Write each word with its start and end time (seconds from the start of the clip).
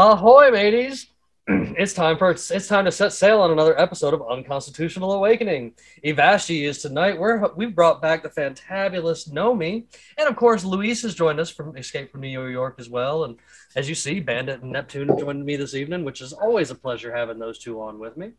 Ahoy, 0.00 0.52
mateys! 0.52 1.08
it's 1.48 1.92
time 1.92 2.16
for 2.18 2.30
it's, 2.30 2.52
it's 2.52 2.68
time 2.68 2.84
to 2.84 2.92
set 2.92 3.12
sail 3.12 3.40
on 3.40 3.50
another 3.50 3.76
episode 3.80 4.14
of 4.14 4.22
Unconstitutional 4.30 5.10
Awakening. 5.10 5.72
Ivashti 6.04 6.68
is 6.68 6.80
tonight. 6.80 7.18
We're 7.18 7.52
we've 7.56 7.74
brought 7.74 8.00
back 8.00 8.22
the 8.22 8.28
fantabulous 8.28 9.32
Gnomie, 9.32 9.88
and 10.16 10.28
of 10.28 10.36
course 10.36 10.64
Luis 10.64 11.02
has 11.02 11.16
joined 11.16 11.40
us 11.40 11.50
from 11.50 11.76
Escape 11.76 12.12
from 12.12 12.20
New 12.20 12.46
York 12.46 12.76
as 12.78 12.88
well. 12.88 13.24
And 13.24 13.38
as 13.74 13.88
you 13.88 13.96
see, 13.96 14.20
Bandit 14.20 14.62
and 14.62 14.70
Neptune 14.70 15.08
have 15.08 15.18
joined 15.18 15.44
me 15.44 15.56
this 15.56 15.74
evening, 15.74 16.04
which 16.04 16.20
is 16.20 16.32
always 16.32 16.70
a 16.70 16.76
pleasure 16.76 17.12
having 17.12 17.40
those 17.40 17.58
two 17.58 17.82
on 17.82 17.98
with 17.98 18.16
me. 18.16 18.34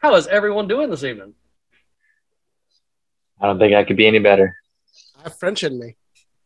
How 0.00 0.16
is 0.16 0.26
everyone 0.26 0.66
doing 0.66 0.90
this 0.90 1.04
evening? 1.04 1.34
I 3.40 3.46
don't 3.46 3.60
think 3.60 3.72
I 3.72 3.84
could 3.84 3.96
be 3.96 4.08
any 4.08 4.18
better. 4.18 4.56
I 5.20 5.22
have 5.22 5.38
French 5.38 5.62
in 5.62 5.78
me. 5.78 5.94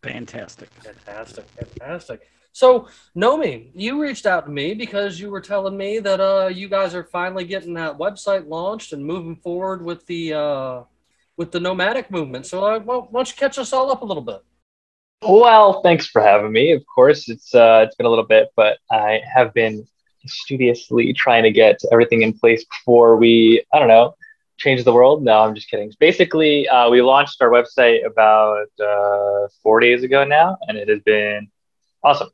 Fantastic. 0.03 0.69
Fantastic, 0.83 1.47
fantastic. 1.56 2.29
So, 2.59 2.89
Gnomie, 3.15 3.71
you 3.73 4.03
reached 4.03 4.27
out 4.27 4.47
to 4.47 4.51
me 4.51 4.75
because 4.75 5.21
you 5.21 5.31
were 5.31 5.41
telling 5.41 5.77
me 5.77 6.01
that 6.01 6.19
uh, 6.19 6.49
you 6.49 6.69
guys 6.69 6.93
are 6.93 7.05
finally 7.05 7.45
getting 7.45 7.75
that 7.75 7.99
website 7.99 8.49
launched 8.49 8.93
and 8.93 9.07
moving 9.07 9.37
forward 9.37 9.81
with 9.81 10.05
the 10.07 10.35
uh, 10.35 10.83
with 11.37 11.53
the 11.53 11.61
nomadic 11.61 12.11
movement. 12.11 12.47
So, 12.47 12.65
uh, 12.65 12.81
why 12.81 13.07
don't 13.13 13.29
you 13.29 13.37
catch 13.37 13.61
us 13.61 13.73
all 13.73 13.93
up 13.93 14.03
a 14.03 14.05
little 14.05 14.25
bit? 14.25 14.43
Well, 15.23 15.83
thanks 15.83 16.09
for 16.09 16.21
having 16.21 16.51
me. 16.51 16.73
Of 16.73 16.83
course, 16.93 17.29
it's 17.29 17.55
uh, 17.55 17.85
it's 17.87 17.95
been 17.95 18.07
a 18.07 18.11
little 18.11 18.27
bit, 18.27 18.49
but 18.57 18.79
I 18.91 19.21
have 19.33 19.55
been 19.55 19.87
studiously 20.27 21.13
trying 21.13 21.45
to 21.45 21.53
get 21.53 21.79
everything 21.93 22.23
in 22.23 22.37
place 22.37 22.65
before 22.65 23.19
we, 23.19 23.63
I 23.73 23.79
don't 23.79 23.87
know, 23.87 24.17
change 24.57 24.83
the 24.83 24.93
world. 24.93 25.23
No, 25.23 25.43
I'm 25.43 25.55
just 25.55 25.71
kidding. 25.71 25.93
Basically, 26.01 26.69
uh, 26.69 26.91
we 26.91 27.03
launched 27.03 27.41
our 27.41 27.51
website 27.51 28.05
about 28.05 28.67
uh, 28.85 29.47
four 29.63 29.79
days 29.79 30.03
ago 30.03 30.25
now, 30.25 30.59
and 30.67 30.77
it 30.77 30.89
has 30.89 30.99
been 31.05 31.49
awesome. 32.03 32.29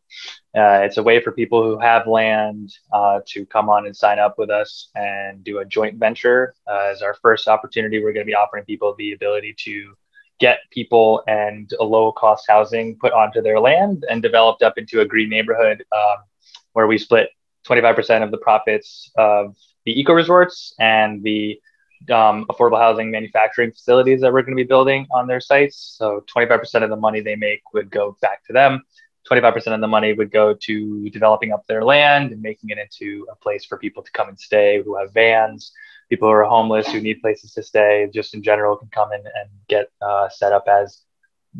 Uh, 0.56 0.82
it's 0.82 0.98
a 0.98 1.02
way 1.02 1.20
for 1.20 1.32
people 1.32 1.62
who 1.62 1.78
have 1.78 2.06
land 2.06 2.72
uh, 2.92 3.20
to 3.26 3.44
come 3.46 3.68
on 3.68 3.86
and 3.86 3.96
sign 3.96 4.18
up 4.18 4.38
with 4.38 4.50
us 4.50 4.90
and 4.94 5.42
do 5.42 5.58
a 5.58 5.64
joint 5.64 5.98
venture. 5.98 6.54
Uh, 6.68 6.90
as 6.92 7.02
our 7.02 7.14
first 7.14 7.48
opportunity, 7.48 8.02
we're 8.02 8.12
going 8.12 8.24
to 8.24 8.30
be 8.30 8.34
offering 8.34 8.64
people 8.64 8.94
the 8.98 9.12
ability 9.12 9.54
to 9.58 9.94
get 10.40 10.58
people 10.70 11.22
and 11.26 11.72
a 11.80 11.84
low 11.84 12.12
cost 12.12 12.44
housing 12.48 12.96
put 12.98 13.12
onto 13.12 13.40
their 13.40 13.60
land 13.60 14.04
and 14.10 14.22
developed 14.22 14.62
up 14.62 14.76
into 14.76 15.00
a 15.00 15.04
green 15.04 15.28
neighborhood 15.28 15.84
um, 15.96 16.16
where 16.72 16.86
we 16.86 16.98
split 16.98 17.30
25% 17.66 18.22
of 18.22 18.30
the 18.30 18.38
profits 18.38 19.10
of 19.16 19.56
the 19.86 19.98
eco 19.98 20.12
resorts 20.12 20.74
and 20.78 21.22
the 21.22 21.58
um, 22.10 22.44
affordable 22.50 22.78
housing 22.78 23.10
manufacturing 23.10 23.70
facilities 23.70 24.20
that 24.20 24.32
we're 24.32 24.42
going 24.42 24.56
to 24.56 24.62
be 24.62 24.66
building 24.66 25.06
on 25.12 25.26
their 25.26 25.40
sites. 25.40 25.94
So 25.96 26.24
25% 26.34 26.82
of 26.82 26.90
the 26.90 26.96
money 26.96 27.20
they 27.20 27.36
make 27.36 27.62
would 27.72 27.90
go 27.90 28.16
back 28.20 28.44
to 28.46 28.52
them. 28.52 28.82
25% 29.30 29.74
of 29.74 29.80
the 29.80 29.86
money 29.86 30.12
would 30.12 30.30
go 30.30 30.54
to 30.54 31.08
developing 31.10 31.52
up 31.52 31.66
their 31.66 31.82
land 31.84 32.32
and 32.32 32.42
making 32.42 32.70
it 32.70 32.78
into 32.78 33.26
a 33.30 33.36
place 33.36 33.64
for 33.64 33.78
people 33.78 34.02
to 34.02 34.10
come 34.12 34.28
and 34.28 34.38
stay 34.38 34.82
who 34.84 34.96
have 34.96 35.12
vans, 35.12 35.72
people 36.10 36.28
who 36.28 36.32
are 36.32 36.44
homeless 36.44 36.88
who 36.88 37.00
need 37.00 37.20
places 37.20 37.52
to 37.52 37.62
stay, 37.62 38.08
just 38.12 38.34
in 38.34 38.42
general 38.42 38.76
can 38.76 38.88
come 38.88 39.12
in 39.12 39.20
and 39.20 39.48
get 39.68 39.90
uh, 40.02 40.28
set 40.28 40.52
up 40.52 40.66
as 40.68 41.02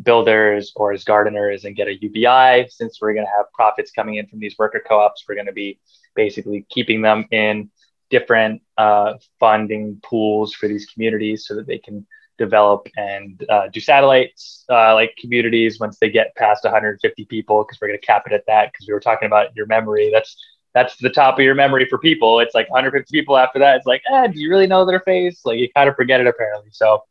builders 0.03 0.73
or 0.75 0.91
as 0.91 1.03
gardeners 1.03 1.65
and 1.65 1.75
get 1.75 1.87
a 1.87 2.01
UBI. 2.01 2.67
Since 2.69 2.99
we're 3.01 3.13
going 3.13 3.25
to 3.25 3.31
have 3.35 3.51
profits 3.53 3.91
coming 3.91 4.15
in 4.15 4.27
from 4.27 4.39
these 4.39 4.55
worker 4.57 4.81
co 4.85 4.99
ops, 4.99 5.23
we're 5.27 5.35
going 5.35 5.47
to 5.47 5.53
be 5.53 5.79
basically 6.15 6.65
keeping 6.69 7.01
them 7.01 7.25
in 7.31 7.69
different 8.09 8.61
uh, 8.77 9.13
funding 9.39 9.99
pools 10.03 10.53
for 10.53 10.67
these 10.67 10.85
communities 10.85 11.45
so 11.47 11.55
that 11.55 11.67
they 11.67 11.77
can 11.77 12.05
develop 12.37 12.87
and 12.97 13.43
uh, 13.49 13.67
do 13.71 13.79
satellites 13.79 14.65
uh, 14.69 14.93
like 14.93 15.15
communities 15.19 15.79
once 15.79 15.97
they 15.99 16.09
get 16.09 16.35
past 16.35 16.63
150 16.63 17.25
people 17.25 17.63
because 17.63 17.79
we're 17.79 17.87
going 17.87 17.99
to 17.99 18.05
cap 18.05 18.23
it 18.25 18.33
at 18.33 18.43
that 18.47 18.71
because 18.71 18.87
we 18.87 18.93
were 18.93 18.99
talking 18.99 19.27
about 19.27 19.55
your 19.55 19.65
memory. 19.65 20.09
That's 20.11 20.35
that's 20.73 20.97
the 20.97 21.09
top 21.09 21.39
of 21.39 21.45
your 21.45 21.55
memory 21.55 21.87
for 21.89 21.97
people. 21.97 22.39
It's 22.41 22.53
like 22.53 22.69
150 22.69 23.09
people 23.17 23.37
after 23.37 23.59
that. 23.59 23.77
It's 23.77 23.85
like 23.85 24.01
eh, 24.11 24.27
do 24.27 24.39
you 24.39 24.49
really 24.49 24.67
know 24.67 24.85
their 24.85 24.99
face? 25.01 25.41
Like 25.45 25.59
you 25.59 25.69
kind 25.73 25.89
of 25.89 25.95
forget 25.95 26.19
it 26.19 26.27
apparently. 26.27 26.69
So 26.71 27.03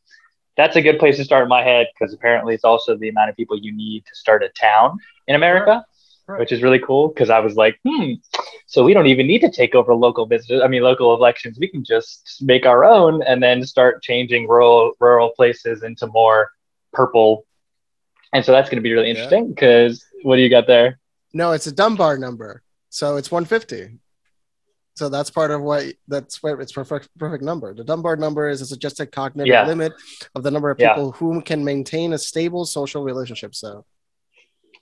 that's 0.56 0.76
a 0.76 0.82
good 0.82 0.98
place 0.98 1.16
to 1.16 1.24
start 1.24 1.42
in 1.42 1.48
my 1.48 1.62
head 1.62 1.88
because 1.92 2.14
apparently 2.14 2.54
it's 2.54 2.64
also 2.64 2.96
the 2.96 3.08
amount 3.08 3.30
of 3.30 3.36
people 3.36 3.58
you 3.58 3.74
need 3.74 4.04
to 4.06 4.14
start 4.14 4.42
a 4.42 4.48
town 4.50 4.98
in 5.26 5.34
america 5.34 5.84
Right. 6.26 6.40
which 6.40 6.52
is 6.52 6.62
really 6.62 6.78
cool 6.78 7.08
because 7.08 7.28
I 7.28 7.38
was 7.40 7.54
like, 7.54 7.78
hmm, 7.86 8.12
so 8.66 8.82
we 8.82 8.94
don't 8.94 9.06
even 9.08 9.26
need 9.26 9.40
to 9.40 9.50
take 9.50 9.74
over 9.74 9.94
local 9.94 10.24
business. 10.24 10.62
I 10.64 10.68
mean, 10.68 10.82
local 10.82 11.14
elections. 11.14 11.58
We 11.60 11.68
can 11.68 11.84
just 11.84 12.38
make 12.40 12.64
our 12.64 12.82
own 12.82 13.22
and 13.24 13.42
then 13.42 13.62
start 13.66 14.02
changing 14.02 14.48
rural 14.48 14.92
rural 15.00 15.32
places 15.36 15.82
into 15.82 16.06
more 16.06 16.50
purple. 16.94 17.44
And 18.32 18.42
so 18.42 18.52
that's 18.52 18.70
going 18.70 18.78
to 18.78 18.82
be 18.82 18.92
really 18.94 19.10
interesting 19.10 19.50
because 19.50 20.02
what 20.22 20.36
do 20.36 20.42
you 20.42 20.48
got 20.48 20.66
there? 20.66 20.98
No, 21.34 21.52
it's 21.52 21.66
a 21.66 21.72
Dunbar 21.72 22.16
number, 22.16 22.62
so 22.88 23.16
it's 23.16 23.30
150. 23.30 23.98
So 24.96 25.08
that's 25.10 25.28
part 25.28 25.50
of 25.50 25.60
what 25.60 25.92
that's 26.08 26.42
where 26.42 26.58
it's 26.60 26.72
perfect 26.72 27.08
perfect 27.18 27.44
number. 27.44 27.74
The 27.74 27.84
Dunbar 27.84 28.16
number 28.16 28.48
is 28.48 28.62
a 28.62 28.66
suggested 28.66 29.12
cognitive 29.12 29.48
Yeah. 29.52 29.66
limit 29.66 29.92
of 30.34 30.42
the 30.42 30.50
number 30.50 30.70
of 30.70 30.78
Yeah. 30.80 30.94
people 30.94 31.12
whom 31.12 31.42
can 31.42 31.62
maintain 31.64 32.14
a 32.14 32.18
stable 32.18 32.64
social 32.64 33.02
relationship. 33.04 33.54
So 33.54 33.84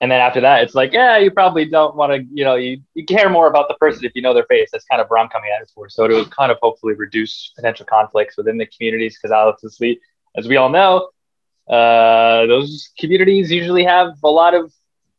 And 0.03 0.11
then 0.11 0.21
after 0.21 0.41
that, 0.41 0.65
it's 0.65 0.75
like, 0.75 0.93
yeah, 0.93 1.17
you 1.19 1.31
probably 1.31 1.65
don't 1.65 1.95
want 1.95 2.13
to, 2.13 2.27
you 2.33 2.45
know, 2.45 2.57
you, 2.57 2.83
you 2.95 3.07
care 3.07 3.31
more 3.31 3.47
about 3.47 3.69
the 3.69 3.75
person 3.75 4.05
if 4.05 4.11
you 4.17 4.21
know 4.21 4.35
their 4.35 4.47
face. 4.47 4.69
That's 4.73 4.85
kind 4.85 5.01
of 5.01 5.07
where 5.09 5.21
I'm 5.21 5.29
coming 5.29 5.51
at 5.57 5.63
it 5.63 5.71
for. 5.73 5.89
So 5.89 6.09
to 6.09 6.25
kind 6.29 6.51
of 6.51 6.59
hopefully 6.61 6.95
reduce 6.95 7.53
potential 7.55 7.87
conflicts 7.87 8.37
within 8.37 8.59
the 8.59 8.67
communities 8.67 9.17
because 9.17 9.31
obviously, 9.31 10.01
as 10.37 10.49
we 10.49 10.57
all 10.57 10.71
know, 10.71 11.11
uh, 11.73 12.47
those 12.47 12.91
communities 12.99 13.53
usually 13.53 13.85
have 13.85 14.15
a 14.25 14.29
lot 14.29 14.55
of 14.55 14.73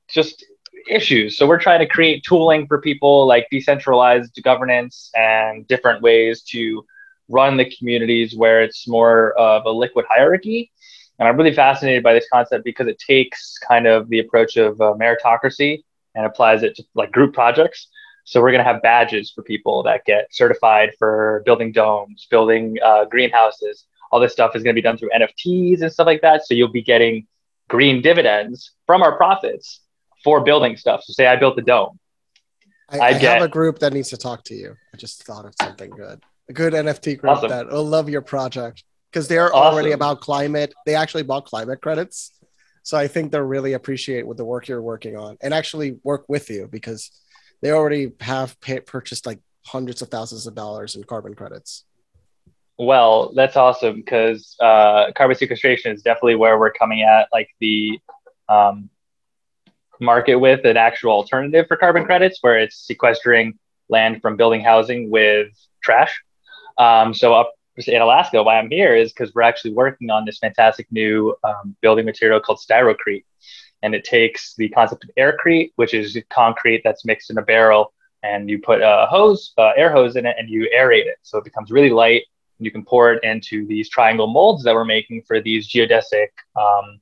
just 0.10 0.46
issues. 0.90 1.38
So 1.38 1.48
we're 1.48 1.62
trying 1.62 1.80
to 1.80 1.88
create 1.88 2.26
tooling 2.28 2.68
for 2.68 2.82
people 2.82 3.26
like 3.26 3.48
decentralized 3.50 4.38
governance 4.44 5.12
and 5.16 5.66
different 5.66 6.02
ways 6.02 6.44
to 6.50 6.86
run 7.30 7.56
the 7.56 7.74
communities 7.78 8.36
where 8.36 8.62
it's 8.62 8.86
more 8.86 9.32
of 9.38 9.66
a 9.66 9.72
liquid 9.72 10.06
hierarchy. 10.10 10.72
And 11.20 11.28
I'm 11.28 11.38
really 11.38 11.54
fascinated 11.54 12.04
by 12.04 12.14
this 12.14 12.28
concept 12.32 12.64
because 12.66 12.88
it 12.88 12.98
takes 13.00 13.58
kind 13.60 13.86
of 13.88 14.10
the 14.10 14.20
approach 14.20 14.58
of 14.58 14.80
uh, 14.82 14.94
meritocracy 15.00 15.84
and 16.16 16.26
applies 16.26 16.64
it 16.64 16.76
to 16.76 16.84
like 16.96 17.12
group 17.12 17.34
projects. 17.34 17.88
So 18.26 18.42
we're 18.42 18.52
going 18.52 18.64
to 18.64 18.72
have 18.72 18.82
badges 18.82 19.32
for 19.32 19.44
people 19.44 19.84
that 19.84 20.06
get 20.06 20.28
certified 20.32 20.92
for 20.98 21.44
building 21.46 21.72
domes, 21.72 22.28
building 22.30 22.78
uh, 22.84 23.06
greenhouses. 23.06 23.86
All 24.12 24.20
this 24.20 24.32
stuff 24.32 24.56
is 24.56 24.64
going 24.64 24.74
to 24.76 24.78
be 24.78 24.84
done 24.84 24.98
through 24.98 25.10
NFTs 25.10 25.82
and 25.82 25.92
stuff 25.92 26.06
like 26.08 26.22
that. 26.22 26.46
So 26.46 26.54
you'll 26.54 26.72
be 26.72 26.82
getting 26.84 27.28
green 27.68 28.02
dividends 28.02 28.72
from 28.86 29.02
our 29.02 29.18
profits 29.18 29.82
for 30.24 30.42
building 30.42 30.78
stuff. 30.78 31.02
So 31.04 31.14
say 31.14 31.28
I 31.28 31.36
built 31.36 31.58
a 31.58 31.62
dome. 31.62 32.00
I, 32.90 32.98
I 33.00 33.08
I 33.08 33.12
get- 33.14 33.34
have 33.36 33.42
a 33.44 33.48
group 33.50 33.80
that 33.80 33.94
needs 33.94 34.10
to 34.10 34.18
talk 34.18 34.44
to 34.46 34.56
you. 34.56 34.76
I 34.94 34.98
just 34.98 35.24
thought 35.24 35.46
of 35.46 35.54
something 35.62 35.90
good. 35.90 36.24
A 36.50 36.54
good 36.54 36.74
NFT 36.74 37.18
group 37.20 37.38
Awesome. 37.38 37.50
that 37.50 37.70
will 37.70 37.86
love 37.86 38.10
your 38.10 38.22
project 38.22 38.84
because 39.14 39.28
they're 39.28 39.54
Awesome. 39.54 39.74
already 39.74 39.92
about 39.92 40.22
climate. 40.22 40.74
They 40.88 40.96
actually 40.96 41.24
bought 41.24 41.46
climate 41.46 41.82
credits. 41.82 42.32
So 42.82 42.98
I 42.98 43.08
think 43.08 43.32
they'll 43.32 43.42
really 43.42 43.74
appreciate 43.74 44.26
what 44.26 44.38
the 44.38 44.44
work 44.44 44.68
you're 44.68 44.82
working 44.82 45.16
on 45.16 45.38
and 45.42 45.54
actually 45.54 46.00
work 46.04 46.26
with 46.28 46.50
you 46.50 46.68
because 46.68 47.12
they 47.62 47.72
already 47.72 48.12
have 48.20 48.60
pay, 48.60 48.80
purchased 48.80 49.26
like 49.26 49.40
hundreds 49.66 50.02
of 50.02 50.10
thousands 50.10 50.48
of 50.48 50.56
dollars 50.56 50.96
in 50.96 51.04
carbon 51.04 51.36
credits. 51.36 51.86
Well, 52.78 53.32
that's 53.36 53.56
awesome 53.56 53.98
because 53.98 54.56
uh, 54.60 55.12
carbon 55.16 55.38
sequestration 55.38 55.92
is 55.94 56.02
definitely 56.02 56.36
where 56.36 56.58
we're 56.58 56.74
coming 56.74 57.04
at, 57.04 57.28
like 57.32 57.50
the 57.60 58.00
um, 58.50 58.90
market 60.02 60.36
with 60.36 60.66
an 60.66 60.76
actual 60.76 61.12
alternative 61.12 61.68
for 61.68 61.78
carbon 61.78 62.04
credits, 62.04 62.40
where 62.42 62.58
it's 62.58 62.76
sequestering 62.76 63.60
land 63.90 64.22
from 64.22 64.36
building 64.36 64.62
housing 64.62 65.12
with 65.12 65.50
trash. 65.84 66.20
Um, 66.80 67.14
so 67.14 67.34
up 67.36 67.54
in 67.78 68.02
Alaska, 68.02 68.44
why 68.44 68.60
I'm 68.60 68.70
here 68.70 68.96
is 68.96 69.12
because 69.12 69.34
we're 69.34 69.42
actually 69.42 69.74
working 69.74 70.10
on 70.10 70.26
this 70.26 70.40
fantastic 70.40 70.88
new 70.92 71.36
um, 71.44 71.76
building 71.82 72.06
material 72.06 72.40
called 72.40 72.60
styrocrete, 72.60 73.26
and 73.82 73.96
it 73.96 74.04
takes 74.04 74.56
the 74.56 74.70
concept 74.70 75.04
of 75.04 75.10
aircrete, 75.18 75.72
which 75.76 75.94
is 75.94 76.18
concrete 76.30 76.82
that's 76.84 77.06
mixed 77.06 77.30
in 77.30 77.38
a 77.38 77.42
barrel 77.42 77.94
and 78.24 78.50
you 78.50 78.60
put 78.60 78.82
a 78.82 79.06
hose, 79.10 79.54
uh, 79.58 79.72
air 79.76 79.92
hose 79.92 80.16
in 80.16 80.26
it, 80.26 80.36
and 80.40 80.50
you 80.50 80.70
aerate 80.76 81.06
it, 81.06 81.18
so 81.22 81.38
it 81.38 81.44
becomes 81.44 81.72
really 81.72 81.90
light. 81.90 82.24
And 82.58 82.66
you 82.66 82.72
can 82.72 82.86
pour 82.86 83.12
it 83.14 83.24
into 83.24 83.68
these 83.68 83.90
triangle 83.90 84.28
molds 84.28 84.64
that 84.64 84.74
we're 84.74 84.86
making 84.86 85.24
for 85.28 85.42
these 85.42 85.70
geodesic 85.70 86.30
um, 86.56 87.02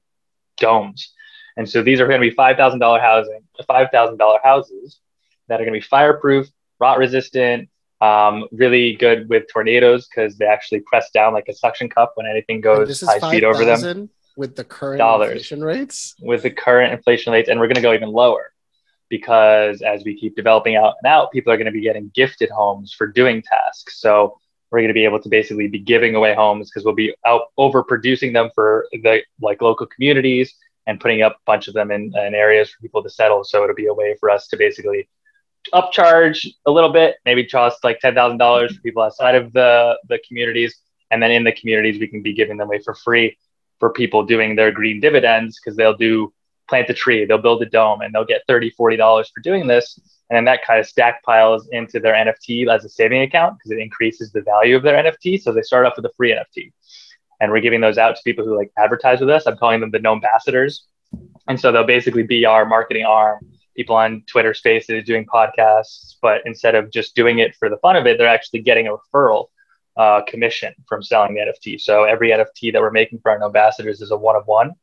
domes. 0.57 1.13
And 1.57 1.69
so 1.69 1.83
these 1.83 1.99
are 1.99 2.07
going 2.07 2.19
to 2.19 2.27
be 2.27 2.33
five 2.33 2.57
thousand 2.57 2.79
dollar 2.79 2.99
housing, 2.99 3.41
five 3.67 3.89
thousand 3.91 4.17
dollar 4.17 4.39
houses 4.43 4.99
that 5.47 5.61
are 5.61 5.65
going 5.65 5.73
to 5.73 5.79
be 5.79 5.85
fireproof, 5.85 6.47
rot 6.79 6.97
resistant, 6.97 7.69
um, 8.01 8.47
really 8.51 8.95
good 8.95 9.29
with 9.29 9.43
tornadoes 9.51 10.07
because 10.07 10.37
they 10.37 10.45
actually 10.45 10.81
press 10.81 11.11
down 11.11 11.33
like 11.33 11.47
a 11.47 11.53
suction 11.53 11.89
cup 11.89 12.13
when 12.15 12.25
anything 12.25 12.59
goes 12.59 13.01
high 13.01 13.19
speed 13.19 13.43
over 13.43 13.63
them 13.63 14.09
with 14.35 14.55
the 14.55 14.63
current 14.63 14.97
Dollars. 14.97 15.29
inflation 15.29 15.63
rates. 15.63 16.15
with 16.19 16.43
the 16.43 16.49
current 16.49 16.93
inflation 16.93 17.31
rates, 17.31 17.47
and 17.49 17.59
we're 17.59 17.67
going 17.67 17.75
to 17.75 17.81
go 17.81 17.93
even 17.93 18.09
lower 18.09 18.51
because 19.09 19.81
as 19.81 20.03
we 20.03 20.17
keep 20.17 20.35
developing 20.35 20.75
out 20.77 20.95
and 21.03 21.11
out, 21.11 21.31
people 21.31 21.51
are 21.53 21.57
going 21.57 21.65
to 21.65 21.71
be 21.71 21.81
getting 21.81 22.09
gifted 22.15 22.49
homes 22.49 22.93
for 22.93 23.05
doing 23.05 23.41
tasks. 23.41 23.99
So 23.99 24.37
we're 24.71 24.79
going 24.79 24.87
to 24.87 24.93
be 24.93 25.03
able 25.03 25.21
to 25.21 25.29
basically 25.29 25.67
be 25.67 25.79
giving 25.79 26.15
away 26.15 26.33
homes 26.33 26.69
because 26.69 26.85
we'll 26.85 26.95
be 26.95 27.13
out 27.25 27.47
overproducing 27.59 28.33
them 28.33 28.49
for 28.55 28.87
the 28.93 29.21
like 29.41 29.61
local 29.61 29.85
communities 29.85 30.55
and 30.87 30.99
putting 30.99 31.21
up 31.21 31.33
a 31.33 31.39
bunch 31.45 31.67
of 31.67 31.73
them 31.73 31.91
in, 31.91 32.13
in 32.17 32.33
areas 32.33 32.69
for 32.69 32.79
people 32.81 33.03
to 33.03 33.09
settle. 33.09 33.43
So 33.43 33.63
it'll 33.63 33.75
be 33.75 33.87
a 33.87 33.93
way 33.93 34.15
for 34.19 34.29
us 34.29 34.47
to 34.47 34.57
basically 34.57 35.09
upcharge 35.73 36.47
a 36.65 36.71
little 36.71 36.91
bit, 36.91 37.15
maybe 37.25 37.45
cost 37.45 37.83
like 37.83 37.99
ten 37.99 38.15
thousand 38.15 38.37
dollars 38.37 38.75
for 38.75 38.81
people 38.81 39.03
outside 39.03 39.35
of 39.35 39.53
the 39.53 39.97
the 40.09 40.19
communities, 40.27 40.75
and 41.11 41.21
then 41.21 41.31
in 41.31 41.43
the 41.43 41.51
communities 41.51 41.99
we 41.99 42.07
can 42.07 42.21
be 42.21 42.33
giving 42.33 42.57
them 42.57 42.67
away 42.67 42.79
for 42.79 42.93
free 42.93 43.37
for 43.79 43.91
people 43.91 44.23
doing 44.23 44.55
their 44.55 44.71
green 44.71 44.99
dividends 44.99 45.59
because 45.59 45.75
they'll 45.75 45.97
do 45.97 46.31
plant 46.67 46.89
a 46.89 46.93
tree, 46.93 47.25
they'll 47.25 47.37
build 47.37 47.61
a 47.61 47.65
dome, 47.65 48.01
and 48.01 48.13
they'll 48.13 48.25
get 48.25 48.41
30 48.47 48.69
40 48.71 48.95
dollars 48.95 49.29
for 49.33 49.41
doing 49.41 49.67
this, 49.67 49.99
and 50.29 50.37
then 50.37 50.45
that 50.45 50.65
kind 50.65 50.79
of 50.79 50.85
stack 50.85 51.23
piles 51.23 51.67
into 51.71 51.99
their 51.99 52.13
NFT 52.13 52.67
as 52.73 52.85
a 52.85 52.89
saving 52.89 53.21
account 53.21 53.57
because 53.57 53.71
it 53.71 53.79
increases 53.79 54.31
the 54.31 54.41
value 54.41 54.75
of 54.75 54.83
their 54.83 55.01
NFT. 55.03 55.41
So 55.41 55.51
they 55.51 55.61
start 55.61 55.85
off 55.85 55.93
with 55.95 56.05
a 56.05 56.13
free 56.15 56.31
NFT, 56.31 56.71
and 57.39 57.51
we're 57.51 57.61
giving 57.61 57.81
those 57.81 57.97
out 57.97 58.15
to 58.15 58.21
people 58.23 58.45
who 58.45 58.57
like 58.57 58.71
advertise 58.77 59.19
with 59.19 59.29
us. 59.29 59.45
I'm 59.45 59.57
calling 59.57 59.81
them 59.81 59.91
the 59.91 59.99
gnome 59.99 60.17
ambassadors, 60.17 60.85
and 61.47 61.59
so 61.59 61.71
they'll 61.71 61.83
basically 61.83 62.23
be 62.23 62.45
our 62.45 62.65
marketing 62.65 63.05
arm 63.05 63.39
people 63.75 63.95
on 63.95 64.23
Twitter 64.27 64.53
Spaces 64.53 65.03
doing 65.05 65.25
podcasts, 65.25 66.15
but 66.21 66.41
instead 66.45 66.75
of 66.75 66.91
just 66.91 67.15
doing 67.15 67.39
it 67.39 67.55
for 67.55 67.69
the 67.69 67.77
fun 67.77 67.95
of 67.95 68.05
it, 68.05 68.17
they're 68.17 68.27
actually 68.27 68.61
getting 68.61 68.87
a 68.87 68.95
referral 68.95 69.47
uh, 69.97 70.21
commission 70.27 70.73
from 70.87 71.03
selling 71.03 71.33
the 71.33 71.41
NFT. 71.41 71.79
So 71.79 72.03
every 72.03 72.29
NFT 72.29 72.73
that 72.73 72.81
we're 72.81 72.91
making 72.91 73.19
for 73.19 73.31
our 73.31 73.43
ambassadors 73.43 74.01
is 74.01 74.11
a 74.11 74.17
one 74.17 74.35
of 74.35 74.47
one, 74.47 74.73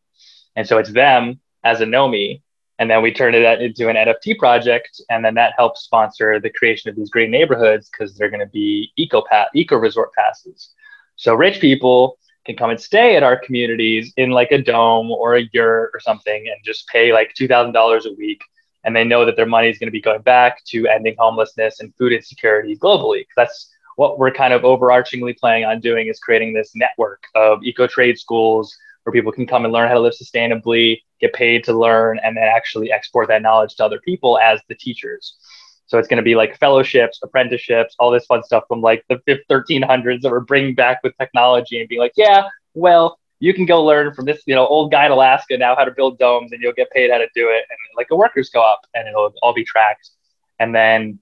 and 0.57 0.67
so 0.67 0.79
it's 0.79 0.93
them 0.93 1.41
as 1.65 1.81
a 1.81 1.87
Gnomie, 1.87 2.43
and 2.79 2.91
then 2.91 3.03
we 3.03 3.13
turn 3.13 3.35
it 3.35 3.61
into 3.61 3.89
an 3.89 3.97
NFT 3.97 4.39
project, 4.39 5.01
and 5.11 5.25
then 5.25 5.35
that 5.35 5.55
helps 5.57 5.83
sponsor 5.83 6.39
the 6.39 6.51
creation 6.51 6.91
of 6.91 6.97
these 6.97 7.11
great 7.11 7.31
neighborhoods 7.31 7.91
because 7.91 8.17
they're 8.17 8.31
going 8.31 8.41
to 8.41 8.47
be 8.47 8.93
eco 8.97 9.25
eco 9.55 9.77
resort 9.77 10.13
passes. 10.13 10.71
So 11.17 11.35
rich 11.35 11.61
people 11.61 12.19
can 12.47 12.57
come 12.57 12.71
and 12.71 12.81
stay 12.81 13.17
at 13.17 13.23
our 13.23 13.37
communities 13.37 14.13
in 14.17 14.31
like 14.31 14.53
a 14.53 14.63
dome 14.63 15.11
or 15.11 15.37
a 15.37 15.49
yurt 15.53 15.91
or 15.93 16.01
something, 16.01 16.47
and 16.47 16.57
just 16.65 16.87
pay 16.89 17.13
like 17.13 17.35
two 17.35 17.49
thousand 17.49 17.73
dollars 17.73 18.07
a 18.07 18.13
week 18.13 18.43
and 18.85 18.95
they 18.95 19.05
know 19.05 19.25
that 19.25 19.37
their 19.37 19.47
money 19.47 19.69
is 19.69 19.79
going 19.79 19.89
to 19.89 19.93
be 19.93 20.01
going 20.01 20.23
back 20.23 20.65
to 20.67 20.87
ending 20.87 21.15
homelessness 21.19 21.81
and 21.81 21.95
food 21.97 22.13
insecurity 22.13 22.77
globally. 22.77 23.27
That's 23.37 23.71
what 23.97 24.19
we're 24.19 24.31
kind 24.31 24.53
of 24.55 24.63
overarchingly 24.63 25.37
planning 25.37 25.65
on 25.65 25.81
doing 25.81 26.07
is 26.07 26.21
creating 26.21 26.55
this 26.55 26.71
network 26.75 27.25
of 27.35 27.63
eco 27.65 27.87
trade 27.87 28.19
schools 28.19 28.77
where 29.03 29.13
people 29.13 29.33
can 29.33 29.47
come 29.47 29.65
and 29.65 29.73
learn 29.73 29.89
how 29.89 29.95
to 29.95 30.01
live 30.01 30.13
sustainably, 30.13 31.01
get 31.21 31.33
paid 31.33 31.65
to 31.65 31.73
learn, 31.73 32.21
and 32.23 32.37
then 32.37 32.45
actually 32.45 32.93
export 32.93 33.27
that 33.29 33.43
knowledge 33.43 33.75
to 33.75 33.85
other 33.85 33.99
people 34.01 34.39
as 34.39 34.61
the 34.69 34.75
teachers. 34.75 35.37
So 35.87 35.99
it's 35.99 36.07
going 36.07 36.19
to 36.19 36.23
be 36.23 36.35
like 36.35 36.59
fellowships, 36.59 37.19
apprenticeships, 37.23 37.97
all 37.99 38.11
this 38.11 38.27
fun 38.27 38.43
stuff 38.45 38.65
from 38.69 38.83
like 38.83 39.05
the 39.09 39.17
1300s 39.51 40.21
that 40.21 40.31
we're 40.31 40.41
bringing 40.41 40.75
back 40.75 41.01
with 41.03 41.17
technology 41.19 41.81
and 41.81 41.89
being 41.89 42.01
like, 42.01 42.13
yeah, 42.15 42.49
well, 42.75 43.19
you 43.41 43.55
can 43.55 43.67
go 43.67 43.85
learn 43.85 44.13
from 44.15 44.25
this, 44.25 44.43
you 44.47 44.55
know, 44.55 44.67
old 44.67 44.91
guy 44.91 45.07
in 45.07 45.13
Alaska 45.13 45.57
now 45.57 45.77
how 45.77 45.85
to 45.85 45.91
build 45.91 46.19
domes, 46.19 46.53
and 46.53 46.61
you'll 46.61 46.73
get 46.73 46.91
paid 46.91 47.11
how 47.11 47.19
to 47.19 47.29
do 47.35 47.49
it, 47.51 47.65
and 47.71 47.79
like 47.97 48.09
a 48.11 48.17
workers 48.17 48.51
go 48.51 48.61
up, 48.61 48.81
and 48.95 49.07
it'll 49.07 49.33
all 49.43 49.55
be 49.55 49.65
tracked. 49.65 50.11
And 50.59 50.75
then, 50.75 51.19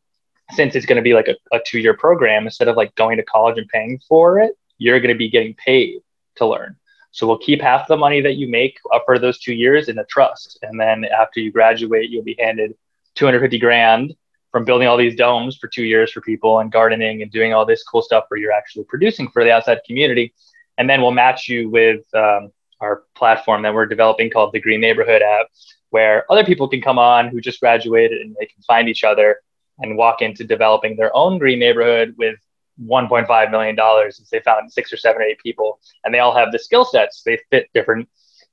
since 0.52 0.74
it's 0.74 0.86
going 0.86 0.96
to 0.96 1.02
be 1.02 1.14
like 1.14 1.28
a, 1.28 1.36
a 1.54 1.60
two-year 1.66 1.94
program, 1.94 2.44
instead 2.44 2.68
of 2.68 2.76
like 2.76 2.94
going 2.94 3.16
to 3.16 3.22
college 3.24 3.58
and 3.58 3.68
paying 3.68 4.00
for 4.08 4.38
it, 4.38 4.56
you're 4.78 5.00
going 5.00 5.12
to 5.12 5.18
be 5.18 5.28
getting 5.28 5.54
paid 5.54 6.00
to 6.36 6.46
learn. 6.46 6.76
So 7.10 7.26
we'll 7.26 7.38
keep 7.38 7.60
half 7.60 7.88
the 7.88 7.96
money 7.96 8.20
that 8.20 8.36
you 8.36 8.48
make 8.48 8.78
for 9.04 9.18
those 9.18 9.38
two 9.38 9.54
years 9.54 9.88
in 9.88 9.98
a 9.98 10.04
trust, 10.04 10.58
and 10.62 10.80
then 10.80 11.04
after 11.04 11.40
you 11.40 11.52
graduate, 11.52 12.10
you'll 12.10 12.24
be 12.24 12.36
handed 12.38 12.74
250 13.16 13.58
grand 13.58 14.14
from 14.52 14.64
building 14.64 14.88
all 14.88 14.96
these 14.96 15.16
domes 15.16 15.56
for 15.56 15.68
two 15.68 15.84
years 15.84 16.12
for 16.12 16.22
people 16.22 16.60
and 16.60 16.72
gardening 16.72 17.20
and 17.20 17.30
doing 17.30 17.52
all 17.52 17.66
this 17.66 17.82
cool 17.82 18.00
stuff 18.00 18.24
where 18.28 18.40
you're 18.40 18.52
actually 18.52 18.84
producing 18.84 19.28
for 19.28 19.44
the 19.44 19.50
outside 19.50 19.80
community 19.86 20.32
and 20.78 20.88
then 20.88 21.02
we'll 21.02 21.10
match 21.10 21.48
you 21.48 21.70
with 21.70 22.02
um, 22.14 22.52
our 22.80 23.04
platform 23.14 23.62
that 23.62 23.74
we're 23.74 23.86
developing 23.86 24.30
called 24.30 24.52
the 24.52 24.60
Green 24.60 24.80
Neighborhood 24.80 25.22
app, 25.22 25.46
where 25.90 26.30
other 26.30 26.44
people 26.44 26.68
can 26.68 26.80
come 26.80 26.98
on 26.98 27.28
who 27.28 27.40
just 27.40 27.60
graduated 27.60 28.20
and 28.20 28.36
they 28.38 28.46
can 28.46 28.62
find 28.62 28.88
each 28.88 29.04
other 29.04 29.40
and 29.78 29.96
walk 29.96 30.22
into 30.22 30.44
developing 30.44 30.96
their 30.96 31.14
own 31.14 31.38
green 31.38 31.58
neighborhood 31.58 32.14
with 32.18 32.38
1.5 32.84 33.50
million 33.50 33.74
dollars 33.74 34.16
since 34.16 34.28
they 34.30 34.40
found 34.40 34.70
six 34.70 34.92
or 34.92 34.96
seven 34.96 35.22
or 35.22 35.24
eight 35.24 35.38
people, 35.38 35.80
and 36.04 36.12
they 36.12 36.18
all 36.18 36.34
have 36.34 36.52
the 36.52 36.58
skill 36.58 36.84
sets. 36.84 37.22
They 37.22 37.38
fit 37.50 37.68
different 37.72 38.08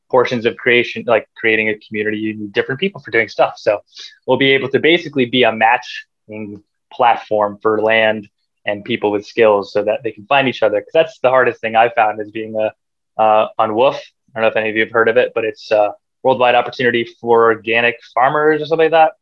portions 0.09 0.45
of 0.45 0.55
creation, 0.57 1.03
like 1.07 1.27
creating 1.35 1.69
a 1.69 1.77
community. 1.79 2.17
You 2.17 2.35
need 2.35 2.53
different 2.53 2.79
people 2.79 3.01
for 3.01 3.11
doing 3.11 3.27
stuff. 3.27 3.57
So 3.57 3.81
we'll 4.27 4.37
be 4.37 4.51
able 4.51 4.69
to 4.69 4.79
basically 4.79 5.25
be 5.25 5.43
a 5.43 5.51
matching 5.51 6.63
platform 6.91 7.57
for 7.61 7.81
land 7.81 8.29
and 8.65 8.85
people 8.85 9.11
with 9.11 9.25
skills 9.25 9.73
so 9.73 9.83
that 9.83 10.03
they 10.03 10.11
can 10.11 10.25
find 10.25 10.47
each 10.47 10.63
other. 10.63 10.79
Because 10.79 10.93
that's 10.93 11.19
the 11.19 11.29
hardest 11.29 11.61
thing 11.61 11.75
I 11.75 11.89
found 11.89 12.21
is 12.21 12.31
being 12.31 12.55
a 12.55 12.73
uh, 13.21 13.47
on 13.59 13.71
WWOOF. 13.71 13.95
I 13.95 14.39
don't 14.39 14.43
know 14.43 14.47
if 14.47 14.55
any 14.55 14.69
of 14.69 14.75
you 14.75 14.81
have 14.81 14.91
heard 14.91 15.09
of 15.09 15.17
it, 15.17 15.33
but 15.35 15.45
it's 15.45 15.69
a 15.71 15.93
worldwide 16.23 16.55
opportunity 16.55 17.07
for 17.21 17.51
organic 17.51 17.99
farmers 18.13 18.61
or 18.61 18.65
something 18.65 18.85
like 18.85 18.91
that. 18.91 19.13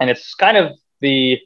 And 0.00 0.10
it's 0.10 0.34
kind 0.34 0.56
of 0.56 0.72
the 1.00 1.38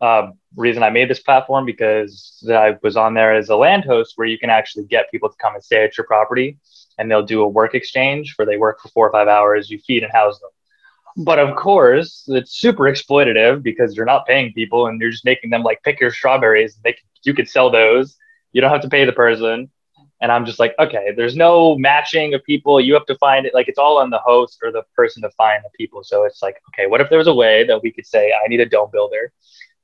uh, 0.00 0.30
reason 0.56 0.82
I 0.82 0.90
made 0.90 1.08
this 1.08 1.20
platform 1.20 1.64
because 1.64 2.44
I 2.50 2.76
was 2.82 2.96
on 2.96 3.14
there 3.14 3.34
as 3.34 3.48
a 3.48 3.56
land 3.56 3.84
host 3.84 4.14
where 4.16 4.26
you 4.26 4.38
can 4.38 4.50
actually 4.50 4.84
get 4.84 5.10
people 5.10 5.28
to 5.28 5.36
come 5.40 5.54
and 5.54 5.62
stay 5.62 5.84
at 5.84 5.96
your 5.96 6.06
property 6.06 6.58
and 6.98 7.10
they'll 7.10 7.24
do 7.24 7.42
a 7.42 7.48
work 7.48 7.74
exchange 7.74 8.34
where 8.36 8.46
they 8.46 8.56
work 8.56 8.80
for 8.80 8.88
four 8.88 9.08
or 9.08 9.12
five 9.12 9.28
hours, 9.28 9.70
you 9.70 9.78
feed 9.78 10.02
and 10.02 10.12
house 10.12 10.38
them. 10.40 10.50
But 11.22 11.38
of 11.38 11.54
course, 11.54 12.24
it's 12.28 12.52
super 12.52 12.84
exploitative 12.84 13.62
because 13.62 13.94
you're 13.94 14.06
not 14.06 14.26
paying 14.26 14.54
people 14.54 14.86
and 14.86 14.98
you're 14.98 15.10
just 15.10 15.26
making 15.26 15.50
them 15.50 15.62
like 15.62 15.82
pick 15.82 16.00
your 16.00 16.10
strawberries. 16.10 16.78
They 16.82 16.96
you 17.24 17.34
could 17.34 17.46
sell 17.46 17.70
those. 17.70 18.16
You 18.52 18.62
don't 18.62 18.70
have 18.70 18.80
to 18.80 18.88
pay 18.88 19.04
the 19.04 19.12
person. 19.12 19.70
And 20.22 20.32
I'm 20.32 20.46
just 20.46 20.58
like, 20.58 20.74
okay, 20.78 21.12
there's 21.14 21.36
no 21.36 21.76
matching 21.76 22.32
of 22.32 22.42
people. 22.44 22.80
You 22.80 22.94
have 22.94 23.04
to 23.06 23.18
find 23.18 23.44
it. 23.44 23.52
Like 23.52 23.68
it's 23.68 23.78
all 23.78 23.98
on 23.98 24.08
the 24.08 24.18
host 24.18 24.60
or 24.62 24.72
the 24.72 24.82
person 24.96 25.22
to 25.22 25.30
find 25.32 25.62
the 25.62 25.68
people. 25.76 26.02
So 26.02 26.24
it's 26.24 26.42
like, 26.42 26.56
okay, 26.70 26.86
what 26.86 27.02
if 27.02 27.10
there 27.10 27.18
was 27.18 27.26
a 27.26 27.34
way 27.34 27.64
that 27.66 27.82
we 27.82 27.92
could 27.92 28.06
say, 28.06 28.32
I 28.32 28.48
need 28.48 28.60
a 28.60 28.66
dome 28.66 28.88
builder 28.90 29.30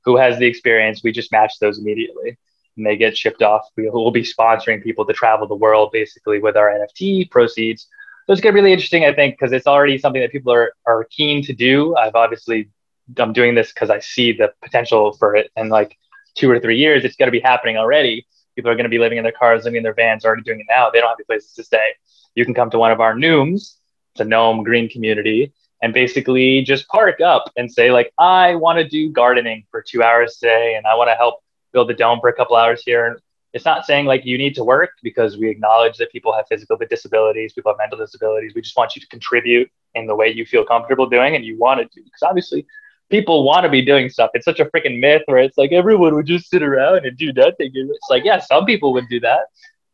who 0.05 0.17
has 0.17 0.39
the 0.39 0.47
experience? 0.47 1.03
We 1.03 1.11
just 1.11 1.31
match 1.31 1.59
those 1.59 1.77
immediately 1.77 2.35
and 2.77 2.85
they 2.85 2.97
get 2.97 3.15
shipped 3.15 3.43
off. 3.43 3.67
We 3.75 3.91
will 3.91 4.09
be 4.09 4.23
sponsoring 4.23 4.83
people 4.83 5.05
to 5.05 5.13
travel 5.13 5.47
the 5.47 5.55
world 5.55 5.91
basically 5.91 6.39
with 6.39 6.57
our 6.57 6.69
NFT 6.69 7.29
proceeds 7.29 7.87
so 8.27 8.33
it's 8.33 8.41
going 8.41 8.53
to 8.53 8.57
be 8.57 8.61
really 8.61 8.73
interesting, 8.73 9.05
I 9.05 9.13
think, 9.13 9.35
because 9.39 9.53
it's 9.53 9.67
already 9.67 9.97
something 9.97 10.21
that 10.21 10.33
people 10.33 10.51
are, 10.51 10.73
are 10.85 11.05
keen 11.05 11.41
to 11.43 11.53
do. 11.53 11.95
I've 11.95 12.15
obviously, 12.15 12.69
I'm 13.17 13.31
doing 13.31 13.55
this 13.55 13.71
because 13.71 13.89
I 13.89 13.99
see 13.99 14.33
the 14.33 14.51
potential 14.61 15.13
for 15.13 15.37
it. 15.37 15.49
And 15.55 15.69
like 15.69 15.97
two 16.35 16.51
or 16.51 16.59
three 16.59 16.77
years, 16.77 17.05
it's 17.05 17.15
going 17.15 17.27
to 17.27 17.31
be 17.31 17.39
happening 17.39 17.77
already. 17.77 18.27
People 18.53 18.69
are 18.69 18.75
going 18.75 18.83
to 18.83 18.89
be 18.89 18.99
living 18.99 19.17
in 19.17 19.23
their 19.23 19.31
cars, 19.31 19.63
living 19.63 19.77
in 19.77 19.83
their 19.83 19.93
vans, 19.93 20.25
already 20.25 20.41
doing 20.41 20.59
it 20.59 20.65
now. 20.67 20.89
They 20.89 20.99
don't 20.99 21.07
have 21.07 21.17
any 21.17 21.23
places 21.23 21.53
to 21.53 21.63
stay. 21.63 21.93
You 22.35 22.43
can 22.43 22.53
come 22.53 22.69
to 22.71 22.77
one 22.77 22.91
of 22.91 22.99
our 22.99 23.15
Nooms, 23.15 23.75
a 24.19 24.25
gnome 24.25 24.61
green 24.61 24.89
community, 24.89 25.53
and 25.81 25.93
basically 25.93 26.63
just 26.63 26.85
park 26.89 27.21
up 27.21 27.49
and 27.55 27.71
say, 27.71 27.91
like, 27.91 28.11
I 28.19 28.55
want 28.55 28.77
to 28.79 28.85
do 28.85 29.09
gardening 29.09 29.63
for 29.71 29.81
two 29.81 30.03
hours 30.03 30.35
today, 30.35 30.75
and 30.75 30.85
I 30.85 30.95
want 30.95 31.09
to 31.09 31.15
help 31.15 31.39
build 31.71 31.89
a 31.91 31.93
dome 31.93 32.19
for 32.19 32.27
a 32.27 32.33
couple 32.33 32.57
hours 32.57 32.83
here 32.85 33.21
it's 33.53 33.65
not 33.65 33.85
saying 33.85 34.05
like 34.05 34.25
you 34.25 34.37
need 34.37 34.55
to 34.55 34.63
work 34.63 34.91
because 35.01 35.37
we 35.37 35.49
acknowledge 35.49 35.97
that 35.97 36.11
people 36.11 36.33
have 36.33 36.45
physical 36.47 36.77
disabilities, 36.77 37.53
people 37.53 37.71
have 37.71 37.77
mental 37.77 37.97
disabilities. 37.97 38.53
We 38.55 38.61
just 38.61 38.77
want 38.77 38.95
you 38.95 39.01
to 39.01 39.07
contribute 39.07 39.69
in 39.95 40.05
the 40.05 40.15
way 40.15 40.29
you 40.29 40.45
feel 40.45 40.65
comfortable 40.65 41.07
doing 41.07 41.35
and 41.35 41.45
you 41.45 41.57
want 41.57 41.79
to 41.79 41.85
do. 41.85 42.03
Because 42.03 42.23
obviously, 42.23 42.65
people 43.09 43.45
want 43.45 43.63
to 43.63 43.69
be 43.69 43.81
doing 43.81 44.09
stuff. 44.09 44.31
It's 44.33 44.45
such 44.45 44.59
a 44.59 44.65
freaking 44.65 44.99
myth 44.99 45.23
where 45.25 45.39
it's 45.39 45.57
like 45.57 45.71
everyone 45.71 46.13
would 46.15 46.25
just 46.25 46.49
sit 46.49 46.61
around 46.61 47.05
and 47.05 47.17
do 47.17 47.31
nothing. 47.33 47.71
It's 47.73 48.09
like, 48.09 48.23
yeah, 48.25 48.39
some 48.39 48.65
people 48.65 48.93
would 48.93 49.07
do 49.09 49.19
that. 49.21 49.45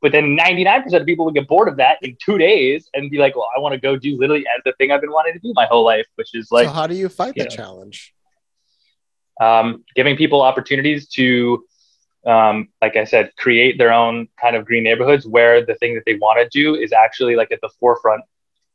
But 0.02 0.12
then 0.12 0.36
99% 0.38 1.00
of 1.00 1.06
people 1.06 1.24
would 1.26 1.36
get 1.36 1.48
bored 1.48 1.70
of 1.70 1.78
that 1.78 1.98
in 2.02 2.18
two 2.22 2.38
days 2.38 2.90
and 2.94 3.10
be 3.10 3.20
like, 3.20 3.38
well, 3.38 3.48
I 3.56 3.60
want 3.62 3.74
to 3.74 3.80
go 3.80 3.96
do 3.96 4.18
literally 4.18 4.44
as 4.54 4.62
the 4.66 4.74
thing 4.74 4.92
I've 4.92 5.00
been 5.00 5.12
wanting 5.12 5.34
to 5.34 5.40
do 5.40 5.54
my 5.56 5.66
whole 5.66 5.86
life, 5.86 6.06
which 6.16 6.36
is 6.36 6.52
like. 6.52 6.68
so 6.68 6.74
how 6.74 6.88
do 6.88 6.96
you 6.96 7.08
fight 7.08 7.38
you 7.38 7.44
the 7.44 7.50
know. 7.50 7.56
challenge? 7.56 8.14
um, 9.42 9.84
giving 9.96 10.16
people 10.16 10.42
opportunities 10.42 11.08
to, 11.10 11.66
um, 12.26 12.70
like 12.82 12.96
I 12.96 13.04
said, 13.04 13.32
create 13.38 13.78
their 13.78 13.94
own 13.94 14.28
kind 14.40 14.56
of 14.56 14.66
green 14.66 14.84
neighborhoods 14.84 15.26
where 15.26 15.66
the 15.66 15.76
thing 15.76 15.96
that 15.96 16.04
they 16.06 16.16
want 16.16 16.40
to 16.40 16.50
do 16.58 16.76
is 16.76 16.94
actually 16.94 17.36
like 17.36 17.52
at 17.52 17.60
the 17.62 17.70
forefront 17.80 18.24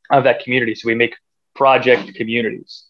of 0.09 0.23
that 0.23 0.43
community. 0.43 0.75
So 0.75 0.87
we 0.87 0.95
make 0.95 1.15
project 1.55 2.15
communities. 2.15 2.85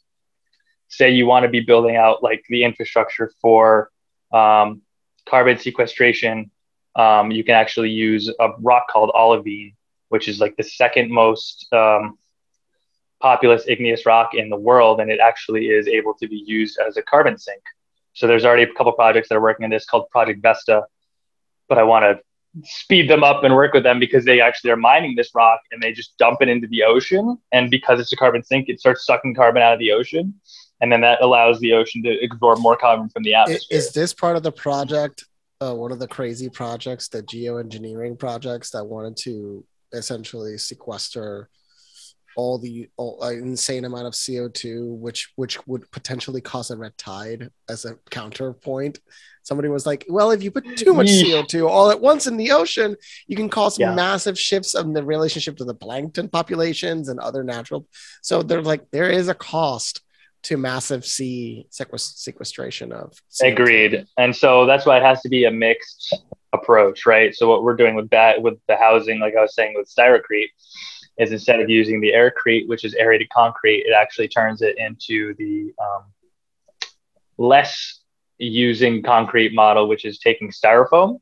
say 0.89 1.11
you 1.11 1.25
want 1.25 1.43
to 1.43 1.49
be 1.49 1.61
building 1.61 1.95
out 1.95 2.23
like 2.23 2.43
the 2.49 2.63
infrastructure 2.63 3.31
for 3.41 3.91
um, 4.31 4.81
carbon 5.27 5.57
sequestration, 5.57 6.51
um, 6.95 7.31
you 7.31 7.43
can 7.43 7.55
actually 7.55 7.91
use 7.91 8.29
a 8.39 8.49
rock 8.59 8.87
called 8.89 9.11
olivine, 9.13 9.75
which 10.09 10.27
is 10.27 10.39
like 10.39 10.55
the 10.57 10.63
second 10.63 11.09
most 11.11 11.71
um, 11.71 12.17
populous 13.21 13.63
igneous 13.67 14.05
rock 14.05 14.33
in 14.33 14.49
the 14.49 14.57
world, 14.57 14.99
and 14.99 15.11
it 15.11 15.19
actually 15.19 15.67
is 15.67 15.87
able 15.87 16.13
to 16.15 16.27
be 16.27 16.43
used 16.45 16.79
as 16.79 16.97
a 16.97 17.01
carbon 17.01 17.37
sink. 17.37 17.61
So 18.13 18.27
there's 18.27 18.45
already 18.45 18.63
a 18.63 18.73
couple 18.73 18.91
projects 18.93 19.29
that 19.29 19.35
are 19.35 19.41
working 19.41 19.63
on 19.63 19.69
this 19.69 19.85
called 19.85 20.09
Project 20.09 20.41
Vesta, 20.41 20.83
but 21.67 21.77
I 21.77 21.83
want 21.83 22.03
to 22.03 22.19
speed 22.63 23.09
them 23.09 23.23
up 23.23 23.43
and 23.43 23.53
work 23.53 23.73
with 23.73 23.83
them 23.83 23.99
because 23.99 24.25
they 24.25 24.41
actually 24.41 24.71
are 24.71 24.75
mining 24.75 25.15
this 25.15 25.29
rock 25.35 25.59
and 25.71 25.81
they 25.81 25.93
just 25.93 26.17
dump 26.17 26.41
it 26.41 26.49
into 26.49 26.67
the 26.67 26.83
ocean. 26.83 27.37
And 27.51 27.69
because 27.69 27.99
it's 27.99 28.11
a 28.11 28.15
carbon 28.15 28.43
sink, 28.43 28.69
it 28.69 28.79
starts 28.79 29.05
sucking 29.05 29.35
carbon 29.35 29.61
out 29.61 29.73
of 29.73 29.79
the 29.79 29.91
ocean. 29.91 30.33
And 30.81 30.91
then 30.91 31.01
that 31.01 31.21
allows 31.21 31.59
the 31.59 31.73
ocean 31.73 32.01
to 32.03 32.17
absorb 32.23 32.59
more 32.59 32.75
carbon 32.75 33.09
from 33.09 33.23
the 33.23 33.35
atmosphere. 33.35 33.77
Is 33.77 33.91
this 33.91 34.13
part 34.13 34.35
of 34.35 34.43
the 34.43 34.51
project? 34.51 35.25
Uh, 35.61 35.75
one 35.75 35.91
of 35.91 35.99
the 35.99 36.07
crazy 36.07 36.49
projects, 36.49 37.09
the 37.09 37.21
geoengineering 37.21 38.17
projects 38.17 38.71
that 38.71 38.85
wanted 38.85 39.17
to 39.17 39.65
essentially 39.91 40.57
sequester 40.57 41.49
all 42.39 42.57
the 42.57 42.87
all, 42.95 43.21
uh, 43.21 43.31
insane 43.31 43.83
amount 43.83 44.07
of 44.07 44.13
CO2, 44.13 44.95
which 45.05 45.21
which 45.35 45.55
would 45.67 45.83
potentially 45.91 46.39
cause 46.39 46.71
a 46.71 46.77
red 46.77 46.97
tide 46.97 47.49
as 47.67 47.83
a 47.83 47.97
counterpoint. 48.09 48.99
Somebody 49.43 49.67
was 49.67 49.85
like, 49.85 50.05
"Well, 50.07 50.31
if 50.31 50.41
you 50.41 50.49
put 50.51 50.77
too 50.77 50.93
much 50.93 51.07
Yeesh. 51.07 51.23
CO2 51.25 51.67
all 51.67 51.91
at 51.91 51.99
once 51.99 52.27
in 52.27 52.37
the 52.37 52.51
ocean, 52.51 52.95
you 53.27 53.35
can 53.35 53.49
cause 53.49 53.77
Yeah. 53.77 53.93
massive 53.93 54.37
shifts 54.39 54.73
in 54.73 54.93
the 54.93 55.03
relationship 55.03 55.57
to 55.57 55.65
the 55.65 55.73
plankton 55.85 56.29
populations 56.29 57.09
and 57.09 57.19
other 57.19 57.43
natural." 57.43 57.81
So 58.21 58.41
they're 58.41 58.61
like, 58.73 58.83
there 58.91 59.09
is 59.09 59.27
a 59.27 59.33
cost 59.33 60.01
to 60.43 60.55
massive 60.55 61.03
sea 61.05 61.67
sequestration 61.69 62.93
of 62.93 63.07
CO2. 63.29 63.51
Agreed. 63.53 64.05
And 64.17 64.33
so 64.33 64.65
that's 64.65 64.85
why 64.85 64.95
it 64.97 65.03
has 65.03 65.19
to 65.23 65.29
be 65.29 65.43
a 65.43 65.51
mixed 65.51 66.15
approach, 66.53 67.05
right? 67.05 67.35
So 67.35 67.49
what 67.49 67.63
we're 67.63 67.75
doing 67.75 67.95
with 67.95 68.09
that, 68.11 68.41
with 68.41 68.57
the 68.69 68.77
housing, 68.77 69.19
like 69.19 69.35
I 69.35 69.41
was 69.41 69.53
saying 69.53 69.73
with 69.75 69.93
Styrocrete, 69.93 70.51
is 71.19 71.31
instead 71.31 71.59
of 71.59 71.69
using 71.69 71.99
the 71.99 72.13
aircrete, 72.13 72.67
which 72.67 72.85
is 72.85 72.95
aerated 72.95 73.29
concrete, 73.29 73.83
it 73.85 73.93
actually 73.93 74.29
turns 74.29 74.61
it 74.61 74.77
into 74.77 75.35
the 75.35 75.73
um, 75.79 76.05
less 77.37 77.99
using 78.37 79.03
concrete 79.03 79.53
model, 79.53 79.87
which 79.87 80.05
is 80.05 80.17
taking 80.17 80.49
styrofoam. 80.49 81.19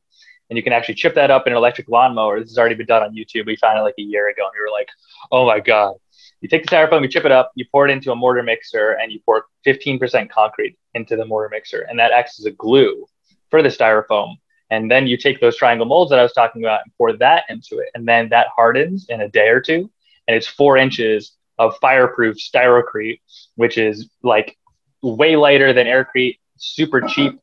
And 0.49 0.55
you 0.55 0.63
can 0.63 0.71
actually 0.71 0.95
chip 0.95 1.15
that 1.15 1.31
up 1.31 1.45
in 1.45 1.51
an 1.51 1.57
electric 1.57 1.89
lawnmower. 1.89 2.39
This 2.39 2.51
has 2.51 2.57
already 2.57 2.75
been 2.75 2.85
done 2.85 3.03
on 3.03 3.13
YouTube. 3.13 3.47
We 3.47 3.57
found 3.57 3.77
it 3.77 3.81
like 3.81 3.95
a 3.99 4.03
year 4.03 4.29
ago, 4.29 4.43
and 4.43 4.51
we 4.55 4.61
were 4.61 4.71
like, 4.71 4.87
"Oh 5.29 5.45
my 5.45 5.59
god!" 5.59 5.95
You 6.39 6.47
take 6.47 6.63
the 6.63 6.69
styrofoam, 6.69 7.01
you 7.01 7.09
chip 7.09 7.25
it 7.25 7.31
up, 7.31 7.51
you 7.55 7.65
pour 7.71 7.87
it 7.87 7.91
into 7.91 8.11
a 8.11 8.15
mortar 8.15 8.43
mixer, 8.43 8.91
and 9.01 9.11
you 9.11 9.19
pour 9.25 9.45
15% 9.65 10.29
concrete 10.29 10.77
into 10.93 11.15
the 11.15 11.25
mortar 11.25 11.49
mixer, 11.49 11.81
and 11.89 11.99
that 11.99 12.11
acts 12.11 12.39
as 12.39 12.45
a 12.45 12.51
glue 12.51 13.05
for 13.49 13.61
the 13.63 13.69
styrofoam. 13.69 14.35
And 14.69 14.91
then 14.91 15.07
you 15.07 15.17
take 15.17 15.39
those 15.39 15.55
triangle 15.55 15.85
molds 15.85 16.09
that 16.09 16.19
I 16.19 16.23
was 16.23 16.33
talking 16.33 16.63
about 16.63 16.81
and 16.83 16.91
pour 16.97 17.13
that 17.13 17.45
into 17.49 17.79
it, 17.79 17.89
and 17.95 18.07
then 18.07 18.29
that 18.29 18.47
hardens 18.55 19.05
in 19.09 19.21
a 19.21 19.29
day 19.29 19.47
or 19.49 19.61
two, 19.61 19.89
and 20.27 20.35
it's 20.35 20.47
four 20.47 20.77
inches 20.77 21.33
of 21.57 21.77
fireproof 21.77 22.37
styrocrete, 22.37 23.21
which 23.55 23.77
is 23.77 24.09
like 24.23 24.57
way 25.01 25.35
lighter 25.35 25.73
than 25.73 25.87
aircrete, 25.87 26.39
super 26.57 27.03
uh-huh. 27.03 27.13
cheap. 27.13 27.39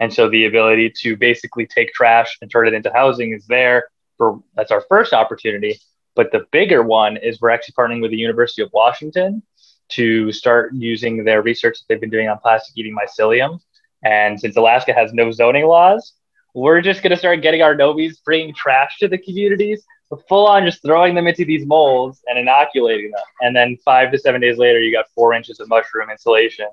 And 0.00 0.12
so 0.12 0.28
the 0.30 0.46
ability 0.46 0.92
to 1.00 1.16
basically 1.16 1.66
take 1.66 1.92
trash 1.92 2.38
and 2.40 2.50
turn 2.50 2.68
it 2.68 2.74
into 2.74 2.92
housing 2.92 3.32
is 3.32 3.46
there 3.46 3.88
for 4.16 4.40
that's 4.54 4.70
our 4.70 4.84
first 4.88 5.12
opportunity. 5.12 5.78
But 6.14 6.32
the 6.32 6.46
bigger 6.52 6.82
one 6.82 7.16
is 7.16 7.40
we're 7.40 7.50
actually 7.50 7.74
partnering 7.74 8.02
with 8.02 8.10
the 8.10 8.16
University 8.16 8.62
of 8.62 8.70
Washington 8.72 9.42
to 9.90 10.30
start 10.32 10.72
using 10.74 11.24
their 11.24 11.42
research 11.42 11.78
that 11.78 11.84
they've 11.88 12.00
been 12.00 12.10
doing 12.10 12.28
on 12.28 12.38
plastic 12.38 12.76
eating 12.76 12.96
mycelium. 12.96 13.60
And 14.04 14.38
since 14.38 14.56
Alaska 14.56 14.92
has 14.92 15.12
no 15.12 15.30
zoning 15.30 15.66
laws, 15.66 16.12
we're 16.58 16.80
just 16.80 17.02
going 17.02 17.10
to 17.10 17.16
start 17.16 17.40
getting 17.42 17.62
our 17.62 17.74
novies 17.74 18.20
bringing 18.24 18.52
trash 18.54 18.98
to 18.98 19.08
the 19.08 19.18
communities, 19.18 19.84
full 20.28 20.46
on 20.46 20.64
just 20.64 20.82
throwing 20.82 21.14
them 21.14 21.26
into 21.26 21.44
these 21.44 21.64
molds 21.66 22.20
and 22.26 22.38
inoculating 22.38 23.10
them. 23.10 23.22
And 23.40 23.54
then 23.54 23.76
five 23.84 24.10
to 24.12 24.18
seven 24.18 24.40
days 24.40 24.58
later, 24.58 24.80
you 24.80 24.92
got 24.92 25.06
four 25.14 25.34
inches 25.34 25.60
of 25.60 25.68
mushroom 25.68 26.10
insulation 26.10 26.66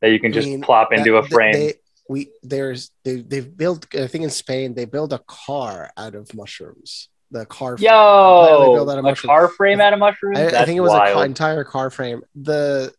that 0.00 0.10
you 0.10 0.20
can 0.20 0.30
I 0.32 0.34
just 0.34 0.48
mean, 0.48 0.60
plop 0.62 0.92
into 0.92 1.12
that- 1.12 1.24
a 1.24 1.28
frame. 1.28 1.52
They, 1.54 1.74
we 2.08 2.30
there's 2.44 2.92
they 3.04 3.16
they've 3.16 3.56
built 3.56 3.92
I 3.92 4.06
think 4.06 4.22
in 4.22 4.30
Spain 4.30 4.74
they 4.74 4.84
build 4.84 5.12
a 5.12 5.18
car 5.26 5.90
out 5.96 6.14
of 6.14 6.32
mushrooms. 6.34 7.08
The 7.32 7.44
car. 7.46 7.76
frame. 7.76 7.90
Yo, 7.90 8.74
build 8.76 8.88
out 8.88 8.98
of 8.98 9.04
a 9.04 9.08
mushroom. 9.08 9.30
car 9.30 9.48
frame 9.48 9.80
out 9.80 9.92
of 9.92 9.98
mushrooms? 9.98 10.38
I, 10.38 10.62
I 10.62 10.64
think 10.64 10.76
it 10.76 10.80
was 10.82 10.92
a 10.92 10.98
wild. 10.98 11.14
car, 11.14 11.24
entire 11.26 11.64
car 11.64 11.90
frame. 11.90 12.22
The 12.36 12.94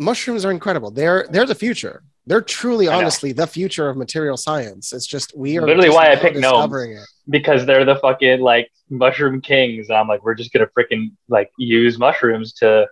mushrooms 0.00 0.44
are 0.44 0.50
incredible. 0.50 0.90
They're 0.90 1.26
they're 1.30 1.46
the 1.46 1.54
future. 1.54 2.02
They're 2.26 2.42
truly, 2.42 2.88
honestly, 2.88 3.32
the 3.32 3.46
future 3.46 3.88
of 3.88 3.96
material 3.96 4.36
science. 4.36 4.92
It's 4.92 5.06
just 5.06 5.36
we 5.36 5.58
are 5.58 5.66
Literally 5.66 5.90
why 5.90 6.10
I 6.10 6.16
picked 6.16 6.34
discovering 6.34 6.92
it. 6.92 7.04
because 7.28 7.64
they're 7.66 7.84
the 7.84 7.96
fucking 7.96 8.40
like 8.40 8.70
mushroom 8.90 9.40
kings. 9.40 9.90
I'm 9.90 10.08
like, 10.08 10.24
we're 10.24 10.34
just 10.34 10.52
gonna 10.52 10.66
freaking 10.76 11.12
like 11.28 11.50
use 11.56 11.98
mushrooms 11.98 12.52
to 12.54 12.88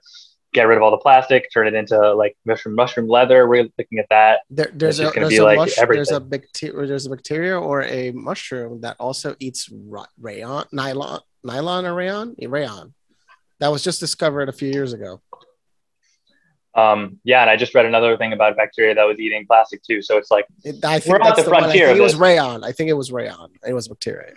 get 0.53 0.69
rid 0.69 0.76
of 0.76 0.83
all 0.85 0.93
the 0.93 0.99
plastic, 0.99 1.50
turn 1.53 1.67
it 1.67 1.75
into 1.75 2.14
like 2.14 2.37
mushroom 2.45 2.76
mushroom 2.76 3.09
leather. 3.09 3.49
We're 3.49 3.69
looking 3.76 3.99
at 3.99 4.07
that. 4.11 4.43
There, 4.50 4.71
there's 4.73 5.00
a 5.00 5.11
there's 5.11 5.29
be 5.29 5.37
a 5.38 5.45
like 5.45 5.57
mush, 5.57 5.75
there's 5.76 6.12
a 6.12 6.21
bacteria 6.21 6.87
there's 6.87 7.07
a 7.07 7.11
bacteria 7.11 7.59
or 7.59 7.83
a 7.83 8.12
mushroom 8.12 8.81
that 8.83 8.97
also 9.00 9.35
eats 9.41 9.69
rayon 10.21 10.64
nylon 10.73 11.21
nylon 11.43 11.85
or 11.85 11.95
rayon 11.95 12.37
rayon 12.41 12.95
that 13.59 13.73
was 13.73 13.83
just 13.83 13.99
discovered 14.00 14.49
a 14.49 14.53
few 14.53 14.71
years 14.71 14.93
ago. 14.93 15.21
Um, 16.76 17.21
yeah, 17.23 17.40
and 17.40 17.50
I 17.50 17.57
just 17.57 17.75
read 17.75 17.87
another 17.87 18.16
thing 18.16 18.33
about 18.33 18.57
bacteria 18.57 18.95
that 18.95 19.04
was 19.04 19.21
eating 19.21 19.47
plastic 19.47 19.83
too. 19.83 20.02
So 20.02 20.16
it's 20.19 20.31
like, 20.31 20.47
It, 20.64 20.85
I 20.85 20.99
think 20.99 21.12
We're 21.12 21.21
at 21.23 21.37
that's 21.37 21.45
the 21.45 21.50
one. 21.50 21.61
I 21.61 21.66
frontier 21.66 21.87
think 21.88 21.99
it 21.99 22.02
was 22.02 22.16
rayon. 22.16 22.64
I 22.64 22.73
think 22.73 22.90
it 22.90 22.95
was 22.95 23.12
rayon. 23.12 23.50
It 23.66 23.75
was 23.75 23.87
bacteria. 23.88 24.35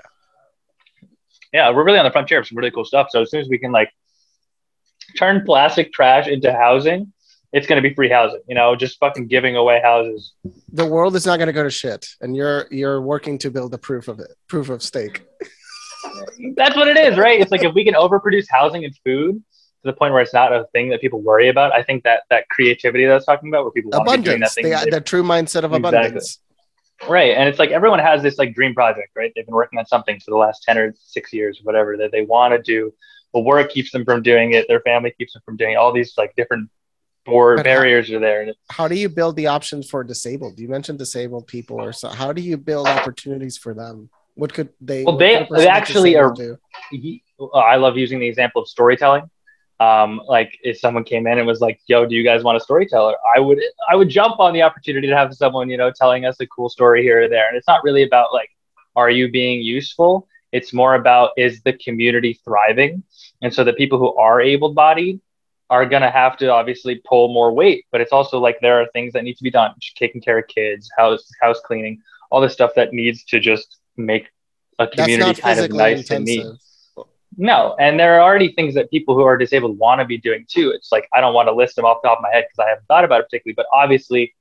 yeah, 1.51 1.72
we're 1.72 1.84
really 1.84 1.98
on 1.98 2.06
the 2.06 2.12
frontier 2.12 2.39
of 2.39 2.48
some 2.48 2.58
really 2.58 2.72
cool 2.72 2.86
stuff. 2.86 3.08
So 3.10 3.22
as 3.22 3.32
soon 3.32 3.41
as 3.41 3.50
we 3.50 3.58
can 3.58 3.72
like 3.72 3.89
turn 5.17 5.44
plastic 5.46 5.91
trash 5.94 6.27
into 6.27 6.53
housing, 6.53 7.12
it's 7.53 7.65
gonna 7.65 7.82
be 7.82 7.94
free 7.96 8.10
housing. 8.10 8.41
You 8.48 8.53
know, 8.56 8.75
just 8.75 9.00
fucking 9.00 9.27
giving 9.27 9.56
away 9.56 9.82
houses. 9.82 10.34
The 10.72 10.86
world 10.86 11.15
is 11.15 11.25
not 11.25 11.38
going 11.38 11.48
to 11.48 11.53
go 11.53 11.63
to 11.63 11.72
shit, 11.72 12.08
and 12.22 12.36
you're 12.36 12.67
you're 12.70 13.01
working 13.01 13.39
to 13.39 13.50
build 13.50 13.74
a 13.74 13.77
proof 13.79 14.08
of 14.10 14.20
it, 14.20 14.32
proof 14.48 14.70
of 14.70 14.84
stake. 14.84 15.25
That's 16.56 16.75
what 16.75 16.88
it 16.88 16.98
is, 16.98 17.17
right? 17.17 17.39
It's 17.39 17.51
like 17.51 17.63
if 17.63 17.74
we 17.74 17.84
can 17.84 17.96
overproduce 17.96 18.46
housing 18.50 18.86
and 18.86 18.96
food 19.03 19.41
to 19.84 19.91
the 19.91 19.93
point 19.93 20.13
where 20.13 20.22
it's 20.22 20.34
not 20.34 20.51
a 20.51 20.65
thing 20.74 20.89
that 20.89 21.01
people 21.01 21.22
worry 21.22 21.50
about, 21.50 21.72
I 21.72 21.84
think 21.84 22.03
that 22.03 22.24
that 22.29 22.50
creativity 22.50 23.05
that 23.05 23.12
I 23.12 23.15
was 23.15 23.25
talking 23.25 23.50
about, 23.50 23.63
where 23.63 23.72
people 23.72 23.91
want 23.91 24.07
to 24.10 24.17
be 24.17 24.24
doing 24.24 24.39
that 24.39 24.51
Abundance, 24.57 24.81
thing, 24.81 24.91
the, 24.91 24.98
the 24.98 25.01
true 25.01 25.24
mindset 25.24 25.63
of 25.63 25.74
Exactly. 25.74 25.77
abundance. 26.00 26.39
right? 27.07 27.38
And 27.38 27.48
it's 27.48 27.60
like 27.60 27.69
everyone 27.72 28.00
has 28.00 28.24
this 28.24 28.38
like 28.38 28.55
dream 28.55 28.74
project, 28.74 29.10
right? 29.15 29.31
They've 29.36 29.46
been 29.46 29.53
working 29.55 29.77
on 29.79 29.86
something 29.86 30.19
for 30.19 30.31
the 30.31 30.38
last 30.38 30.63
ten 30.63 30.77
or 30.77 30.93
six 31.00 31.31
years, 31.31 31.60
or 31.60 31.63
whatever 31.63 31.96
that 31.98 32.12
they 32.12 32.24
want 32.24 32.53
to 32.55 32.62
do. 32.62 32.91
But 33.34 33.41
work 33.41 33.69
keeps 33.72 33.91
them 33.91 34.03
from 34.05 34.24
doing 34.24 34.53
it. 34.53 34.65
Their 34.67 34.79
family 34.81 35.13
keeps 35.17 35.34
them 35.34 35.41
from 35.46 35.57
doing 35.57 35.74
it. 35.74 35.75
All 35.75 35.91
these 35.93 36.13
like 36.17 36.34
different 36.36 36.69
board 37.25 37.57
But 37.57 37.67
how- 37.67 37.74
barriers 37.75 38.10
are 38.10 38.19
there. 38.19 38.51
How 38.72 38.88
do 38.88 38.96
you 38.96 39.10
build 39.10 39.36
the 39.36 39.48
options 39.48 39.88
for 39.89 40.03
disabled? 40.03 40.60
You 40.60 40.69
mentioned 40.69 40.98
disabled 40.98 41.46
people, 41.46 41.79
or 41.79 41.91
so. 41.93 42.07
How 42.10 42.34
do 42.34 42.41
you 42.41 42.57
build 42.57 42.88
opportunities 42.88 43.57
for 43.57 43.74
them? 43.75 44.10
What 44.36 44.53
could 44.53 44.69
they? 44.81 45.03
Well, 45.03 45.17
they- 45.17 45.34
could 45.34 45.41
a 45.43 45.46
person 45.48 45.63
they 45.65 45.67
actually 45.67 46.15
are- 46.15 46.34
he, 46.89 47.22
oh, 47.39 47.50
I 47.50 47.75
love 47.75 47.96
using 47.98 48.19
the 48.19 48.27
example 48.27 48.62
of 48.62 48.67
storytelling. 48.67 49.29
Um, 49.79 50.22
like 50.27 50.57
if 50.63 50.79
someone 50.79 51.03
came 51.03 51.27
in 51.27 51.38
and 51.38 51.46
was 51.46 51.62
like, 51.62 51.79
"Yo, 51.88 52.05
do 52.05 52.15
you 52.15 52.24
guys 52.24 52.43
want 52.43 52.57
a 52.57 52.60
storyteller?" 52.60 53.15
I 53.36 53.39
would, 53.39 53.60
I 53.89 53.96
would 53.96 54.10
jump 54.10 54.39
on 54.39 54.53
the 54.53 54.63
opportunity 54.63 55.07
to 55.07 55.15
have 55.15 55.34
someone, 55.36 55.69
you 55.69 55.77
know, 55.77 55.91
telling 55.91 56.25
us 56.25 56.39
a 56.39 56.48
cool 56.48 56.69
story 56.69 57.03
here 57.03 57.24
or 57.24 57.27
there. 57.29 57.48
And 57.48 57.55
it's 57.55 57.67
not 57.67 57.84
really 57.84 58.03
about 58.03 58.34
like, 58.34 58.50
are 58.96 59.12
you 59.12 59.29
being 59.29 59.62
useful? 59.62 60.27
It's 60.51 60.74
more 60.74 60.96
about 60.96 61.31
is 61.38 61.62
the 61.62 61.74
community 61.74 62.39
thriving? 62.43 63.03
And 63.41 63.53
so 63.53 63.63
the 63.63 63.74
people 63.74 64.00
who 64.00 64.15
are 64.15 64.41
able-bodied 64.41 65.19
are 65.69 65.86
gonna 65.86 66.10
have 66.10 66.38
to 66.38 66.48
obviously 66.51 67.01
pull 67.07 67.31
more 67.34 67.51
weight. 67.53 67.86
But 67.91 68.01
it's 68.01 68.12
also 68.13 68.39
like 68.39 68.57
there 68.62 68.81
are 68.81 68.88
things 68.93 69.13
that 69.13 69.24
need 69.24 69.38
to 69.38 69.43
be 69.43 69.51
done, 69.51 69.75
taking 69.96 70.22
care 70.22 70.39
of 70.39 70.48
kids, 70.48 70.89
house 70.98 71.29
house 71.41 71.60
cleaning, 71.65 72.01
all 72.31 72.41
the 72.41 72.50
stuff 72.50 72.72
that 72.75 72.93
needs 72.93 73.24
to 73.25 73.39
just 73.39 73.77
make 73.98 74.29
a 74.79 74.88
community 74.88 75.41
kind 75.41 75.60
of 75.60 75.72
nice 75.72 76.10
and 76.12 76.25
neat. 76.25 76.46
No, 77.39 77.75
and 77.79 78.00
there 78.00 78.15
are 78.15 78.22
already 78.22 78.51
things 78.53 78.74
that 78.74 78.89
people 78.89 79.13
who 79.13 79.22
are 79.22 79.38
disabled 79.38 79.77
want 79.77 80.01
to 80.01 80.06
be 80.06 80.17
doing 80.17 80.46
too. 80.50 80.72
It's 80.72 80.91
like 80.91 81.08
I 81.13 81.22
don't 81.22 81.36
want 81.36 81.48
to 81.48 81.53
list 81.53 81.75
them 81.75 81.86
off 81.86 82.00
the 82.01 82.10
top 82.10 82.17
of 82.17 82.24
my 82.24 82.32
head 82.32 82.46
because 82.50 82.65
I 82.65 82.70
haven't 82.70 82.88
thought 82.88 83.06
about 83.06 83.22
it 83.22 83.25
particularly, 83.25 83.53
but 83.53 83.67
obviously 83.72 84.34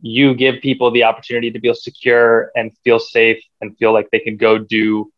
you 0.00 0.34
give 0.34 0.62
people 0.62 0.90
the 0.90 1.04
opportunity 1.04 1.50
to 1.50 1.60
feel 1.60 1.74
secure 1.74 2.50
and 2.56 2.72
feel 2.84 2.98
safe 2.98 3.42
and 3.60 3.76
feel 3.76 3.92
like 3.92 4.08
they 4.10 4.18
can 4.18 4.36
go 4.36 4.58
do 4.58 5.12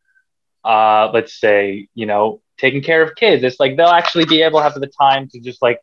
uh 0.64 1.10
let's 1.12 1.38
say, 1.38 1.88
you 1.94 2.04
know, 2.06 2.42
taking 2.58 2.82
care 2.82 3.02
of 3.02 3.14
kids. 3.14 3.44
It's 3.44 3.60
like 3.60 3.76
they'll 3.76 3.86
actually 3.88 4.24
be 4.24 4.42
able 4.42 4.58
to 4.58 4.64
have 4.64 4.74
the 4.74 4.86
time 4.88 5.28
to 5.28 5.40
just 5.40 5.62
like 5.62 5.78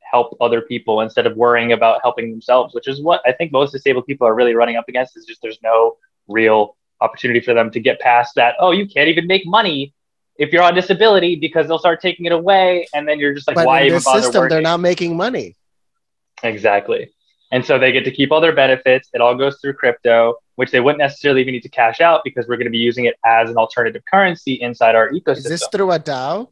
help 0.00 0.36
other 0.40 0.62
people 0.62 1.02
instead 1.02 1.26
of 1.26 1.36
worrying 1.36 1.72
about 1.72 2.00
helping 2.02 2.30
themselves, 2.30 2.74
which 2.74 2.88
is 2.88 3.02
what 3.02 3.20
I 3.26 3.32
think 3.32 3.52
most 3.52 3.72
disabled 3.72 4.06
people 4.06 4.26
are 4.26 4.34
really 4.34 4.54
running 4.54 4.76
up 4.76 4.88
against 4.88 5.18
is 5.18 5.26
just 5.26 5.42
there's 5.42 5.58
no 5.62 5.98
real 6.28 6.76
opportunity 7.02 7.40
for 7.40 7.52
them 7.52 7.70
to 7.72 7.80
get 7.80 8.00
past 8.00 8.36
that. 8.36 8.54
Oh, 8.58 8.70
you 8.70 8.86
can't 8.86 9.08
even 9.08 9.26
make 9.26 9.42
money 9.44 9.92
if 10.38 10.52
you're 10.52 10.62
on 10.62 10.74
disability 10.74 11.36
because 11.36 11.68
they'll 11.68 11.78
start 11.78 12.00
taking 12.00 12.26
it 12.26 12.32
away 12.32 12.86
and 12.94 13.06
then 13.06 13.18
you're 13.18 13.34
just 13.34 13.46
like 13.46 13.56
But 13.56 13.66
why 13.66 13.80
in 13.80 13.86
even 13.86 13.96
this 13.96 14.04
bother 14.04 14.22
system, 14.22 14.40
working? 14.40 14.54
they're 14.54 14.62
not 14.62 14.80
making 14.80 15.16
money. 15.16 15.56
Exactly. 16.42 17.10
And 17.50 17.64
so 17.64 17.78
they 17.78 17.92
get 17.92 18.04
to 18.06 18.10
keep 18.10 18.32
all 18.32 18.40
their 18.40 18.54
benefits. 18.54 19.10
It 19.12 19.20
all 19.20 19.34
goes 19.34 19.58
through 19.60 19.74
crypto, 19.74 20.36
which 20.56 20.70
they 20.70 20.80
wouldn't 20.80 21.00
necessarily 21.00 21.42
even 21.42 21.52
need 21.52 21.62
to 21.62 21.68
cash 21.68 22.00
out 22.00 22.22
because 22.24 22.48
we're 22.48 22.56
going 22.56 22.66
to 22.66 22.70
be 22.70 22.78
using 22.78 23.04
it 23.04 23.14
as 23.26 23.50
an 23.50 23.56
alternative 23.56 24.02
currency 24.10 24.54
inside 24.54 24.94
our 24.94 25.10
ecosystem. 25.10 25.36
Is 25.36 25.44
this 25.44 25.68
through 25.70 25.92
a 25.92 25.98
DAO? 25.98 26.48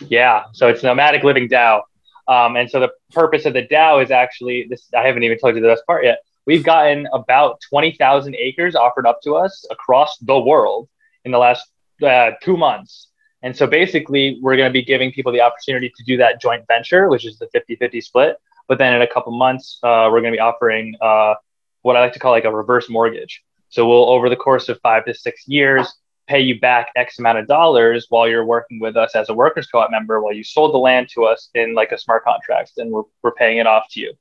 Yeah, 0.00 0.44
so 0.52 0.68
it's 0.68 0.82
Gnomadic 0.82 1.22
Living 1.22 1.48
DAO. 1.48 1.82
Um, 2.28 2.56
and 2.56 2.70
so 2.70 2.78
the 2.78 2.90
purpose 3.12 3.46
of 3.46 3.54
the 3.54 3.66
DAO 3.66 4.02
is 4.02 4.10
actually 4.10 4.66
this. 4.68 4.86
I 4.96 5.06
haven't 5.06 5.22
even 5.22 5.38
told 5.38 5.54
you 5.56 5.62
the 5.62 5.68
best 5.68 5.84
part 5.86 6.04
yet. 6.04 6.18
We've 6.46 6.62
gotten 6.64 7.08
about 7.12 7.60
twenty 7.68 7.92
thousand 7.92 8.36
acres 8.36 8.74
offered 8.76 9.06
up 9.06 9.20
to 9.22 9.34
us 9.34 9.64
across 9.70 10.18
the 10.18 10.38
world 10.38 10.88
in 11.24 11.32
the 11.32 11.38
last 11.38 11.70
uh, 12.02 12.32
two 12.42 12.56
months. 12.56 13.08
And 13.42 13.56
so 13.56 13.66
basically, 13.66 14.38
we're 14.40 14.56
going 14.56 14.68
to 14.68 14.72
be 14.72 14.84
giving 14.84 15.10
people 15.12 15.32
the 15.32 15.40
opportunity 15.40 15.92
to 15.96 16.04
do 16.04 16.16
that 16.18 16.40
joint 16.40 16.64
venture, 16.68 17.08
which 17.08 17.26
is 17.26 17.38
the 17.38 17.48
50-50 17.48 18.02
split. 18.02 18.36
But 18.68 18.78
then 18.78 18.94
in 18.94 19.02
a 19.02 19.06
couple 19.06 19.36
months, 19.36 19.78
uh, 19.82 20.08
we're 20.10 20.20
going 20.20 20.32
to 20.32 20.36
be 20.36 20.40
offering 20.40 20.94
uh, 21.00 21.34
what 21.82 21.96
I 21.96 22.00
like 22.00 22.12
to 22.12 22.18
call 22.18 22.30
like 22.30 22.44
a 22.44 22.54
reverse 22.54 22.88
mortgage. 22.88 23.42
So 23.68 23.88
we'll 23.88 24.08
over 24.08 24.28
the 24.28 24.36
course 24.36 24.68
of 24.68 24.78
five 24.80 25.04
to 25.06 25.14
six 25.14 25.48
years 25.48 25.92
pay 26.28 26.40
you 26.40 26.58
back 26.60 26.90
X 26.96 27.18
amount 27.18 27.38
of 27.38 27.46
dollars 27.46 28.06
while 28.08 28.28
you're 28.28 28.44
working 28.44 28.78
with 28.80 28.96
us 28.96 29.14
as 29.14 29.28
a 29.28 29.34
workers 29.34 29.66
co-op 29.66 29.90
member 29.90 30.22
while 30.22 30.32
you 30.32 30.44
sold 30.44 30.72
the 30.72 30.78
land 30.78 31.08
to 31.08 31.24
us 31.24 31.50
in 31.54 31.74
like 31.74 31.90
a 31.92 31.98
smart 31.98 32.24
contract 32.24 32.72
and 32.78 32.90
we're, 32.90 33.02
we're 33.22 33.32
paying 33.32 33.58
it 33.58 33.66
off 33.66 33.86
to 33.90 34.00
you. 34.00 34.14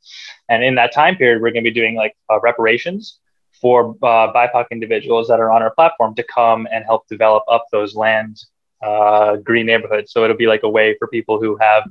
And 0.50 0.64
in 0.64 0.76
that 0.76 0.94
time 0.94 1.16
period, 1.16 1.42
we're 1.42 1.52
going 1.52 1.64
to 1.64 1.70
be 1.70 1.80
doing 1.80 1.96
like 1.96 2.16
uh, 2.30 2.40
reparations 2.42 3.20
for 3.62 3.96
uh, 4.02 4.34
BIPOC 4.34 4.66
individuals 4.72 5.28
that 5.28 5.40
are 5.40 5.52
on 5.52 5.62
our 5.62 5.72
platform 5.72 6.16
to 6.16 6.24
come 6.24 6.68
and 6.72 6.84
help 6.84 7.08
develop 7.08 7.44
up 7.48 7.66
those 7.72 7.96
land 7.96 8.44
uh, 8.82 9.36
green 9.38 9.68
neighborhoods. 9.68 10.12
So 10.12 10.24
it'll 10.24 10.36
be 10.36 10.48
like 10.48 10.64
a 10.64 10.70
way 10.70 10.96
for 10.98 11.08
people 11.08 11.40
who 11.40 11.58
have 11.62 11.84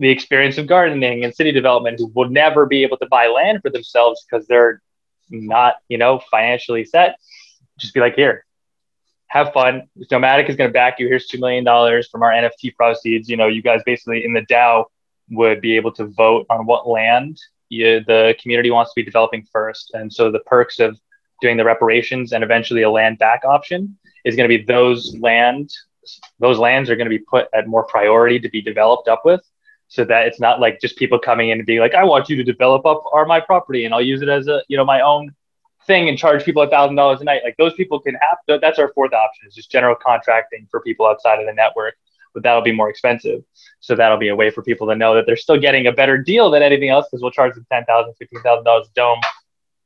the 0.00 0.08
experience 0.08 0.58
of 0.58 0.66
gardening 0.66 1.24
and 1.24 1.34
city 1.34 1.52
development 1.52 1.98
who 1.98 2.10
will 2.14 2.28
never 2.28 2.66
be 2.66 2.82
able 2.82 2.96
to 2.98 3.06
buy 3.06 3.28
land 3.28 3.60
for 3.62 3.70
themselves 3.70 4.24
because 4.28 4.46
they're 4.46 4.82
not, 5.30 5.76
you 5.88 5.98
know, 5.98 6.20
financially 6.30 6.84
set. 6.84 7.16
Just 7.78 7.94
be 7.94 8.00
like, 8.00 8.14
here, 8.14 8.44
have 9.28 9.52
fun. 9.52 9.88
Gnomadic 10.10 10.48
is 10.48 10.56
going 10.56 10.68
to 10.68 10.72
back 10.72 10.98
you. 10.98 11.06
Here's 11.06 11.26
two 11.26 11.38
million 11.38 11.64
dollars 11.64 12.08
from 12.08 12.22
our 12.22 12.30
NFT 12.30 12.74
proceeds. 12.74 13.28
You 13.28 13.36
know, 13.36 13.46
you 13.46 13.62
guys 13.62 13.80
basically 13.84 14.24
in 14.24 14.32
the 14.32 14.42
DAO 14.42 14.84
would 15.30 15.60
be 15.60 15.76
able 15.76 15.92
to 15.92 16.06
vote 16.06 16.46
on 16.50 16.66
what 16.66 16.88
land 16.88 17.38
you, 17.68 18.00
the 18.06 18.34
community 18.40 18.70
wants 18.70 18.92
to 18.92 19.00
be 19.00 19.04
developing 19.04 19.46
first. 19.52 19.92
And 19.94 20.12
so 20.12 20.30
the 20.30 20.40
perks 20.40 20.80
of 20.80 20.98
doing 21.40 21.56
the 21.56 21.64
reparations 21.64 22.32
and 22.32 22.42
eventually 22.42 22.82
a 22.82 22.90
land 22.90 23.18
back 23.18 23.44
option 23.44 23.96
is 24.24 24.36
going 24.36 24.48
to 24.48 24.56
be 24.56 24.64
those 24.64 25.16
land 25.20 25.70
those 26.38 26.58
lands 26.58 26.88
are 26.88 26.96
going 26.96 27.04
to 27.04 27.10
be 27.10 27.18
put 27.18 27.48
at 27.52 27.66
more 27.66 27.84
priority 27.84 28.40
to 28.40 28.48
be 28.48 28.62
developed 28.62 29.08
up 29.08 29.22
with. 29.26 29.42
So 29.88 30.04
that 30.04 30.26
it's 30.26 30.40
not 30.40 30.60
like 30.60 30.80
just 30.80 30.96
people 30.96 31.18
coming 31.18 31.48
in 31.48 31.58
and 31.58 31.66
being 31.66 31.80
like 31.80 31.94
i 31.94 32.04
want 32.04 32.28
you 32.28 32.36
to 32.36 32.44
develop 32.44 32.84
up 32.84 33.04
our 33.10 33.24
my 33.24 33.40
property 33.40 33.86
and 33.86 33.94
i'll 33.94 34.02
use 34.02 34.20
it 34.20 34.28
as 34.28 34.46
a 34.46 34.62
you 34.68 34.76
know 34.76 34.84
my 34.84 35.00
own 35.00 35.34
thing 35.88 36.08
and 36.08 36.16
charge 36.16 36.44
people 36.44 36.62
a 36.62 36.68
thousand 36.68 36.94
dollars 36.94 37.20
a 37.20 37.24
night. 37.24 37.40
Like 37.42 37.56
those 37.56 37.74
people 37.74 37.98
can 37.98 38.16
have 38.16 38.60
that's 38.60 38.78
our 38.78 38.92
fourth 38.92 39.12
option 39.12 39.48
is 39.48 39.54
just 39.56 39.72
general 39.72 39.96
contracting 39.96 40.68
for 40.70 40.80
people 40.80 41.06
outside 41.06 41.40
of 41.40 41.46
the 41.46 41.52
network 41.52 41.96
but 42.34 42.42
that'll 42.42 42.62
be 42.62 42.72
more 42.72 42.90
expensive 42.90 43.42
so 43.80 43.94
that'll 43.94 44.18
be 44.18 44.28
a 44.28 44.36
way 44.36 44.50
for 44.50 44.62
people 44.62 44.86
to 44.86 44.94
know 44.94 45.14
that 45.14 45.26
they're 45.26 45.36
still 45.36 45.58
getting 45.58 45.86
a 45.86 45.92
better 45.92 46.18
deal 46.18 46.50
than 46.50 46.62
anything 46.62 46.88
else 46.88 47.06
because 47.10 47.22
we'll 47.22 47.30
charge 47.30 47.54
them 47.54 47.66
$10000 47.72 48.12
$15000 48.20 48.80
a 48.80 48.84
dome 48.94 49.20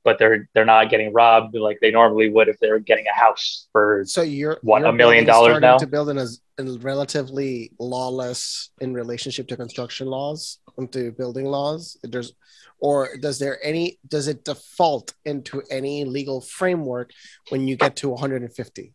but 0.05 0.18
they're 0.18 0.48
they're 0.55 0.64
not 0.64 0.90
getting 0.90 1.12
robbed 1.12 1.55
like 1.55 1.78
they 1.81 1.90
normally 1.90 2.28
would 2.28 2.48
if 2.48 2.59
they 2.59 2.70
were 2.70 2.78
getting 2.78 3.07
a 3.07 3.18
house 3.18 3.68
for 3.72 4.02
So 4.07 4.22
you're 4.22 4.59
What, 4.62 4.85
a 4.85 4.92
million 4.92 5.24
dollars 5.24 5.61
now? 5.61 5.78
to 5.78 5.87
build 5.87 6.09
in 6.09 6.18
a, 6.18 6.26
a 6.59 6.78
relatively 6.78 7.72
lawless 7.78 8.70
in 8.81 8.94
relationship 8.94 9.48
to 9.48 9.57
construction 9.57 10.07
laws 10.07 10.59
um, 10.78 10.85
into 10.85 11.12
building 11.12 11.46
laws. 11.46 11.96
There's 12.02 12.33
or 12.78 13.16
does 13.16 13.38
there 13.38 13.64
any 13.64 13.98
does 14.09 14.28
it 14.28 14.44
default 14.44 15.14
into 15.24 15.62
any 15.70 16.05
legal 16.05 16.40
framework 16.40 17.12
when 17.50 17.68
you 17.68 17.76
get 17.76 17.96
to 17.96 18.09
150? 18.09 18.94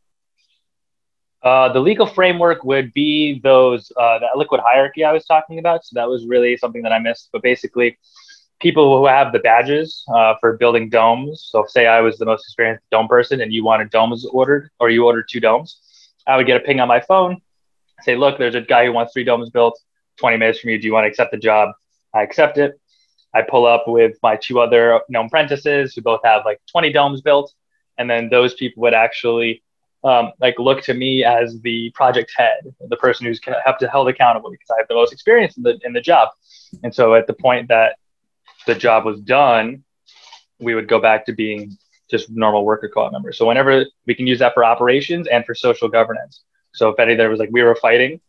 Uh, 1.48 1.72
the 1.72 1.80
legal 1.80 2.06
framework 2.06 2.66
would 2.66 2.94
be 2.94 3.40
those 3.42 3.90
uh, 3.98 4.20
that 4.20 4.36
liquid 4.36 4.60
hierarchy 4.62 5.06
I 5.06 5.14
was 5.14 5.24
talking 5.26 5.60
about. 5.60 5.86
So 5.86 5.92
that 5.94 6.10
was 6.10 6.26
really 6.28 6.58
something 6.58 6.82
that 6.82 6.92
I 6.92 7.00
missed. 7.00 7.30
But 7.32 7.42
basically, 7.42 7.98
people 8.60 8.98
who 8.98 9.06
have 9.08 9.32
the 9.32 9.40
badges 9.40 10.04
uh, 10.14 10.34
for 10.42 10.58
building 10.58 10.90
domes. 10.90 11.48
So 11.50 11.64
say 11.70 11.88
I 11.88 12.02
was 12.02 12.18
the 12.18 12.26
most 12.26 12.44
experienced 12.48 12.84
dome 12.92 13.08
person, 13.08 13.40
and 13.40 13.54
you 13.54 13.64
wanted 13.64 13.92
domes 13.92 14.26
ordered, 14.26 14.70
or 14.82 14.90
you 14.90 15.06
ordered 15.06 15.28
two 15.30 15.40
domes, 15.40 15.80
I 16.28 16.36
would 16.36 16.48
get 16.48 16.58
a 16.58 16.60
ping 16.60 16.82
on 16.82 16.90
my 16.90 17.00
phone, 17.00 17.40
say, 18.02 18.18
"Look, 18.18 18.38
there's 18.38 18.56
a 18.56 18.62
guy 18.62 18.84
who 18.84 18.92
wants 18.92 19.14
three 19.14 19.24
domes 19.24 19.50
built. 19.50 19.80
20 20.18 20.36
minutes 20.36 20.60
from 20.60 20.72
you. 20.72 20.78
Do 20.82 20.86
you 20.86 20.92
want 20.92 21.06
to 21.06 21.08
accept 21.08 21.32
the 21.32 21.38
job?" 21.38 21.70
I 22.14 22.24
accept 22.24 22.58
it. 22.58 22.74
I 23.34 23.42
pull 23.42 23.66
up 23.66 23.86
with 23.88 24.18
my 24.22 24.36
two 24.36 24.60
other 24.60 25.00
gnome 25.08 25.28
apprentices 25.28 25.94
who 25.94 26.02
both 26.02 26.22
have 26.26 26.42
like 26.44 26.60
20 26.74 26.92
domes 26.92 27.22
built, 27.22 27.54
and 27.98 28.10
then 28.10 28.28
those 28.28 28.54
people 28.56 28.82
would 28.82 28.94
actually 28.94 29.64
um, 30.08 30.32
like 30.40 30.58
look 30.58 30.82
to 30.84 30.94
me 30.94 31.26
as 31.26 31.60
the 31.62 31.92
project 31.94 32.32
head, 32.36 32.60
the 32.80 32.96
person 32.96 33.26
who's 33.26 33.42
to 33.42 33.90
held 33.92 34.08
accountable 34.08 34.50
because 34.50 34.70
I 34.72 34.76
have 34.80 34.88
the 34.88 34.96
most 34.96 35.12
experience 35.12 35.58
in 35.58 35.64
the 35.64 35.78
in 35.84 35.92
the 35.92 36.00
job. 36.00 36.30
And 36.84 36.96
so 36.96 37.14
at 37.14 37.28
the 37.28 37.34
point 37.34 37.68
that 37.68 37.98
the 38.66 38.76
job 38.76 39.04
was 39.04 39.20
done, 39.20 39.84
we 40.60 40.76
would 40.76 40.88
go 40.88 41.00
back 41.02 41.26
to 41.26 41.34
being 41.34 41.78
just 42.10 42.30
normal 42.30 42.64
worker 42.64 42.90
co-op 42.94 43.12
members. 43.12 43.38
So 43.38 43.46
whenever 43.46 43.86
we 44.06 44.16
can 44.16 44.28
use 44.28 44.40
that 44.40 44.54
for 44.54 44.64
operations 44.64 45.28
and 45.28 45.46
for 45.46 45.54
social 45.54 45.90
governance. 45.90 46.44
So 46.74 46.88
if 46.88 47.00
any 47.00 47.16
there 47.16 47.30
was 47.30 47.40
like 47.40 47.50
we 47.52 47.62
were 47.62 47.76
fighting 47.76 48.22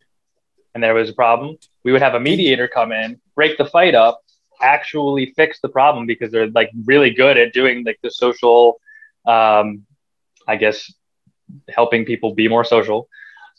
and 0.73 0.83
there 0.83 0.93
was 0.93 1.09
a 1.09 1.13
problem, 1.13 1.57
we 1.85 1.93
would 1.93 2.01
have 2.01 2.15
a 2.15 2.19
mediator 2.19 2.67
come 2.67 2.91
in, 2.91 3.21
break 3.35 3.57
the 3.57 3.65
fight 3.65 3.95
up, 3.95 4.21
actually 4.61 5.33
fix 5.37 5.61
the 5.61 5.69
problem 5.69 6.05
because 6.05 6.29
they're 6.29 6.49
like 6.49 6.71
really 6.83 7.11
good 7.11 7.37
at 7.37 7.53
doing 7.53 7.85
like 7.85 7.99
the 8.03 8.11
social 8.11 8.81
um 9.25 9.85
I 10.45 10.57
guess 10.57 10.91
helping 11.69 12.05
people 12.05 12.33
be 12.33 12.47
more 12.47 12.63
social. 12.63 13.07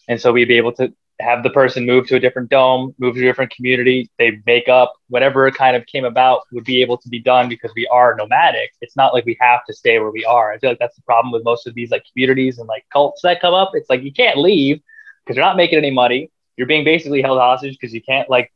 And 0.09 0.20
so 0.20 0.33
we'd 0.33 0.48
be 0.48 0.57
able 0.57 0.72
to 0.74 0.92
have 1.20 1.42
the 1.42 1.50
person 1.50 1.87
move 1.87 2.07
to 2.09 2.16
a 2.16 2.20
different 2.20 2.48
dome, 2.48 2.94
move 2.98 3.14
to 3.14 3.20
a 3.20 3.24
different 3.24 3.55
community. 3.55 4.11
They 4.18 4.40
make 4.46 4.68
up 4.68 4.94
whatever 5.09 5.50
kind 5.50 5.76
of 5.76 5.87
came 5.87 6.05
about 6.05 6.42
would 6.53 6.64
be 6.64 6.83
able 6.83 6.96
to 6.98 7.09
be 7.09 7.18
done 7.20 7.48
because 7.48 7.72
we 7.76 7.87
are 7.88 8.14
nomadic. 8.14 8.70
It's 8.81 8.96
not 8.96 9.12
like 9.12 9.24
we 9.24 9.37
have 9.40 9.64
to 9.66 9.74
stay 9.74 9.98
where 9.98 10.11
we 10.11 10.24
are. 10.24 10.53
I 10.53 10.59
feel 10.59 10.70
like 10.70 10.79
that's 10.79 10.96
the 10.96 11.03
problem 11.03 11.33
with 11.33 11.44
most 11.44 11.66
of 11.66 11.74
these 11.74 11.90
like 11.90 12.05
communities 12.12 12.59
and 12.59 12.68
like 12.68 12.85
cults 12.92 13.20
that 13.22 13.40
come 13.40 13.55
up. 13.55 13.72
It's 13.74 13.90
like 13.90 14.03
you 14.03 14.12
can't 14.12 14.38
leave 14.38 14.81
because 15.24 15.37
you're 15.37 15.44
not 15.44 15.57
making 15.57 15.79
any 15.79 15.90
money. 15.90 16.31
You're 16.57 16.66
being 16.66 16.85
basically 16.85 17.22
held 17.22 17.38
hostage 17.38 17.76
because 17.79 17.94
you 17.94 18.03
can't 18.03 18.29
like, 18.29 18.53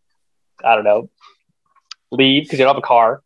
I 0.64 0.74
don't 0.74 0.84
know, 0.84 1.10
leave 2.10 2.44
because 2.44 2.58
you 2.58 2.64
don't 2.64 2.74
have 2.74 2.82
a 2.82 2.86
car. 2.86 3.22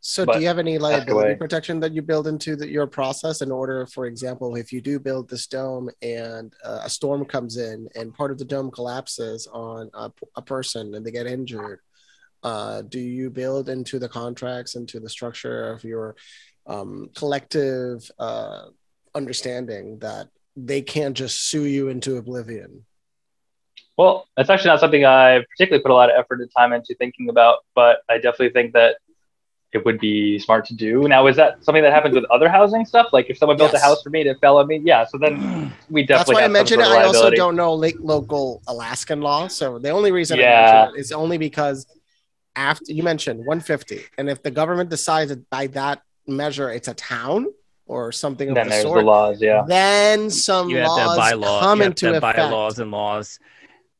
So 0.00 0.24
But 0.24 0.34
do 0.34 0.40
you 0.40 0.46
have 0.46 0.58
any 0.58 0.78
liability 0.78 1.34
protection 1.36 1.80
that 1.80 1.92
you 1.92 2.02
build 2.02 2.26
into 2.26 2.56
the, 2.56 2.68
your 2.68 2.86
process 2.86 3.42
in 3.42 3.50
order, 3.50 3.86
for 3.86 4.06
example, 4.06 4.56
if 4.56 4.72
you 4.72 4.80
do 4.80 4.98
build 4.98 5.28
this 5.28 5.46
dome 5.46 5.90
and 6.02 6.52
uh, 6.64 6.80
a 6.84 6.90
storm 6.90 7.24
comes 7.24 7.56
in 7.56 7.88
and 7.94 8.14
part 8.14 8.30
of 8.30 8.38
the 8.38 8.44
dome 8.44 8.70
collapses 8.70 9.46
on 9.52 9.90
a, 9.94 10.12
a 10.36 10.42
person 10.42 10.94
and 10.94 11.04
they 11.04 11.10
get 11.10 11.26
injured, 11.26 11.80
uh, 12.42 12.82
do 12.82 13.00
you 13.00 13.30
build 13.30 13.68
into 13.68 13.98
the 13.98 14.08
contracts, 14.08 14.76
into 14.76 15.00
the 15.00 15.08
structure 15.08 15.72
of 15.72 15.82
your 15.82 16.14
um, 16.66 17.10
collective 17.14 18.10
uh, 18.18 18.66
understanding 19.14 19.98
that 20.00 20.28
they 20.56 20.82
can't 20.82 21.16
just 21.16 21.48
sue 21.48 21.64
you 21.64 21.88
into 21.88 22.16
oblivion? 22.16 22.84
Well, 23.96 24.26
that's 24.36 24.50
actually 24.50 24.70
not 24.70 24.80
something 24.80 25.04
I 25.04 25.44
particularly 25.50 25.82
put 25.82 25.92
a 25.92 25.94
lot 25.94 26.10
of 26.10 26.18
effort 26.18 26.40
and 26.40 26.50
time 26.56 26.72
into 26.72 26.94
thinking 26.96 27.28
about, 27.28 27.58
but 27.74 27.98
I 28.08 28.16
definitely 28.16 28.50
think 28.50 28.72
that 28.72 28.96
it 29.74 29.84
would 29.84 29.98
be 29.98 30.38
smart 30.38 30.64
to 30.66 30.74
do. 30.74 31.06
Now, 31.08 31.26
is 31.26 31.36
that 31.36 31.62
something 31.64 31.82
that 31.82 31.92
happens 31.92 32.14
with 32.14 32.24
other 32.26 32.48
housing 32.48 32.84
stuff? 32.86 33.08
Like 33.12 33.28
if 33.28 33.36
someone 33.38 33.56
built 33.56 33.72
Yes. 33.72 33.82
a 33.82 33.84
house 33.86 34.02
for 34.02 34.10
me 34.10 34.20
and 34.20 34.30
it 34.30 34.38
fell 34.40 34.58
on 34.58 34.66
me, 34.68 34.80
yeah. 34.84 35.04
So 35.04 35.18
then 35.18 35.72
we 35.90 36.02
definitely. 36.02 36.06
That's 36.06 36.32
why 36.32 36.44
I 36.44 36.48
mentioned 36.48 36.80
it. 36.82 36.86
I 36.88 37.04
also 37.04 37.30
don't 37.30 37.56
know 37.56 37.74
like 37.74 37.96
local 38.00 38.62
Alaskan 38.68 39.20
law. 39.20 39.48
So 39.48 39.78
the 39.78 39.90
only 39.90 40.12
reason 40.12 40.38
I 40.38 40.42
Yeah. 40.42 40.72
mentioned 40.72 40.96
it 40.96 41.00
is 41.00 41.12
only 41.12 41.38
because 41.38 41.86
after 42.56 42.92
you 42.92 43.02
mentioned 43.02 43.40
150, 43.44 44.00
and 44.16 44.30
if 44.30 44.42
the 44.42 44.50
government 44.50 44.90
decides 44.90 45.30
that 45.30 45.48
by 45.50 45.66
that 45.68 46.02
measure 46.26 46.70
it's 46.70 46.88
a 46.88 46.94
town 46.94 47.46
or 47.86 48.12
something 48.12 48.48
of 48.48 48.54
Then 48.54 48.66
the 48.66 48.70
there's 48.70 48.84
the 48.84 48.88
sort, 48.90 49.04
laws, 49.04 49.42
yeah. 49.42 49.64
then 49.66 50.30
some 50.30 50.70
you 50.70 50.76
have 50.78 50.86
to 50.86 50.90
laws 50.92 51.08
have 51.18 51.40
bylaws. 51.40 51.60
come 51.62 51.78
you 51.78 51.82
have 51.82 51.90
into 51.90 52.06
to 52.06 52.14
have 52.14 52.22
effect. 52.22 52.38
bylaws 52.38 52.78
and 52.78 52.90
laws. 52.90 53.38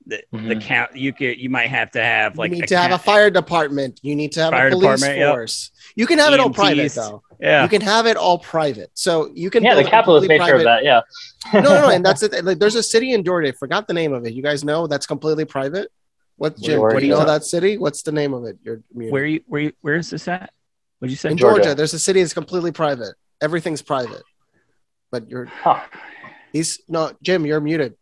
The, 0.07 0.23
the 0.33 0.38
Mhm. 0.38 0.61
count 0.61 0.95
you 0.97 1.14
could 1.14 1.38
you 1.38 1.49
might 1.49 1.69
have 1.71 1.90
to 1.93 2.03
have 2.03 2.37
like 2.37 2.51
you 2.51 2.59
need 2.61 2.69
to 2.69 2.77
have 2.77 2.90
a 2.93 2.99
fire 2.99 3.31
department. 3.31 4.01
You 4.03 4.14
need 4.14 4.33
to 4.33 4.43
have 4.43 4.51
Fire 4.51 4.69
a 4.69 4.71
police 4.71 5.01
department, 5.01 5.19
yep. 5.19 5.33
force. 5.35 5.71
You 5.97 6.07
can 6.07 6.19
have 6.19 6.35
it 6.35 6.40
all 6.40 6.51
private 6.51 6.93
though. 6.93 7.23
Yeah, 7.40 7.62
You 7.62 7.69
can 7.71 7.81
have 7.81 8.05
it 8.07 8.17
all 8.19 8.38
private. 8.38 8.90
So 8.95 9.31
you 9.35 9.49
can 9.49 9.62
Yeah, 9.64 9.75
the 9.75 9.83
capitalist 9.85 10.29
completely 10.29 10.45
nature 10.47 10.57
of 10.57 10.64
that, 10.64 10.85
yeah. 10.85 11.01
no, 11.55 11.61
no, 11.61 11.81
no, 11.83 11.88
and 11.90 12.05
that's 12.07 12.23
it. 12.23 12.45
Like, 12.45 12.59
there's 12.59 12.75
a 12.75 12.83
city 12.83 13.12
in 13.12 13.25
Georgia. 13.25 13.49
I 13.49 13.53
forgot 13.53 13.88
the 13.88 13.95
name 13.95 14.12
of 14.12 14.25
it. 14.27 14.35
You 14.35 14.43
guys 14.43 14.62
know 14.62 14.87
that's 14.87 15.07
completely 15.07 15.45
private. 15.47 15.88
What 16.37 16.59
Jim? 16.59 16.79
Georgia. 16.81 17.01
Do 17.01 17.07
you 17.07 17.12
know 17.12 17.25
that 17.25 17.45
city? 17.45 17.79
What's 17.79 18.03
the 18.03 18.12
name 18.12 18.35
of 18.35 18.45
it? 18.45 18.59
Your 18.62 18.83
community? 18.93 19.12
where 19.12 19.25
you 19.25 19.40
where 19.47 19.61
you, 19.62 19.73
where 19.81 19.95
is 19.97 20.11
this 20.11 20.29
at? 20.29 20.51
What'd 20.99 21.11
you 21.11 21.17
say? 21.17 21.31
in 21.31 21.37
Georgia. 21.38 21.62
Georgia. 21.62 21.75
There's 21.75 21.95
a 21.95 21.99
city 21.99 22.21
that's 22.21 22.35
completely 22.35 22.73
private. 22.73 23.14
Everything's 23.40 23.83
private. 23.83 24.23
But 25.11 25.29
you're 25.31 25.47
Huh. 25.47 25.81
he's 26.53 26.81
no 26.88 27.12
Jim. 27.23 27.47
You're 27.47 27.61
muted. 27.61 27.95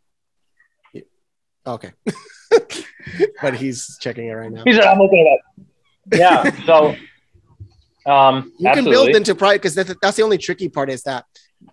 You- 1.66 1.72
Okay. 1.72 1.90
but 3.42 3.54
he's 3.54 3.96
checking 4.00 4.26
it 4.26 4.32
right 4.32 4.50
now. 4.52 4.62
He's, 4.64 4.76
said, 4.76 4.84
"I'm 4.84 4.98
looking 4.98 5.18
it 5.26 5.32
up." 5.32 5.66
Yeah. 6.12 6.64
So, 6.66 6.94
um, 8.10 8.52
You 8.58 8.70
can 8.72 8.84
build 8.84 9.08
into 9.16 9.34
private 9.34 9.62
because 9.62 9.74
that's, 9.74 9.94
that's 10.02 10.16
the 10.16 10.22
only 10.22 10.38
tricky 10.38 10.68
part 10.68 10.90
is 10.90 11.02
that. 11.04 11.24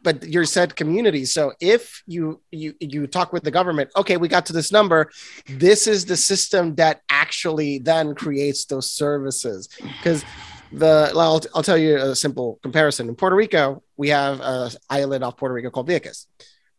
But 0.03 0.27
you're 0.27 0.45
said 0.45 0.75
community. 0.75 1.25
So 1.25 1.53
if 1.59 2.03
you 2.05 2.39
you 2.51 2.75
you 2.79 3.07
talk 3.07 3.33
with 3.33 3.43
the 3.43 3.49
government, 3.49 3.89
okay, 3.97 4.17
we 4.17 4.27
got 4.27 4.45
to 4.47 4.53
this 4.53 4.71
number. 4.71 5.09
This 5.47 5.87
is 5.87 6.05
the 6.05 6.15
system 6.15 6.75
that 6.75 7.01
actually 7.09 7.79
then 7.79 8.13
creates 8.13 8.65
those 8.65 8.91
services 8.91 9.67
because 9.81 10.23
the 10.71 11.11
well, 11.15 11.33
I'll, 11.33 11.41
I'll 11.55 11.63
tell 11.63 11.77
you 11.77 11.97
a 11.97 12.15
simple 12.15 12.59
comparison. 12.61 13.09
In 13.09 13.15
Puerto 13.15 13.35
Rico, 13.35 13.81
we 13.97 14.09
have 14.09 14.39
an 14.41 14.69
island 14.91 15.23
off 15.23 15.37
Puerto 15.37 15.55
Rico 15.55 15.71
called 15.71 15.89
Vieques. 15.89 16.27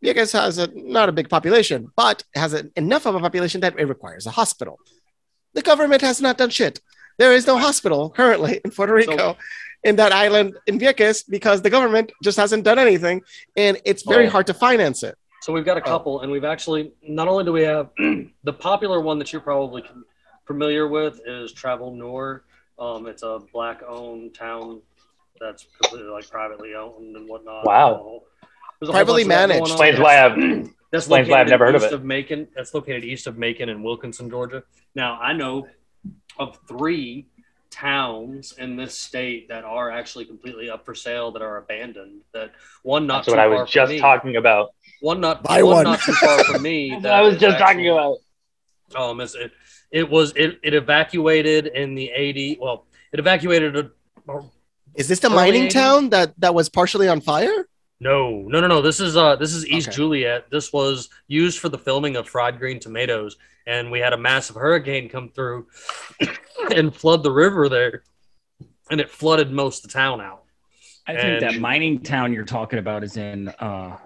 Vieques 0.03 0.33
has 0.33 0.57
a 0.57 0.67
not 0.73 1.09
a 1.09 1.11
big 1.11 1.29
population, 1.29 1.91
but 1.95 2.23
has 2.35 2.53
a, 2.53 2.65
enough 2.75 3.05
of 3.05 3.15
a 3.15 3.19
population 3.19 3.61
that 3.61 3.77
it 3.79 3.87
requires 3.87 4.25
a 4.25 4.31
hospital. 4.31 4.79
The 5.53 5.61
government 5.61 6.01
has 6.01 6.21
not 6.21 6.37
done 6.37 6.49
shit. 6.49 6.79
There 7.19 7.33
is 7.33 7.45
no 7.45 7.57
hospital 7.57 8.09
currently 8.09 8.61
in 8.65 8.71
Puerto 8.71 8.93
Rico 8.93 9.37
in 9.83 9.95
that 9.97 10.11
island 10.11 10.55
in 10.67 10.79
Vieques 10.79 11.23
because 11.29 11.61
the 11.61 11.69
government 11.69 12.11
just 12.23 12.37
hasn't 12.37 12.63
done 12.63 12.79
anything, 12.79 13.21
and 13.55 13.79
it's 13.85 14.03
very 14.03 14.27
Oh. 14.27 14.31
hard 14.31 14.47
to 14.47 14.53
finance 14.53 15.03
it. 15.03 15.15
So 15.41 15.51
we've 15.53 15.65
got 15.65 15.77
a 15.77 15.81
couple, 15.81 16.21
and 16.21 16.31
we've 16.31 16.45
actually 16.45 16.93
not 17.01 17.27
only 17.27 17.43
do 17.43 17.51
we 17.51 17.63
have 17.63 17.89
the 18.43 18.53
popular 18.53 19.01
one 19.01 19.19
that 19.19 19.31
you're 19.33 19.41
probably 19.41 19.83
familiar 20.45 20.87
with 20.87 21.19
is 21.25 21.51
Travel 21.51 21.93
Noor. 21.95 22.43
Um, 22.79 23.07
it's 23.07 23.23
a 23.23 23.39
black-owned 23.53 24.33
town 24.33 24.81
that's 25.39 25.65
completely 25.81 26.09
like 26.11 26.29
privately 26.29 26.75
owned 26.75 27.15
and 27.15 27.27
whatnot. 27.27 27.65
Wow. 27.65 28.21
There's 28.81 28.89
a 28.89 28.93
Privately 28.93 29.23
bunch 29.23 29.33
of 29.33 29.39
that 29.39 29.47
managed. 29.49 29.77
going 29.77 29.79
on. 29.81 29.87
Explains 29.87 29.99
why 29.99 30.25
I've 30.25 30.71
That's 30.91 31.05
explains 31.05 31.29
why 31.29 31.41
I've 31.41 31.47
never 31.49 31.65
heard 31.67 31.75
of 31.75 31.83
east 31.83 31.91
it. 31.91 31.95
of 31.95 32.03
Macon. 32.03 32.47
That's 32.55 32.73
located 32.73 33.03
east 33.05 33.27
of 33.27 33.37
Macon 33.37 33.69
in 33.69 33.83
Wilkinson, 33.83 34.29
Georgia. 34.29 34.63
Now 34.95 35.19
I 35.21 35.33
know 35.33 35.67
of 36.39 36.57
three 36.67 37.27
towns 37.69 38.53
in 38.57 38.75
this 38.75 38.97
state 38.97 39.47
that 39.49 39.63
are 39.63 39.91
actually 39.91 40.25
completely 40.25 40.69
up 40.69 40.83
for 40.83 40.95
sale 40.95 41.31
that 41.31 41.41
are 41.43 41.57
abandoned. 41.57 42.21
That 42.33 42.51
one 42.83 43.05
not 43.07 43.17
that's 43.17 43.27
too 43.27 43.31
what 43.33 43.39
I 43.39 43.47
was 43.47 43.69
just 43.69 43.91
me. 43.91 43.99
talking 43.99 44.35
about. 44.37 44.71
One 44.99 45.21
not 45.21 45.43
Buy 45.43 45.61
one, 45.63 45.75
one. 45.75 45.83
not 45.85 46.01
too 46.01 46.13
far 46.13 46.43
from 46.43 46.61
me. 46.63 46.97
That 47.01 47.13
I 47.13 47.21
was 47.21 47.35
is 47.35 47.39
just 47.41 47.59
talking 47.59 47.87
about. 47.87 48.17
Um, 48.95 49.21
it's, 49.21 49.35
it 49.35 49.51
it 49.91 50.09
was 50.09 50.33
it, 50.35 50.59
it 50.63 50.73
evacuated 50.73 51.67
in 51.67 51.93
the 51.93 52.09
eighty. 52.15 52.57
Well, 52.59 52.87
it 53.13 53.19
evacuated. 53.19 53.75
A, 53.77 53.91
Is 54.95 55.07
this 55.07 55.19
the 55.19 55.29
mining 55.29 55.67
80s? 55.67 55.71
town 55.71 56.09
that 56.09 56.33
that 56.39 56.53
was 56.55 56.67
partially 56.69 57.07
on 57.07 57.21
fire? 57.21 57.67
No, 58.01 58.41
no, 58.47 58.59
no, 58.59 58.65
no. 58.67 58.81
This 58.81 58.99
is 58.99 59.15
uh 59.15 59.35
this 59.35 59.53
is 59.53 59.65
East 59.67 59.89
Okay. 59.89 59.95
Juliette. 59.95 60.49
This 60.49 60.73
was 60.73 61.09
used 61.27 61.59
for 61.59 61.69
the 61.69 61.77
filming 61.77 62.15
of 62.15 62.27
Fried 62.27 62.57
Green 62.57 62.79
Tomatoes, 62.79 63.37
and 63.67 63.91
we 63.91 63.99
had 63.99 64.11
a 64.11 64.17
massive 64.17 64.55
hurricane 64.55 65.07
come 65.07 65.29
through 65.29 65.67
and 66.75 66.93
flood 66.95 67.21
the 67.21 67.31
river 67.31 67.69
there, 67.69 68.01
and 68.89 68.99
it 68.99 69.09
flooded 69.11 69.51
most 69.51 69.85
of 69.85 69.91
the 69.91 69.93
town 69.93 70.19
out. 70.19 70.41
I 71.07 71.15
think 71.15 71.41
that 71.41 71.59
mining 71.59 71.99
town 72.01 72.33
you're 72.33 72.43
talking 72.43 72.79
about 72.79 73.03
is 73.03 73.17
in 73.17 73.49
uh, 73.59 73.97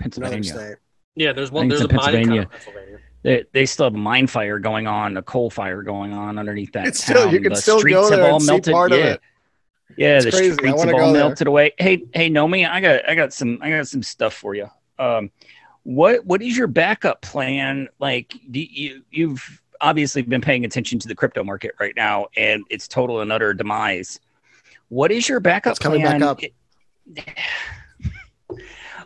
Pennsylvania. 0.00 0.76
Yeah, 1.14 1.32
there's 1.34 1.50
one. 1.52 1.68
There's 1.68 1.82
a 1.82 1.88
in 1.88 1.94
mining 1.96 2.26
town 2.28 2.38
in 2.38 2.46
Pennsylvania. 2.46 2.48
Pennsylvania. 2.50 2.98
They, 3.22 3.44
they 3.52 3.66
still 3.66 3.84
have 3.86 3.94
a 3.94 3.98
mine 3.98 4.26
fire 4.28 4.58
going 4.58 4.86
on, 4.86 5.16
a 5.18 5.22
coal 5.22 5.50
fire 5.50 5.82
going 5.82 6.12
on 6.14 6.38
underneath 6.38 6.72
that 6.72 6.86
It's 6.88 7.04
still- 7.04 7.30
you 7.32 7.40
can 7.40 7.52
the 7.52 7.56
still 7.60 7.78
streets 7.78 7.94
go 7.96 8.02
have 8.10 8.10
there 8.18 8.28
all 8.30 8.36
and 8.36 8.42
see 8.42 8.50
melted. 8.50 8.72
part 8.72 8.92
of 8.92 8.98
it. 8.98 9.20
Yeah, 9.96 10.16
It's 10.16 10.24
the 10.26 10.30
crazy. 10.30 10.50
I 10.50 10.54
streets 10.54 10.78
wanna 10.78 10.90
have 10.92 10.98
go 11.00 11.04
all 11.06 11.12
there. 11.12 11.24
melted 11.24 11.46
away. 11.46 11.72
Hey, 11.78 12.04
hey, 12.14 12.28
Gnomie, 12.28 12.64
I 12.66 12.80
got 12.80 13.08
I 13.08 13.14
got 13.14 13.32
some 13.32 13.58
I 13.62 13.70
got 13.70 13.86
some 13.88 14.02
stuff 14.02 14.34
for 14.34 14.54
you. 14.54 14.68
Um, 14.98 15.30
what 15.84 16.24
what 16.24 16.40
is 16.42 16.56
your 16.56 16.66
backup 16.68 17.22
plan? 17.22 17.88
Like, 17.98 18.34
do 18.50 18.60
you 18.60 19.02
you've 19.10 19.60
obviously 19.80 20.22
been 20.22 20.40
paying 20.40 20.64
attention 20.64 20.98
to 21.00 21.08
the 21.08 21.14
crypto 21.14 21.42
market 21.42 21.72
right 21.80 21.94
now, 21.96 22.28
and 22.36 22.64
its 22.70 22.86
total 22.86 23.20
and 23.20 23.32
utter 23.32 23.52
demise. 23.52 24.20
What 24.88 25.10
is 25.10 25.28
your 25.28 25.40
backup 25.40 25.72
It's 25.72 25.78
coming 25.80 26.02
back 26.02 26.18
plan? 26.20 26.22
up. 26.22 26.40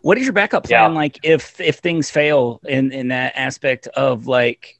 What 0.02 0.18
is 0.18 0.24
your 0.24 0.34
backup 0.34 0.64
plan 0.64 0.90
Yeah. 0.92 0.96
like 0.96 1.18
if 1.24 1.58
if 1.60 1.76
things 1.78 2.10
fail 2.10 2.60
in 2.64 2.92
in 2.92 3.08
that 3.08 3.32
aspect 3.34 3.88
of 3.88 4.26
like 4.28 4.75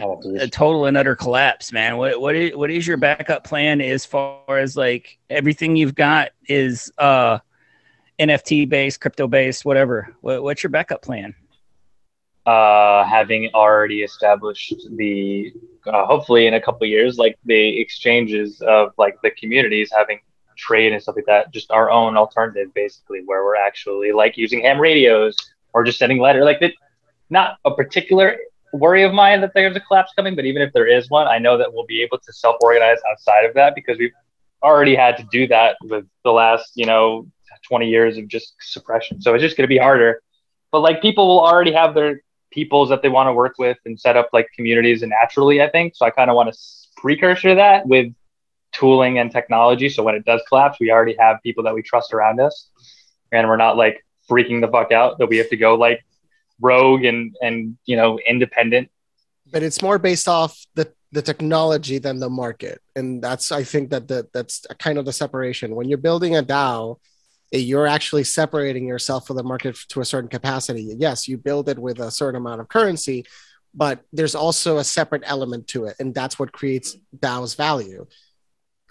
a 0.00 0.48
total 0.48 0.86
and 0.86 0.96
utter 0.96 1.16
collapse, 1.16 1.72
man. 1.72 1.96
What 1.96 2.20
what 2.20 2.34
is 2.34 2.56
what 2.56 2.70
is 2.70 2.86
your 2.86 2.96
backup 2.96 3.44
plan 3.44 3.80
as 3.80 4.04
far 4.04 4.58
as 4.58 4.76
like 4.76 5.18
everything 5.30 5.76
you've 5.76 5.94
got 5.94 6.30
is 6.48 6.92
uh 6.98 7.38
NFT 8.18 8.68
based, 8.68 9.00
crypto 9.00 9.26
based, 9.26 9.64
whatever. 9.64 10.14
What, 10.20 10.42
what's 10.42 10.62
your 10.62 10.70
backup 10.70 11.02
plan? 11.02 11.34
uh, 12.46 13.04
having 13.04 13.50
already 13.54 14.02
established 14.02 14.74
the 14.96 15.52
uh, 15.86 16.04
hopefully 16.06 16.46
in 16.46 16.54
a 16.54 16.60
couple 16.60 16.84
of 16.84 16.90
years 16.90 17.18
like 17.18 17.38
the 17.44 17.80
exchanges 17.80 18.60
of 18.62 18.92
like 18.98 19.16
the 19.22 19.30
communities 19.32 19.90
having 19.94 20.20
trade 20.56 20.92
and 20.92 21.02
stuff 21.02 21.16
like 21.16 21.26
that 21.26 21.52
just 21.52 21.70
our 21.70 21.90
own 21.90 22.16
alternative 22.16 22.72
basically 22.74 23.22
where 23.24 23.44
we're 23.44 23.56
actually 23.56 24.12
like 24.12 24.36
using 24.36 24.62
ham 24.62 24.80
radios 24.80 25.36
or 25.72 25.84
just 25.84 25.98
sending 25.98 26.18
letter 26.18 26.44
like 26.44 26.60
that 26.60 26.72
not 27.30 27.58
a 27.64 27.74
particular 27.74 28.36
worry 28.74 29.02
of 29.04 29.12
mine 29.12 29.40
that 29.40 29.52
there's 29.54 29.76
a 29.76 29.80
collapse 29.80 30.12
coming 30.16 30.34
but 30.34 30.44
even 30.44 30.60
if 30.60 30.72
there 30.72 30.86
is 30.86 31.08
one 31.10 31.26
i 31.28 31.38
know 31.38 31.56
that 31.56 31.72
we'll 31.72 31.86
be 31.86 32.02
able 32.02 32.18
to 32.18 32.32
self-organize 32.32 32.98
outside 33.10 33.44
of 33.44 33.54
that 33.54 33.74
because 33.74 33.96
we've 33.98 34.12
already 34.62 34.94
had 34.94 35.16
to 35.16 35.24
do 35.30 35.46
that 35.46 35.76
with 35.82 36.06
the 36.24 36.32
last 36.32 36.72
you 36.74 36.86
know 36.86 37.26
20 37.68 37.88
years 37.88 38.16
of 38.16 38.28
just 38.28 38.54
suppression. 38.60 39.20
So 39.20 39.34
it's 39.34 39.42
just 39.42 39.56
going 39.56 39.64
to 39.64 39.68
be 39.68 39.78
harder. 39.78 40.22
But 40.70 40.80
like 40.80 41.02
people 41.02 41.26
will 41.26 41.40
already 41.40 41.72
have 41.72 41.94
their 41.94 42.22
peoples 42.50 42.88
that 42.88 43.02
they 43.02 43.08
want 43.08 43.28
to 43.28 43.32
work 43.32 43.54
with 43.58 43.76
and 43.84 43.98
set 43.98 44.16
up 44.16 44.28
like 44.32 44.46
communities 44.54 45.02
and 45.02 45.10
naturally 45.10 45.60
i 45.60 45.68
think. 45.68 45.96
So 45.96 46.06
i 46.06 46.10
kind 46.10 46.30
of 46.30 46.36
want 46.36 46.52
to 46.52 46.58
precursor 46.96 47.54
that 47.56 47.86
with 47.86 48.12
tooling 48.72 49.18
and 49.18 49.30
technology. 49.30 49.88
So 49.88 50.02
when 50.02 50.14
it 50.14 50.24
does 50.24 50.40
collapse 50.48 50.78
we 50.80 50.90
already 50.90 51.16
have 51.18 51.38
people 51.42 51.64
that 51.64 51.74
we 51.74 51.82
trust 51.82 52.12
around 52.12 52.40
us. 52.40 52.70
And 53.32 53.48
we're 53.48 53.56
not 53.56 53.76
like 53.76 54.04
freaking 54.30 54.60
the 54.60 54.68
fuck 54.68 54.92
out 54.92 55.18
that 55.18 55.26
we 55.26 55.36
have 55.38 55.48
to 55.50 55.56
go 55.56 55.74
like 55.74 56.04
rogue 56.60 57.04
and 57.04 57.34
and 57.42 57.76
you 57.86 57.96
know 57.96 58.18
independent. 58.26 58.90
But 59.50 59.62
it's 59.62 59.82
more 59.82 59.98
based 59.98 60.28
off 60.28 60.58
the 60.74 60.92
the 61.12 61.22
technology 61.22 61.98
than 61.98 62.18
the 62.18 62.30
market. 62.30 62.80
And 62.96 63.22
that's 63.22 63.52
i 63.52 63.62
think 63.62 63.90
that 63.90 64.08
the, 64.08 64.28
that's 64.34 64.66
kind 64.78 64.98
of 64.98 65.04
the 65.04 65.12
separation. 65.12 65.74
When 65.74 65.88
you're 65.88 65.98
building 65.98 66.36
a 66.36 66.42
dao 66.42 66.98
eh, 67.52 67.58
you're 67.58 67.86
actually 67.86 68.24
separating 68.24 68.86
yourself 68.86 69.26
from 69.26 69.36
the 69.36 69.44
market 69.44 69.76
to 69.90 70.00
a 70.00 70.04
certain 70.04 70.30
capacity. 70.30 70.94
Yes 70.98 71.28
you 71.28 71.38
build 71.38 71.68
it 71.68 71.78
with 71.78 72.00
a 72.00 72.10
certain 72.10 72.40
amount 72.40 72.60
of 72.60 72.68
currency 72.68 73.24
but 73.76 74.04
there's 74.12 74.36
also 74.36 74.78
a 74.78 74.84
separate 74.84 75.22
element 75.26 75.66
to 75.66 75.86
it. 75.86 75.96
And 75.98 76.14
that's 76.14 76.38
what 76.38 76.52
creates 76.52 76.96
dao's 77.18 77.54
value. 77.54 78.06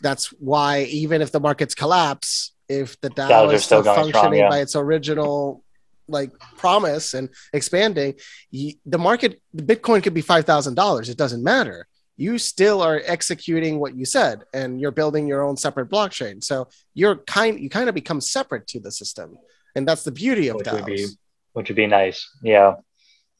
That's 0.01 0.27
why 0.33 0.83
even 0.83 1.21
if 1.21 1.31
the 1.31 1.39
markets 1.39 1.73
collapse 1.73 2.51
if 2.69 2.99
the 3.01 3.09
dao 3.09 3.53
is 3.53 3.63
still, 3.63 3.81
still 3.81 3.83
going 3.83 4.09
strong, 4.09 4.11
functioning 4.13 4.39
yeah. 4.39 4.49
by 4.49 4.59
its 4.59 4.75
original 4.75 5.63
like 6.07 6.31
promise 6.57 7.13
and 7.13 7.29
expanding 7.53 8.15
you, 8.51 8.73
the 8.85 8.97
market 8.97 9.41
the 9.53 9.63
bitcoin 9.63 10.03
could 10.03 10.13
be 10.13 10.21
$5000 10.23 11.09
it 11.09 11.17
doesn't 11.17 11.43
matter. 11.43 11.87
You 12.15 12.37
still 12.37 12.81
are 12.81 13.01
executing 13.05 13.79
what 13.79 13.95
you 13.95 14.05
said 14.05 14.43
and 14.53 14.79
you're 14.79 14.91
building 14.91 15.27
your 15.27 15.41
own 15.41 15.57
separate 15.57 15.89
blockchain. 15.89 16.43
So 16.43 16.67
you're 16.93 17.17
kind 17.17 17.59
you 17.59 17.69
kind 17.69 17.89
of 17.89 17.95
become 17.95 18.21
separate 18.21 18.67
to 18.67 18.79
the 18.79 18.91
system. 18.91 19.37
And 19.75 19.87
that's 19.87 20.03
the 20.03 20.11
beauty 20.11 20.49
of 20.49 20.57
Which 20.57 20.71
would 20.71 20.85
be- 20.85 21.07
which 21.53 21.69
would 21.69 21.75
be 21.75 21.87
nice. 21.87 22.29
Yeah. 22.41 22.75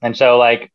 And 0.01 0.15
so 0.15 0.37
like 0.37 0.71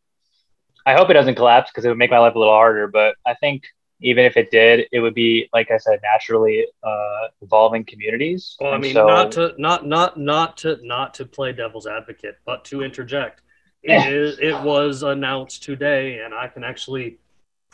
i 0.87 0.95
hope 0.95 1.11
it 1.11 1.15
doesn't 1.15 1.35
collapse 1.35 1.71
because 1.71 1.85
it 1.85 1.89
would 1.89 1.99
make 1.99 2.11
my 2.11 2.19
life 2.19 2.35
a 2.35 2.39
little 2.39 2.55
harder 2.55 2.89
but 2.89 3.15
i 3.27 3.35
think 3.35 3.63
even 4.01 4.25
if 4.25 4.37
it 4.37 4.51
did 4.51 4.87
it 4.93 5.01
would 5.01 5.15
be 5.15 5.49
like 5.53 5.71
i 5.71 5.77
said 5.77 5.99
naturally 6.03 6.67
uh 6.83 7.27
evolving 7.43 7.85
communities 7.85 8.57
Well, 8.61 8.75
I 8.75 8.79
mean, 8.79 8.93
so- 8.93 9.07
not 9.07 9.33
to 9.33 9.55
not 9.59 9.87
not 9.87 10.17
not 10.19 10.57
to 10.59 10.79
not 10.83 11.15
to 11.15 11.25
play 11.27 11.53
devil's 11.53 11.87
advocate, 11.87 12.37
but 12.45 12.65
to 12.67 12.83
interject. 12.83 13.43
It 13.83 14.05
is 14.07 14.39
it 14.41 14.61
was 14.63 15.03
announced 15.03 15.63
today, 15.63 16.21
and 16.25 16.35
I 16.35 16.49
can 16.49 16.65
actually 16.65 17.19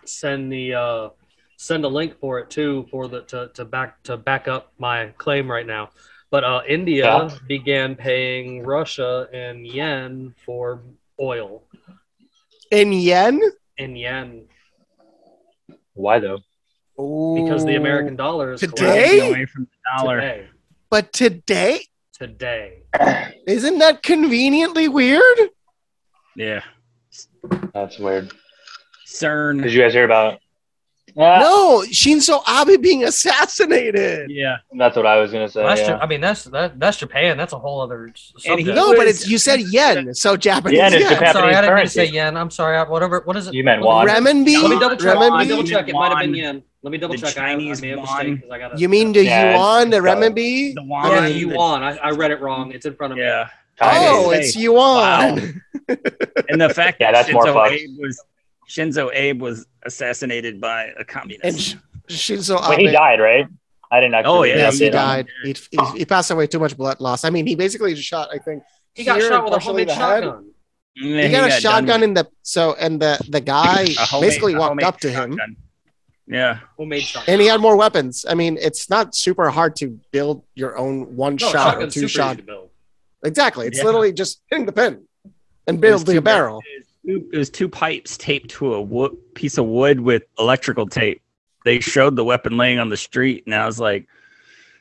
send 0.04 0.52
the 0.52 0.74
uh, 0.74 1.08
send 1.56 1.84
a 1.84 1.88
link 1.88 2.18
for 2.20 2.38
it 2.38 2.50
too 2.50 2.86
for 2.90 3.08
the 3.08 3.22
to, 3.22 3.50
to 3.54 3.64
back 3.64 4.02
to 4.04 4.16
back 4.16 4.48
up 4.48 4.72
my 4.78 5.06
claim 5.18 5.50
right 5.50 5.66
now. 5.66 5.90
But 6.30 6.44
uh, 6.44 6.62
India 6.68 7.04
Yeah. 7.04 7.38
began 7.46 7.94
paying 7.96 8.62
Russia 8.62 9.28
in 9.32 9.64
yen 9.64 10.34
for 10.44 10.82
oil 11.20 11.62
in 12.70 12.92
yen 12.92 13.40
in 13.78 13.96
yen 13.96 14.46
why 15.94 16.18
though 16.18 16.38
because 16.96 17.64
the 17.64 17.74
American 17.76 18.14
dollar 18.16 18.52
is 18.52 18.60
Today? 18.60 19.28
Away 19.30 19.46
from 19.46 19.64
the 19.64 19.98
dollar. 19.98 20.20
today. 20.20 20.46
but 20.90 21.12
today 21.12 21.80
Today, 22.16 22.82
isn't 23.48 23.78
that 23.80 24.02
conveniently 24.04 24.86
weird 24.88 25.22
Yeah. 26.36 26.62
that's 27.72 27.98
weird 27.98 28.32
CERN. 29.06 29.62
did 29.62 29.72
you 29.72 29.80
guys 29.80 29.92
hear 29.92 30.04
about 30.04 30.38
Yeah, 31.16 31.38
No, 31.38 31.80
Shinzo 31.92 32.42
Abe 32.48 32.80
being 32.82 33.04
assassinated. 33.04 34.30
Yeah. 34.30 34.56
that's 34.76 34.96
what 34.96 35.06
I 35.06 35.20
was 35.20 35.30
gonna 35.32 35.48
say. 35.48 35.62
That's 35.62 35.80
yeah. 35.82 35.98
I 35.98 36.06
mean, 36.06 36.20
that's 36.20 36.44
that, 36.44 36.78
that's 36.80 36.96
Japan. 36.96 37.36
That's 37.36 37.52
a 37.52 37.58
whole 37.58 37.80
other 37.80 38.08
s- 38.12 38.32
And 38.46 38.58
he- 38.58 38.64
subject. 38.66 38.76
No, 38.76 38.96
but 38.96 39.06
it's 39.06 39.28
you 39.28 39.38
said 39.38 39.60
yen, 39.60 40.12
so 40.14 40.36
Japanese 40.36 40.76
Yen 40.78 40.94
is 40.94 41.00
yen. 41.02 41.12
I'm 41.24 41.32
sorry, 41.32 41.54
I 41.54 41.60
didn't 41.60 41.76
mean 41.76 41.84
to 41.84 41.90
say 41.90 42.06
yen. 42.06 42.36
I'm 42.36 42.50
sorry. 42.50 42.76
Whatever. 42.88 43.20
What 43.24 43.36
is 43.36 43.46
it? 43.48 43.54
You 43.54 43.62
meant 43.64 43.82
What 43.82 44.08
is 44.08 44.12
won. 44.12 44.26
it? 44.26 44.30
Renminbi. 44.46 44.62
Let 44.62 44.70
me 44.70 44.78
double 44.80 44.96
check. 44.96 45.16
Let 45.16 45.32
me 45.38 45.48
double 45.48 45.64
check. 45.64 45.88
It 45.88 45.94
might 45.94 46.08
have 46.10 46.18
been 46.18 46.34
yen. 46.34 46.62
Let 46.82 46.90
me 46.90 46.98
double 46.98 47.14
The 47.14 47.20
check. 47.20 47.38
I, 47.38 47.44
I 47.46 47.52
Chinese 47.54 47.80
made 47.80 47.92
a 47.92 47.96
yuan. 47.96 48.02
mistake 48.02 48.34
because 48.34 48.50
I 48.50 48.58
got 48.58 48.78
You 48.78 48.88
mean 48.88 49.12
the 49.12 49.24
Yeah, 49.24 49.54
yuan, 49.56 49.90
the 49.90 49.96
it's 49.98 50.06
renminbi? 50.06 50.74
The 50.74 50.80
I 50.80 50.84
yuan. 50.84 51.12
yeah, 51.12 51.28
mean, 51.28 51.38
yuan? 51.50 51.82
I, 51.82 51.96
I 51.96 52.10
read 52.10 52.30
it 52.32 52.40
wrong. 52.40 52.72
It's 52.72 52.86
in 52.86 52.94
front 52.94 53.12
of 53.12 53.18
me. 53.18 53.24
Yeah. 53.24 53.48
Oh, 53.80 54.30
it's 54.30 54.54
yuan. 54.56 55.62
And 56.48 56.60
the 56.60 56.68
fact 56.72 56.98
Yeah, 57.00 57.12
that 57.12 57.26
that's 57.26 57.28
Shinzo 57.28 57.52
fucked. 57.54 57.72
Abe 57.72 57.90
was 57.98 58.22
Shinzo 58.68 59.10
Abe 59.14 59.40
was 59.42 59.66
assassinated 59.84 60.60
by 60.60 60.90
a 60.98 61.04
communist. 61.04 61.44
And 61.44 61.60
Sh- 61.60 62.30
Shinzo 62.30 62.56
Abe. 62.62 62.70
Wait, 62.70 62.80
he 62.80 62.86
died, 62.92 63.20
right? 63.20 63.46
I 63.90 64.00
didn't 64.00 64.14
actually. 64.14 64.32
Oh, 64.38 64.42
yeah, 64.44 64.56
Yes, 64.56 64.78
he 64.78 64.90
died. 64.90 65.26
He, 65.44 65.54
he, 65.70 65.98
he 65.98 66.04
passed 66.04 66.30
away 66.30 66.46
too 66.46 66.58
much 66.58 66.76
blood 66.76 67.00
loss. 67.00 67.24
I 67.24 67.30
mean, 67.30 67.46
he 67.46 67.54
basically 67.54 67.94
just 67.94 68.08
shot. 68.08 68.28
I 68.32 68.38
think 68.38 68.62
He 68.94 69.04
got 69.04 69.20
shot 69.20 69.44
with 69.44 69.54
a 69.54 69.58
homemade 69.58 69.90
shotgun. 69.90 70.50
Mm, 71.02 71.16
yeah, 71.16 71.26
He 71.26 71.32
got 71.32 71.48
a 71.48 71.60
shotgun 71.60 72.00
with 72.00 72.08
in 72.08 72.14
the 72.14 72.28
so, 72.42 72.74
and 72.78 73.00
the 73.00 73.18
the 73.28 73.40
guy 73.40 73.86
homemade- 73.98 74.28
basically 74.28 74.54
walked 74.54 74.82
up 74.82 74.98
to 75.00 75.10
him. 75.10 75.38
Yeah. 76.26 76.60
Homemade 76.78 77.02
shotgun. 77.02 77.32
and 77.34 77.40
he 77.42 77.46
had 77.48 77.60
more 77.60 77.76
weapons. 77.76 78.24
I 78.28 78.34
mean, 78.34 78.56
it's 78.60 78.88
not 78.88 79.14
super 79.14 79.50
hard 79.50 79.76
to 79.76 80.00
build 80.10 80.42
your 80.54 80.76
own 80.78 81.14
one 81.16 81.36
No, 81.40 81.48
shot 81.50 81.82
or 81.82 81.86
two 81.90 82.08
shot. 82.08 82.32
easy 82.32 82.36
to 82.38 82.42
build. 82.46 82.70
Exactly, 83.24 83.66
it's 83.66 83.78
Yeah. 83.78 83.84
literally 83.84 84.12
just 84.12 84.40
hitting 84.50 84.66
the 84.66 84.72
pin 84.72 85.04
and 85.66 85.80
building 85.80 86.16
a 86.16 86.22
barrel. 86.22 86.62
Two- 87.06 87.28
It 87.32 87.38
was 87.38 87.50
two 87.50 87.68
pipes 87.68 88.16
taped 88.16 88.50
to 88.52 88.74
a 88.74 88.80
wo- 88.80 89.16
piece 89.34 89.58
of 89.58 89.66
wood 89.66 90.00
with 90.00 90.22
electrical 90.38 90.86
tape. 90.86 91.20
They 91.64 91.80
showed 91.80 92.16
the 92.16 92.24
weapon 92.24 92.56
laying 92.56 92.78
on 92.78 92.88
the 92.88 92.96
street, 92.96 93.44
and 93.46 93.54
I 93.54 93.66
was 93.66 93.78
like, 93.80 94.06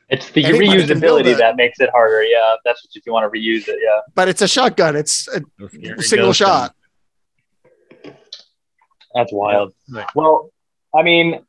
It's 0.10 0.30
the 0.32 0.46
Anybody 0.46 0.68
reusability 0.84 1.34
it. 1.34 1.38
that 1.38 1.56
makes 1.56 1.80
it 1.80 1.90
harder. 1.92 2.24
Yeah, 2.24 2.56
that's 2.66 2.84
what 2.84 2.90
if 2.94 3.06
you 3.06 3.14
want 3.14 3.32
to 3.32 3.40
reuse 3.40 3.68
it. 3.68 3.80
Yeah, 3.82 4.02
But 4.16 4.28
it's 4.28 4.42
a 4.42 4.48
shotgun. 4.48 4.96
It's 4.96 5.28
a 5.30 5.42
Here 5.80 5.96
it 5.96 6.02
single 6.04 6.30
goes. 6.30 6.38
shot. 6.38 6.76
that's 9.16 9.32
wild. 9.32 9.74
Right. 9.92 10.08
Well, 10.16 10.50
I 10.94 11.04
mean, 11.04 11.40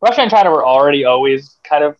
Russia 0.00 0.22
and 0.22 0.30
China 0.30 0.50
were 0.50 0.64
already 0.66 1.04
always 1.04 1.56
kind 1.68 1.84
of 1.84 1.96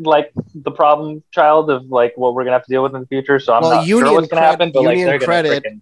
like 0.00 0.32
the 0.54 0.70
problem 0.70 1.22
child 1.32 1.70
of 1.70 1.84
like 1.86 2.14
what 2.16 2.34
we're 2.34 2.44
gonna 2.44 2.56
have 2.56 2.64
to 2.64 2.70
deal 2.70 2.82
with 2.82 2.94
in 2.94 3.00
the 3.02 3.06
future. 3.06 3.38
So 3.38 3.52
I'm 3.52 3.62
Well, 3.62 3.74
not 3.76 3.86
union 3.86 4.06
sure 4.06 4.14
what's 4.20 4.28
gonna 4.28 4.42
cred- 4.42 4.44
happen, 4.44 4.70
but 4.72 4.82
like 4.82 4.96
they're 4.96 5.18
gonna 5.18 5.24
credit- 5.24 5.62
frickin' 5.64 5.80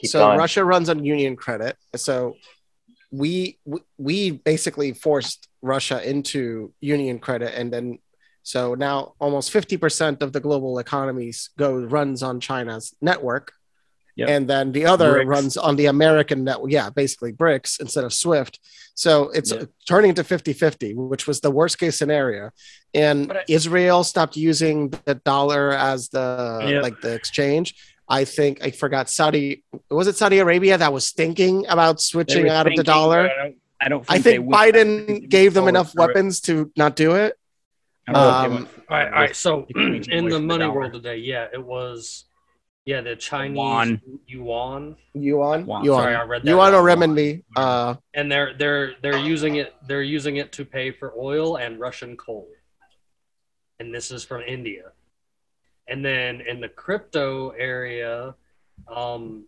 keep 0.00 0.10
so 0.10 0.20
going. 0.20 0.38
Russia 0.38 0.64
runs 0.64 0.88
on 0.88 1.04
union 1.04 1.36
credit. 1.36 1.76
So 1.96 2.34
we 3.12 3.58
we- 3.64 3.80
we 3.98 4.30
basically 4.30 4.92
forced 4.92 5.48
Russia 5.62 5.98
into 6.08 6.72
union 6.80 7.18
credit, 7.18 7.52
and 7.58 7.72
then 7.72 7.98
so 8.42 8.74
now 8.74 9.14
almost 9.20 9.50
fifty 9.50 9.76
percent 9.76 10.22
of 10.22 10.32
the 10.32 10.40
global 10.40 10.78
economies 10.78 11.50
go 11.58 11.70
runs 11.74 12.22
on 12.22 12.40
China's 12.40 12.94
network, 13.00 13.52
Yep. 14.16 14.28
and 14.28 14.48
then 14.48 14.72
the 14.72 14.86
other 14.86 15.10
BRICS. 15.14 15.26
runs 15.34 15.56
on 15.56 15.76
the 15.76 15.86
American 15.86 16.44
network. 16.44 16.70
Yeah, 16.72 16.88
basically 16.90 17.32
BRICS 17.32 17.80
instead 17.80 18.04
of 18.04 18.12
SWIFT. 18.12 18.58
So 18.94 19.30
it's 19.30 19.52
Yep. 19.52 19.68
turning 19.88 20.14
to 20.14 20.22
50-50, 20.24 20.94
which 20.94 21.26
was 21.26 21.40
the 21.40 21.50
worst 21.50 21.78
case 21.78 21.96
scenario. 21.98 22.50
And 22.94 23.32
I- 23.32 23.44
Israel 23.48 24.04
stopped 24.04 24.36
using 24.36 24.90
the 25.04 25.14
dollar 25.32 25.72
as 25.72 26.08
the 26.10 26.60
Yep. 26.68 26.82
like 26.82 27.00
the 27.00 27.12
exchange. 27.14 27.74
I 28.10 28.24
think 28.24 28.62
I 28.62 28.70
forgot 28.72 29.08
Saudi 29.08 29.62
was 29.88 30.08
it 30.08 30.16
Saudi 30.16 30.40
Arabia 30.40 30.76
that 30.76 30.92
was 30.92 31.12
thinking 31.12 31.64
about 31.68 32.00
switching 32.00 32.46
were 32.46 32.50
out 32.50 32.66
of 32.66 32.74
the 32.74 32.82
dollar. 32.82 33.30
I 33.30 33.36
don't, 33.36 33.56
I 33.80 33.88
don't 33.88 34.04
think, 34.06 34.24
they 34.24 34.30
think 34.32 34.46
would- 34.48 34.56
I 34.56 34.72
think 34.72 34.74
they 34.74 34.82
Biden 35.14 35.20
would 35.22 35.30
gave 35.30 35.54
them 35.54 35.68
enough 35.68 35.92
through 35.92 36.02
it. 36.04 36.06
weapons 36.08 36.40
to 36.42 36.72
not 36.76 36.96
do 36.96 37.14
it. 37.14 37.36
I 38.08 38.12
don't 38.12 38.22
know 38.22 38.28
if 38.28 38.50
they 38.50 38.56
Um, 38.56 38.84
All 38.90 38.96
right, 38.98 39.06
all 39.06 39.20
right. 39.20 39.36
So 39.36 39.66
in 39.76 39.92
the 39.92 40.02
from 40.02 40.28
the 40.30 40.40
money 40.40 40.66
world 40.66 40.92
today, 40.92 41.18
yeah, 41.18 41.46
it 41.52 41.64
was, 41.64 42.24
yeah, 42.84 43.00
the 43.00 43.14
Chinese 43.14 43.56
Yuan. 43.56 44.00
yuan, 44.26 44.96
Yuan, 45.14 45.66
Yuan. 45.66 45.84
yuan, 45.84 46.02
Sorry, 46.02 46.14
I 46.16 46.24
read 46.24 46.42
that 46.42 46.50
yuan 46.50 46.74
or 46.74 46.82
renminbi. 46.82 47.44
Uh, 47.54 47.94
and 48.14 48.30
they're 48.32 48.54
they're 48.58 48.94
they're 49.02 49.18
using 49.18 49.54
it 49.56 49.72
they're 49.86 50.02
using 50.02 50.36
it 50.38 50.50
to 50.52 50.64
pay 50.64 50.90
for 50.90 51.14
oil 51.16 51.56
and 51.56 51.78
Russian 51.78 52.16
coal, 52.16 52.48
and 53.78 53.94
this 53.94 54.10
is 54.10 54.24
from 54.24 54.42
India. 54.42 54.90
And 55.90 56.04
then 56.04 56.40
in 56.40 56.60
the 56.60 56.68
crypto 56.68 57.50
area, 57.50 58.34
um, 58.88 59.44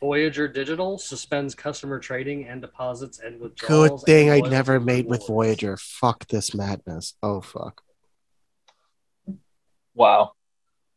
Voyager 0.00 0.46
Digital 0.46 0.98
suspends 0.98 1.54
customer 1.54 1.98
trading 1.98 2.46
and 2.48 2.60
deposits 2.60 3.18
and 3.18 3.40
withdrawals. 3.40 4.04
good 4.04 4.06
thing 4.06 4.30
I 4.30 4.40
never 4.40 4.78
made 4.78 5.06
with. 5.06 5.26
Voyager. 5.26 5.76
Fuck 5.78 6.28
this 6.28 6.54
madness. 6.54 7.14
Oh 7.22 7.40
fuck. 7.40 7.82
wow. 9.94 10.32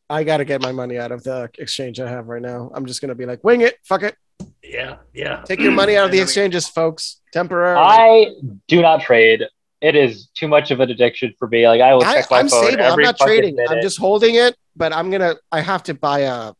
I 0.09 0.23
gotta 0.23 0.43
get 0.45 0.61
my 0.61 0.71
money 0.71 0.97
out 0.97 1.11
of 1.11 1.23
the 1.23 1.49
exchange 1.59 1.99
I 1.99 2.09
have 2.09 2.27
right 2.27 2.41
now. 2.41 2.71
I'm 2.73 2.85
just 2.85 2.99
gonna 2.99 3.15
be 3.15 3.25
like, 3.25 3.43
wing 3.43 3.61
it, 3.61 3.75
fuck 3.83 4.03
it. 4.03 4.15
Yeah, 4.63 4.97
yeah. 5.13 5.43
Take 5.45 5.59
your 5.59 5.71
money 5.71 5.95
out 5.97 6.05
of 6.05 6.11
the 6.11 6.17
And 6.17 6.23
I 6.23 6.25
mean- 6.25 6.27
exchanges, 6.27 6.67
folks. 6.67 7.21
Temporarily. 7.31 7.81
I 7.85 8.25
do 8.67 8.81
not 8.81 9.01
trade. 9.01 9.43
It 9.81 9.95
is 9.95 10.27
too 10.27 10.47
much 10.47 10.71
of 10.71 10.81
an 10.81 10.89
addiction 10.89 11.33
for 11.39 11.47
me. 11.47 11.67
Like 11.67 11.81
I 11.81 11.95
will 11.95 12.03
I, 12.03 12.15
check 12.15 12.31
my 12.31 12.39
am 12.39 12.49
phone 12.49 12.73
stable. 12.73 12.83
I'm 12.83 13.01
not 13.01 13.17
fucking 13.17 13.33
trading. 13.33 13.65
I'm 13.69 13.81
just 13.81 13.97
holding 13.97 14.35
it, 14.35 14.55
but 14.75 14.91
I'm 14.93 15.09
gonna. 15.09 15.35
I 15.51 15.61
have 15.61 15.83
to 15.83 15.93
buy 15.93 16.19
a 16.19 16.53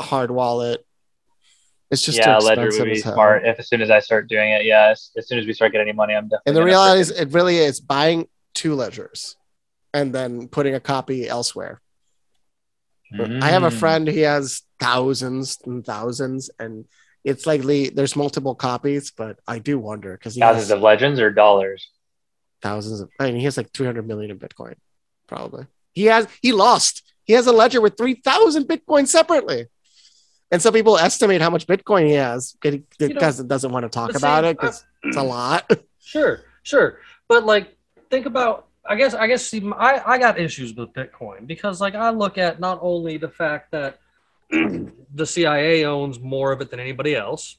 hard 0.00 0.30
wallet. 0.30 0.84
It's 1.90 2.02
just 2.02 2.18
yeah, 2.18 2.38
too 2.38 2.44
Ledger 2.44 2.70
would 2.70 2.84
be 2.84 2.92
as 2.98 3.02
hell. 3.02 3.14
smart. 3.14 3.46
If 3.46 3.58
as 3.58 3.68
soon 3.68 3.80
as 3.80 3.90
I 3.90 4.00
start 4.00 4.28
doing 4.28 4.50
it, 4.50 4.66
yeah, 4.66 4.88
as, 4.88 5.10
as 5.16 5.26
soon 5.26 5.38
as 5.38 5.46
we 5.46 5.54
start 5.54 5.72
getting 5.72 5.88
any 5.88 5.96
money, 5.96 6.14
I'm 6.14 6.24
definitely. 6.24 6.42
And 6.50 6.56
the 6.56 6.62
reality 6.62 7.00
is, 7.00 7.10
it 7.10 7.32
really 7.32 7.56
is 7.56 7.80
buying 7.80 8.28
two 8.54 8.74
ledgers, 8.74 9.36
and 9.94 10.14
then 10.14 10.48
putting 10.48 10.74
a 10.74 10.80
copy 10.80 11.26
elsewhere. 11.26 11.80
I 13.18 13.48
have 13.50 13.62
a 13.62 13.70
Mm. 13.70 13.72
friend. 13.78 14.06
He 14.08 14.20
has 14.20 14.60
thousands 14.78 15.56
and 15.64 15.82
thousands, 15.84 16.50
and 16.58 16.84
it's 17.24 17.46
likely 17.46 17.88
there's 17.88 18.14
multiple 18.14 18.54
copies. 18.54 19.10
But 19.10 19.38
I 19.48 19.58
do 19.58 19.78
wonder 19.78 20.12
because 20.12 20.34
he 20.34 20.42
thousands 20.42 20.64
has 20.64 20.70
of 20.72 20.82
legends 20.82 21.18
or 21.18 21.30
dollars. 21.30 21.88
Thousands 22.62 23.00
of. 23.00 23.10
I 23.18 23.26
mean, 23.26 23.36
he 23.36 23.44
has 23.44 23.56
like 23.56 23.72
300 23.72 24.06
million 24.06 24.30
in 24.30 24.38
Bitcoin, 24.38 24.74
probably. 25.26 25.66
He 25.92 26.04
has. 26.06 26.26
He 26.42 26.52
lost. 26.52 27.02
He 27.24 27.34
has 27.34 27.46
a 27.46 27.52
ledger 27.52 27.80
with 27.80 27.96
3,000 27.98 28.64
Bitcoin 28.64 29.06
separately. 29.06 29.66
And 30.50 30.62
some 30.62 30.72
people 30.72 30.96
estimate 30.96 31.42
how 31.42 31.50
much 31.50 31.66
Bitcoin 31.66 32.06
he 32.06 32.12
has 32.12 32.56
because 32.60 33.38
it 33.38 33.48
doesn't 33.48 33.70
want 33.70 33.84
to 33.84 33.90
talk 33.90 34.14
about 34.14 34.44
see, 34.44 34.48
it 34.48 34.58
because 34.58 34.84
it's 35.02 35.16
a 35.16 35.22
lot. 35.22 35.70
Sure, 36.00 36.40
sure. 36.62 37.00
But 37.28 37.44
like, 37.44 37.76
think 38.08 38.24
about. 38.24 38.68
I 38.88 38.94
guess. 38.94 39.12
I 39.12 39.26
guess. 39.26 39.46
See, 39.46 39.62
I 39.76 40.14
I 40.14 40.18
got 40.18 40.40
issues 40.40 40.74
with 40.74 40.94
Bitcoin 40.94 41.46
because 41.46 41.82
like 41.82 41.94
I 41.94 42.08
look 42.08 42.38
at 42.38 42.60
not 42.60 42.78
only 42.80 43.18
the 43.18 43.28
fact 43.28 43.72
that 43.72 43.98
the 44.50 45.26
CIA 45.26 45.84
owns 45.84 46.18
more 46.18 46.50
of 46.50 46.62
it 46.62 46.70
than 46.70 46.80
anybody 46.80 47.14
else 47.14 47.58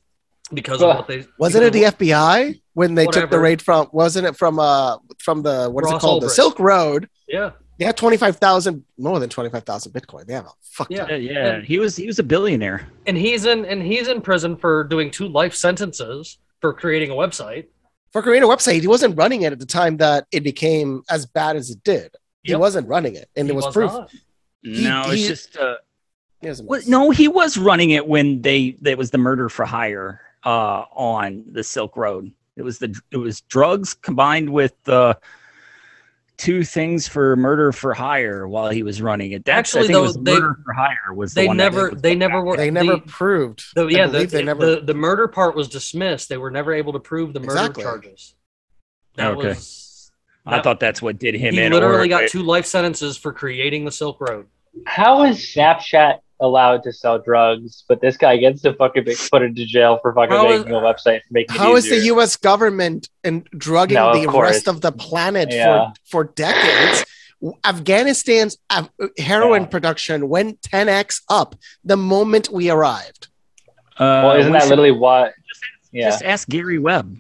because 0.54 0.82
of 0.82 0.88
what 0.96 1.08
they 1.08 1.26
Wasn't 1.38 1.64
it 1.64 1.74
the 1.74 1.84
of 1.86 1.98
FBI 1.98 2.60
when 2.74 2.96
they 2.96 3.06
took 3.06 3.30
the 3.30 3.40
raid 3.40 3.62
from? 3.62 3.90
Wasn't 3.92 4.26
it 4.26 4.36
from 4.36 4.60
uh 4.60 4.98
from 5.20 5.42
the 5.44 5.70
what 5.70 5.84
is 5.86 5.90
it 5.92 5.94
Ross 5.94 6.02
called? 6.02 6.24
The 6.24 6.30
Silk 6.30 6.60
Road. 6.60 7.04
what- 7.04 7.10
Yeah, 7.28 7.52
They 7.78 7.86
had 7.86 7.96
25,000, 7.96 8.84
more 8.98 9.20
than 9.20 9.30
25,000 9.30 9.92
Bitcoin. 9.94 10.26
They 10.26 10.34
have 10.34 10.46
a 10.46 10.52
fuck 10.62 10.88
Yeah. 10.90 11.06
ton. 11.06 11.22
Yeah, 11.22 11.32
yeah. 11.58 11.62
He 11.62 11.80
was 11.80 11.96
he 11.96 12.08
was 12.08 12.20
a 12.20 12.24
billionaire. 12.24 12.88
and 13.06 13.18
he's 13.18 13.46
in 13.46 13.66
and 13.66 13.82
he's 13.84 14.08
in 14.08 14.22
prison 14.22 14.56
for 14.58 14.84
doing 14.86 15.12
two 15.12 15.28
life 15.28 15.54
sentences 15.56 16.38
for 16.62 16.74
creating 16.74 17.12
a 17.12 17.16
website. 17.16 17.66
For 18.12 18.22
creating 18.24 18.50
a 18.50 18.52
website, 18.52 18.82
he 18.82 18.88
wasn't 18.88 19.16
running 19.18 19.44
it 19.44 19.54
at 19.54 19.60
the 19.60 19.66
time 19.68 19.98
that 19.98 20.26
it 20.32 20.44
became 20.44 21.04
as 21.10 21.26
bad 21.28 21.56
as 21.56 21.70
it 21.70 21.84
did. 21.84 22.16
He 22.44 22.56
wasn't 22.56 22.88
running 22.88 23.16
it, 23.16 23.30
and 23.36 23.46
He 23.46 23.50
there 23.50 23.56
was, 23.56 23.66
was 23.66 23.74
proof. 23.76 23.92
not. 23.92 24.12
He- 24.64 24.84
no, 24.84 25.04
he- 25.12 25.20
it's 25.20 25.28
just 25.28 25.58
uh, 25.58 25.76
He 26.42 26.48
was 26.50 26.62
well, 26.62 26.82
no. 26.88 27.12
He 27.12 27.28
was 27.28 27.58
running 27.58 27.92
it 27.92 28.08
when 28.08 28.42
they 28.42 28.76
that 28.82 28.98
was 28.98 29.12
the 29.12 29.18
murder 29.20 29.48
for 29.50 29.66
hire 29.66 30.22
uh, 30.46 30.86
on 30.92 31.44
the 31.52 31.64
Silk 31.64 31.96
Road. 31.98 32.32
It 32.56 32.62
was 32.64 32.80
the 32.80 33.00
it 33.12 33.18
was 33.18 33.42
drugs 33.42 33.94
combined 33.94 34.50
with 34.50 34.74
uh, 34.90 35.14
two 36.38 36.64
things 36.64 37.08
for 37.08 37.36
murder 37.36 37.72
for 37.72 37.94
hire 37.94 38.48
while 38.48 38.70
he 38.70 38.84
was 38.84 39.02
running 39.02 39.32
it. 39.34 39.46
That's, 39.46 39.76
Actually, 39.76 39.80
I 39.80 39.84
think 39.84 39.94
though, 39.94 40.00
it 40.00 40.08
was 40.08 40.16
they- 40.18 40.34
murder 40.34 40.58
for 40.66 40.74
hire 40.74 41.14
was 41.14 41.34
the 41.34 41.42
They 41.42 41.48
one 41.48 41.58
never 41.58 41.90
was 41.92 42.02
they 42.02 42.16
never 42.16 42.42
were 42.44 42.58
they 42.58 42.72
never 42.72 42.94
the- 42.96 43.02
proved. 43.02 43.64
The, 43.76 43.88
yeah, 43.88 44.06
the, 44.08 44.12
believe 44.14 44.32
they 44.32 44.44
never. 44.44 44.76
the 44.76 44.82
the 44.82 44.94
murder 44.94 45.28
part 45.28 45.56
was 45.56 45.68
dismissed. 45.68 46.30
They 46.30 46.38
were 46.38 46.52
never 46.52 46.74
able 46.74 46.94
to 46.94 47.00
prove 47.00 47.34
the 47.34 47.40
murder 47.40 47.52
Exactly. 47.60 47.84
charges. 47.84 48.36
That 49.16 49.32
Okay. 49.32 49.48
was. 49.50 50.12
I 50.46 50.56
that- 50.58 50.64
thought 50.64 50.80
that's 50.80 51.02
what 51.02 51.20
did 51.20 51.36
him 51.36 51.54
he 51.54 51.62
in. 51.62 51.72
literally 51.72 52.08
or- 52.08 52.20
got 52.22 52.30
two 52.30 52.44
life 52.44 52.66
sentences 52.66 53.16
for 53.18 53.32
creating 53.34 53.86
the 53.86 53.92
Silk 53.92 54.20
Road. 54.22 54.48
How 54.86 55.24
is 55.24 55.38
Snapchat 55.38 56.20
allowed 56.40 56.84
to 56.84 56.94
sell 56.94 57.20
drugs, 57.20 57.84
but 57.88 58.00
this 58.02 58.16
guy 58.18 58.38
gets 58.38 58.62
to 58.62 58.74
fucking 58.74 59.04
be 59.04 59.16
put 59.32 59.42
into 59.42 59.66
jail 59.66 60.00
for 60.02 60.14
fucking 60.14 60.32
How 60.36 60.50
is- 60.52 60.60
making 60.62 60.76
a 60.76 60.80
website 60.80 61.20
for 61.22 61.32
making 61.32 61.58
How 61.58 61.76
it 61.76 61.80
is 61.80 61.90
the? 61.90 61.98
U.S. 62.06 62.36
government 62.38 63.10
and 63.24 63.46
drugging 63.58 63.96
No, 63.96 64.14
the 64.20 64.26
course. 64.28 64.50
rest 64.52 64.68
of 64.68 64.82
the 64.82 64.92
planet 64.92 65.50
Yeah. 65.52 65.92
for 66.10 66.24
for 66.24 66.24
decades? 66.34 67.06
Afghanistan's 67.64 68.58
heroin 69.18 69.62
Yeah. 69.64 69.68
production 69.68 70.28
went 70.30 70.62
10x 70.62 71.22
up 71.30 71.56
the 71.84 71.96
moment 71.98 72.50
we 72.52 72.70
arrived. 72.70 73.28
Uh, 73.98 74.24
well, 74.24 74.36
isn't 74.38 74.52
we 74.52 74.58
that 74.58 74.64
should 74.64 74.70
literally 74.72 74.92
what? 74.92 75.34
Yeah. 75.92 76.10
Just 76.10 76.24
ask 76.24 76.48
Gary 76.50 76.80
Webb. 76.80 77.18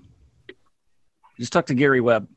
Just 1.40 1.54
talk 1.54 1.68
to 1.68 1.74
Gary 1.74 2.02
Webb. 2.02 2.28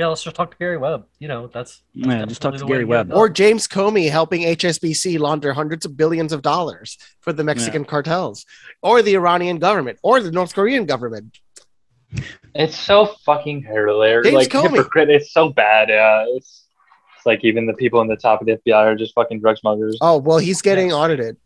Yeah, 0.00 0.06
let's 0.06 0.22
just 0.22 0.34
talk 0.34 0.50
to 0.50 0.56
Gary 0.56 0.78
Webb. 0.78 1.04
You 1.18 1.28
know, 1.28 1.48
that's 1.48 1.82
Yeah, 1.92 2.24
just 2.24 2.40
talk 2.40 2.54
to 2.56 2.64
Gary 2.64 2.84
to 2.84 2.86
get 2.86 2.92
it 2.92 3.08
Webb. 3.08 3.12
Or 3.12 3.28
James 3.28 3.68
Comey 3.68 4.10
helping 4.10 4.40
HSBC 4.40 5.18
launder 5.18 5.52
hundreds 5.52 5.84
of 5.84 5.94
billions 5.94 6.32
of 6.32 6.40
dollars 6.40 6.96
for 7.20 7.34
the 7.34 7.44
Mexican 7.44 7.84
cartels, 7.84 8.46
or 8.82 9.02
the 9.02 9.14
Iranian 9.14 9.58
government, 9.58 9.98
or 10.02 10.20
the 10.20 10.30
North 10.30 10.54
Korean 10.54 10.86
government. 10.86 11.38
It's 12.54 12.78
so 12.78 13.14
fucking 13.26 13.62
hilarious. 13.64 14.24
James 14.24 14.34
like 14.36 14.48
Comey. 14.48 14.70
hypocrite. 14.76 15.10
It's 15.10 15.32
so 15.34 15.50
bad. 15.50 15.90
Yeah, 15.90 16.24
it's 16.28 16.64
it's 17.16 17.26
like 17.26 17.44
even 17.44 17.66
the 17.66 17.74
people 17.74 18.00
in 18.00 18.08
the 18.08 18.16
top 18.16 18.40
of 18.40 18.46
the 18.46 18.56
FBI 18.56 18.74
are 18.74 18.96
just 18.96 19.12
fucking 19.14 19.40
drug 19.40 19.58
smugglers. 19.58 19.98
Oh 20.00 20.16
well, 20.16 20.38
he's 20.38 20.62
getting 20.62 20.92
audited. 20.94 21.36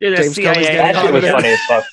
Yeah, 0.00 0.10
the 0.10 0.16
James 0.16 0.28
Comey's 0.30 0.36
CIA. 0.38 0.54
getting 0.62 0.76
that 0.78 0.94
shit 1.04 1.12
was 1.12 1.24
audited. 1.24 1.32
funny 1.36 1.48
as 1.48 1.60
fuck. 1.68 1.84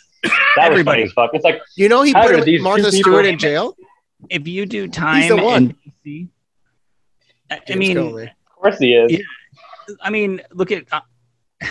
That 0.56 0.72
was 0.74 0.84
funny 0.84 1.04
as 1.04 1.12
fuck. 1.12 1.32
It's 1.34 1.44
like 1.44 1.62
You 1.76 1.90
know, 1.90 2.02
he 2.02 2.14
put 2.14 2.30
did 2.30 2.40
him- 2.40 2.46
these 2.46 2.62
Martha 2.62 2.84
two 2.86 2.92
people- 2.98 3.12
Stewart 3.12 3.26
in 3.26 3.38
jail. 3.38 3.76
If 4.30 4.48
you 4.48 4.66
do 4.66 4.84
He's 4.84 4.92
time 4.92 5.28
the 5.30 5.38
one. 5.38 5.76
in 5.86 5.92
DC, 6.06 6.28
I- 7.52 7.60
I 7.70 7.76
mean, 7.76 7.98
Comey. 7.98 8.24
of 8.24 8.56
course 8.56 8.78
he 8.80 8.94
is. 8.94 9.12
Yeah. 9.12 9.96
I 10.02 10.10
mean, 10.10 10.42
look 10.52 10.72
at 10.72 10.86
uh, 10.92 11.02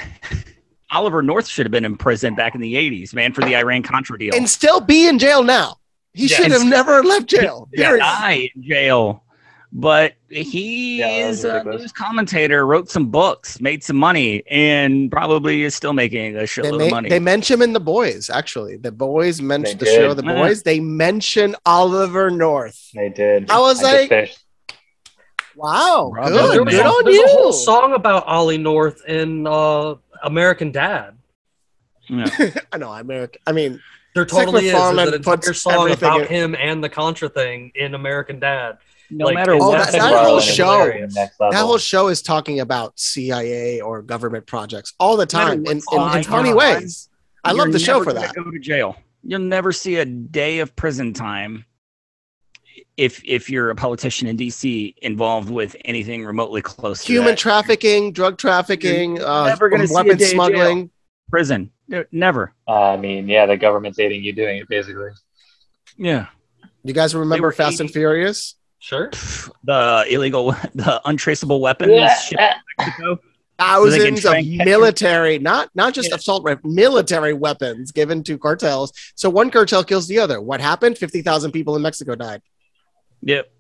Oliver 0.91 1.23
North 1.23 1.47
should 1.49 1.67
have 1.67 1.73
been 1.73 1.85
in 1.85 1.97
prison 1.97 2.35
back 2.35 2.55
in 2.55 2.61
the 2.61 2.75
'80s, 2.75 3.13
man, 3.15 3.33
for 3.33 3.43
the 3.43 3.57
Iran 3.57 3.83
Contra 3.83 4.19
deal. 4.19 4.35
and 4.35 4.49
still 4.49 4.81
be 4.81 5.07
in 5.09 5.19
jail 5.19 5.43
now. 5.43 5.77
He 6.15 6.27
Yeah, 6.29 6.37
should 6.39 6.53
have 6.53 6.65
never 6.65 7.03
left 7.03 7.27
jail. 7.27 7.69
yeah, 7.75 7.87
Period. 7.89 8.01
die 8.01 8.51
in 8.55 8.63
jail. 8.63 9.23
But 9.79 10.15
he 10.31 11.01
Yeah, 11.01 11.29
is 11.29 11.45
a 11.45 11.63
news 11.63 11.93
commentator, 11.93 12.65
wrote 12.67 12.89
some 12.89 13.11
books, 13.11 13.61
made 13.61 13.85
some 13.85 13.97
money, 13.99 14.43
and 14.51 15.11
probably 15.13 15.65
is 15.65 15.75
still 15.75 15.93
making 15.93 16.35
a 16.35 16.39
They, 16.41 16.45
shitload 16.47 16.75
of 16.77 16.81
ma- 16.81 16.89
money. 16.97 17.09
they 17.11 17.19
mention 17.21 17.55
him 17.57 17.63
in 17.63 17.73
the 17.75 17.81
boys. 17.81 18.31
Actually, 18.31 18.79
the 18.79 18.91
boys 18.91 19.43
mentioned 19.43 19.79
They 19.81 19.85
the 19.85 19.93
show. 19.95 20.09
did. 20.15 20.25
The 20.25 20.25
Yeah. 20.33 20.35
boys. 20.43 20.63
They 20.63 20.81
mention 20.81 21.57
Oliver 21.67 22.31
North. 22.31 22.89
They 22.95 23.11
did. 23.11 23.51
I 23.51 23.59
was 23.59 23.81
just 23.81 24.11
like- 24.11 24.31
Wow, 25.55 26.11
Bravo, 26.15 26.31
good, 26.31 26.51
There 26.53 26.65
man. 26.65 26.65
was 26.65 26.75
good 26.75 26.87
a, 26.87 26.89
on 26.89 27.05
there's 27.05 27.17
you. 27.17 27.25
a 27.27 27.29
whole 27.29 27.53
song 27.53 27.93
about 27.93 28.27
Ollie 28.27 28.59
North 28.59 29.03
in 29.07 29.47
uh, 29.47 29.95
American 30.23 30.71
Dad. 30.73 31.17
Yeah. 32.09 32.27
I 32.73 32.79
know, 32.79 32.93
American. 32.93 33.41
I 33.47 33.53
mean, 33.53 33.81
There 34.15 34.27
Seth 34.29 34.39
totally 34.39 34.69
is. 34.69 34.73
MacFarlane 34.73 34.97
There's 34.97 35.09
an 35.27 35.33
entire 35.33 35.53
song 35.55 35.91
about 35.91 36.21
in- 36.23 36.27
him 36.29 36.57
and 36.59 36.83
the 36.83 36.89
Contra 36.89 37.29
thing 37.29 37.73
in 37.75 37.95
American 37.95 38.39
Dad. 38.39 38.79
No 39.11 39.27
Like, 39.27 39.35
matter 39.35 39.53
Oh, 39.55 39.69
what, 39.69 39.79
that- 39.87 39.93
that 39.93 40.27
whole 40.27 40.41
show- 40.41 40.65
hilarious. 40.85 41.15
Next 41.15 41.39
level. 41.41 41.53
that 41.53 41.65
whole 41.65 41.79
show 41.79 42.09
is 42.09 42.23
talking 42.23 42.61
about 42.61 42.99
CIA 42.99 43.81
or 43.81 44.03
government 44.03 44.47
projects 44.47 44.95
all 44.99 45.17
the 45.17 45.27
time 45.27 45.65
in, 45.67 45.73
in, 45.77 45.83
Oh, 45.91 46.13
in 46.17 46.23
funny 46.25 46.49
yeah. 46.51 46.55
ways. 46.55 47.09
I 47.45 47.53
love 47.53 47.67
You're 47.69 47.73
the 47.75 47.79
show 47.79 48.03
for 48.03 48.13
that. 48.13 48.35
Go 48.35 48.51
to 48.51 48.59
jail. 48.59 48.97
You'll 49.23 49.41
never 49.41 49.73
see 49.73 49.97
a 49.97 50.05
day 50.05 50.59
of 50.59 50.75
prison 50.77 51.13
time 51.13 51.65
if 52.97 53.23
if 53.25 53.51
you're 53.51 53.71
a 53.71 53.75
politician 53.75 54.27
in 54.27 54.37
DC 54.37 54.95
involved 55.03 55.51
with 55.51 55.77
anything 55.85 56.25
remotely 56.25 56.63
close 56.63 57.05
to 57.05 57.13
Human 57.13 57.33
that. 57.33 57.39
trafficking, 57.39 58.13
drug 58.13 58.39
trafficking, 58.39 59.17
You're 59.17 59.27
uh, 59.29 59.47
never 59.49 59.69
gonna 59.69 59.87
see 59.87 59.93
a 59.93 59.97
weapon 59.97 60.17
day 60.17 60.25
in 60.25 60.31
jail. 60.31 60.35
smuggling. 60.35 60.91
prison. 61.31 61.71
No, 61.89 62.05
Never. 62.11 62.53
I 62.67 62.97
mean, 62.97 63.29
yeah, 63.29 63.47
the 63.47 63.57
government's 63.57 63.99
aiding 63.99 64.25
you 64.25 64.33
doing 64.33 64.59
it 64.59 64.69
basically. 64.69 65.11
Yeah. 65.97 66.27
You 66.83 66.93
guys 66.95 67.15
remember 67.15 67.49
were 67.49 67.53
Fast 67.53 67.81
and 67.81 67.91
Furious? 67.91 68.55
Sure. 68.79 69.11
The 69.65 70.05
illegal, 70.09 70.53
the 70.75 71.01
untraceable 71.05 71.61
weapons 71.61 71.93
shipped 72.23 72.43
Mexico. 72.79 73.19
Thousands 73.59 74.21
try 74.21 74.39
of 74.39 74.45
and 74.45 74.59
catch 74.59 74.67
military, 74.67 75.39
not 75.39 75.71
not 75.75 75.95
just 75.95 76.11
Yeah. 76.11 76.17
assault 76.17 76.45
rifles, 76.45 76.75
military 76.75 77.33
weapons 77.33 77.91
given 77.91 78.23
to 78.25 78.37
cartels. 78.37 78.93
So 79.15 79.31
one 79.31 79.51
cartel 79.51 79.83
kills 79.83 80.07
the 80.09 80.19
other. 80.19 80.43
What 80.43 80.61
happened? 80.61 80.99
Fifty 80.99 81.23
thousand 81.23 81.53
people 81.53 81.75
in 81.75 81.81
Mexico 81.81 82.15
died. 82.15 82.43
Yep. 83.23 83.51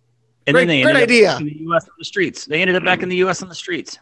And 0.47 0.55
Great- 0.55 0.61
then 0.63 0.69
they 0.69 0.83
great 0.83 0.97
ended 0.97 1.03
idea. 1.11 1.31
up 1.31 1.35
back 1.39 1.41
in 1.41 1.47
the 1.47 1.61
U.S. 1.63 1.85
on 1.85 1.95
the 1.99 2.05
streets. 2.05 2.45
They 2.45 2.61
ended 2.61 2.77
up 2.77 2.85
back 2.85 3.03
in 3.03 3.09
the 3.09 3.17
U.S. 3.17 3.43
on 3.43 3.49
the 3.49 3.55
streets. 3.55 3.99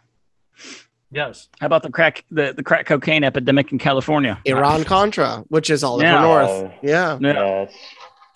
Yes. 1.12 1.48
How 1.60 1.66
about 1.66 1.84
the 1.84 1.90
crack, 1.90 2.24
the, 2.32 2.52
the 2.52 2.62
crack 2.64 2.86
cocaine 2.86 3.22
epidemic 3.22 3.70
in 3.70 3.78
California? 3.78 4.40
Iran 4.46 4.82
Contra, 4.82 5.44
which 5.48 5.70
is 5.70 5.84
Oliver 5.84 6.04
Yeah. 6.06 6.20
North. 6.20 6.50
Uh, 6.50 6.68
Yeah. 6.82 7.18
Yeah. 7.20 7.32
yeah, 7.32 7.62
it's- 7.62 7.78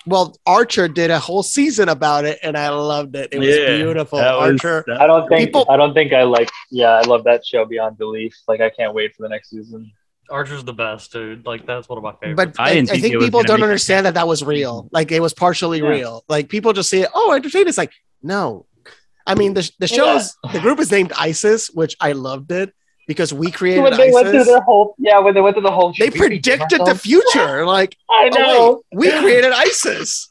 Well, 0.08 0.36
Archer 0.46 0.88
did 0.88 1.10
a 1.10 1.18
whole 1.18 1.42
season 1.42 1.88
about 1.88 2.24
it, 2.24 2.38
and 2.42 2.56
I 2.56 2.70
loved 2.70 3.14
it. 3.16 3.28
It 3.32 3.38
was 3.38 3.48
Yeah, 3.48 3.76
beautiful. 3.76 4.18
that 4.18 4.34
was- 4.36 4.50
Archer. 4.64 4.84
I 4.98 5.06
don't 5.06 5.28
think 5.28 5.48
People- 5.48 5.66
I 5.68 5.76
don't 5.76 5.94
think 5.94 6.12
I 6.12 6.22
like. 6.22 6.50
Yeah, 6.70 6.90
I 6.92 7.02
love 7.02 7.24
that 7.24 7.44
show 7.46 7.64
beyond 7.64 7.98
belief. 7.98 8.34
Like 8.48 8.60
I 8.60 8.70
can't 8.70 8.94
wait 8.94 9.14
for 9.14 9.22
the 9.22 9.28
next 9.28 9.50
season. 9.50 9.92
Archer's 10.30 10.62
the 10.64 10.72
best, 10.74 11.12
dude. 11.12 11.46
Like 11.46 11.66
that's 11.66 11.88
one 11.88 11.96
of 11.98 12.04
my 12.04 12.12
favorites. 12.20 12.36
But 12.56 12.62
I 12.62 12.70
I, 12.70 12.74
didn't 12.74 12.90
I 12.90 12.92
think 12.94 13.02
think 13.12 13.22
people 13.22 13.42
don't 13.42 13.62
understand 13.62 14.04
that 14.06 14.14
that 14.14 14.28
was 14.28 14.42
real. 14.44 14.82
Mm-hmm. 14.84 14.88
Like 14.94 15.10
it 15.12 15.20
was 15.20 15.32
partially 15.34 15.78
Yeah. 15.80 15.88
real. 15.88 16.24
Like 16.28 16.48
people 16.48 16.72
just 16.72 16.90
say, 16.90 17.06
"Oh, 17.14 17.32
entertainment." 17.32 17.68
It's 17.70 17.78
like 17.78 17.92
no. 18.22 18.66
I 19.26 19.34
mean, 19.34 19.54
the 19.54 19.70
the 19.78 19.86
show 19.86 20.16
is 20.16 20.36
the 20.52 20.60
group 20.60 20.80
is 20.80 20.90
named 20.90 21.12
ISIS, 21.18 21.68
which 21.68 21.96
I 22.00 22.12
loved 22.12 22.50
it 22.52 22.72
because 23.08 23.32
we 23.32 23.50
created 23.50 23.82
when 23.82 23.96
they 23.96 24.12
went 24.12 24.28
through 24.28 24.40
ISIS. 24.40 24.48
their 24.52 24.60
whole 24.60 24.94
yeah, 24.98 25.18
when 25.18 25.34
they 25.34 25.40
went 25.40 25.56
through 25.56 25.62
the 25.64 25.72
whole. 25.72 25.92
They 25.98 26.04
should 26.04 26.14
we 26.14 26.20
redeem 26.20 26.58
predicted 26.58 26.86
the 26.86 26.94
future. 26.94 27.66
Like, 27.78 27.96
I 28.08 28.28
know. 28.28 28.44
oh 28.46 28.82
wait, 28.92 29.14
we 29.14 29.20
created 29.20 29.52
ISIS. 29.52 30.30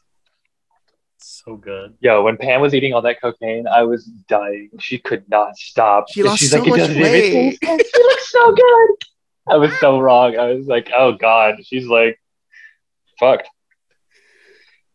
so 1.18 1.56
good. 1.56 1.94
Yo, 2.00 2.22
when 2.22 2.36
Pam 2.36 2.60
was 2.60 2.72
eating 2.74 2.94
all 2.94 3.02
that 3.02 3.20
cocaine, 3.20 3.66
I 3.66 3.82
was 3.82 4.04
dying. 4.04 4.70
She 4.80 4.98
could 4.98 5.28
not 5.28 5.56
stop. 5.56 6.06
She 6.10 6.22
lost 6.22 6.40
She's 6.40 6.52
so 6.52 6.60
like, 6.60 6.68
much 6.68 6.88
weight. 6.90 7.58
She 7.60 7.68
looks 7.68 8.30
so 8.30 8.52
good. 8.52 8.90
I 9.48 9.56
was 9.56 9.72
so 9.78 9.98
wrong. 10.00 10.38
I 10.38 10.52
was 10.52 10.66
like, 10.66 10.90
oh 10.96 11.12
god. 11.12 11.56
She's 11.64 11.86
like, 11.86 12.18
fucked. 13.18 13.48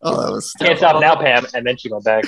Oh, 0.02 0.26
that 0.26 0.32
was 0.32 0.52
Can't 0.54 0.78
stop 0.78 1.02
now, 1.02 1.16
Pam. 1.16 1.46
And 1.54 1.66
then 1.66 1.78
she 1.78 1.92
went 1.92 2.06
back. 2.06 2.24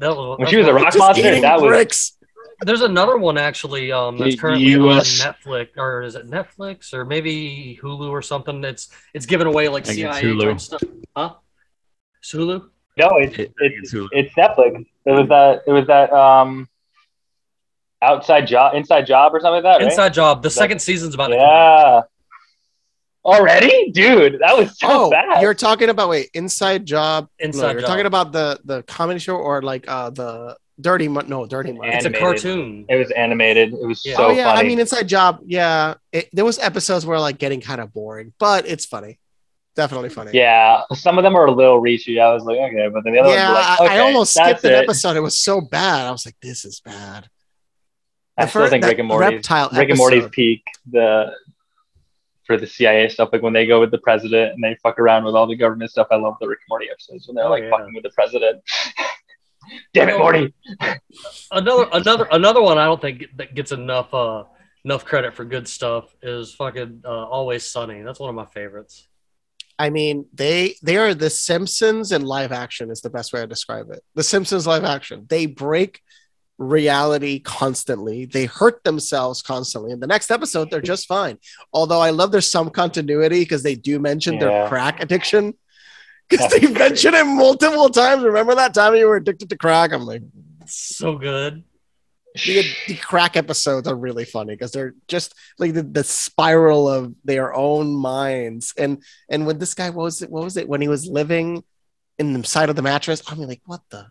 That 0.00 0.16
was, 0.16 0.38
When 0.38 0.48
she 0.48 0.56
was 0.56 0.68
a 0.68 0.74
rock 0.74 0.96
monster, 0.96 1.26
eating 1.26 1.42
that 1.42 1.60
was 1.60 1.68
bricks. 1.68 2.17
There's 2.60 2.80
another 2.82 3.16
one 3.18 3.38
actually 3.38 3.92
um, 3.92 4.18
that's 4.18 4.34
currently 4.34 4.66
US. 4.72 5.24
on 5.24 5.32
Netflix, 5.34 5.68
or 5.76 6.02
is 6.02 6.16
it 6.16 6.28
Netflix 6.28 6.92
or 6.92 7.04
maybe 7.04 7.78
Hulu 7.82 8.08
or 8.10 8.20
something? 8.22 8.64
It's 8.64 8.88
it's 9.14 9.26
giving 9.26 9.46
away 9.46 9.68
like 9.68 9.84
I 9.84 9.94
think 9.94 10.06
it's 10.08 10.18
CIA 10.18 10.32
Hulu. 10.32 10.60
stuff. 10.60 10.82
Huh? 11.16 11.34
It's 12.20 12.32
Hulu? 12.32 12.68
no, 12.96 13.10
it's 13.18 13.38
It- 13.38 13.52
it's 13.60 13.78
it's 13.82 13.94
Hulu. 13.94 14.08
it's 14.12 14.34
Netflix. 14.34 14.84
It 15.06 15.12
was 15.12 15.28
that 15.28 15.62
it 15.68 15.70
was 15.72 15.86
that 15.86 16.12
um 16.12 16.68
outside 18.02 18.46
job 18.46 18.74
inside 18.74 19.06
job 19.06 19.32
or 19.34 19.40
something 19.40 19.62
like 19.62 19.62
that, 19.62 19.78
right? 19.84 19.90
Inside 19.90 20.14
Job. 20.14 20.42
The 20.42 20.48
That- 20.48 20.54
second 20.54 20.80
season's 20.80 21.14
about 21.14 21.28
to 21.28 21.34
come 21.36 21.44
out. 21.44 21.94
Yeah. 21.94 22.00
Already? 23.24 23.90
Dude, 23.90 24.38
that 24.40 24.56
was 24.56 24.78
so 24.78 24.88
Oh, 24.90 25.10
fast. 25.10 25.42
you're 25.42 25.52
talking 25.54 25.90
about 25.90 26.08
wait, 26.08 26.30
Inside 26.34 26.86
Job. 26.86 27.28
Inside 27.38 27.60
no, 27.62 27.70
you're 27.72 27.80
Job. 27.82 27.88
talking 27.88 28.06
about 28.06 28.32
the 28.32 28.58
the 28.64 28.82
comedy 28.84 29.18
show 29.20 29.36
or 29.36 29.60
like 29.62 29.86
uh 29.88 30.10
the 30.10 30.56
Dirty 30.80 31.08
Mo- 31.08 31.22
no 31.26 31.46
Dirty 31.46 31.72
Mo- 31.72 31.82
It's 31.84 32.04
a 32.04 32.10
cartoon. 32.10 32.84
It 32.88 32.96
was 32.96 33.10
animated. 33.10 33.72
It 33.74 33.86
was 33.86 34.04
Yeah. 34.06 34.16
so 34.16 34.26
oh 34.26 34.30
yeah, 34.30 34.44
funny. 34.54 34.60
I 34.60 34.68
mean 34.68 34.78
Inside 34.78 35.08
Job. 35.08 35.40
Yeah, 35.44 35.94
it, 36.12 36.28
there 36.32 36.44
was 36.44 36.58
episodes 36.58 37.04
where 37.04 37.18
like 37.18 37.38
getting 37.38 37.60
kind 37.60 37.80
of 37.80 37.92
boring, 37.92 38.32
but 38.38 38.66
it's 38.66 38.84
funny. 38.86 39.18
Definitely 39.76 40.08
funny. 40.08 40.32
yeah, 40.34 40.82
some 40.94 41.18
of 41.18 41.24
them 41.24 41.36
are 41.36 41.46
a 41.46 41.52
little 41.52 41.80
reachy. 41.80 42.20
I 42.20 42.32
was 42.34 42.42
like, 42.44 42.58
okay, 42.58 42.88
but 42.92 43.04
then 43.04 43.12
the 43.12 43.20
other 43.20 43.30
yeah. 43.30 43.52
ones 43.52 43.66
like, 43.66 43.80
I, 43.80 43.84
okay, 43.84 43.94
I 43.94 43.98
almost 44.00 44.34
skipped 44.34 44.64
an 44.64 44.72
it. 44.72 44.76
episode. 44.76 45.16
It 45.16 45.20
was 45.20 45.38
so 45.38 45.60
bad. 45.60 46.06
I 46.06 46.10
was 46.10 46.26
like, 46.26 46.34
this 46.42 46.64
is 46.64 46.80
bad. 46.80 47.28
I 48.36 48.44
The 48.44 48.50
still 48.50 48.62
fir- 48.62 48.70
think 48.70 48.84
Rick 48.84 48.98
and 48.98 49.06
Morty's 49.08 49.48
Rick 49.72 49.88
and 49.90 49.98
Morty's 49.98 50.28
peak 50.30 50.64
the 50.90 51.32
for 52.44 52.56
the 52.56 52.66
CIA 52.66 53.08
stuff, 53.08 53.28
like 53.32 53.42
when 53.42 53.52
they 53.52 53.66
go 53.66 53.78
with 53.78 53.90
the 53.90 53.98
president 53.98 54.54
and 54.54 54.64
they 54.64 54.76
fuck 54.82 54.98
around 54.98 55.24
with 55.24 55.34
all 55.34 55.46
the 55.46 55.54
government 55.56 55.90
stuff. 55.90 56.06
I 56.10 56.16
love 56.16 56.36
the 56.40 56.48
Rick 56.48 56.60
and 56.60 56.68
Morty 56.70 56.88
episodes 56.90 57.28
when 57.28 57.34
they're 57.36 57.44
Oh, 57.44 57.50
like 57.50 57.64
yeah. 57.64 57.70
fucking 57.70 57.92
with 57.94 58.02
the 58.04 58.10
president. 58.10 58.62
Damn 59.94 60.08
it. 60.10 60.18
Morty! 60.18 60.54
Another 61.50 61.88
another 61.92 62.28
another 62.30 62.62
one 62.62 62.78
I 62.78 62.84
don't 62.84 63.00
think 63.00 63.24
that 63.36 63.54
gets 63.54 63.72
enough 63.72 64.12
uh 64.12 64.44
enough 64.84 65.04
credit 65.04 65.34
for 65.34 65.44
good 65.44 65.66
stuff 65.68 66.14
is 66.22 66.54
fucking 66.54 67.02
uh, 67.04 67.26
Always 67.26 67.64
Sunny. 67.64 68.02
That's 68.02 68.20
one 68.20 68.28
of 68.28 68.34
my 68.34 68.46
favorites. 68.46 69.08
I 69.78 69.90
mean, 69.90 70.26
they 70.34 70.74
they 70.82 70.96
are 70.96 71.14
the 71.14 71.30
Simpsons 71.30 72.12
in 72.12 72.22
live 72.22 72.52
action 72.52 72.90
is 72.90 73.00
the 73.00 73.10
best 73.10 73.32
way 73.32 73.40
to 73.40 73.46
describe 73.46 73.90
it. 73.90 74.02
The 74.14 74.22
Simpsons 74.22 74.66
live 74.66 74.84
action. 74.84 75.26
They 75.28 75.46
break 75.46 76.00
reality 76.58 77.38
constantly. 77.38 78.26
They 78.26 78.46
hurt 78.46 78.82
themselves 78.82 79.42
constantly. 79.42 79.92
In 79.92 80.00
the 80.00 80.08
next 80.08 80.30
episode, 80.30 80.70
they're 80.70 80.80
just 80.80 81.06
fine. 81.06 81.38
Although 81.72 82.00
I 82.00 82.10
love 82.10 82.32
there's 82.32 82.50
some 82.50 82.70
continuity 82.70 83.40
because 83.40 83.62
they 83.62 83.76
do 83.76 84.00
mention 84.00 84.38
their 84.38 84.68
crack 84.68 85.00
addiction. 85.00 85.54
Because 86.28 86.50
they 86.52 86.60
great. 86.60 86.78
mention 86.78 87.14
it 87.14 87.24
multiple 87.24 87.88
times. 87.88 88.22
Remember 88.22 88.54
that 88.54 88.74
time 88.74 88.94
you 88.96 89.06
were 89.06 89.16
addicted 89.16 89.48
to 89.50 89.56
crack? 89.56 89.92
I'm 89.92 90.04
like, 90.04 90.22
So 90.66 91.16
good. 91.16 91.64
the, 92.34 92.64
the 92.86 92.94
crack 92.96 93.36
episodes 93.36 93.88
are 93.88 93.96
really 93.96 94.24
funny 94.26 94.52
because 94.54 94.70
they're 94.72 94.94
just 95.08 95.34
like 95.58 95.72
the, 95.74 95.82
the 95.82 96.04
spiral 96.04 96.86
of 96.88 97.14
their 97.24 97.54
own 97.54 97.94
minds 97.94 98.74
and 98.78 99.02
and 99.30 99.46
when 99.46 99.58
this 99.58 99.74
guy 99.74 99.88
what 99.90 100.04
was 100.04 100.22
it 100.22 100.30
what 100.30 100.44
was 100.44 100.56
it 100.56 100.68
when 100.68 100.80
he 100.80 100.86
was 100.88 101.06
living 101.06 101.64
in 102.18 102.34
the 102.34 102.44
side 102.44 102.68
of 102.68 102.76
the 102.76 102.82
mattress 102.82 103.22
i 103.28 103.34
mean 103.34 103.48
like 103.48 103.62
what 103.64 103.80
the 103.90 104.06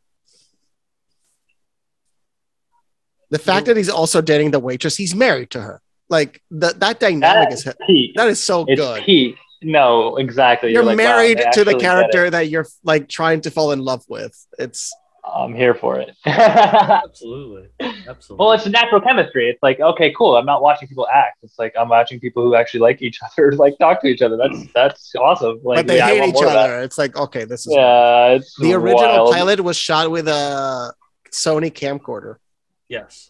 the 3.30 3.40
fact 3.40 3.68
that 3.68 3.78
he's 3.78 3.90
also 3.90 4.20
dating 4.20 4.52
the 4.52 4.60
waitress 4.60 4.98
he's 4.98 5.16
married 5.16 5.50
to 5.52 5.62
her 5.62 5.82
like 6.10 6.42
the, 6.50 6.74
that 6.78 7.00
dynamic 7.00 7.52
is 7.54 7.64
That's 7.64 7.78
peak. 7.86 8.16
that 8.16 8.28
is 8.28 8.42
so 8.44 8.66
It's 8.68 8.82
good 8.82 9.04
peak. 9.04 9.36
No, 9.62 10.18
exactly. 10.18 10.72
You're, 10.72 10.84
like, 10.84 10.98
married 10.98 11.40
they 11.40 11.50
to 11.54 11.64
the 11.64 11.78
character 11.78 12.30
that 12.30 12.50
you're 12.50 12.68
like 12.84 13.08
trying 13.10 13.42
to 13.42 13.52
fall 13.52 13.72
in 13.72 13.80
love 13.80 14.04
with. 14.08 14.36
It's. 14.60 14.94
I'm 15.26 15.54
here 15.54 15.76
for 15.76 16.00
it. 16.00 16.16
Absolutely. 16.26 17.68
Absolutely. 17.82 18.38
well, 18.38 18.54
it's 18.54 18.66
natural 18.66 19.02
chemistry. 19.02 19.50
It's 19.50 19.62
like, 19.62 19.80
okay, 19.80 20.14
cool. 20.18 20.38
I'm 20.38 20.46
not 20.46 20.62
watching 20.62 20.88
people 20.88 21.06
act. 21.14 21.40
It's 21.44 21.60
like 21.60 21.74
I'm 21.78 21.90
watching 21.90 22.20
people 22.22 22.44
who 22.44 22.56
actually 22.56 22.80
like 22.80 23.02
each 23.02 23.20
other, 23.38 23.52
like 23.54 23.78
talk 23.78 24.00
to 24.02 24.08
each 24.08 24.22
other. 24.22 24.38
That's 24.38 24.72
that's 24.74 25.14
awesome. 25.20 25.60
Like, 25.64 25.80
but 25.80 25.88
they 25.88 25.98
yeah, 25.98 26.08
hate 26.08 26.30
each 26.30 26.34
more 26.36 26.46
of 26.46 26.54
that. 26.54 26.70
other. 26.70 26.80
It's 26.82 26.98
like 26.98 27.18
okay, 27.18 27.44
this 27.44 27.68
is 27.68 27.74
Yeah, 27.74 28.28
it's 28.36 28.56
the 28.58 28.74
original 28.74 29.26
wild. 29.26 29.34
pilot 29.34 29.60
was 29.62 29.76
shot 29.76 30.10
with 30.10 30.30
a 30.30 30.94
Sony 31.32 31.72
camcorder. 31.74 32.36
yes. 32.88 33.30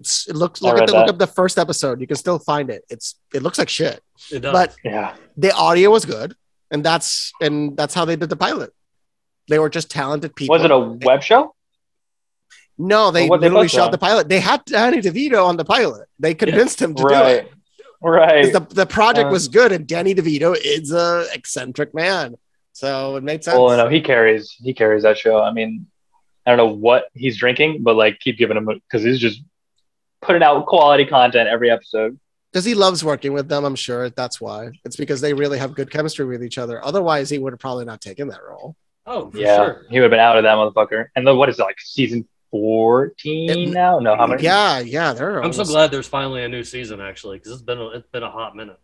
It's, 0.00 0.28
it 0.28 0.34
looks 0.36 0.62
I 0.62 0.68
look 0.68 0.80
at 0.82 0.86
the, 0.88 0.92
look 0.94 1.06
that. 1.06 1.12
up 1.12 1.18
the 1.18 1.26
first 1.26 1.58
episode. 1.58 2.00
You 2.00 2.06
can 2.06 2.16
still 2.16 2.38
find 2.38 2.70
it. 2.70 2.82
It's 2.88 3.16
it 3.34 3.42
looks 3.42 3.58
like 3.58 3.68
shit, 3.68 4.00
It 4.32 4.40
does. 4.40 4.52
but 4.52 4.74
Yeah, 4.82 5.14
the 5.36 5.52
audio 5.54 5.90
was 5.90 6.04
good, 6.04 6.34
and 6.70 6.82
that's 6.84 7.32
and 7.40 7.76
that's 7.76 7.94
how 7.94 8.04
they 8.06 8.16
did 8.16 8.30
the 8.30 8.36
pilot. 8.36 8.72
They 9.48 9.58
were 9.58 9.68
just 9.70 9.90
talented 9.90 10.34
people. 10.34 10.54
was 10.54 10.64
it 10.64 10.70
a 10.70 10.78
web 10.78 11.22
show? 11.22 11.54
No, 12.78 13.10
they 13.10 13.26
Or 13.26 13.30
what 13.30 13.40
they 13.42 13.48
literally 13.48 13.68
shot 13.68 13.86
on? 13.86 13.90
the 13.90 13.98
pilot. 13.98 14.28
They 14.28 14.40
had 14.40 14.64
Danny 14.64 15.02
DeVito 15.02 15.44
on 15.44 15.56
the 15.58 15.64
pilot. 15.64 16.08
They 16.18 16.34
convinced 16.34 16.80
him 16.80 16.94
to 16.94 17.02
do 17.02 17.08
it. 17.08 17.12
Right, 17.14 17.50
right. 18.02 18.44
'Cause 18.44 18.52
The, 18.68 18.74
the 18.74 18.86
project 18.86 19.28
Uh, 19.28 19.32
was 19.32 19.48
good, 19.48 19.70
and 19.72 19.86
Danny 19.86 20.14
DeVito 20.14 20.56
is 20.56 20.92
a 20.92 21.26
eccentric 21.34 21.92
man, 21.94 22.36
so 22.72 23.16
it 23.16 23.22
made 23.22 23.44
sense. 23.44 23.58
Well, 23.58 23.76
no, 23.76 23.88
he 23.88 24.00
carries 24.00 24.52
he 24.52 24.72
carries 24.72 25.02
that 25.02 25.18
show. 25.18 25.42
I 25.42 25.52
mean, 25.52 25.86
I 26.46 26.50
don't 26.52 26.56
know 26.56 26.74
what 26.74 27.08
he's 27.12 27.36
drinking, 27.36 27.82
but 27.82 27.96
like 27.96 28.18
keep 28.18 28.38
giving 28.38 28.56
him 28.56 28.64
because 28.66 29.02
he's 29.02 29.18
just 29.18 29.42
putting 30.22 30.42
out 30.42 30.66
quality 30.66 31.04
content 31.04 31.48
every 31.48 31.70
episode. 31.70 32.18
Because 32.52 32.64
he 32.64 32.74
loves 32.74 33.04
working 33.04 33.32
with 33.32 33.48
them, 33.48 33.64
I'm 33.64 33.76
sure 33.76 34.10
that's 34.10 34.40
why. 34.40 34.70
It's 34.84 34.96
because 34.96 35.20
they 35.20 35.32
really 35.32 35.58
have 35.58 35.74
good 35.74 35.90
chemistry 35.90 36.24
with 36.26 36.42
each 36.42 36.58
other. 36.58 36.84
Otherwise, 36.84 37.30
he 37.30 37.38
would 37.38 37.52
have 37.52 37.60
probably 37.60 37.84
not 37.84 38.00
taken 38.00 38.28
that 38.28 38.40
role. 38.42 38.74
oh, 39.06 39.30
for 39.30 39.36
yeah, 39.38 39.56
sure. 39.56 39.86
he 39.88 40.00
would 40.00 40.04
have 40.04 40.10
been 40.10 40.18
out 40.20 40.36
of 40.36 40.42
that 40.42 40.56
motherfucker. 40.56 41.06
And 41.14 41.26
then 41.26 41.36
what 41.36 41.48
is 41.48 41.58
it 41.60 41.62
like 41.62 41.78
season 41.80 42.26
fourteen 42.50 43.50
It- 43.50 43.70
now? 43.70 44.00
No, 44.00 44.16
how 44.16 44.26
many? 44.26 44.42
Yeah, 44.42 44.80
yeah, 44.80 45.12
There 45.12 45.36
are 45.38 45.44
I'm 45.44 45.52
so 45.52 45.64
glad 45.64 45.92
there's 45.92 46.08
finally 46.08 46.42
a 46.42 46.48
new 46.48 46.64
season 46.64 47.00
actually 47.00 47.38
because 47.38 47.52
it's 47.52 47.62
been 47.62 47.78
a, 47.78 47.86
it's 47.90 48.08
been 48.08 48.24
a 48.24 48.30
hot 48.30 48.56
minute. 48.56 48.80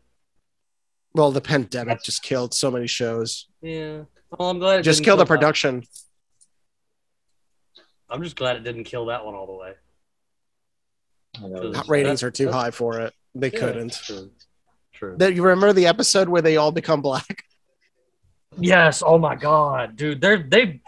Well, 1.14 1.32
the 1.32 1.40
pandemic 1.40 2.02
just 2.04 2.22
killed 2.22 2.54
so 2.54 2.70
many 2.70 2.86
shows. 2.86 3.48
Yeah. 3.62 4.02
Well, 4.38 4.50
I'm 4.50 4.58
glad 4.60 4.80
it 4.80 4.82
Just 4.84 4.98
didn't 4.98 5.06
killed 5.06 5.18
the 5.20 5.24
kill 5.24 5.34
that- 5.34 5.40
production. 5.40 5.82
I'm 8.08 8.22
just 8.22 8.36
glad 8.36 8.54
it 8.56 8.62
didn't 8.62 8.84
kill 8.84 9.06
that 9.06 9.24
one 9.24 9.34
all 9.34 9.46
the 9.46 9.52
way. 9.54 9.72
I 11.42 11.46
know. 11.48 11.82
Ratings 11.88 12.20
That- 12.20 12.26
are 12.26 12.30
too 12.30 12.50
high 12.50 12.70
for 12.70 13.00
it. 13.00 13.14
They 13.34 13.50
Yeah, 13.50 13.58
couldn't. 13.58 13.92
True. 13.92 14.30
True. 14.94 15.16
That 15.18 15.34
you 15.34 15.42
remember 15.42 15.72
the 15.72 15.86
episode 15.86 16.28
where 16.28 16.40
they 16.42 16.56
all 16.56 16.72
become 16.72 17.02
black? 17.02 17.44
Yes. 18.58 19.02
Oh 19.04 19.18
my 19.18 19.34
god, 19.36 19.96
dude. 19.96 20.20
They're 20.20 20.42
they 20.42 20.80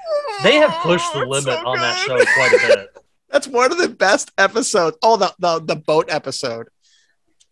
they 0.43 0.57
have 0.57 0.73
pushed 0.83 1.13
the 1.13 1.21
limit 1.27 1.43
so 1.45 1.67
on 1.67 1.77
that 1.79 1.99
show 1.99 2.17
quite 2.17 2.53
a 2.55 2.67
bit. 2.67 2.97
That's 3.31 3.47
one 3.47 3.71
of 3.71 3.77
the 3.77 3.91
best 3.91 4.33
episodes. 4.39 4.97
Oh, 5.03 5.19
the 5.19 5.35
the, 5.39 5.61
the 5.61 5.77
boat 5.77 6.07
episode. 6.09 6.69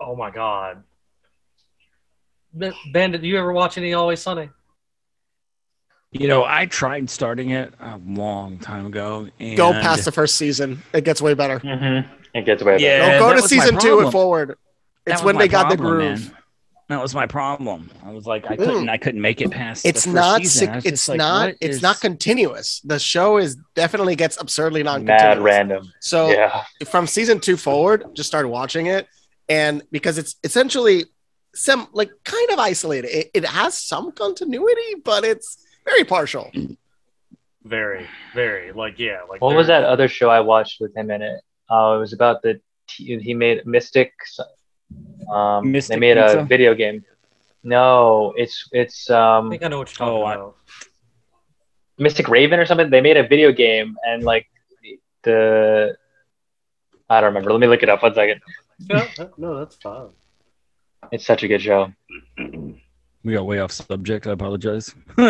Oh 0.01 0.17
my 0.17 0.31
god. 0.31 0.83
Ba- 2.55 2.73
Bandit, 2.93 3.21
do 3.21 3.29
you 3.29 3.39
ever 3.39 3.53
watch 3.53 3.77
any 3.77 3.93
Always 3.93 4.21
Sunny? 4.23 4.49
You 6.13 6.29
know, 6.29 6.45
I 6.45 6.65
tried 6.65 7.11
starting 7.11 7.51
it 7.51 7.75
a 7.79 7.99
long 8.07 8.59
time 8.59 8.87
ago. 8.87 9.29
And 9.39 9.57
Go 9.57 9.73
past 9.73 10.07
the 10.07 10.13
first 10.13 10.37
season. 10.37 10.83
It 10.95 11.05
gets 11.05 11.21
way 11.21 11.35
better. 11.35 11.61
Mhm. 11.61 12.09
It 12.37 12.45
gets 12.45 12.63
away. 12.63 12.79
Yeah. 12.79 13.07
Yeah. 13.07 13.19
No, 13.19 13.31
go 13.31 13.41
to 13.41 13.43
season 13.43 13.79
two 13.79 14.01
and 14.01 14.13
forward. 14.13 14.57
It's 15.07 15.23
when 15.23 15.39
they 15.39 15.49
got 15.49 15.71
the 15.71 15.77
groove. 15.77 16.01
man. 16.29 16.37
That 16.89 17.03
was 17.03 17.17
my 17.17 17.27
problem. 17.27 17.91
I 18.05 18.13
was 18.13 18.27
like, 18.27 18.47
I 18.47 18.55
mm. 18.55 18.59
couldn't, 18.59 18.89
I 18.89 18.97
couldn't 18.97 19.21
make 19.21 19.41
it 19.41 19.51
past. 19.51 19.83
the 19.83 19.89
It's 19.89 20.05
first 20.05 20.15
not. 20.15 20.39
season. 20.43 20.59
sick 20.61 20.71
I 20.71 20.75
was 20.77 20.85
it's 20.85 20.93
just 20.93 21.09
like, 21.09 21.19
not. 21.19 21.49
It's 21.61 21.77
is- 21.77 21.83
not 21.83 22.01
continuous. 22.01 22.81
The 22.85 23.01
show 23.01 23.39
is 23.39 23.57
definitely 23.75 24.15
gets 24.15 24.41
absurdly 24.41 24.85
non-continuous. 24.85 25.39
random. 25.39 25.93
So 26.01 26.31
Yeah. 26.31 26.63
from 26.87 27.09
season 27.09 27.41
two 27.41 27.57
forward, 27.57 28.05
just 28.15 28.29
started 28.29 28.49
watching 28.51 28.87
it, 28.87 29.09
and 29.49 29.83
because 29.91 30.17
it's 30.17 30.37
essentially 30.45 31.07
some 31.57 31.89
like 31.93 32.11
kind 32.23 32.51
of 32.51 32.61
isolated. 32.61 33.09
It, 33.09 33.31
it 33.35 33.45
has 33.45 33.77
some 33.77 34.13
continuity, 34.13 34.97
but 35.05 35.25
it's 35.25 35.57
very 35.85 36.05
partial. 36.05 36.51
Mm. 36.55 36.77
Very, 37.65 38.07
very. 38.33 38.71
Like, 38.71 39.01
yeah. 39.01 39.23
Like 39.29 39.41
What 39.41 39.57
was 39.57 39.67
that 39.67 39.83
other 39.83 40.07
show 40.07 40.31
I 40.31 40.39
watched 40.39 40.81
with 40.81 40.97
him 40.97 41.11
in 41.11 41.21
it? 41.23 41.41
Uh, 41.71 41.95
it 41.97 42.01
was 42.01 42.13
about 42.13 42.43
the 42.43 42.61
t- 42.89 43.19
he 43.21 43.35
made 43.35 43.67
Mystic. 43.67 44.13
Um, 45.33 45.73
Mystic 45.73 45.95
they 45.97 46.01
made 46.01 46.17
Pizza? 46.17 46.39
a 46.41 46.45
video 46.45 46.75
game. 46.75 47.05
No, 47.65 48.33
it's 48.37 48.69
it's 48.73 49.11
I 49.11 49.39
um, 49.39 49.51
think 49.51 49.65
I 49.65 49.69
know 49.69 49.79
what 49.79 49.91
you're 49.91 50.07
talking 50.07 50.23
Oh, 50.23 50.25
I- 50.25 50.35
about. 50.35 50.57
Mystic 51.99 52.29
Raven 52.29 52.61
or 52.61 52.67
something. 52.67 52.91
They 52.91 53.01
made 53.01 53.17
a 53.17 53.27
video 53.27 53.53
game 53.53 53.97
and 54.07 54.23
like 54.23 54.47
the 55.23 55.97
I 57.09 57.21
don't 57.21 57.29
remember. 57.29 57.51
Let 57.53 57.61
me 57.61 57.67
look 57.67 57.83
it 57.83 57.89
up 57.89 58.03
one 58.03 58.15
second. 58.15 58.41
Yeah, 58.79 59.09
no, 59.39 59.59
that's 59.59 59.77
fine. 59.77 60.09
It's 61.11 61.25
such 61.27 61.43
a 61.43 61.49
good 61.49 61.63
show. 61.63 61.93
We 63.25 63.33
got 63.33 63.47
way 63.47 63.59
off 63.61 63.73
subject. 63.73 64.27
I 64.27 64.33
apologize. 64.33 64.95
No, 65.17 65.25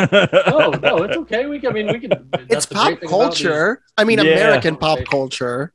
no, 0.82 0.96
it's 1.04 1.16
okay. 1.18 1.46
We 1.46 1.60
can, 1.60 1.70
I 1.70 1.72
mean, 1.72 1.86
we 1.92 2.00
can. 2.00 2.28
It's 2.50 2.66
pop 2.66 2.86
great 2.88 3.00
thing 3.00 3.08
about 3.08 3.32
these- 3.34 3.42
culture. 3.46 3.82
I 3.96 4.04
mean, 4.04 4.18
Yeah. 4.18 4.24
American 4.32 4.76
pop 4.76 4.98
culture. 5.08 5.72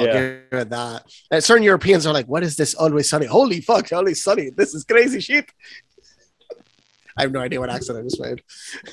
I'll 0.00 0.06
yeah. 0.06 0.12
give 0.12 0.60
it 0.60 0.70
that. 0.70 1.04
And 1.30 1.44
certain 1.44 1.62
Europeans 1.62 2.06
are 2.06 2.12
like, 2.12 2.26
"What 2.26 2.42
is 2.42 2.56
this? 2.56 2.74
Always 2.74 3.08
sunny? 3.08 3.26
Holy 3.26 3.60
fuck! 3.60 3.92
Always 3.92 4.22
sunny! 4.22 4.50
This 4.50 4.74
is 4.74 4.84
crazy 4.84 5.20
shit." 5.20 5.46
I 7.18 7.22
have 7.22 7.32
no 7.32 7.40
idea 7.40 7.60
what 7.60 7.70
accent 7.70 7.98
I 7.98 8.02
just 8.02 8.20
made. 8.20 8.42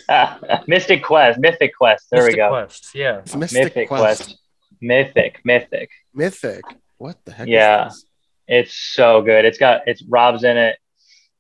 Mystic 0.67 1.03
Quest. 1.03 1.39
Mythic 1.39 1.75
Quest. 1.75 2.05
There 2.09 2.21
Mystic 2.21 2.35
we 2.35 2.37
go. 2.37 2.49
Quest, 2.49 2.95
yeah. 2.95 3.17
It's 3.19 3.35
Mystic, 3.35 3.63
Mythic 3.63 3.87
Quest. 3.89 4.23
Quest. 4.23 4.37
Mythic. 4.81 5.39
Mythic. 5.43 5.89
Mythic. 6.13 6.63
What 6.97 7.17
the 7.25 7.33
heck? 7.33 7.47
Yeah. 7.47 7.87
Is 7.87 7.93
this? 7.93 8.05
It's 8.47 8.73
so 8.73 9.21
good. 9.21 9.45
It's 9.45 9.57
got 9.57 9.81
it's 9.87 10.03
Rob's 10.03 10.43
in 10.43 10.57
it, 10.57 10.77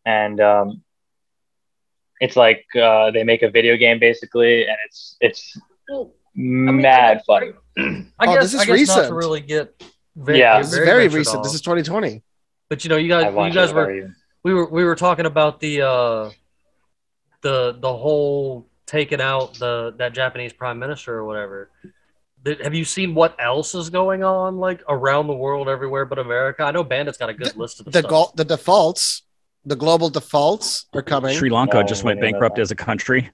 and 0.05 0.39
um, 0.41 0.83
it's 2.19 2.35
like 2.35 2.65
uh, 2.75 3.11
they 3.11 3.23
make 3.23 3.43
a 3.43 3.49
video 3.49 3.77
game 3.77 3.99
basically, 3.99 4.67
and 4.67 4.77
it's 4.85 5.17
it's 5.21 5.57
Well, 5.89 6.13
mean, 6.35 6.81
mad 6.81 7.17
guess- 7.17 7.25
fun. 7.25 7.53
I 7.77 8.05
Oh, 8.27 8.33
guess, 8.35 8.43
this 8.43 8.53
is 8.55 8.59
I 8.61 8.65
guess 8.65 8.67
not 8.67 8.73
recent. 8.97 9.07
to 9.09 9.13
really 9.13 9.41
get. 9.41 9.83
Very, 10.15 10.39
Yeah. 10.39 10.59
This 10.59 10.73
is 10.73 10.77
very 10.79 11.07
recent. 11.07 11.37
off. 11.37 11.43
This 11.43 11.53
is 11.53 11.61
2020. 11.61 12.21
But 12.69 12.83
you 12.83 12.89
know, 12.89 12.97
you 12.97 13.09
guys, 13.09 13.33
you 13.33 13.53
guys 13.53 13.73
were 13.73 13.85
already. 13.85 14.07
we 14.43 14.53
were 14.53 14.69
we 14.69 14.83
were 14.83 14.95
talking 14.95 15.25
about 15.25 15.59
the 15.59 15.81
uh 15.81 16.29
the 17.41 17.77
the 17.79 17.93
whole 17.95 18.67
taking 18.85 19.21
out 19.21 19.53
the 19.55 19.93
that 19.97 20.13
Japanese 20.13 20.53
prime 20.53 20.79
minister 20.79 21.15
or 21.17 21.25
whatever. 21.25 21.69
Did- 22.43 22.61
Have 22.61 22.73
you 22.73 22.85
seen 22.85 23.15
what 23.15 23.35
else 23.39 23.73
is 23.75 23.89
going 23.89 24.23
on 24.23 24.57
like 24.57 24.81
around 24.89 25.27
the 25.27 25.33
world 25.35 25.69
everywhere 25.69 26.05
but 26.05 26.19
America? 26.19 26.63
I 26.63 26.71
know 26.71 26.83
Bandit's 26.83 27.17
got 27.17 27.29
a 27.29 27.33
good 27.33 27.55
list 27.55 27.79
of 27.79 27.85
The 27.91 27.99
stuff. 27.99 28.09
go- 28.09 28.31
the 28.35 28.45
defaults, 28.45 29.23
the 29.65 29.75
global 29.75 30.09
defaults 30.09 30.85
are 30.93 31.01
coming. 31.01 31.35
Sri 31.35 31.49
Lanka 31.49 31.77
No, 31.77 31.83
just 31.83 32.03
went 32.03 32.19
bankrupt 32.21 32.59
as 32.59 32.71
a 32.71 32.75
country. 32.75 33.31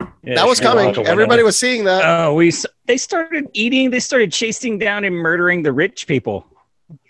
Yeah, 0.00 0.34
that 0.34 0.46
was 0.46 0.60
coming. 0.60 0.94
Everybody 1.06 1.42
was 1.42 1.58
seeing 1.58 1.84
that. 1.84 2.02
Oh, 2.04 2.34
we 2.34 2.52
they 2.86 2.96
started 2.96 3.48
eating. 3.52 3.90
They 3.90 4.00
started 4.00 4.32
chasing 4.32 4.78
down 4.78 5.04
and 5.04 5.14
murdering 5.14 5.62
the 5.62 5.72
rich 5.72 6.06
people, 6.06 6.46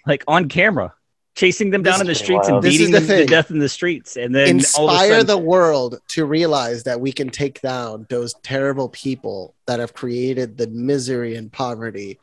like 0.07 0.23
on 0.29 0.49
camera, 0.49 0.95
chasing 1.35 1.71
them 1.71 1.83
This 1.83 1.93
down 1.95 2.01
in 2.03 2.07
the 2.07 2.15
streets 2.15 2.49
wild. 2.49 2.55
and 2.55 2.63
This 2.63 2.79
beating 2.79 2.93
the 2.93 3.01
them 3.01 3.19
to 3.19 3.27
death 3.27 3.51
in 3.51 3.59
the 3.59 3.69
streets. 3.69 4.17
And 4.17 4.35
then 4.35 4.41
all 4.77 4.91
of 4.91 4.91
a 4.91 4.95
Inspire 4.95 5.09
sudden, 5.11 5.27
the 5.27 5.39
world 5.39 6.01
to 6.09 6.25
realize 6.27 6.85
that 6.85 7.01
we 7.01 7.13
can 7.13 7.29
take 7.31 7.61
down 7.61 8.07
those 8.09 8.35
terrible 8.43 8.89
people 8.89 9.55
that 9.67 9.81
have 9.81 9.95
created 9.95 10.57
the 10.57 10.67
misery 10.69 11.35
and 11.37 11.51
poverty 11.53 12.19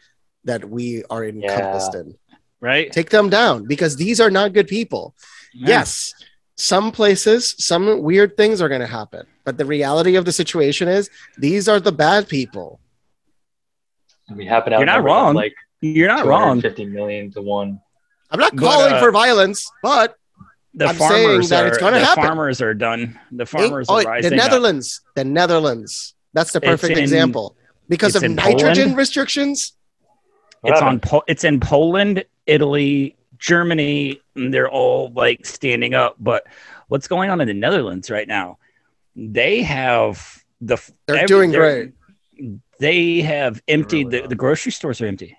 that 0.45 0.63
we 0.69 1.03
are 1.09 1.25
encompassed 1.25 1.95
in. 1.95 2.15
right? 2.61 2.91
Take 2.91 3.09
them 3.09 3.29
down 3.29 3.65
because 3.65 3.95
these 3.97 4.21
are 4.21 4.29
not 4.31 4.53
good 4.53 4.67
people. 4.67 5.15
Yes, 5.53 6.13
some 6.57 6.91
places, 6.91 7.55
some 7.57 8.01
weird 8.01 8.37
things 8.37 8.61
are 8.61 8.69
going 8.69 8.81
to 8.81 8.87
happen, 8.87 9.25
but 9.43 9.57
the 9.57 9.65
reality 9.65 10.15
of 10.15 10.25
the 10.25 10.31
situation 10.31 10.87
is 10.87 11.09
these 11.37 11.67
are 11.67 11.79
the 11.79 11.91
bad 11.91 12.27
people. 12.29 12.79
We 14.33 14.45
happen 14.45 14.71
to 14.71 14.77
You're 14.77 14.85
not 14.85 15.03
wrong. 15.03 15.35
Like 15.35 15.53
you're 15.81 16.07
not 16.07 16.25
wrong. 16.25 16.61
50 16.61 16.85
million 16.85 17.31
to 17.33 17.41
one. 17.41 17.79
I'm 18.31 18.39
not 18.39 18.55
But, 18.55 18.61
calling 18.61 18.93
uh, 18.93 18.99
for 18.99 19.11
violence, 19.11 19.69
but 19.83 20.17
The 20.73 20.87
I'm 20.87 20.95
saying 20.95 21.27
farmers 21.27 21.49
that 21.49 21.63
are. 21.63 21.67
it's 21.67 21.77
gonna 21.77 21.99
the 21.99 22.05
happen. 22.05 22.23
farmers 22.23 22.61
are 22.61 22.73
done. 22.73 23.19
The 23.31 23.45
farmers 23.45 23.85
oh, 23.89 23.95
are 23.97 24.03
the 24.03 24.09
rising 24.09 24.33
up. 24.33 24.37
Netherlands, 24.37 25.01
the 25.15 25.23
Netherlands. 25.25 26.15
That's 26.33 26.51
the 26.51 26.57
It's 26.59 26.65
perfect 26.67 26.97
in- 26.97 27.03
example 27.03 27.55
because 27.87 28.15
of 28.15 28.23
nitrogen 28.23 28.75
Poland. 28.75 28.97
restrictions. 28.97 29.73
It's 30.63 30.81
on. 30.81 30.83
happened? 30.83 31.01
Po- 31.03 31.23
it's 31.27 31.43
in 31.43 31.59
Poland, 31.59 32.25
Italy, 32.47 33.15
Germany. 33.45 34.19
And 34.35 34.53
they're 34.53 34.69
all 34.69 35.11
like 35.15 35.45
standing 35.45 35.93
up. 35.93 36.15
But 36.19 36.43
what's 36.87 37.07
going 37.07 37.29
on 37.29 37.39
in 37.41 37.47
the 37.47 37.53
Netherlands 37.53 38.09
right 38.09 38.27
now? 38.27 38.57
They 39.15 39.61
have 39.61 40.43
the. 40.61 40.77
They're 41.05 41.17
every- 41.17 41.27
doing 41.27 41.51
they're- 41.51 41.85
great. 41.85 41.93
They 42.79 43.21
have 43.21 43.61
emptied 43.69 44.07
really 44.07 44.21
the, 44.23 44.27
the 44.27 44.35
grocery 44.35 44.73
stores 44.73 44.99
are 44.99 45.05
empty. 45.05 45.37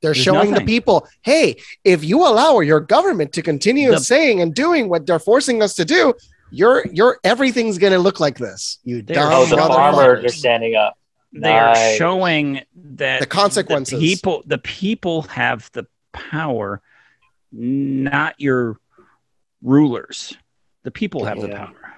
They're 0.00 0.14
There's 0.14 0.16
showing 0.16 0.50
nothing. 0.52 0.64
the 0.66 0.72
people, 0.72 1.06
hey, 1.20 1.56
if 1.84 2.02
you 2.02 2.20
allow 2.26 2.60
your 2.60 2.80
government 2.80 3.34
to 3.34 3.42
continue 3.42 3.90
The- 3.90 3.98
saying 4.00 4.40
and 4.40 4.54
doing 4.54 4.88
what 4.88 5.04
they're 5.06 5.18
forcing 5.18 5.62
us 5.62 5.74
to 5.74 5.84
do, 5.84 6.14
your 6.50 6.86
your 6.90 7.18
everything's 7.24 7.76
gonna 7.76 7.98
look 7.98 8.18
like 8.20 8.38
this. 8.38 8.78
You 8.84 9.02
They're 9.02 9.16
dumb 9.16 9.32
Oh, 9.34 9.44
the 9.44 9.56
farmers 9.58 10.24
are 10.24 10.28
standing 10.30 10.74
up. 10.76 10.96
they 11.34 11.52
are 11.52 11.76
showing 11.96 12.62
that 12.74 13.20
The 13.20 13.26
consequences. 13.26 14.00
the 14.00 14.06
people 14.08 14.42
the 14.46 14.56
people 14.58 15.22
have 15.22 15.68
the 15.74 15.84
power 16.14 16.80
not 17.52 18.34
your 18.38 18.78
rulers. 19.62 20.36
The 20.82 20.90
people 20.90 21.24
have 21.24 21.40
the 21.40 21.48
power. 21.48 21.94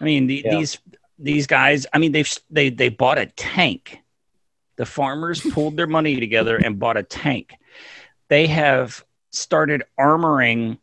I 0.00 0.04
mean 0.04 0.26
the, 0.26 0.42
Yeah. 0.44 0.56
these 0.56 0.78
these 1.18 1.46
guys 1.46 1.86
i 1.94 1.98
mean 1.98 2.12
they've 2.12 2.30
they 2.50 2.68
they 2.70 2.88
bought 2.90 3.18
a 3.18 3.26
tank. 3.26 4.02
The 4.76 4.86
farmers 4.86 5.40
pulled 5.52 5.76
their 5.76 5.86
money 5.86 6.20
together 6.20 6.56
and 6.56 6.78
bought 6.78 6.98
a 6.98 7.02
tank. 7.02 7.54
They 8.28 8.46
have 8.48 9.04
started 9.30 9.82
armoring 9.98 10.78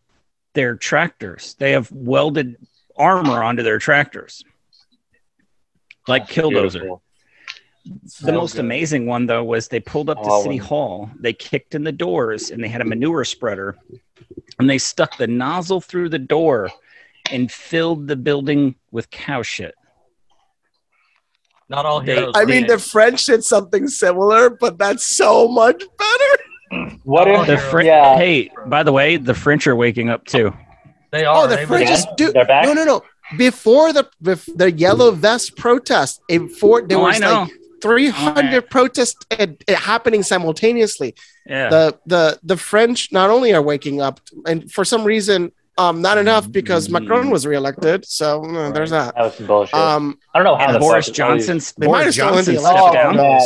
their 0.53 0.75
tractors. 0.75 1.55
They 1.59 1.71
have 1.73 1.91
welded 1.91 2.57
armor 2.97 3.43
onto 3.43 3.61
their 3.63 3.77
tractors. 3.79 4.43
Like 6.07 6.27
killdozer. 6.27 6.71
Beautiful. 6.73 7.02
The 8.21 8.31
most 8.31 8.57
amazing 8.57 9.05
one 9.05 9.25
though 9.25 9.43
was 9.43 9.67
they 9.67 9.79
pulled 9.79 10.09
up 10.09 10.17
to 10.23 10.29
Oh, 10.29 10.43
city 10.43 10.57
hall 10.57 11.09
they 11.19 11.33
kicked 11.33 11.75
in 11.75 11.83
the 11.83 11.91
doors 11.91 12.49
and 12.49 12.63
they 12.63 12.67
had 12.69 12.81
a 12.81 12.85
manure 12.85 13.25
spreader 13.25 13.75
and 14.59 14.69
they 14.69 14.77
stuck 14.77 15.17
the 15.17 15.27
nozzle 15.27 15.81
through 15.81 16.09
the 16.09 16.19
door 16.19 16.69
and 17.31 17.51
filled 17.51 18.07
the 18.07 18.15
building 18.15 18.75
with 18.91 19.09
cow 19.09 19.41
shit 19.41 19.75
Not 21.69 21.85
all 21.85 22.01
They- 22.01 22.15
heroes. 22.15 22.33
I 22.35 22.45
mean, 22.45 22.67
the 22.67 22.77
French 22.77 23.25
did 23.25 23.43
something 23.43 23.87
similar, 23.87 24.49
but 24.49 24.77
that's 24.77 25.05
so 25.15 25.47
much 25.47 25.83
better. 25.97 26.33
What 27.03 27.27
Oh, 27.27 27.41
if 27.41 27.47
the 27.47 27.57
hero. 27.57 27.69
French 27.69 27.85
yeah. 27.87 28.17
hey 28.17 28.49
by 28.65 28.81
the 28.81 28.91
way 28.91 29.17
the 29.17 29.35
french 29.35 29.67
are 29.67 29.75
waking 29.75 30.09
up 30.09 30.25
too 30.25 30.51
they 31.11 31.23
oh, 31.25 31.31
are. 31.31 31.43
Oh, 31.43 31.47
the 31.47 31.55
they 31.57 31.65
French 31.67 31.89
really- 31.89 31.93
is 31.93 32.07
do 32.17 32.31
They're 32.31 32.45
back? 32.47 32.65
no, 32.65 32.73
no, 32.73 32.83
no. 32.85 33.03
Before 33.37 33.93
the 33.93 34.05
the 34.55 34.71
yellow 34.71 35.11
vest 35.11 35.55
protest, 35.55 36.21
in 36.29 36.49
for 36.49 36.81
there 36.81 36.97
oh, 36.97 37.03
i 37.03 37.07
was 37.09 37.19
know 37.19 37.41
like 37.43 37.51
300 37.83 38.69
protests 38.69 39.15
uh, 39.31 39.45
uh, 39.67 39.75
happening 39.75 40.23
simultaneously. 40.23 41.13
yeah 41.45 41.69
The 41.69 41.83
the 42.13 42.23
the 42.51 42.57
French 42.57 42.99
not 43.11 43.29
only 43.29 43.53
are 43.53 43.61
waking 43.73 43.97
up, 44.07 44.19
and 44.49 44.59
for 44.75 44.83
some 44.85 45.03
reason, 45.13 45.51
um, 45.77 45.95
not 46.07 46.17
enough 46.17 46.45
because 46.59 46.83
Mm-hmm. 46.87 47.03
Macron 47.05 47.29
was 47.29 47.43
reelected. 47.45 47.99
So 48.05 48.27
uh, 48.45 48.71
there's 48.75 48.91
that. 48.97 49.09
That 49.15 49.23
was 49.27 49.35
some 49.35 49.47
bullshit. 49.47 49.75
Um, 49.75 50.03
I 50.33 50.39
don't 50.39 50.45
know 50.49 50.55
how 50.63 50.71
the 50.71 50.79
boris 50.79 51.07
fuck 51.07 51.15
johnson 51.15 51.57
They 51.77 51.85
boris 51.87 52.15
have 52.15 52.15
johnson 52.15 52.55
the 52.55 52.61
stepped 52.61 52.79
Oh, 52.89 52.93
down 52.93 53.15
man. 53.17 53.41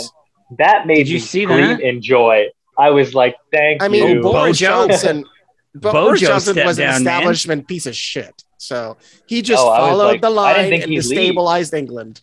That 0.63 0.87
made 0.87 0.95
Did 1.07 1.09
you 1.09 1.15
me 1.15 1.19
see 1.33 1.43
scream 1.43 1.61
that? 1.67 1.81
in 1.81 2.01
joy. 2.01 2.37
I 2.77 2.89
was 2.91 3.13
like, 3.21 3.35
thank 3.51 3.81
I 3.83 3.87
mean, 3.89 4.07
you. 4.07 4.21
Boris 4.21 4.59
Bojo- 4.59 4.87
Johnson. 4.87 5.17
But 5.83 5.91
Bojo 5.93 6.05
Boris 6.05 6.21
Johnson 6.21 6.53
stepped 6.55 6.67
was 6.67 6.79
an 6.79 6.85
down, 6.85 7.03
man. 7.03 7.13
establishment 7.13 7.61
piece 7.67 7.85
of 7.91 7.95
shit. 7.95 8.35
So 8.57 8.97
he 9.31 9.37
just 9.51 9.61
Oh, 9.63 9.75
followed 9.75 10.07
like, 10.13 10.21
the 10.21 10.29
line 10.41 10.55
and 10.73 10.73
he'd 10.73 10.87
leave. 10.89 11.03
destabilized 11.03 11.73
England. 11.81 12.15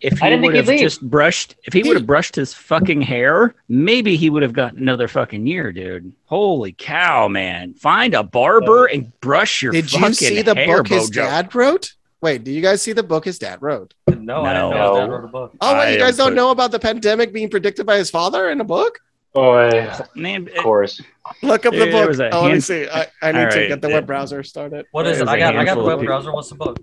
If 0.00 0.18
he 0.18 0.30
would 0.36 0.42
he'd 0.52 0.54
have 0.56 0.68
leave. 0.68 0.80
just 0.80 1.00
brushed 1.00 1.54
if 1.64 1.72
he 1.72 1.80
He- 1.82 1.88
would 1.88 1.96
have 1.96 2.06
brushed 2.06 2.36
his 2.36 2.52
fucking 2.52 3.00
hair 3.02 3.54
maybe 3.68 4.16
he 4.16 4.28
would 4.30 4.42
have 4.42 4.52
gotten 4.52 4.78
another 4.78 5.08
fucking 5.08 5.46
year 5.46 5.72
dude 5.72 6.12
holy 6.26 6.72
cow 6.72 7.28
man 7.28 7.72
find 7.74 8.14
a 8.14 8.22
barber 8.22 8.86
and 8.86 9.10
brush 9.20 9.62
your 9.62 9.72
fucking 9.72 9.88
hair. 9.88 9.90
Did 9.90 10.00
fucking 10.18 10.28
you 10.28 10.36
see 10.36 10.42
the 10.42 10.54
hair, 10.54 10.76
book 10.78 10.88
his 10.88 11.08
Bojo. 11.10 11.22
dad 11.22 11.54
wrote? 11.54 11.92
Wait, 12.22 12.44
do 12.44 12.50
you 12.50 12.62
guys 12.62 12.82
see 12.82 12.92
the 12.92 13.02
book 13.02 13.24
his 13.24 13.38
dad 13.38 13.60
wrote? 13.62 13.94
No, 14.08 14.42
I 14.42 14.52
didn't 14.54 14.70
know 14.70 14.70
No. 14.70 14.88
his 14.94 14.98
dad 15.00 15.10
wrote 15.10 15.24
a 15.24 15.28
book. 15.28 15.54
Oh, 15.60 15.78
wait, 15.78 15.92
you 15.92 15.98
guys 15.98 16.16
don't 16.16 16.30
so- 16.30 16.34
know 16.34 16.50
about 16.50 16.70
the 16.72 16.78
pandemic 16.78 17.32
being 17.32 17.48
predicted 17.50 17.84
by 17.86 17.98
his 17.98 18.10
father 18.10 18.50
in 18.50 18.60
a 18.60 18.64
book? 18.64 18.98
Oh, 19.34 19.68
yeah. 19.68 20.00
man 20.14 20.48
Of 20.56 20.62
course. 20.64 21.00
Look 21.42 21.66
up 21.66 21.74
the 21.74 21.90
book. 21.90 22.08
was 22.08 22.18
a 22.20 22.30
Oh, 22.34 22.44
let 22.44 22.54
me 22.54 22.60
see. 22.60 22.88
I, 22.88 23.06
I 23.20 23.32
need 23.32 23.44
All 23.44 23.50
to 23.50 23.68
get 23.68 23.82
the 23.82 23.90
web 23.90 24.06
browser 24.06 24.42
started. 24.42 24.86
What 24.92 25.06
is 25.06 25.18
There's 25.18 25.28
it? 25.28 25.30
I 25.30 25.36
a 25.36 25.38
got. 25.40 25.56
I 25.56 25.64
got 25.64 25.74
the 25.76 25.84
web 25.84 26.02
browser. 26.02 26.32
What's 26.32 26.48
the 26.48 26.54
book? 26.54 26.78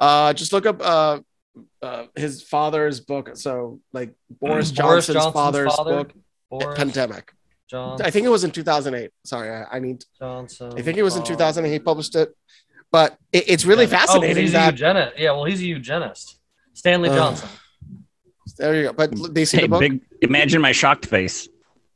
Uh, 0.00 0.32
just 0.32 0.54
look 0.54 0.64
up 0.64 0.80
uh, 0.80 1.20
uh, 1.82 2.04
his 2.16 2.42
father's 2.42 3.00
book. 3.00 3.30
So, 3.36 3.80
like 3.92 4.14
Boris 4.40 4.70
Boris 4.70 5.06
Johnson's, 5.06 5.14
Johnson's 5.14 5.32
father's 5.34 5.74
father? 5.74 5.92
book, 6.04 6.12
Boris 6.50 6.78
Pandemic. 6.78 7.32
John 7.68 8.02
I 8.02 8.10
think 8.10 8.26
it 8.26 8.30
was 8.30 8.44
in 8.44 8.50
2008. 8.50 9.10
Sorry, 9.24 9.50
I, 9.50 9.76
I 9.76 9.78
need. 9.80 10.04
Johnson. 10.18 10.72
I 10.76 10.82
think 10.82 10.98
it 10.98 11.02
was 11.02 11.14
in 11.16 11.22
Paul. 11.22 11.28
2008. 11.36 11.72
He 11.72 11.78
published 11.78 12.14
it, 12.16 12.34
but 12.90 13.16
it, 13.32 13.44
it's 13.48 13.64
really 13.64 13.84
Oh, 13.86 13.88
'cause 13.88 13.98
fascinating 14.08 14.42
he's 14.42 14.50
a 14.50 14.52
that. 14.54 14.72
eugenist. 14.74 15.18
Yeah, 15.18 15.30
well, 15.32 15.44
he's 15.44 15.60
a 15.60 15.64
eugenist. 15.66 16.38
Stanley 16.74 17.08
Ugh. 17.10 17.16
Johnson. 17.16 17.48
There 18.58 18.74
you 18.74 18.82
go. 18.88 18.92
But 18.92 19.16
l- 19.18 19.28
they 19.32 19.44
see 19.46 19.56
Hey, 19.58 19.62
the 19.64 19.68
book. 19.68 19.80
big, 19.80 20.00
imagine 20.20 20.60
my 20.60 20.72
shocked 20.72 21.06
face. 21.06 21.48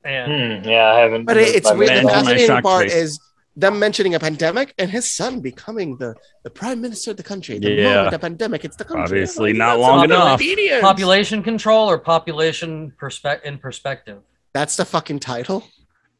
And 0.04 0.62
Hmm, 0.62 0.68
yeah, 0.68 0.92
I 0.94 1.00
haven't. 1.00 1.24
But 1.26 1.36
it, 1.36 1.54
it's 1.56 1.66
I've 1.66 1.76
weird. 1.76 2.04
The 2.04 2.08
fascinating 2.08 2.62
part 2.62 2.84
face. 2.84 2.94
is 2.94 3.20
them 3.56 3.78
mentioning 3.78 4.14
a 4.14 4.20
pandemic 4.20 4.74
and 4.78 4.90
his 4.90 5.10
son 5.10 5.40
becoming 5.40 5.96
the, 5.96 6.14
the 6.44 6.50
prime 6.50 6.80
minister 6.80 7.10
of 7.12 7.16
the 7.16 7.22
country. 7.22 7.58
The 7.58 7.70
Yeah. 7.70 7.94
moment 7.94 8.10
the 8.10 8.18
pandemic 8.18 8.62
hits 8.62 8.76
the 8.76 8.84
country. 8.84 9.02
Obviously 9.02 9.52
Like, 9.52 9.58
not 9.58 9.78
long 9.78 10.04
enough. 10.04 10.34
obedience. 10.34 10.82
population 10.82 11.42
control 11.42 11.88
or 11.88 11.98
population 11.98 12.92
perspec 13.00 13.42
in 13.44 13.56
perspective. 13.58 14.18
That's 14.52 14.76
the 14.76 14.84
fucking 14.84 15.20
title. 15.20 15.64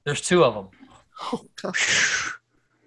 There's 0.05 0.21
two 0.23 0.45
of 0.45 0.55
them. 0.55 0.69
Oh, 1.33 1.41
God. 1.63 1.75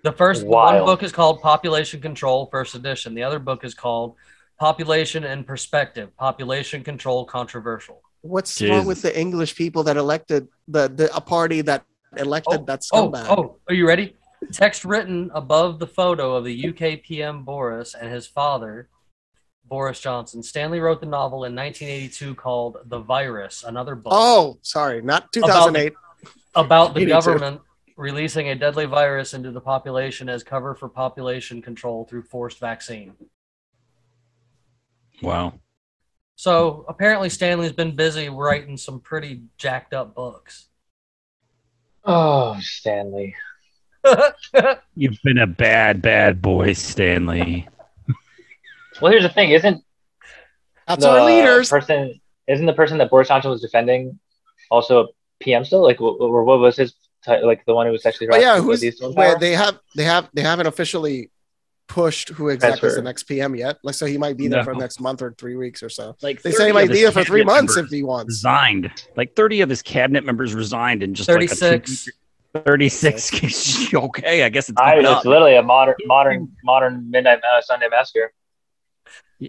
The 0.01 0.13
first 0.13 0.45
Wild. 0.45 0.75
one 0.75 0.85
book 0.85 1.03
is 1.03 1.11
called 1.11 1.41
Population 1.41 1.99
Control, 1.99 2.47
first 2.49 2.73
edition. 2.73 3.13
The 3.15 3.23
other 3.23 3.37
book 3.37 3.65
is 3.65 3.73
called 3.73 4.15
Population 4.57 5.25
and 5.25 5.45
Perspective, 5.45 6.15
Population 6.15 6.85
Control 6.85 7.25
Controversial. 7.25 8.01
What's 8.21 8.61
wrong 8.61 8.85
with 8.85 9.01
the 9.01 9.17
English 9.19 9.55
people 9.55 9.83
that 9.83 9.97
elected 9.97 10.47
the, 10.69 10.87
the 10.87 11.13
a 11.13 11.19
party 11.19 11.59
that 11.63 11.83
elected 12.15 12.61
oh, 12.61 12.65
that 12.67 12.79
scumbag? 12.79 13.25
Oh, 13.27 13.35
scumbag? 13.35 13.37
oh, 13.37 13.55
are 13.67 13.73
you 13.73 13.85
ready? 13.85 14.15
Text 14.51 14.85
written 14.85 15.29
above 15.33 15.79
the 15.79 15.87
photo 15.87 16.35
of 16.35 16.45
the 16.45 16.69
UK 16.69 17.03
PM 17.03 17.43
Boris 17.43 17.93
and 17.93 18.11
his 18.11 18.25
father, 18.25 18.89
Boris 19.65 19.99
Johnson. 19.99 20.41
Stanley 20.41 20.79
wrote 20.79 21.01
the 21.01 21.05
novel 21.05 21.45
in 21.45 21.55
1982 21.55 22.35
called 22.35 22.77
The 22.85 22.99
Virus, 22.99 23.63
another 23.63 23.95
book 23.95 24.13
Oh, 24.15 24.57
sorry, 24.61 25.01
not 25.01 25.31
2008. 25.31 25.93
about 26.55 26.93
the 26.95 27.05
government 27.05 27.61
releasing 27.97 28.49
a 28.49 28.55
deadly 28.55 28.85
virus 28.85 29.33
into 29.33 29.51
the 29.51 29.61
population 29.61 30.29
as 30.29 30.41
cover 30.41 30.73
for 30.73 30.87
population 30.87 31.61
control 31.61 32.05
through 32.05 32.23
forced 32.23 32.59
vaccine. 32.59 33.13
Wow. 35.21 35.59
So 36.35 36.85
apparently 36.87 37.27
Stanley's 37.27 37.73
been 37.73 37.97
busy 37.97 38.29
writing 38.29 38.77
some 38.77 39.01
pretty 39.01 39.43
jacked 39.57 39.93
up 39.93 40.15
books. 40.15 40.67
Oh, 42.05 42.57
Stanley. 42.61 43.35
You've 44.95 45.17
been 45.23 45.37
a 45.37 45.47
bad, 45.47 46.01
bad 46.01 46.41
boy, 46.41 46.73
Stanley. 46.73 47.67
Well, 49.01 49.11
here's 49.11 49.23
the 49.23 49.29
thing. 49.29 49.51
Isn't 49.51 49.83
That's 50.87 51.03
the 51.03 51.09
our 51.09 51.25
leaders. 51.25 51.69
person? 51.69 52.19
Isn't 52.47 52.65
the 52.65 52.73
person 52.73 52.97
that 52.97 53.09
Boris 53.09 53.27
Johnson 53.27 53.51
was 53.51 53.61
defending 53.61 54.19
also 54.71 55.03
a 55.03 55.07
PM 55.39 55.63
still? 55.63 55.83
Like, 55.83 55.97
wh- 55.97 56.19
or 56.19 56.43
what 56.43 56.59
was 56.59 56.77
his? 56.77 56.93
ti- 57.23 57.41
Like 57.43 57.65
the 57.65 57.73
one 57.73 57.85
who 57.85 57.91
was 57.91 58.01
sexually 58.03 58.29
Oh 58.33 58.37
yeah, 58.37 58.55
who's 58.59 58.81
Was 58.81 58.81
he 58.81 58.91
where 59.13 59.37
they 59.37 59.51
have 59.53 59.79
they 59.95 60.03
have 60.03 60.29
they 60.33 60.41
haven't 60.41 60.67
officially 60.67 61.29
pushed 61.87 62.29
who 62.29 62.49
exactly 62.49 62.87
is 62.87 62.95
the 62.95 63.01
next 63.01 63.23
PM 63.23 63.55
yet. 63.55 63.77
Like 63.83 63.95
so 63.95 64.05
he 64.05 64.17
might 64.17 64.37
be 64.37 64.47
there 64.47 64.63
for 64.63 64.73
No. 64.73 64.79
next 64.79 64.99
month 65.01 65.21
or 65.21 65.33
three 65.37 65.55
weeks 65.55 65.81
or 65.83 65.89
so. 65.89 66.15
Like 66.21 66.41
They 66.41 66.51
30 66.51 66.57
say 66.57 66.67
he 66.67 66.71
might 66.73 66.89
be 66.89 67.01
there 67.01 67.11
for 67.11 67.23
three 67.23 67.43
months 67.43 67.77
if 67.77 67.87
he 67.89 68.03
wants. 68.03 68.29
Resigned. 68.29 68.91
Like 69.17 69.35
30 69.35 69.61
of 69.61 69.69
his 69.69 69.81
cabinet 69.81 70.23
members 70.23 70.53
resigned 70.53 71.03
in 71.03 71.13
just 71.13 71.27
like 71.29 71.51
a 71.51 71.79
two- 71.79 72.11
36. 72.53 73.29
36. 73.29 73.93
okay, 73.93 74.43
I 74.43 74.49
guess 74.49 74.69
it's 74.69 74.79
I, 74.79 74.95
it's 74.95 75.25
literally 75.25 75.55
a 75.55 75.63
modern, 75.63 75.95
modern, 76.05 76.51
modern 76.63 77.09
midnight 77.09 77.39
uh, 77.43 77.61
Sunday 77.61 77.87
massacre. 77.89 78.33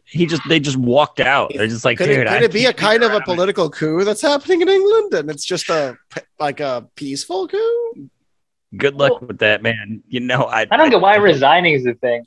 He 0.05 0.26
just 0.26 0.42
they 0.48 0.61
just 0.61 0.76
walked 0.76 1.18
out. 1.18 1.51
They're 1.53 1.66
just 1.66 1.84
like, 1.84 1.98
Could, 1.98 2.07
dude, 2.07 2.18
it, 2.18 2.28
I 2.28 2.34
could 2.34 2.44
it 2.44 2.53
be 2.53 2.66
a 2.66 2.72
kind 2.72 3.03
of 3.03 3.11
a 3.11 3.14
around 3.14 3.22
it." 3.22 3.24
political 3.24 3.70
coup 3.70 4.05
that's 4.05 4.22
happening 4.22 4.61
in 4.61 4.68
England, 4.68 5.14
and 5.14 5.28
it's 5.28 5.44
just 5.44 5.68
a 5.68 5.98
like 6.38 6.61
a 6.61 6.88
peaceful 6.94 7.48
coup? 7.48 8.09
Good 8.76 8.94
luck 8.94 9.20
with 9.20 9.38
that, 9.38 9.62
man. 9.62 10.05
You 10.07 10.20
know, 10.20 10.44
I 10.44 10.66
I 10.70 10.76
don't 10.76 10.90
get 10.90 11.01
why 11.01 11.16
resigning 11.16 11.74
is 11.74 11.82
the 11.82 11.94
thing. 11.94 12.24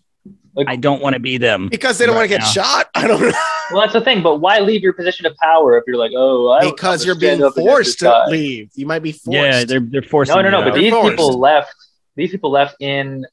I 0.68 0.76
don't 0.76 1.02
want 1.02 1.14
to 1.16 1.20
be 1.20 1.38
them. 1.38 1.68
Because 1.70 1.98
they 1.98 2.06
don't 2.06 2.16
want 2.16 2.26
to 2.26 2.30
get 2.30 2.42
now. 2.42 2.46
shot. 2.48 2.90
I 2.96 3.08
don't 3.08 3.20
know. 3.22 3.32
Well, 3.72 3.82
that's 3.82 3.94
the 3.94 4.02
thing. 4.02 4.22
But 4.22 4.38
why 4.38 4.60
leave 4.60 4.82
your 4.84 4.94
position 4.94 5.26
of 5.26 5.36
power 5.38 5.78
if 5.78 5.84
you're 5.88 5.98
like, 5.98 6.12
oh, 6.16 6.52
I 6.52 6.62
don't- 6.62 6.76
because 6.76 7.06
you're 7.06 7.16
being 7.16 7.42
forced 7.52 8.00
to 8.00 8.26
leave. 8.28 8.70
You 8.76 8.86
might 8.86 9.00
be 9.00 9.12
forced. 9.14 9.36
Yeah, 9.36 9.64
they're 9.66 9.80
they're 9.80 10.02
forcing. 10.04 10.36
No, 10.36 10.42
no, 10.44 10.50
no. 10.52 10.62
But 10.70 10.76
these 10.76 10.92
forced. 10.94 11.10
people 11.12 11.40
left. 11.40 11.74
These 12.16 12.30
people 12.32 12.52
left 12.52 12.76
in, 12.80 13.26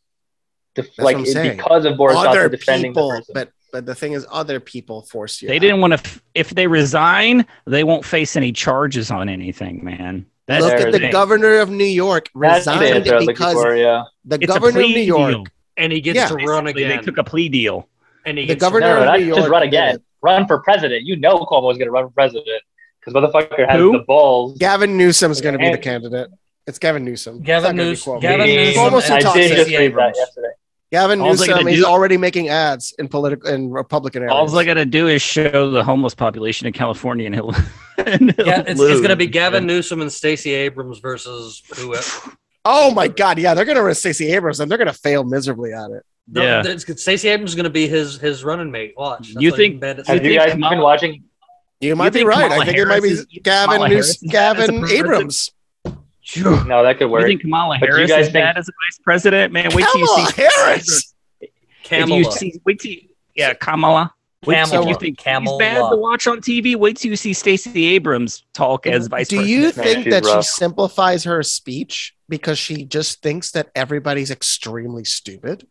the, 0.74 0.82
what 0.96 1.14
like 1.16 1.26
in- 1.28 1.56
because 1.58 1.84
of 1.84 1.98
Boris 1.98 2.16
other 2.16 2.48
Johnson 2.48 2.50
defending 2.52 2.92
people, 2.92 3.08
the 3.10 3.16
person. 3.18 3.32
but 3.34 3.50
but 3.72 3.86
the 3.86 3.94
thing 3.94 4.12
is, 4.14 4.26
other 4.30 4.58
people 4.58 5.02
force 5.02 5.42
you. 5.42 5.48
they 5.48 5.56
out. 5.56 5.60
didn't 5.60 5.80
want 5.82 5.92
to. 6.02 6.20
If 6.34 6.50
they 6.50 6.66
resign, 6.66 7.44
they 7.66 7.84
won't 7.84 8.04
face 8.06 8.34
any 8.34 8.50
charges 8.52 9.10
on 9.10 9.28
anything, 9.28 9.84
man. 9.84 10.24
That's 10.46 10.64
Look 10.64 10.72
at 10.72 10.92
the 10.92 11.06
is. 11.08 11.12
governor 11.12 11.58
of 11.60 11.68
New 11.70 11.84
York 11.84 12.30
resigned 12.34 12.82
answer 12.82 13.12
I 13.12 13.18
was 13.18 13.26
looking 13.26 13.26
because 13.26 13.52
for. 13.54 13.76
Yeah. 13.76 14.04
the 14.24 14.36
It's 14.40 14.46
governor 14.46 14.80
of 14.80 14.86
New 14.88 14.98
York. 15.00 15.30
deal. 15.32 15.44
And 15.80 15.92
he 15.92 16.00
gets 16.00 16.16
Yeah. 16.16 16.28
to 16.28 16.34
run 16.46 16.66
again. 16.66 16.88
They 16.88 16.98
took 17.02 17.18
a 17.18 17.24
plea 17.24 17.48
deal. 17.48 17.88
and 18.26 18.36
he 18.38 18.44
the 18.44 18.54
gets 18.54 18.60
to 18.64 18.80
No, 18.80 19.00
of 19.14 19.20
no, 19.20 19.36
just 19.36 19.48
run 19.48 19.62
again. 19.62 19.98
Run 20.22 20.46
for 20.46 20.58
president. 20.60 21.04
You 21.04 21.16
know 21.16 21.38
Cuomo 21.38 21.62
was 21.62 21.78
going 21.78 21.86
to 21.88 21.92
run 21.92 22.04
for 22.06 22.12
president 22.12 22.62
because 23.00 23.14
motherfucker 23.14 23.66
has 23.68 23.78
Who? 23.78 23.92
the 23.92 24.00
balls. 24.00 24.58
Gavin 24.58 24.96
Newsom's 24.98 25.40
going 25.40 25.54
to 25.54 25.58
be 25.58 25.70
the 25.70 25.78
candidate. 25.78 26.28
It's 26.66 26.78
Gavin 26.78 27.04
Newsom. 27.04 27.40
Gavin 27.40 27.74
not 27.76 27.82
Newsom- 27.82 28.20
Gavin 28.20 28.46
Newsom 28.46 28.82
Almost 28.84 29.06
too 29.06 29.14
I 29.14 29.20
did 29.20 29.56
just 29.56 29.70
that 29.70 30.12
yesterday. 30.16 30.48
Gavin 30.92 31.20
All's 31.20 31.40
Newsom, 31.46 31.66
he's 31.68 31.78
do- 31.78 31.84
already 31.86 32.16
making 32.16 32.48
ads 32.48 32.92
in 32.98 33.08
political 33.08 33.48
in 33.48 33.70
Republican 33.70 34.22
areas. 34.24 34.34
All 34.52 34.58
I 34.58 34.64
got 34.64 34.74
to 34.74 34.84
do 34.84 35.06
is 35.06 35.22
show 35.22 35.70
the 35.70 35.82
homeless 35.84 36.14
population 36.14 36.66
in 36.66 36.72
California, 36.72 37.26
and 37.26 37.34
he'll. 37.34 37.54
and 37.98 38.32
he'll 38.32 38.46
Yeah, 38.46 38.60
it's, 38.66 38.80
it's 38.80 38.98
going 39.00 39.08
to 39.10 39.16
be 39.16 39.24
lose. 39.26 39.32
Gavin 39.32 39.66
Newsom 39.66 40.00
and 40.02 40.12
Stacey 40.12 40.50
Abrams 40.52 40.98
versus 40.98 41.62
who? 41.76 41.94
Oh 42.72 42.92
my 42.94 43.08
God, 43.08 43.38
yeah, 43.38 43.54
they're 43.54 43.64
gonna 43.64 43.82
risk 43.82 44.00
Stacey 44.00 44.32
Abrams 44.32 44.60
and 44.60 44.70
they're 44.70 44.78
gonna 44.78 44.92
fail 44.92 45.24
miserably 45.24 45.72
at 45.72 45.90
it. 45.90 46.04
No, 46.32 46.42
Yeah. 46.42 46.60
it's- 46.60 47.00
Stacey 47.02 47.28
Abrams 47.28 47.50
is 47.50 47.54
going 47.56 47.64
to 47.64 47.70
be 47.70 47.88
his 47.88 48.18
his 48.20 48.44
running 48.44 48.70
mate. 48.70 48.94
Watch. 48.96 49.32
That's 49.34 49.42
You 49.42 49.50
think- 49.50 49.74
he's 49.74 49.80
bad 49.80 49.98
at- 49.98 50.06
You 50.08 50.14
Have 50.14 50.24
you 50.24 50.38
guys 50.38 50.52
Kamala- 50.52 50.76
been 50.76 50.80
watching? 50.82 51.24
You 51.80 51.96
might 51.96 52.12
be 52.12 52.22
right. 52.22 52.44
Kamala 52.44 52.62
I 52.62 52.66
think 52.66 52.78
it 52.78 52.86
might 52.86 53.02
be 53.02 53.08
is- 53.08 53.24
Gavin 53.42 53.72
Kamala 53.72 53.88
News, 53.88 53.94
Harris 53.96 54.22
is 54.22 54.30
bad 54.32 54.56
as 54.60 54.68
a 54.68 54.72
Gavin? 54.72 54.90
Abrams. 54.96 55.50
No, 56.36 56.84
that 56.84 56.98
could 56.98 57.10
work. 57.10 57.20
You 57.20 57.24
work. 57.24 57.26
think 57.26 57.40
Kamala 57.40 57.76
But 57.80 57.88
you 57.88 57.94
Harris 57.96 58.10
guys 58.10 58.20
is 58.20 58.26
think- 58.26 58.34
bad 58.34 58.56
as 58.58 58.68
a 58.68 58.72
vice 58.72 58.98
president? 59.02 59.52
Man, 59.52 59.70
wait 59.74 59.84
till 59.90 60.00
you 60.00 60.06
see 60.06 60.42
Harris. 60.42 61.14
If 61.40 61.50
Kamala. 61.82 62.18
you 62.20 62.30
see, 62.30 62.54
wait 62.64 62.78
till 62.78 62.92
you, 62.92 63.00
yeah, 63.34 63.52
Kamala. 63.54 64.14
Wait 64.46 64.54
till 64.56 64.66
Kamala. 64.66 64.88
you 64.90 64.94
think 64.96 65.18
Kamala. 65.18 65.56
he's 65.56 65.58
bad 65.58 65.90
to 65.90 65.96
watch 65.96 66.28
on 66.28 66.40
TV. 66.40 66.76
Wait 66.76 66.98
till 66.98 67.10
you 67.10 67.16
see 67.16 67.32
Stacey 67.32 67.86
Abrams 67.86 68.44
talk 68.54 68.86
as 68.86 69.08
vice 69.08 69.26
Do 69.28 69.36
president. 69.38 69.48
you 69.60 69.70
think 69.72 70.04
she's 70.04 70.12
that 70.12 70.24
rough. 70.24 70.44
she 70.44 70.50
simplifies 70.52 71.24
her 71.24 71.42
speech 71.42 72.14
because 72.30 72.58
she 72.58 72.84
just 72.86 73.20
thinks 73.22 73.50
that 73.50 73.68
everybody's 73.74 74.30
extremely 74.30 75.04
stupid? 75.04 75.66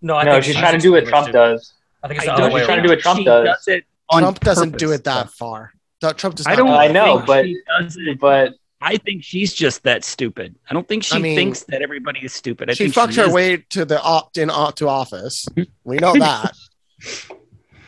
no, 0.00 0.14
I 0.16 0.24
no, 0.24 0.32
think 0.32 0.44
she's 0.44 0.56
trying 0.56 0.74
to 0.74 0.78
do 0.80 0.92
what 0.92 1.06
Trump 1.06 1.32
does. 1.32 1.72
I 2.04 2.08
think 2.08 2.20
it's 2.20 2.28
I 2.28 2.36
the 2.36 2.42
other 2.44 2.54
way 2.54 2.60
she's 2.60 2.66
trying 2.66 2.78
to 2.78 2.82
do 2.84 2.88
what 2.90 3.00
Trump 3.00 3.18
she 3.18 3.24
does. 3.24 3.68
it 3.68 3.84
on 4.10 4.22
Trump 4.22 4.40
doesn't 4.40 4.76
do 4.78 4.92
it 4.92 5.04
that 5.04 5.30
far. 5.30 5.72
Trump 6.16 6.34
does 6.36 6.46
I 6.46 6.50
not. 6.50 6.56
don't. 6.56 6.66
do 6.66 6.72
I 6.74 6.88
know, 6.88 7.22
but- 7.26 7.44
she 7.46 7.60
does 7.80 7.96
it. 7.96 8.18
But 8.20 8.54
I 8.80 8.96
think 8.96 9.22
she's 9.22 9.54
just 9.54 9.84
that 9.84 10.02
stupid. 10.04 10.56
I 10.68 10.74
don't 10.74 10.88
think 10.88 11.04
she 11.04 11.14
I 11.14 11.18
mean, 11.20 11.36
thinks 11.36 11.62
that 11.68 11.82
everybody 11.82 12.18
is 12.24 12.32
stupid. 12.32 12.68
I 12.68 12.74
she 12.74 12.84
think 12.84 12.94
fucked 12.94 13.14
her 13.14 13.26
is- 13.26 13.32
way 13.32 13.58
to 13.70 13.84
the 13.84 14.02
opt 14.02 14.38
in 14.38 14.48
to 14.48 14.88
office. 14.88 15.46
We 15.84 15.96
know 15.98 16.12
that. 16.18 16.52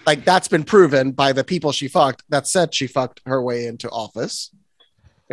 like 0.06 0.24
that's 0.24 0.46
been 0.48 0.62
proven 0.64 1.10
by 1.12 1.32
the 1.32 1.42
people 1.44 1.72
she 1.72 1.88
fucked 1.88 2.22
that 2.28 2.46
said 2.46 2.74
she 2.74 2.86
fucked 2.86 3.20
her 3.26 3.42
way 3.42 3.66
into 3.66 3.88
office. 3.90 4.50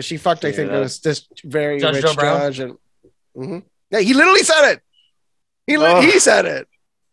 And 0.02 0.06
she 0.06 0.18
fucked, 0.18 0.44
I 0.46 0.52
think 0.52 0.72
it 0.72 0.80
was 0.80 1.00
this 1.00 1.28
very 1.44 1.80
Judge 1.80 1.98
rich 1.98 2.06
Joe 2.06 2.16
Brown? 2.16 2.40
judge, 2.42 2.60
and 2.60 2.78
Mhm. 3.38 3.64
yeah, 3.92 4.00
he 4.00 4.16
literally 4.16 4.42
said 4.42 4.72
it. 4.72 4.80
He 5.68 5.78
li- 5.78 5.86
Oh. 5.88 6.02
he 6.02 6.18
said 6.20 6.46
it. 6.48 6.68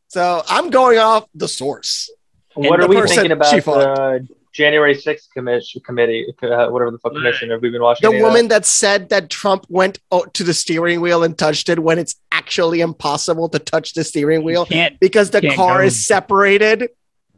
So 0.08 0.42
I'm 0.48 0.70
going 0.70 0.98
off 0.98 1.26
the 1.34 1.48
source. 1.48 2.08
what 2.54 2.80
the 2.80 2.86
are 2.86 2.88
we 2.88 2.96
person 2.96 3.14
thinking 3.16 3.32
about 3.32 3.50
she 3.54 3.60
fucked. 3.60 3.96
the 3.96 4.26
January 4.54 4.94
6th 4.94 5.28
commission 5.34 5.82
committee, 5.84 6.26
uh, 6.42 6.68
whatever 6.70 6.90
the 6.90 6.98
fuck 6.98 7.12
commission? 7.12 7.50
Have 7.50 7.60
we 7.60 7.68
been 7.68 7.82
watching? 7.82 8.00
The 8.08 8.08
any 8.08 8.16
of 8.16 8.22
that? 8.22 8.26
woman 8.32 8.48
that 8.48 8.64
said 8.64 9.10
that 9.10 9.28
Trump 9.28 9.66
went 9.68 9.98
oh, 10.10 10.24
to 10.32 10.42
the 10.42 10.54
steering 10.54 11.02
wheel 11.02 11.22
and 11.24 11.36
touched 11.36 11.68
it 11.68 11.78
when 11.78 11.98
it's 11.98 12.14
actually 12.32 12.80
impossible 12.80 13.50
to 13.50 13.58
touch 13.58 13.92
the 13.92 14.02
steering 14.02 14.42
wheel 14.42 14.66
because 14.98 15.28
the 15.30 15.42
car 15.50 15.80
go- 15.80 15.84
is 15.84 16.06
separated. 16.06 16.88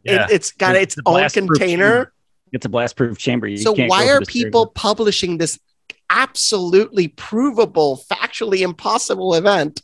Yeah. 0.05 0.23
It, 0.27 0.31
it's 0.31 0.51
got 0.53 0.77
It's 0.77 0.95
its 0.95 1.03
own 1.05 1.15
blast-proof 1.15 1.49
container. 1.49 2.13
Chamber. 2.51 2.57
It's 2.57 2.65
a 2.65 2.69
blast 2.69 2.95
proof 2.95 3.17
chamber. 3.17 3.47
You 3.47 3.57
So 3.57 3.73
can't 3.75 3.89
why 3.89 4.09
are 4.09 4.21
people 4.21 4.61
wheel. 4.65 4.71
publishing 4.75 5.37
this 5.37 5.59
absolutely 6.09 7.07
provable, 7.09 8.03
factually 8.11 8.59
impossible 8.61 9.33
event, 9.35 9.81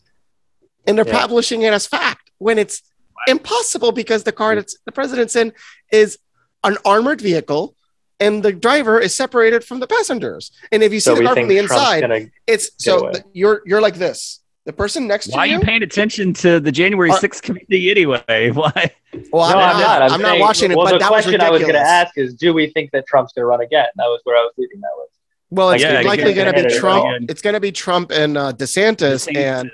and 0.86 0.97
they're 0.97 1.07
Yeah. 1.07 1.20
publishing 1.20 1.61
it 1.61 1.74
as 1.74 1.88
fact 1.88 2.32
when 2.38 2.57
it's 2.57 2.82
impossible 3.28 3.91
because 3.91 4.24
the 4.24 4.32
car 4.32 4.55
that's 4.55 4.78
the 4.86 4.91
president's 4.91 5.36
in 5.36 5.53
is 5.91 6.18
an 6.63 6.78
armored 6.86 7.22
vehicle 7.22 7.76
and 8.20 8.43
the 8.43 8.51
driver 8.51 8.99
is 8.99 9.13
separated 9.13 9.63
from 9.63 9.80
the 9.80 9.88
passengers. 9.88 10.51
And 10.72 10.84
if 10.84 10.91
you 10.93 10.99
see 10.99 11.05
So 11.11 11.15
the 11.15 11.24
car 11.24 11.36
from 11.36 11.47
the 11.47 11.55
Trump's 11.55 11.72
inside, 11.72 12.32
it's 12.47 12.72
so 12.78 12.99
away. 12.99 13.11
th- 13.13 13.24
you're 13.34 13.61
you're 13.65 13.82
like 13.82 13.95
this. 13.95 14.39
The 14.68 14.74
person 14.74 15.07
next 15.07 15.30
Why 15.34 15.39
are 15.39 15.45
to 15.45 15.51
you. 15.53 15.57
you 15.59 15.63
paying 15.63 15.82
attention 15.82 16.34
to 16.34 16.59
the 16.59 16.74
January 16.74 17.09
Are- 17.09 17.18
6th 17.18 17.41
committee 17.41 17.89
anyway? 17.89 18.49
Why? 18.53 18.91
well, 19.32 19.49
no, 19.49 19.57
I'm 19.57 19.80
not. 19.80 20.01
I'm, 20.01 20.11
I'm 20.15 20.22
not 20.22 20.39
watching 20.39 20.72
it, 20.72 20.76
Well, 20.78 20.88
but 20.88 20.91
the 20.91 20.99
that 20.99 21.09
was 21.09 21.24
question 21.24 21.39
I 21.39 21.49
was 21.49 21.61
going 21.61 21.74
to 21.74 21.80
ask 21.80 22.18
is, 22.18 22.34
do 22.34 22.53
we 22.53 22.70
think 22.72 22.91
that 22.91 23.07
Trump's 23.07 23.32
going 23.32 23.43
to 23.43 23.45
run 23.47 23.61
again? 23.61 23.86
That 23.95 24.07
was 24.07 24.20
where 24.26 24.36
I 24.36 24.41
was 24.41 24.51
leading 24.57 24.82
that 24.82 24.89
with. 24.97 25.07
Well, 25.51 25.70
it's 25.70 25.82
Yeah, 25.82 26.01
likely 26.01 26.34
going 26.34 26.53
to 26.53 26.63
be 26.63 26.70
Trump. 26.78 27.30
It's 27.32 27.41
going 27.41 27.53
to 27.53 27.61
be 27.61 27.72
Trump 27.72 28.11
and 28.11 28.38
uh, 28.38 28.51
DeSantis, 28.51 29.34
and 29.34 29.72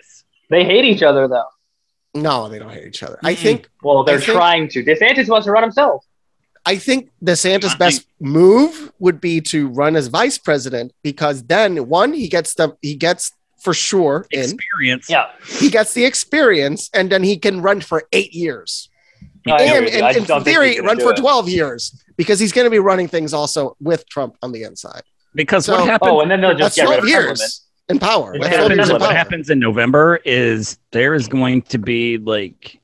They 0.52 0.64
hate 0.64 0.86
each 0.86 1.02
other 1.02 1.28
though. 1.28 1.48
no, 2.14 2.48
they 2.48 2.60
don't 2.60 2.70
hate 2.70 2.86
each 2.86 3.02
other. 3.02 3.18
I 3.24 3.34
Mm-mm. 3.34 3.38
think 3.40 3.70
Well, 3.82 4.04
they're 4.04 4.20
think- 4.20 4.38
trying 4.38 4.68
to. 4.70 4.84
DeSantis 4.84 5.28
wants 5.28 5.46
to 5.46 5.52
run 5.52 5.64
himself. 5.64 6.06
I 6.68 6.76
think 6.78 7.10
DeSantis' 7.26 7.76
best 7.80 8.06
move 8.22 8.92
would 9.00 9.20
be 9.20 9.42
to 9.42 9.70
run 9.70 9.96
as 9.96 10.06
vice 10.08 10.38
president 10.38 10.94
because 11.02 11.44
then 11.46 11.90
one 11.90 12.14
he 12.14 12.28
gets 12.30 12.54
the 12.54 12.78
he 12.82 12.96
gets 12.96 13.32
for 13.64 13.74
sure 13.74 14.26
in 14.32 14.42
experience. 14.42 15.10
Yeah. 15.10 15.32
he 15.60 15.70
gets 15.70 15.94
the 15.94 16.06
experience 16.06 16.90
and 16.94 17.10
then 17.12 17.24
he 17.24 17.38
can 17.38 17.62
run 17.62 17.80
for 17.82 18.04
eight 18.12 18.34
years 18.34 18.90
No, 19.46 19.54
I 19.56 19.62
agree 19.62 19.76
and, 19.78 19.86
with 19.86 19.94
and 19.96 20.06
in 20.08 20.14
just 20.16 20.28
don't 20.28 20.44
think 20.44 20.56
theory 20.58 20.80
run 20.82 21.00
for 21.00 21.12
it. 21.12 21.18
12 21.18 21.50
years 21.50 22.04
because 22.18 22.40
he's 22.40 22.52
going 22.52 22.66
to 22.66 22.72
be 22.72 22.80
running 22.80 23.08
things 23.08 23.34
also 23.34 23.76
with 23.80 24.08
Trump 24.10 24.36
on 24.42 24.52
the 24.52 24.64
inside. 24.64 25.04
Because 25.34 25.66
So- 25.66 25.74
what 25.80 25.86
happens? 25.90 26.12
Oh, 26.12 26.22
and 26.22 26.30
then 26.30 26.42
they'll 26.42 26.56
just 26.56 26.76
get 26.76 26.84
rid 26.90 27.00
12 27.02 27.04
of 27.04 27.10
years 27.10 27.62
in 27.90 28.00
power. 28.00 28.34
What 28.34 28.40
what 28.40 28.42
That's 28.42 28.56
12 28.58 28.62
happens, 28.72 28.78
years 28.78 28.90
in 28.90 28.94
what 28.94 29.02
power. 29.02 29.14
happens 29.18 29.50
in 29.50 29.60
November 29.60 30.20
is 30.26 30.78
there 30.92 31.14
is 31.16 31.28
going 31.28 31.62
to 31.64 31.78
be 31.78 32.18
like 32.18 32.80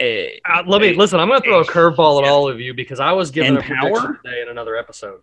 a, 0.00 0.40
Uh, 0.48 0.62
let 0.66 0.80
me 0.82 0.94
listen. 0.94 1.20
I'm 1.20 1.28
going 1.28 1.40
to 1.42 1.46
throw 1.46 1.60
a 1.60 1.64
curveball 1.66 2.18
at 2.20 2.24
Yeah. 2.24 2.30
all 2.32 2.48
of 2.48 2.60
you 2.60 2.74
because 2.74 2.98
I 2.98 3.12
was 3.12 3.30
given 3.30 3.56
a 3.58 3.62
power? 3.62 4.18
today 4.24 4.42
in 4.42 4.48
another 4.48 4.76
episode. 4.76 5.20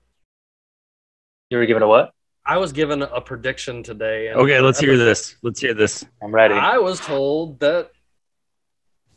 You 1.49 1.57
were 1.57 1.65
given 1.65 1.83
a 1.83 1.87
what? 1.87 2.13
I 2.49 2.57
was 2.57 2.73
given 2.73 3.03
a 3.03 3.21
prediction 3.21 3.83
today. 3.83 4.29
in 4.29 4.33
Okay, 4.33 4.59
let's 4.59 4.79
hear 4.79 4.97
this. 4.97 5.35
Let's 5.43 5.61
hear 5.61 5.75
this. 5.75 6.03
I'm 6.23 6.33
ready. 6.33 6.55
I 6.55 6.79
was 6.79 6.99
told 6.99 7.59
that 7.59 7.91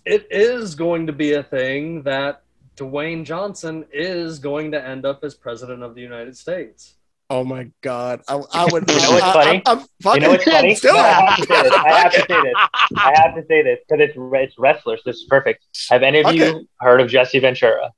it 0.05 0.27
is 0.31 0.75
going 0.75 1.07
to 1.07 1.15
be 1.15 1.33
a 1.33 1.43
thing 1.43 2.03
that 2.03 2.43
Dwayne 2.77 3.25
Johnson 3.25 3.87
is 3.91 4.39
going 4.39 4.73
to 4.73 4.87
end 4.87 5.07
up 5.07 5.25
as 5.25 5.35
president 5.35 5.83
of 5.83 5.95
the 5.95 6.03
United 6.03 6.37
States. 6.37 6.97
Oh 7.31 7.43
my 7.43 7.71
god! 7.81 8.21
I, 8.29 8.39
I 8.53 8.67
would. 8.71 8.91
You 8.91 9.01
know 9.01 9.13
what's 9.13 9.23
I, 9.23 9.33
funny? 9.33 9.63
I, 9.65 9.73
am 9.73 9.79
you 9.79 9.87
fucking 10.03 10.23
know 10.23 10.29
what's 10.29 10.45
funny? 10.45 10.75
Still, 10.75 10.93
No, 10.93 11.01
I 11.01 11.13
have 11.13 11.37
to 11.39 11.47
say 11.47 11.63
this. 11.63 11.73
I 11.73 11.89
have 11.89 12.13
to 12.13 12.21
say 12.29 12.43
this. 12.43 12.55
I 12.99 13.13
have 13.17 13.35
to 13.35 13.47
say 13.49 13.63
this 13.63 13.79
because 13.89 14.05
it's 14.05 14.19
it's 14.19 14.59
wrestlers. 14.59 15.01
This 15.07 15.17
is 15.17 15.25
perfect. 15.25 15.65
Have 15.89 16.03
any 16.03 16.21
of 16.21 16.27
Okay. 16.27 16.37
you 16.37 16.69
heard 16.81 17.01
of 17.01 17.09
Jesse 17.09 17.39
Ventura? 17.39 17.93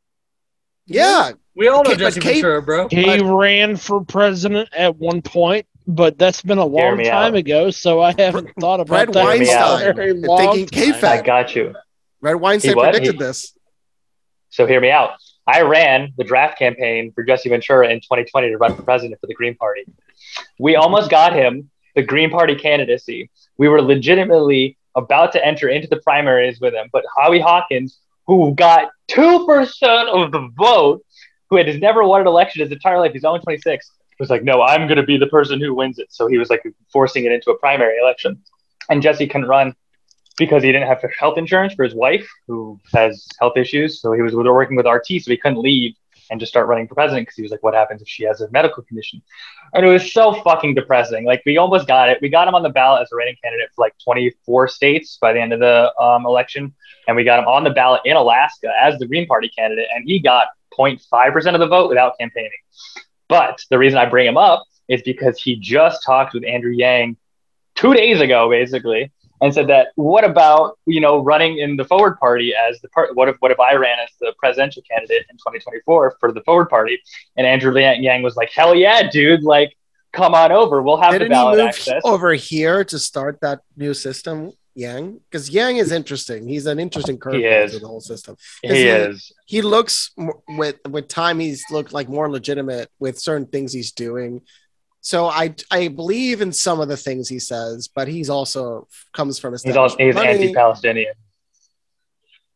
Yeah. 0.87 1.32
We 1.57 1.68
all 1.68 1.85
know 1.85 1.91
Okay, 1.91 1.99
Jesse 2.01 2.20
Kate- 2.20 2.35
Ventura, 2.43 2.62
bro. 2.62 2.89
He 2.89 3.20
ran 3.20 3.76
for 3.76 4.05
president 4.05 4.68
at 4.76 4.97
one 4.97 5.22
point, 5.22 5.66
but 5.87 6.18
that's 6.18 6.43
been 6.43 6.59
a 6.59 6.64
long 6.64 6.99
time 6.99 7.35
out. 7.35 7.37
ago, 7.37 7.70
so 7.70 8.01
I 8.01 8.12
haven't 8.18 8.51
thought 8.61 8.80
about 8.80 8.89
Bret 8.89 9.12
that 9.12 9.20
in 9.20 9.24
Weinstein. 9.47 9.89
a 9.89 9.93
very 9.93 10.12
long 10.14 10.39
Thinking 10.39 10.66
time. 10.66 10.82
I 10.82 10.93
K-Fed. 10.93 11.24
got 11.24 11.55
you. 11.55 11.74
Bret 12.20 12.41
Weinstein 12.41 12.70
He 12.72 12.74
what? 12.74 12.85
predicted 12.93 13.14
He- 13.14 13.18
this. 13.18 13.57
So 14.51 14.66
hear 14.66 14.80
me 14.80 14.91
out. 14.91 15.11
I 15.47 15.62
ran 15.62 16.12
the 16.16 16.24
draft 16.24 16.59
campaign 16.59 17.12
for 17.12 17.22
Jesse 17.22 17.49
Ventura 17.49 17.89
in 17.89 18.01
2020 18.01 18.49
to 18.49 18.57
run 18.57 18.74
for 18.74 18.82
president 18.82 19.20
for 19.20 19.26
the 19.26 19.35
Green 19.35 19.55
Party. 19.57 19.85
We 20.59 20.74
almost 20.76 21.11
got 21.11 21.35
him 21.35 21.70
the 21.95 22.03
Green 22.03 22.30
Party 22.30 22.55
candidacy. 22.55 23.30
We 23.59 23.68
were 23.68 23.82
legitimately 23.82 24.76
about 24.97 25.32
to 25.32 25.45
enter 25.45 25.68
into 25.68 25.87
the 25.89 25.97
primaries 25.99 26.61
with 26.61 26.72
him, 26.74 26.89
but 26.93 27.05
Howie 27.18 27.41
Hawkins, 27.41 27.99
who 28.27 28.55
got 28.55 28.91
2% 29.11 30.09
of 30.09 30.33
the 30.33 30.49
vote, 30.57 31.05
who 31.51 31.57
had 31.57 31.81
never 31.81 32.03
won 32.05 32.20
an 32.22 32.27
election 32.27 32.62
his 32.62 32.72
entire 32.72 32.99
life, 32.99 33.12
he's 33.12 33.25
only 33.25 33.41
26, 33.41 33.91
was 34.18 34.31
like, 34.31 34.45
no, 34.45 34.62
I'm 34.62 34.87
going 34.87 34.97
to 34.97 35.03
be 35.03 35.18
the 35.18 35.27
person 35.27 35.61
who 35.61 35.75
wins 35.75 35.99
it. 35.99 36.12
So 36.12 36.27
he 36.27 36.39
was 36.39 36.51
like 36.51 36.62
forcing 36.93 37.25
it 37.25 37.33
into 37.33 37.51
a 37.51 37.59
primary 37.59 37.99
election. 37.99 38.41
And 38.89 39.03
Jesse 39.03 39.27
couldn't 39.27 39.49
run 39.49 39.75
because 40.37 40.62
he 40.62 40.72
didn't 40.72 40.89
have 40.89 41.03
health 41.18 41.39
insurance 41.39 41.75
for 41.75 41.85
his 41.85 41.95
wife, 41.95 42.29
who 42.47 42.81
has 42.93 43.27
health 43.41 43.57
issues. 43.57 44.01
So 44.01 44.12
he 44.12 44.22
was 44.22 44.35
working 44.35 44.77
with 44.77 44.87
RT, 44.87 45.07
so 45.22 45.31
he 45.31 45.37
couldn't 45.37 45.59
leave 45.59 45.95
and 46.31 46.41
just 46.41 46.51
start 46.51 46.66
running 46.68 46.89
for 46.89 46.95
president 46.95 47.27
because 47.27 47.37
he 47.37 47.43
was 47.43 47.51
like, 47.51 47.62
what 47.62 47.75
happens 47.75 48.03
if 48.03 48.09
she 48.09 48.25
has 48.25 48.41
a 48.41 48.51
medical 48.51 48.83
condition? 48.83 49.22
And 49.72 49.85
it 49.85 49.89
was 49.89 50.12
so 50.12 50.35
fucking 50.43 50.75
depressing. 50.75 51.25
Like 51.25 51.43
we 51.45 51.57
almost 51.57 51.87
got 51.87 52.09
it. 52.09 52.18
We 52.20 52.29
got 52.29 52.49
him 52.49 52.55
on 52.55 52.62
the 52.62 52.70
ballot 52.70 53.03
as 53.03 53.12
a 53.12 53.16
running 53.16 53.37
candidate 53.43 53.70
for 53.75 53.85
like 53.85 53.95
24 54.03 54.68
states 54.68 55.18
by 55.20 55.33
the 55.33 55.41
end 55.41 55.53
of 55.53 55.61
the 55.61 55.93
um, 56.01 56.27
election, 56.27 56.75
and 57.07 57.16
we 57.16 57.25
got 57.25 57.39
him 57.39 57.47
on 57.47 57.64
the 57.64 57.70
ballot 57.70 58.03
in 58.05 58.16
Alaska 58.16 58.72
as 58.81 58.99
the 58.99 59.07
Green 59.07 59.27
Party 59.27 59.51
candidate, 59.57 59.89
and 59.95 60.05
he 60.07 60.20
got 60.20 60.49
0.5% 60.79 61.55
of 61.55 61.61
the 61.61 61.66
vote 61.66 61.89
without 61.89 62.18
campaigning. 62.18 62.51
But 63.29 63.61
the 63.70 63.79
reason 63.79 63.99
I 63.99 64.07
bring 64.07 64.27
him 64.27 64.37
up 64.37 64.64
is 64.89 65.03
because 65.03 65.41
he 65.41 65.57
just 65.57 66.05
talked 66.05 66.35
with 66.35 66.45
Andrew 66.45 66.72
Yang 66.72 67.16
two 67.75 67.95
days 67.95 68.20
ago, 68.20 68.51
basically, 68.51 69.12
and 69.41 69.53
said 69.53 69.68
that 69.68 69.89
what 69.97 70.24
about 70.24 70.78
you 70.87 71.01
know 71.01 71.22
running 71.22 71.59
in 71.59 71.76
the 71.76 71.85
Forward 71.85 72.18
Party 72.18 72.55
as 72.55 72.80
the 72.80 72.89
part? 72.89 73.14
What 73.16 73.28
if 73.28 73.37
what 73.41 73.51
if 73.51 73.61
I 73.61 73.74
ran 73.74 73.99
as 74.03 74.11
the 74.20 74.32
presidential 74.39 74.82
candidate 74.91 75.26
in 75.30 75.37
2024 75.37 76.16
for 76.20 76.32
the 76.32 76.41
Forward 76.43 76.68
Party? 76.70 77.01
And 77.37 77.47
Andrew 77.47 77.76
Yang 77.78 78.22
was 78.22 78.37
like, 78.37 78.51
hell 78.55 78.74
yeah, 78.74 79.09
dude! 79.11 79.43
Like, 79.43 79.76
come 80.12 80.35
on 80.35 80.53
over. 80.53 80.82
We'll 80.82 80.97
have 80.99 81.12
Didn't 81.12 81.30
the 81.30 81.35
he 81.35 81.41
ballot 81.41 81.59
move 81.59 81.68
access. 81.68 82.03
over 82.05 82.32
here 82.35 82.85
to 82.85 82.99
start 82.99 83.41
that 83.43 83.61
new 83.76 83.93
system, 83.95 84.53
Yang? 84.74 85.20
Because 85.30 85.51
Yang 85.51 85.76
is 85.78 85.93
interesting. 85.93 86.47
He's 86.49 86.66
an 86.66 86.78
interesting 86.78 87.18
curve 87.18 87.35
to 87.35 87.78
the 87.78 87.87
whole 87.87 88.01
system. 88.01 88.37
He 88.62 88.68
he- 88.68 88.82
is. 88.89 89.32
He 89.47 89.62
looks 89.62 90.12
with 90.49 90.76
with 90.89 91.09
time. 91.09 91.39
He's 91.41 91.64
looked 91.70 91.93
like 91.93 92.09
more 92.09 92.30
legitimate 92.30 92.89
with 92.99 93.18
certain 93.18 93.47
things 93.47 93.72
he's 93.72 93.93
doing. 93.93 94.43
So 95.05 95.26
I 95.26 95.55
I 95.70 95.88
believe 95.88 96.40
in 96.40 96.50
some 96.50 96.80
of 96.80 96.88
the 96.88 96.96
things 96.96 97.28
he 97.28 97.38
says, 97.38 97.88
but 97.94 98.09
he's 98.09 98.30
also 98.30 98.88
comes 99.12 99.38
from 99.38 99.52
a 99.52 99.59
He's 99.62 99.76
also 99.76 99.98
he's 99.98 100.16
anti-Palestinian. 100.16 101.12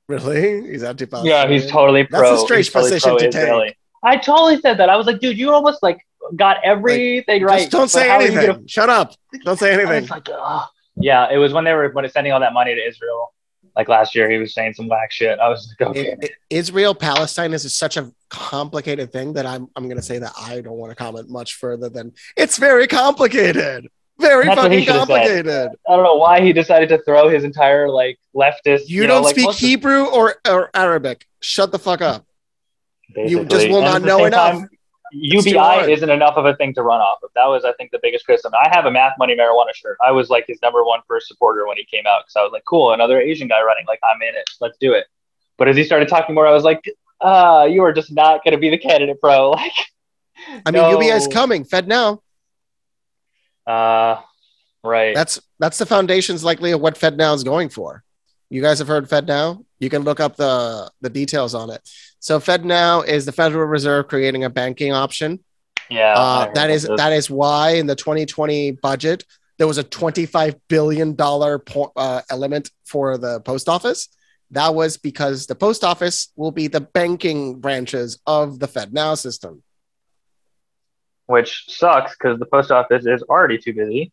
Really? 0.09 0.71
He's 0.71 0.83
anti-Palestinian. 0.83 1.51
Yeah, 1.51 1.53
he's 1.53 1.71
totally 1.71 2.09
That's 2.11 2.31
a 2.31 2.39
strange 2.39 2.67
he's 2.69 2.73
totally 2.73 2.91
position 2.93 3.11
to 3.19 3.19
pro-Israeli. 3.19 3.77
I 4.03 4.17
totally 4.17 4.59
said 4.63 4.79
that. 4.79 4.89
I 4.89 4.97
was 4.97 5.07
like, 5.07 5.21
dude, 5.21 5.37
you 5.37 5.53
almost 5.53 5.83
like 5.83 5.99
got 6.37 6.57
everything 6.65 7.43
right. 7.43 7.59
Just 7.59 7.71
don't 7.71 7.89
say 7.91 8.09
how 8.09 8.15
are 8.17 8.23
you 8.23 8.29
anything. 8.29 8.47
gonna- 8.55 8.69
Shut 8.69 8.89
up. 8.89 9.13
Don't 9.45 9.59
say 9.59 9.71
I 9.75 9.75
anything. 9.75 10.03
was 10.03 10.11
like. 10.11 10.29
Yeah, 10.97 11.31
it 11.31 11.37
was 11.37 11.53
when 11.53 11.65
they 11.65 11.75
were 11.75 11.91
when 11.91 12.09
sending 12.09 12.33
all 12.33 12.41
that 12.41 12.55
money 12.55 12.75
to 12.75 12.81
Israel. 12.81 13.35
Like 13.77 13.89
last 13.89 14.15
year, 14.15 14.31
he 14.31 14.39
was 14.39 14.55
saying 14.55 14.75
some 14.75 14.89
whack 14.89 15.11
shit. 15.13 15.39
I 15.39 15.49
was 15.49 15.75
like, 15.79 15.89
okay. 15.91 16.07
It- 16.13 16.19
it- 16.25 16.31
Israel 16.51 16.95
Palestine 16.95 17.53
is 17.53 17.75
such 17.77 17.97
a 17.97 18.13
complicated 18.31 19.13
thing 19.13 19.35
that 19.35 19.47
I'm 19.47 19.69
I'm 19.77 19.89
gonna 19.89 20.03
say 20.03 20.19
that 20.19 20.33
I 20.39 20.61
don't 20.61 20.77
want 20.77 20.91
to 20.91 20.97
comment 20.97 21.29
much 21.31 21.55
further 21.55 21.89
than 21.89 22.13
it's 22.37 22.59
very 22.59 22.87
complicated. 22.87 23.89
Very 24.21 24.47
That's 24.47 24.61
fucking 24.61 24.85
complicated. 24.87 25.69
I 25.89 25.95
don't 25.95 26.03
know 26.03 26.17
why 26.17 26.41
he 26.41 26.53
decided 26.53 26.89
to 26.89 26.99
throw 27.05 27.29
his 27.29 27.45
entire 27.45 27.89
like 27.89 28.19
leftist. 28.35 28.89
You, 28.89 29.03
know, 29.03 29.15
don't 29.15 29.23
like, 29.25 29.37
speak 29.37 29.49
of- 29.49 29.57
Hebrew 29.57 30.07
or, 30.07 30.35
or 30.49 30.71
Arabic. 30.75 31.25
Shut 31.41 31.71
the 31.71 31.79
fuck 31.79 32.01
up. 32.01 32.27
You 33.15 33.45
just 33.45 33.69
will 33.69 33.77
And 33.85 33.85
not 33.85 34.03
know 34.03 34.25
enough. 34.25 34.53
time, 34.55 34.57
It's 34.57 34.63
too 34.63 34.67
hard. 34.67 34.78
UBI 35.13 35.91
isn't 35.93 36.11
enough 36.11 36.35
of 36.37 36.47
a 36.47 36.55
thing 36.57 36.75
to 36.75 36.83
run 36.83 37.01
off 37.01 37.19
of. 37.23 37.31
That 37.35 37.47
was, 37.47 37.65
I 37.65 37.73
think, 37.75 37.91
the 37.91 38.01
biggest 38.03 38.25
criticism. 38.25 38.53
I 38.55 38.69
have 38.75 38.87
a 38.87 38.91
math 38.91 39.15
money 39.19 39.35
marijuana 39.37 39.75
shirt. 39.75 39.97
I 40.05 40.13
was 40.13 40.31
like 40.31 40.45
his 40.47 40.61
number 40.63 40.85
one 40.85 41.01
first 41.09 41.29
supporter 41.29 41.67
when 41.67 41.77
he 41.77 41.85
came 41.85 42.05
out 42.07 42.23
because 42.25 42.37
I 42.37 42.43
was 42.43 42.53
like, 42.53 42.65
cool, 42.65 42.93
another 42.93 43.21
Asian 43.21 43.49
guy 43.49 43.63
running. 43.63 43.85
Like, 43.87 44.01
I'm 44.03 44.21
in 44.23 44.35
it. 44.35 44.49
Let's 44.61 44.77
do 44.79 44.93
it. 44.93 45.07
But 45.57 45.69
as 45.69 45.77
he 45.77 45.85
started 45.85 46.09
talking 46.09 46.35
more, 46.35 46.47
I 46.47 46.53
was 46.53 46.65
like, 46.65 46.85
uh, 47.21 47.67
you 47.69 47.83
are 47.83 47.93
just 47.93 48.13
not 48.13 48.45
going 48.45 48.53
to 48.53 48.59
be 48.59 48.71
the 48.71 48.79
candidate, 48.79 49.21
bro. 49.21 49.55
Like, 50.41 50.63
I 50.65 50.71
mean, 50.71 50.83
no. 50.83 50.93
UBI 50.93 51.09
is 51.09 51.27
coming. 51.27 51.65
Fed 51.65 51.89
now. 51.89 52.23
Uh, 53.67 54.21
right. 54.85 55.13
That's 55.13 55.41
that's 55.59 55.79
the 55.79 55.85
foundation's 55.85 56.45
likely 56.45 56.71
of 56.71 56.81
what 56.81 56.97
Fed 56.97 57.17
now 57.17 57.35
is 57.35 57.43
going 57.43 57.71
for. 57.71 58.05
You 58.49 58.63
guys 58.63 58.79
have 58.79 58.87
heard 58.87 59.11
Fed 59.11 59.27
now. 59.27 59.65
You 59.81 59.91
can 59.91 60.03
look 60.03 60.21
up 60.21 60.37
the 60.37 60.93
the 61.01 61.11
details 61.11 61.57
on 61.57 61.71
it. 61.71 61.81
So 62.21 62.41
Fed 62.41 62.65
now 62.65 63.03
is 63.03 63.25
the 63.27 63.33
Federal 63.33 63.67
Reserve 63.67 64.09
creating 64.09 64.45
a 64.45 64.51
banking 64.51 64.93
option. 64.93 65.41
yeah. 65.89 66.15
Uh, 66.17 66.53
that 66.53 66.71
is 66.71 66.83
this. 66.83 66.97
that 66.97 67.13
is 67.13 67.31
why 67.31 67.71
in 67.77 67.87
the 67.87 67.95
2020 67.95 68.73
budget 68.73 69.25
there 69.59 69.67
was 69.67 69.79
a 69.79 69.83
25 69.83 70.57
billion 70.69 71.15
dollar 71.15 71.59
po- 71.59 71.93
uh, 71.97 72.23
element 72.31 72.71
for 72.85 73.19
the 73.19 73.41
post 73.41 73.69
office. 73.69 74.09
That 74.53 74.75
was 74.75 74.97
because 74.97 75.47
the 75.47 75.55
post 75.55 75.85
office 75.85 76.33
will 76.37 76.53
be 76.53 76.69
the 76.69 76.81
banking 76.81 77.61
branches 77.61 78.19
of 78.27 78.59
the 78.61 78.67
Fed 78.69 78.93
now 78.93 79.15
system. 79.15 79.63
which 81.27 81.65
sucks 81.69 82.17
because 82.17 82.39
the 82.39 82.47
post 82.47 82.71
office 82.71 83.05
is 83.05 83.23
already 83.25 83.59
too 83.59 83.75
busy. 83.75 84.11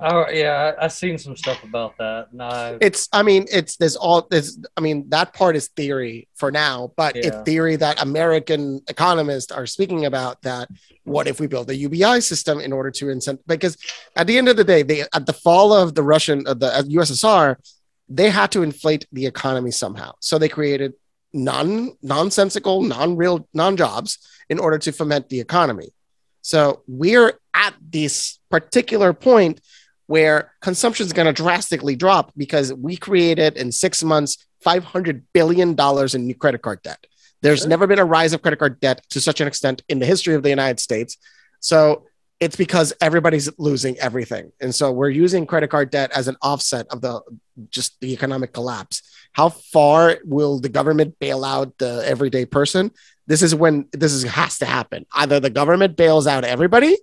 Oh 0.00 0.28
yeah, 0.28 0.74
I, 0.78 0.86
I 0.86 0.88
seen 0.88 1.18
some 1.18 1.36
stuff 1.36 1.62
about 1.62 1.96
that. 1.98 2.28
I, 2.40 2.78
It's, 2.80 3.08
I 3.12 3.22
mean, 3.22 3.46
it's 3.50 3.76
there's 3.76 3.94
all 3.94 4.26
there's, 4.28 4.58
I 4.76 4.80
mean, 4.80 5.08
that 5.10 5.32
part 5.32 5.54
is 5.54 5.68
theory 5.68 6.26
for 6.34 6.50
now, 6.50 6.92
but 6.96 7.16
it's 7.16 7.36
theory 7.44 7.76
that 7.76 8.02
American 8.02 8.80
economists 8.88 9.52
are 9.52 9.66
speaking 9.66 10.04
about. 10.06 10.42
That 10.42 10.68
what 11.04 11.28
if 11.28 11.38
we 11.38 11.46
build 11.46 11.70
a 11.70 11.76
UBI 11.76 12.20
system 12.20 12.58
in 12.58 12.72
order 12.72 12.90
to 12.90 13.06
incent? 13.06 13.38
Because 13.46 13.76
at 14.16 14.26
the 14.26 14.36
end 14.36 14.48
of 14.48 14.56
the 14.56 14.64
day, 14.64 14.82
they 14.82 15.02
at 15.02 15.26
the 15.26 15.32
fall 15.32 15.72
of 15.72 15.94
the 15.94 16.02
Russian, 16.02 16.44
uh, 16.46 16.54
the 16.54 16.86
USSR, 16.88 17.56
they 18.08 18.30
had 18.30 18.50
to 18.52 18.62
inflate 18.64 19.06
the 19.12 19.26
economy 19.26 19.70
somehow. 19.70 20.12
So 20.18 20.38
they 20.38 20.48
created 20.48 20.94
non 21.32 21.92
nonsensical, 22.02 22.82
non 22.82 23.16
real, 23.16 23.48
non 23.54 23.76
jobs 23.76 24.18
in 24.48 24.58
order 24.58 24.78
to 24.78 24.90
foment 24.90 25.28
the 25.28 25.38
economy. 25.38 25.90
So 26.42 26.82
we're 26.88 27.38
at 27.54 27.74
this 27.80 28.38
particular 28.50 29.12
point 29.12 29.60
where 30.06 30.52
consumption 30.60 31.06
is 31.06 31.12
going 31.12 31.26
to 31.26 31.32
drastically 31.32 31.96
drop 31.96 32.32
because 32.36 32.72
we 32.72 32.96
created 32.96 33.56
in 33.56 33.72
six 33.72 34.02
months 34.02 34.38
$500 34.64 35.22
billion 35.32 35.76
in 36.14 36.26
new 36.26 36.34
credit 36.34 36.62
card 36.62 36.82
debt. 36.82 37.06
There's 37.42 37.60
Sure. 37.60 37.68
never 37.68 37.86
been 37.86 37.98
a 37.98 38.04
rise 38.04 38.32
of 38.32 38.40
credit 38.42 38.58
card 38.58 38.80
debt 38.80 39.02
to 39.10 39.20
such 39.20 39.40
an 39.40 39.46
extent 39.46 39.82
in 39.88 39.98
the 39.98 40.06
history 40.06 40.34
of 40.34 40.42
the 40.42 40.48
United 40.48 40.80
States. 40.80 41.18
So 41.60 42.06
it's 42.40 42.56
because 42.56 42.92
everybody's 43.00 43.50
losing 43.58 43.98
everything. 43.98 44.52
And 44.60 44.74
so 44.74 44.92
we're 44.92 45.10
using 45.10 45.46
credit 45.46 45.68
card 45.70 45.90
debt 45.90 46.10
as 46.14 46.28
an 46.28 46.36
offset 46.42 46.86
of 46.90 47.00
the 47.00 47.20
just 47.70 48.00
the 48.00 48.12
economic 48.12 48.52
collapse. 48.52 49.02
How 49.32 49.50
far 49.50 50.18
will 50.24 50.58
the 50.60 50.68
government 50.68 51.18
bail 51.18 51.44
out 51.44 51.76
the 51.78 52.02
everyday 52.04 52.44
person? 52.46 52.90
This 53.26 53.42
is 53.42 53.54
when 53.54 53.88
this 53.92 54.12
is 54.12 54.24
has 54.24 54.58
to 54.58 54.66
happen. 54.66 55.06
Either 55.12 55.40
the 55.40 55.50
government 55.50 55.96
bails 55.96 56.26
out 56.26 56.44
everybody 56.44 56.96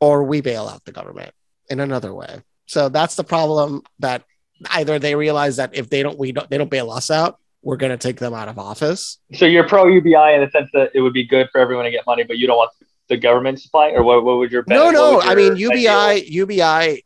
or 0.00 0.24
we 0.24 0.40
bail 0.40 0.68
out 0.68 0.84
the 0.84 0.92
government 0.92 1.32
in 1.70 1.80
another 1.80 2.14
way. 2.14 2.42
So 2.66 2.88
that's 2.88 3.14
the 3.14 3.24
problem 3.24 3.82
that 4.00 4.24
either 4.70 4.98
they 4.98 5.14
realize 5.14 5.56
that 5.56 5.74
if 5.74 5.88
they 5.90 6.02
don't 6.02 6.18
we 6.18 6.32
don't 6.32 6.48
they 6.50 6.58
don't 6.58 6.70
bail 6.70 6.90
us 6.90 7.10
out, 7.10 7.38
we're 7.62 7.76
going 7.76 7.90
to 7.90 7.98
take 7.98 8.18
them 8.18 8.34
out 8.34 8.48
of 8.48 8.58
office. 8.58 9.18
So 9.34 9.44
you're 9.44 9.66
pro 9.68 9.86
UBI 9.86 10.34
in 10.34 10.40
the 10.40 10.50
sense 10.50 10.70
that 10.72 10.90
it 10.94 11.00
would 11.00 11.12
be 11.12 11.26
good 11.26 11.48
for 11.50 11.60
everyone 11.60 11.84
to 11.84 11.90
get 11.90 12.06
money, 12.06 12.24
but 12.24 12.38
you 12.38 12.46
don't 12.46 12.56
want 12.56 12.70
the 13.08 13.16
government 13.16 13.60
supply, 13.60 13.90
or 13.90 14.02
what? 14.02 14.24
What 14.24 14.38
would 14.38 14.50
your 14.50 14.64
No, 14.66 14.90
no. 14.90 15.16
would 15.16 15.24
I 15.24 15.34
mean, 15.34 15.56
UBI, 15.56 16.24
UBI 16.26 17.04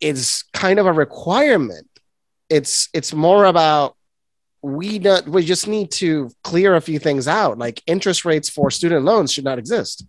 is 0.00 0.44
kind 0.52 0.78
of 0.78 0.86
a 0.86 0.92
requirement. 0.92 1.86
It's 2.50 2.88
it's 2.92 3.12
more 3.12 3.44
about 3.44 3.96
we 4.62 4.98
don't 4.98 5.28
we 5.28 5.44
just 5.44 5.68
need 5.68 5.90
to 5.92 6.30
clear 6.42 6.74
a 6.74 6.80
few 6.80 6.98
things 6.98 7.28
out. 7.28 7.58
Like 7.58 7.82
interest 7.86 8.24
rates 8.24 8.48
for 8.48 8.70
student 8.70 9.04
loans 9.04 9.32
should 9.32 9.44
not 9.44 9.58
exist. 9.58 10.04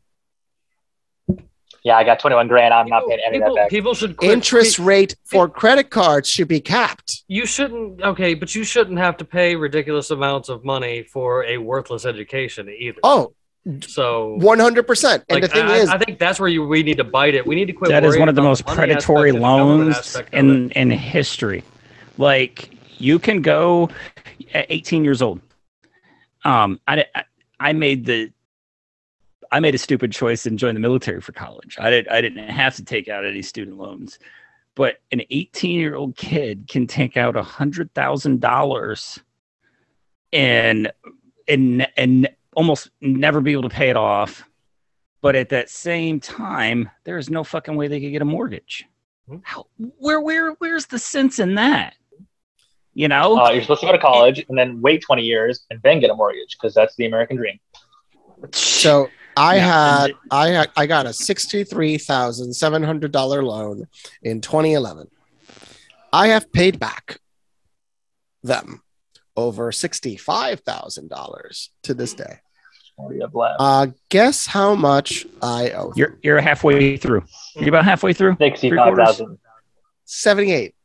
Yeah, 1.83 1.97
I 1.97 2.03
got 2.03 2.19
21 2.19 2.47
grand. 2.47 2.73
I'm 2.73 2.87
not 2.87 3.07
paying 3.07 3.19
any 3.25 3.37
people, 3.37 3.51
of 3.51 3.55
that 3.55 3.61
back. 3.63 3.69
people 3.69 3.93
should 3.93 4.17
quit 4.17 4.31
Interest 4.31 4.79
rate 4.79 5.15
for 5.23 5.47
credit 5.47 5.89
cards 5.89 6.29
should 6.29 6.47
be 6.47 6.59
capped. 6.59 7.23
You 7.27 7.45
shouldn't. 7.45 8.01
Okay, 8.01 8.33
but 8.33 8.53
you 8.53 8.63
shouldn't 8.63 8.97
have 8.97 9.17
to 9.17 9.25
pay 9.25 9.55
ridiculous 9.55 10.11
amounts 10.11 10.49
of 10.49 10.65
money 10.65 11.03
for 11.03 11.45
a 11.45 11.57
worthless 11.57 12.05
education 12.05 12.69
either. 12.69 12.99
Oh, 13.03 13.33
so 13.81 14.37
100%. 14.39 15.13
And 15.13 15.23
like, 15.29 15.41
the 15.41 15.47
thing 15.47 15.65
I, 15.65 15.75
is, 15.77 15.89
I 15.89 15.97
think 15.97 16.19
that's 16.19 16.39
where 16.39 16.49
you 16.49 16.65
we 16.65 16.83
need 16.83 16.97
to 16.97 17.03
bite 17.03 17.35
it. 17.35 17.45
We 17.45 17.55
need 17.55 17.65
to 17.65 17.73
quit. 17.73 17.89
That 17.89 18.03
is 18.03 18.17
one 18.17 18.29
of 18.29 18.35
the 18.35 18.41
most 18.41 18.65
money 18.65 18.75
predatory 18.75 19.29
aspect 19.29 19.35
and 19.35 19.43
the 19.43 19.47
government 19.47 19.79
loans 19.85 19.97
aspect 19.97 20.33
of 20.33 20.33
it. 20.33 20.39
in 20.39 20.71
in 20.71 20.91
history. 20.91 21.63
Like 22.17 22.71
you 22.97 23.19
can 23.19 23.41
go 23.41 23.89
at 24.53 24.65
18 24.69 25.03
years 25.03 25.21
old. 25.21 25.39
Um, 26.43 26.79
I 26.87 27.05
I- 27.15 27.23
I 27.59 27.73
made 27.73 28.05
the 28.05 28.31
I 29.51 29.59
made 29.59 29.75
a 29.75 29.79
stupid 29.79 30.11
choice 30.11 30.45
and 30.45 30.59
joined 30.59 30.75
the 30.75 30.81
military 30.81 31.21
for 31.21 31.31
college. 31.31 31.77
I 31.79 31.89
did 31.89 32.07
I 32.07 32.21
didn't 32.21 32.47
have 32.49 32.75
to 32.75 32.83
take 32.83 33.07
out 33.07 33.25
any 33.25 33.41
student 33.41 33.77
loans, 33.77 34.19
but 34.75 34.97
an 35.11 35.21
18 35.29 35.79
year 35.79 35.95
old 35.95 36.15
kid 36.15 36.67
can 36.69 36.87
take 36.87 37.17
out 37.17 37.35
a 37.35 37.43
hundred 37.43 37.93
thousand 37.93 38.41
dollars 38.41 39.19
and 40.31 40.91
and 41.47 41.87
and 41.97 42.29
almost 42.55 42.89
never 43.01 43.41
be 43.41 43.51
able 43.51 43.63
to 43.63 43.69
pay 43.69 43.89
it 43.89 43.97
off. 43.97 44.43
But 45.21 45.35
at 45.35 45.49
that 45.49 45.69
same 45.69 46.19
time, 46.21 46.89
there 47.03 47.17
is 47.17 47.29
no 47.29 47.43
fucking 47.43 47.75
way 47.75 47.87
they 47.87 47.99
could 47.99 48.11
get 48.11 48.21
a 48.21 48.25
mortgage. 48.25 48.85
Hmm. 49.27 49.37
How, 49.43 49.65
where 49.97 50.21
where 50.21 50.51
where's 50.53 50.85
the 50.85 50.99
sense 50.99 51.39
in 51.39 51.55
that? 51.55 51.95
You 52.93 53.07
know, 53.07 53.37
Uh, 53.37 53.51
you're 53.51 53.61
supposed 53.61 53.81
to 53.81 53.87
go 53.87 53.93
to 53.93 53.97
college 53.99 54.45
and 54.49 54.57
then 54.57 54.81
wait 54.81 55.01
20 55.01 55.21
years 55.21 55.65
and 55.69 55.79
then 55.83 55.99
get 55.99 56.09
a 56.09 56.15
mortgage 56.15 56.57
because 56.59 56.73
that's 56.73 56.95
the 56.95 57.05
American 57.05 57.37
dream. 57.37 57.59
so 58.51 59.09
I 59.37 59.55
Yeah, 59.57 59.99
had 60.01 60.11
I 60.31 60.47
had 60.49 60.69
I 60.75 60.85
got 60.85 61.05
a 61.05 61.09
$63,700 61.09 63.43
loan 63.43 63.87
in 64.23 64.41
2011. 64.41 65.07
I 66.11 66.27
have 66.27 66.51
paid 66.51 66.79
back 66.79 67.19
them 68.43 68.81
over 69.35 69.71
$65,000 69.71 71.69
to 71.83 71.93
this 71.93 72.13
day. 72.13 72.39
What 72.95 73.15
you 73.15 73.21
have 73.21 73.33
left? 73.35 73.55
Uh, 73.59 73.87
guess 74.09 74.45
how 74.45 74.75
much 74.75 75.25
I 75.41 75.71
owe? 75.71 75.93
you're 75.95 76.17
you're 76.21 76.41
halfway 76.41 76.97
through. 76.97 77.23
You're 77.55 77.69
about 77.69 77.85
halfway 77.85 78.11
through. 78.11 78.35
65,000. 78.39 79.37
78. 80.05 80.75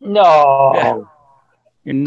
No. 0.00 0.72
Yeah. 0.74 0.98
You're 1.84 1.94
n- 1.94 2.06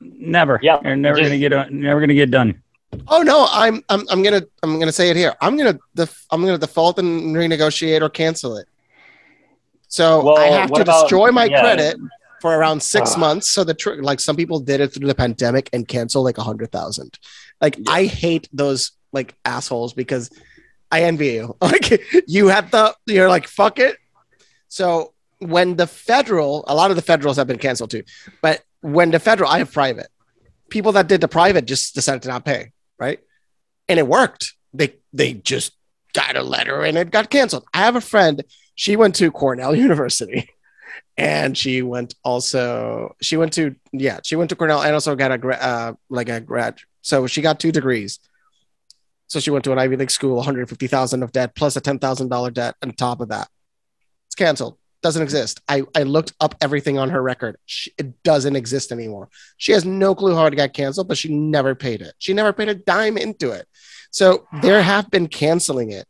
never. 0.00 0.58
Yeah, 0.62 0.80
You're 0.82 0.96
never 0.96 1.18
just- 1.18 1.28
gonna 1.28 1.38
get 1.38 1.52
on- 1.52 1.80
never 1.80 2.00
gonna 2.00 2.14
get 2.14 2.30
done. 2.32 2.62
Oh 3.08 3.22
no, 3.22 3.46
I'm 3.50 3.82
I'm 3.88 4.06
I'm 4.10 4.22
gonna 4.22 4.42
I'm 4.62 4.78
gonna 4.78 4.92
say 4.92 5.10
it 5.10 5.16
here. 5.16 5.34
I'm 5.40 5.56
gonna 5.56 5.78
def- 5.94 6.24
I'm 6.30 6.44
gonna 6.44 6.58
default 6.58 6.98
and 6.98 7.34
renegotiate 7.36 8.00
or 8.02 8.08
cancel 8.08 8.56
it. 8.56 8.66
So 9.88 10.24
Well, 10.24 10.36
I 10.38 10.46
have 10.46 10.72
to 10.72 10.82
about- 10.82 11.02
destroy 11.02 11.30
my 11.30 11.44
yeah. 11.44 11.60
credit 11.60 11.96
for 12.40 12.56
around 12.56 12.82
six 12.82 13.12
Ugh. 13.12 13.18
months. 13.20 13.50
So 13.50 13.64
the 13.64 13.74
tr- 13.74 14.02
like 14.02 14.20
some 14.20 14.36
people 14.36 14.60
did 14.60 14.80
it 14.80 14.88
through 14.92 15.06
the 15.06 15.14
pandemic 15.14 15.70
and 15.72 15.86
cancel 15.86 16.22
like 16.22 16.38
a 16.38 16.42
hundred 16.42 16.72
thousand. 16.72 17.18
Like 17.60 17.78
I 17.88 18.04
hate 18.04 18.48
those 18.52 18.92
like 19.12 19.34
assholes 19.44 19.94
because 19.94 20.30
I 20.90 21.04
envy 21.04 21.28
you. 21.28 21.56
Like 21.62 22.02
you 22.26 22.48
have 22.48 22.70
the 22.70 22.94
you're 23.06 23.28
like 23.28 23.46
fuck 23.48 23.78
it. 23.78 23.96
So 24.68 25.12
when 25.38 25.76
the 25.76 25.86
federal, 25.86 26.64
a 26.66 26.74
lot 26.74 26.90
of 26.90 26.96
the 26.96 27.02
federals 27.02 27.36
have 27.36 27.46
been 27.46 27.58
canceled 27.58 27.90
too, 27.90 28.02
but 28.42 28.62
when 28.80 29.10
the 29.10 29.18
federal, 29.18 29.50
I 29.50 29.58
have 29.58 29.72
private. 29.72 30.08
People 30.70 30.92
that 30.92 31.06
did 31.08 31.20
the 31.20 31.28
private 31.28 31.64
just 31.66 31.94
decided 31.94 32.22
to 32.22 32.28
not 32.28 32.44
pay, 32.44 32.72
right? 32.98 33.20
And 33.88 33.98
it 33.98 34.06
worked. 34.06 34.54
They 34.72 34.96
they 35.12 35.34
just 35.34 35.72
got 36.16 36.36
a 36.36 36.42
letter 36.42 36.82
and 36.82 36.96
it 36.96 37.10
got 37.10 37.28
canceled. 37.28 37.64
I 37.74 37.78
have 37.78 37.94
a 37.94 38.00
friend, 38.00 38.42
she 38.74 38.96
went 38.96 39.14
to 39.16 39.30
Cornell 39.30 39.74
University 39.88 40.48
and 41.16 41.56
she 41.56 41.82
went 41.82 42.14
also, 42.24 43.14
she 43.20 43.36
went 43.36 43.52
to, 43.54 43.76
yeah, 43.92 44.20
she 44.24 44.36
went 44.36 44.50
to 44.50 44.56
Cornell 44.56 44.82
and 44.82 44.94
also 44.94 45.14
got 45.14 45.32
a, 45.32 45.62
uh, 45.62 45.92
like 46.08 46.28
a 46.28 46.40
grad. 46.40 46.78
So 47.02 47.26
she 47.26 47.42
got 47.42 47.60
two 47.60 47.70
degrees. 47.70 48.18
So 49.28 49.40
she 49.40 49.50
went 49.50 49.64
to 49.64 49.72
an 49.72 49.78
Ivy 49.78 49.96
League 49.96 50.10
school, 50.10 50.36
150,000 50.36 51.22
of 51.22 51.32
debt 51.32 51.54
plus 51.54 51.76
a 51.76 51.80
$10,000 51.80 52.54
debt 52.54 52.76
on 52.82 52.92
top 52.92 53.20
of 53.20 53.28
that. 53.28 53.48
It's 54.28 54.34
canceled. 54.34 54.78
Doesn't 55.06 55.22
exist. 55.22 55.60
I, 55.68 55.84
I 55.94 56.02
looked 56.02 56.32
up 56.40 56.56
everything 56.60 56.98
on 56.98 57.10
her 57.10 57.22
record. 57.22 57.58
She, 57.64 57.92
it 57.96 58.24
doesn't 58.24 58.56
exist 58.56 58.90
anymore. 58.90 59.28
She 59.56 59.70
has 59.70 59.84
no 59.84 60.16
clue 60.16 60.34
how 60.34 60.46
it 60.46 60.56
got 60.56 60.72
canceled, 60.72 61.06
but 61.06 61.16
she 61.16 61.32
never 61.32 61.76
paid 61.76 62.00
it. 62.00 62.14
She 62.18 62.34
never 62.34 62.52
paid 62.52 62.68
a 62.68 62.74
dime 62.74 63.16
into 63.16 63.52
it. 63.52 63.68
So 64.10 64.48
there 64.62 64.82
have 64.82 65.08
been 65.08 65.28
canceling 65.28 65.92
it. 65.92 66.08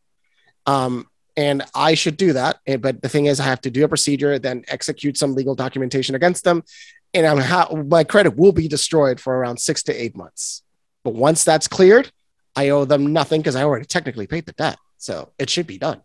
Um, 0.65 1.09
and 1.37 1.63
I 1.75 1.93
should 1.93 2.17
do 2.17 2.33
that. 2.33 2.61
But 2.81 3.03
the 3.03 3.11
thing 3.11 3.27
is, 3.27 3.39
I 3.39 3.45
have 3.45 3.61
to 3.63 3.71
do 3.71 3.85
a 3.85 3.89
procedure, 3.89 4.39
then 4.39 4.65
execute 4.69 5.19
some 5.19 5.35
legal 5.35 5.55
documentation 5.55 6.15
against 6.15 6.45
them. 6.45 6.63
And 7.13 7.27
I'm 7.27 7.37
ha- 7.37 7.69
my 7.75 8.03
credit 8.03 8.35
will 8.39 8.53
be 8.53 8.67
destroyed 8.67 9.21
for 9.21 9.37
around 9.37 9.59
six 9.59 9.83
to 9.83 9.93
eight 9.93 10.17
months. 10.17 10.63
But 11.05 11.13
once 11.13 11.45
that's 11.45 11.69
cleared, 11.69 12.11
I 12.55 12.71
owe 12.71 12.87
them 12.87 13.13
nothing 13.13 13.43
because 13.43 13.57
I 13.57 13.65
already 13.65 13.85
technically 13.85 14.27
paid 14.27 14.47
the 14.47 14.53
debt. 14.53 14.79
So 14.97 15.33
it 15.39 15.51
should 15.51 15.67
be 15.67 15.77
done. 15.77 16.01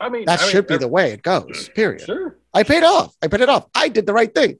I 0.00 0.08
mean, 0.08 0.26
That 0.26 0.40
I 0.40 0.44
mean, 0.44 0.52
should 0.52 0.66
be 0.66 0.76
the 0.76 0.88
way 0.88 1.12
it 1.12 1.22
goes, 1.22 1.70
period. 1.74 2.06
Sure, 2.06 2.38
I 2.54 2.62
paid 2.62 2.82
off. 2.84 3.16
I 3.22 3.28
paid 3.28 3.40
it 3.42 3.48
off. 3.48 3.66
I 3.74 3.88
did 3.88 4.06
the 4.06 4.12
right 4.12 4.32
thing. 4.34 4.58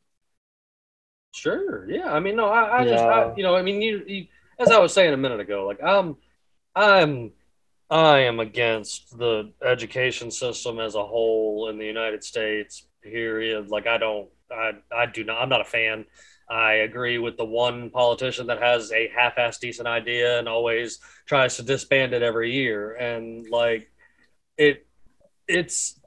sure. 1.32 1.88
Yeah. 1.90 2.12
I 2.12 2.20
mean, 2.20 2.36
no, 2.36 2.46
I, 2.48 2.80
I 2.80 2.84
just, 2.84 3.06
I, 3.06 3.32
you 3.36 3.42
know, 3.42 3.56
I 3.56 3.62
mean, 3.62 3.80
you, 3.82 4.02
you, 4.06 4.26
as 4.58 4.70
I 4.70 4.78
was 4.78 4.92
saying 4.92 5.12
a 5.12 5.16
minute 5.16 5.40
ago, 5.40 5.66
like, 5.66 5.82
I'm, 5.82 6.16
I'm, 6.74 7.32
I 7.90 8.20
am 8.20 8.40
against 8.40 9.16
the 9.18 9.52
education 9.64 10.30
system 10.30 10.78
as 10.80 10.94
a 10.94 11.04
whole 11.04 11.68
in 11.70 11.78
the 11.78 11.86
United 11.86 12.24
States. 12.24 12.86
Period. 13.02 13.70
Like, 13.70 13.86
I 13.86 13.98
don't, 13.98 14.28
I, 14.50 14.72
I 14.92 15.06
do 15.06 15.24
not. 15.24 15.40
I'm 15.40 15.48
not 15.48 15.60
a 15.62 15.64
fan. 15.64 16.04
I 16.50 16.74
agree 16.74 17.18
with 17.18 17.36
the 17.36 17.44
one 17.44 17.90
politician 17.90 18.48
that 18.48 18.60
has 18.62 18.92
a 18.92 19.08
half-ass 19.16 19.58
decent 19.58 19.88
idea 19.88 20.38
and 20.38 20.48
always 20.48 20.98
tries 21.26 21.56
to 21.56 21.62
disband 21.62 22.14
it 22.14 22.22
every 22.22 22.52
year. 22.52 22.94
And 22.94 23.46
like, 23.50 23.90
it, 24.58 24.87
it's 25.48 25.98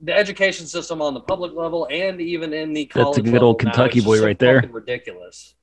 the 0.00 0.12
education 0.16 0.66
system 0.66 1.00
on 1.02 1.14
the 1.14 1.20
public 1.20 1.52
level 1.54 1.86
and 1.90 2.20
even 2.20 2.52
in 2.52 2.72
the 2.72 2.86
college. 2.86 3.16
That's 3.16 3.18
a 3.18 3.22
good 3.22 3.32
level 3.34 3.48
old 3.48 3.58
Kentucky 3.60 3.98
is 4.00 4.04
boy 4.04 4.22
right 4.22 4.38
there. 4.38 4.62
Ridiculous. 4.70 5.54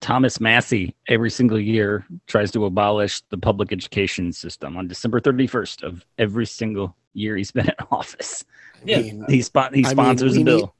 Thomas 0.00 0.40
Massie 0.40 0.94
every 1.08 1.30
single 1.30 1.58
year 1.58 2.06
tries 2.28 2.50
to 2.52 2.64
abolish 2.66 3.20
the 3.30 3.36
public 3.38 3.72
education 3.72 4.32
system 4.32 4.76
on 4.76 4.86
December 4.86 5.20
31st 5.20 5.82
of 5.82 6.04
every 6.18 6.46
single 6.46 6.94
year 7.14 7.36
he's 7.36 7.50
been 7.50 7.66
in 7.66 7.74
office. 7.90 8.44
I 8.76 8.78
Yeah. 8.84 9.00
mean, 9.02 9.24
He, 9.28 9.42
spon- 9.42 9.74
he 9.74 9.80
I 9.80 9.88
mean, 9.88 9.90
sponsors 9.90 10.36
we 10.36 10.42
a 10.42 10.44
bill. 10.44 10.74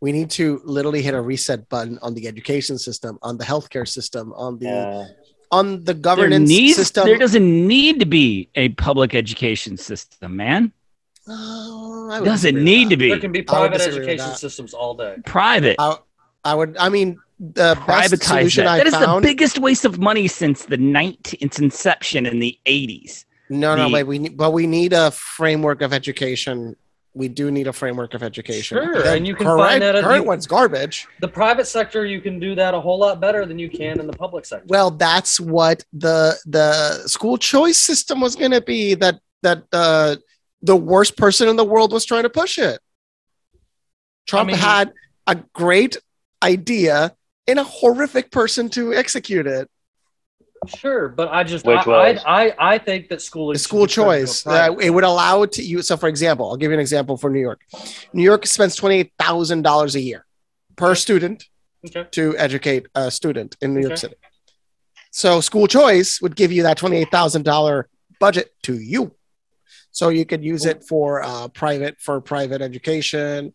we 0.00 0.10
need 0.12 0.30
to 0.30 0.62
literally 0.64 1.02
hit 1.02 1.12
a 1.14 1.20
reset 1.20 1.68
button 1.68 1.98
on 2.00 2.14
the 2.14 2.26
education 2.26 2.78
system, 2.78 3.18
on 3.22 3.36
the 3.36 3.44
healthcare 3.44 3.86
system, 3.86 4.32
on 4.32 4.58
the 4.58 4.64
Yeah. 4.66 5.04
on 5.50 5.80
the 5.84 5.92
there, 5.92 5.94
governance 5.94 6.48
needs, 6.48 6.76
system. 6.76 7.04
there 7.06 7.18
doesn't 7.18 7.66
need 7.68 8.00
to 8.00 8.06
be 8.06 8.48
a 8.54 8.70
public 8.70 9.14
education 9.14 9.76
system, 9.76 10.34
man. 10.34 10.72
Oh, 11.28 12.20
Doesn't 12.24 12.62
need 12.62 12.90
to 12.90 12.96
be 12.96 13.08
There 13.10 13.18
can 13.20 13.32
be 13.32 13.42
private 13.42 13.80
education 13.80 14.34
systems 14.34 14.74
all 14.74 14.94
day. 14.94 15.16
private. 15.24 15.76
I, 15.78 15.96
I 16.44 16.54
would. 16.54 16.76
I 16.78 16.88
mean, 16.88 17.18
the 17.38 17.78
best 17.86 18.12
Privatize 18.12 18.22
solution 18.24 18.64
that. 18.64 18.70
I 18.72 18.78
That 18.78 18.86
is 18.88 18.94
found. 18.94 19.24
the 19.24 19.28
biggest 19.28 19.58
waste 19.58 19.84
of 19.84 19.98
money 19.98 20.26
since 20.28 20.64
the 20.64 20.76
19, 20.76 21.38
its 21.40 21.58
inception 21.60 22.26
in 22.26 22.38
the 22.40 22.58
80s. 22.66 23.24
no, 23.50 23.76
no, 23.76 23.84
the- 23.86 23.92
but 23.92 24.06
we 24.06 24.18
need, 24.18 24.36
but 24.36 24.50
we 24.52 24.66
need 24.66 24.92
a 24.92 25.10
framework 25.12 25.82
of 25.82 25.92
education. 25.92 26.74
We 27.14 27.28
do 27.28 27.50
need 27.50 27.66
a 27.66 27.72
framework 27.74 28.14
of 28.14 28.22
education. 28.22 28.78
Sure, 28.78 29.02
The 29.02 29.12
and 29.12 29.26
you 29.26 29.36
can 29.36 29.46
current, 29.46 29.60
find 29.68 29.82
that 29.82 29.94
at- 29.96 30.02
current 30.02 30.22
you- 30.24 30.28
one's 30.28 30.46
garbage. 30.46 31.06
The 31.20 31.28
private 31.28 31.66
sector, 31.66 32.06
you 32.06 32.20
can 32.22 32.40
do 32.40 32.54
that 32.54 32.72
a 32.74 32.80
whole 32.80 32.98
lot 32.98 33.20
better 33.20 33.44
than 33.44 33.58
you 33.58 33.68
can 33.68 34.00
in 34.00 34.06
the 34.06 34.14
public 34.14 34.44
sector. 34.46 34.64
Well, 34.68 34.90
that's 34.90 35.38
what 35.38 35.84
the 35.92 36.36
the 36.46 37.06
school 37.06 37.36
choice 37.36 37.76
system 37.78 38.20
was 38.20 38.34
going 38.34 38.52
to 38.52 38.62
be. 38.62 38.94
That 38.94 39.20
that 39.42 39.64
uh, 39.72 40.16
the 40.62 40.76
worst 40.76 41.16
person 41.16 41.48
in 41.48 41.56
the 41.56 41.64
world 41.64 41.92
was 41.92 42.04
trying 42.04 42.22
to 42.22 42.30
push 42.30 42.58
it. 42.58 42.80
Trump 44.26 44.48
mean- 44.48 44.56
had 44.56 44.92
a 45.26 45.36
great 45.52 45.96
idea 46.42 47.14
and 47.46 47.58
a 47.58 47.64
horrific 47.64 48.30
person 48.30 48.68
to 48.70 48.94
execute 48.94 49.46
it. 49.46 49.68
Sure, 50.76 51.08
but 51.08 51.28
I 51.32 51.42
just 51.42 51.66
Which 51.66 51.84
I, 51.86 51.88
was? 52.12 52.22
I, 52.24 52.46
I 52.50 52.74
I 52.74 52.78
think 52.78 53.08
that 53.08 53.20
schooling 53.20 53.54
The 53.54 53.58
should 53.58 53.64
school 53.64 53.86
be 53.86 53.92
turned 53.92 54.10
into 54.20 54.22
a 54.22 54.26
choice 54.26 54.46
uh, 54.46 54.76
it 54.80 54.90
would 54.90 55.02
allow 55.02 55.42
it 55.42 55.50
to 55.52 55.62
you. 55.62 55.82
So, 55.82 55.96
for 55.96 56.08
example, 56.08 56.48
I'll 56.48 56.56
give 56.56 56.70
you 56.70 56.74
an 56.74 56.80
example 56.80 57.16
for 57.16 57.30
New 57.30 57.40
York. 57.40 57.62
New 58.12 58.22
York 58.22 58.46
spends 58.46 58.76
twenty 58.76 58.96
eight 59.00 59.12
thousand 59.18 59.62
dollars 59.62 59.96
a 59.96 60.00
year 60.00 60.24
per 60.76 60.94
student 60.94 61.44
Okay. 61.84 62.06
to 62.12 62.38
educate 62.38 62.86
a 62.94 63.10
student 63.10 63.56
in 63.60 63.74
New 63.74 63.80
York 63.80 63.96
City. 63.96 64.14
So 65.10 65.40
school 65.40 65.66
choice 65.66 66.22
would 66.22 66.36
give 66.36 66.52
you 66.52 66.62
that 66.62 66.78
$28,000 66.78 67.84
budget 68.20 68.52
to 68.62 68.78
you. 68.78 69.16
So 69.92 70.08
you 70.08 70.24
could 70.24 70.42
use 70.42 70.64
it 70.66 70.82
for 70.84 71.22
uh, 71.22 71.48
private 71.48 72.00
for 72.00 72.20
private 72.20 72.62
education, 72.62 73.52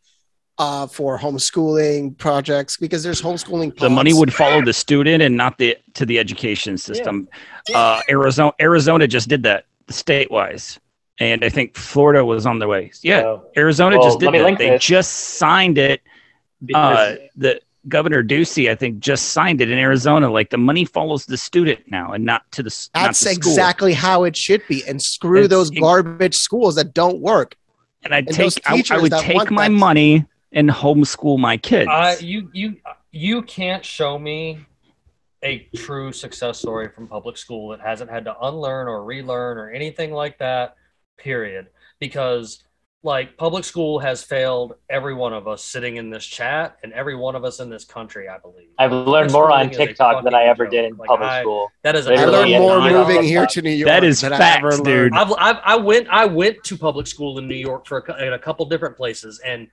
uh, 0.60 0.88
for 0.88 1.18
homeschooling 1.18 2.18
projects 2.18 2.78
because 2.78 3.04
there's 3.04 3.22
homeschooling. 3.22 3.78
The 3.78 3.90
money 3.90 4.14
would 4.14 4.34
follow 4.34 4.64
the 4.64 4.74
student 4.74 5.22
and 5.24 5.36
not 5.36 5.58
the 5.58 5.78
to 5.96 6.06
the 6.06 6.20
education 6.20 6.78
system. 6.78 7.28
Uh, 7.74 8.02
Arizona 8.10 8.54
Arizona 8.62 9.08
just 9.08 9.30
did 9.30 9.44
that 9.44 9.66
state 9.90 10.30
wise, 10.32 10.80
and 11.20 11.44
I 11.44 11.50
think 11.50 11.76
Florida 11.76 12.24
was 12.24 12.46
on 12.46 12.60
the 12.60 12.68
way. 12.68 12.92
Yeah, 13.02 13.22
So, 13.22 13.46
Arizona 13.58 13.98
Well, 13.98 14.08
just 14.08 14.20
did 14.20 14.32
let 14.32 14.42
that. 14.42 14.58
They 14.58 14.70
this. 14.72 14.84
just 14.84 15.12
signed 15.38 15.78
it. 15.78 16.02
because 16.66 16.98
Uh, 16.98 17.16
the 17.36 17.62
Governor 17.88 18.24
Ducey, 18.24 18.70
I 18.70 18.76
think, 18.76 19.00
just 19.00 19.30
signed 19.30 19.62
it 19.62 19.70
in 19.70 19.78
Arizona. 19.78 20.30
Like 20.30 20.50
the 20.50 20.58
money 20.58 20.84
follows 20.86 21.26
the 21.26 21.38
student 21.38 21.80
now, 21.90 22.12
and 22.14 22.26
not 22.26 22.50
to 22.54 22.64
the 22.64 22.68
s- 22.68 22.90
not 22.94 23.06
That's 23.06 23.20
the 23.22 23.36
school. 23.36 23.52
exactly 23.52 23.94
how 23.94 24.24
it 24.26 24.36
should 24.36 24.62
be. 24.68 24.84
And 24.88 25.02
screw 25.02 25.40
It's- 25.46 25.50
those 25.50 25.72
it- 25.72 25.80
garbage 25.80 26.36
schools 26.36 26.76
that 26.76 26.94
don't 26.94 27.20
work. 27.22 27.56
And 28.04 28.14
I 28.14 28.22
those 28.22 28.56
take 28.56 28.92
I, 28.92 28.96
I 28.96 28.98
would 29.00 29.12
take 29.14 29.50
my 29.52 29.68
that- 29.70 29.74
money 29.74 30.26
and 30.52 30.70
homeschool 30.70 31.38
my 31.40 31.58
kids. 31.58 31.90
Uh, 31.92 32.16
you 32.20 32.50
you 32.54 32.76
you 33.12 33.42
can't 33.42 33.84
show 33.86 34.20
me 34.20 34.60
a 35.44 35.60
true 35.76 36.12
success 36.12 36.60
story 36.60 36.90
from 36.90 37.08
public 37.08 37.38
school 37.38 37.70
that 37.70 37.80
hasn't 37.80 38.10
had 38.10 38.26
to 38.26 38.36
unlearn 38.42 38.88
or 38.88 39.04
relearn 39.04 39.58
or 39.58 39.70
anything 39.70 40.12
like 40.12 40.38
that. 40.40 40.76
Period. 41.18 41.68
Because 42.00 42.64
like 43.04 43.38
public 43.38 43.64
school 43.64 44.00
has 44.00 44.24
failed 44.24 44.74
every 44.90 45.14
one 45.14 45.32
of 45.32 45.48
us 45.48 45.64
sitting 45.64 45.98
in 45.98 46.10
this 46.10 46.26
chat 46.26 46.78
and 46.84 46.92
every 46.94 47.16
one 47.16 47.36
of 47.36 47.46
us 47.46 47.60
in 47.60 47.70
this 47.70 47.86
country. 47.86 48.28
I 48.28 48.38
believe 48.40 48.70
I've 48.80 48.92
learned 48.92 49.32
more 49.32 49.52
on 49.52 49.68
Homeschooling 49.68 49.72
is 49.72 49.78
a 49.78 49.86
TikTok 49.86 50.24
than 50.24 50.34
I 50.34 50.40
fucking 50.40 50.50
ever 50.50 50.68
did 50.68 50.86
in. 50.86 50.98
Like, 50.98 51.08
public 51.08 51.30
I- 51.30 51.42
school. 51.42 51.70
that 51.84 51.96
is 51.96 52.08
a 52.08 52.14
I 52.14 52.26
Literally, 52.26 52.52
learned 52.58 52.96
more 52.96 53.06
moving 53.06 53.24
here 53.24 53.46
to 53.46 53.62
New 53.62 53.70
York. 53.70 53.88
That 53.88 54.04
is 54.04 54.22
than 54.22 54.34
I 54.34 54.38
facts, 54.38 54.58
ever 54.58 54.72
dude. 54.78 54.86
learned. 54.86 55.16
I've, 55.18 55.34
I've 55.38 55.62
I 55.64 55.76
went 55.78 56.08
I 56.10 56.26
went 56.26 56.64
to 56.66 56.78
public 56.78 57.08
school 57.08 57.38
in 57.38 57.48
New 57.48 57.56
York 57.56 57.86
for 57.86 58.00
a, 58.00 58.26
in 58.28 58.34
a 58.34 58.40
couple 58.40 58.66
different 58.66 58.98
places 58.98 59.40
and 59.46 59.68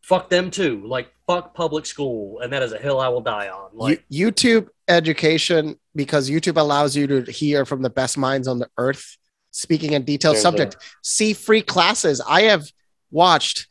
fuck 0.00 0.30
them 0.30 0.50
too. 0.50 0.82
Like 0.86 1.12
fuck 1.26 1.54
public 1.54 1.84
school, 1.86 2.40
and 2.40 2.52
that 2.52 2.62
is 2.62 2.72
a 2.72 2.78
hill 2.78 2.98
I 3.00 3.08
will 3.08 3.20
die 3.20 3.48
on. 3.48 3.70
Like 3.74 4.04
YouTube 4.10 4.68
education 4.88 5.78
because 5.94 6.28
YouTube 6.28 6.56
allows 6.56 6.96
you 6.96 7.06
to 7.06 7.30
hear 7.30 7.64
from 7.64 7.82
the 7.82 7.90
best 7.90 8.16
minds 8.18 8.48
on 8.48 8.58
the 8.58 8.68
earth 8.78 9.16
speaking 9.52 9.94
a 9.94 10.00
detailed 10.00 10.34
There's 10.34 10.42
subject. 10.42 10.76
See 11.02 11.32
free 11.32 11.62
classes. 11.62 12.20
I 12.26 12.42
have 12.42 12.64
watched 13.10 13.68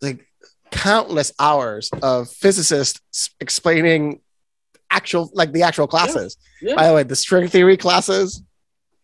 like 0.00 0.26
countless 0.70 1.32
hours 1.38 1.90
of 2.02 2.30
physicists 2.30 3.30
explaining 3.40 4.20
actual 4.90 5.30
like 5.34 5.52
the 5.52 5.62
actual 5.62 5.86
classes. 5.86 6.36
yeah. 6.62 6.74
By 6.74 6.88
the 6.88 6.94
way, 6.94 7.02
the 7.02 7.16
string 7.16 7.48
theory 7.48 7.76
classes. 7.76 8.42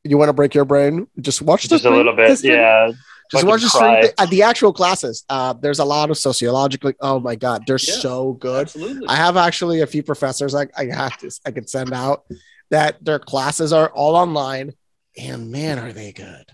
You 0.04 0.16
want 0.18 0.28
to 0.28 0.32
break 0.32 0.54
your 0.54 0.64
brain? 0.64 1.08
Just 1.20 1.42
watch 1.42 1.68
Just 1.68 1.82
the 1.82 1.90
a 1.90 1.94
little 1.94 2.14
bit, 2.14 2.38
thing. 2.38 2.52
yeah. 2.52 2.92
Just 3.32 3.44
watch 3.44 3.62
the 3.62 3.68
string. 3.68 4.04
uh, 4.18 4.26
the 4.26 4.42
actual 4.42 4.72
classes. 4.72 5.24
Uh, 5.28 5.52
there's 5.54 5.80
a 5.80 5.84
lot 5.84 6.10
of 6.10 6.16
sociologically. 6.18 6.94
Oh 7.00 7.18
my 7.18 7.34
god, 7.34 7.64
they're 7.66 7.76
Yeah. 7.80 7.94
so 7.94 8.34
good. 8.34 8.62
absolutely. 8.68 9.08
I 9.08 9.16
have 9.16 9.36
actually 9.36 9.80
a 9.80 9.86
few 9.86 10.04
professors 10.04 10.54
I, 10.54 10.68
I 10.78 10.84
have 10.84 11.16
to 11.18 11.30
I 11.44 11.50
could 11.50 11.68
send 11.68 11.92
out 11.92 12.22
that 12.70 13.04
their 13.04 13.18
classes 13.18 13.72
are 13.72 13.88
all 13.90 14.14
online, 14.14 14.74
and 15.16 15.50
man, 15.50 15.78
are 15.78 15.92
they 15.92 16.12
good? 16.12 16.44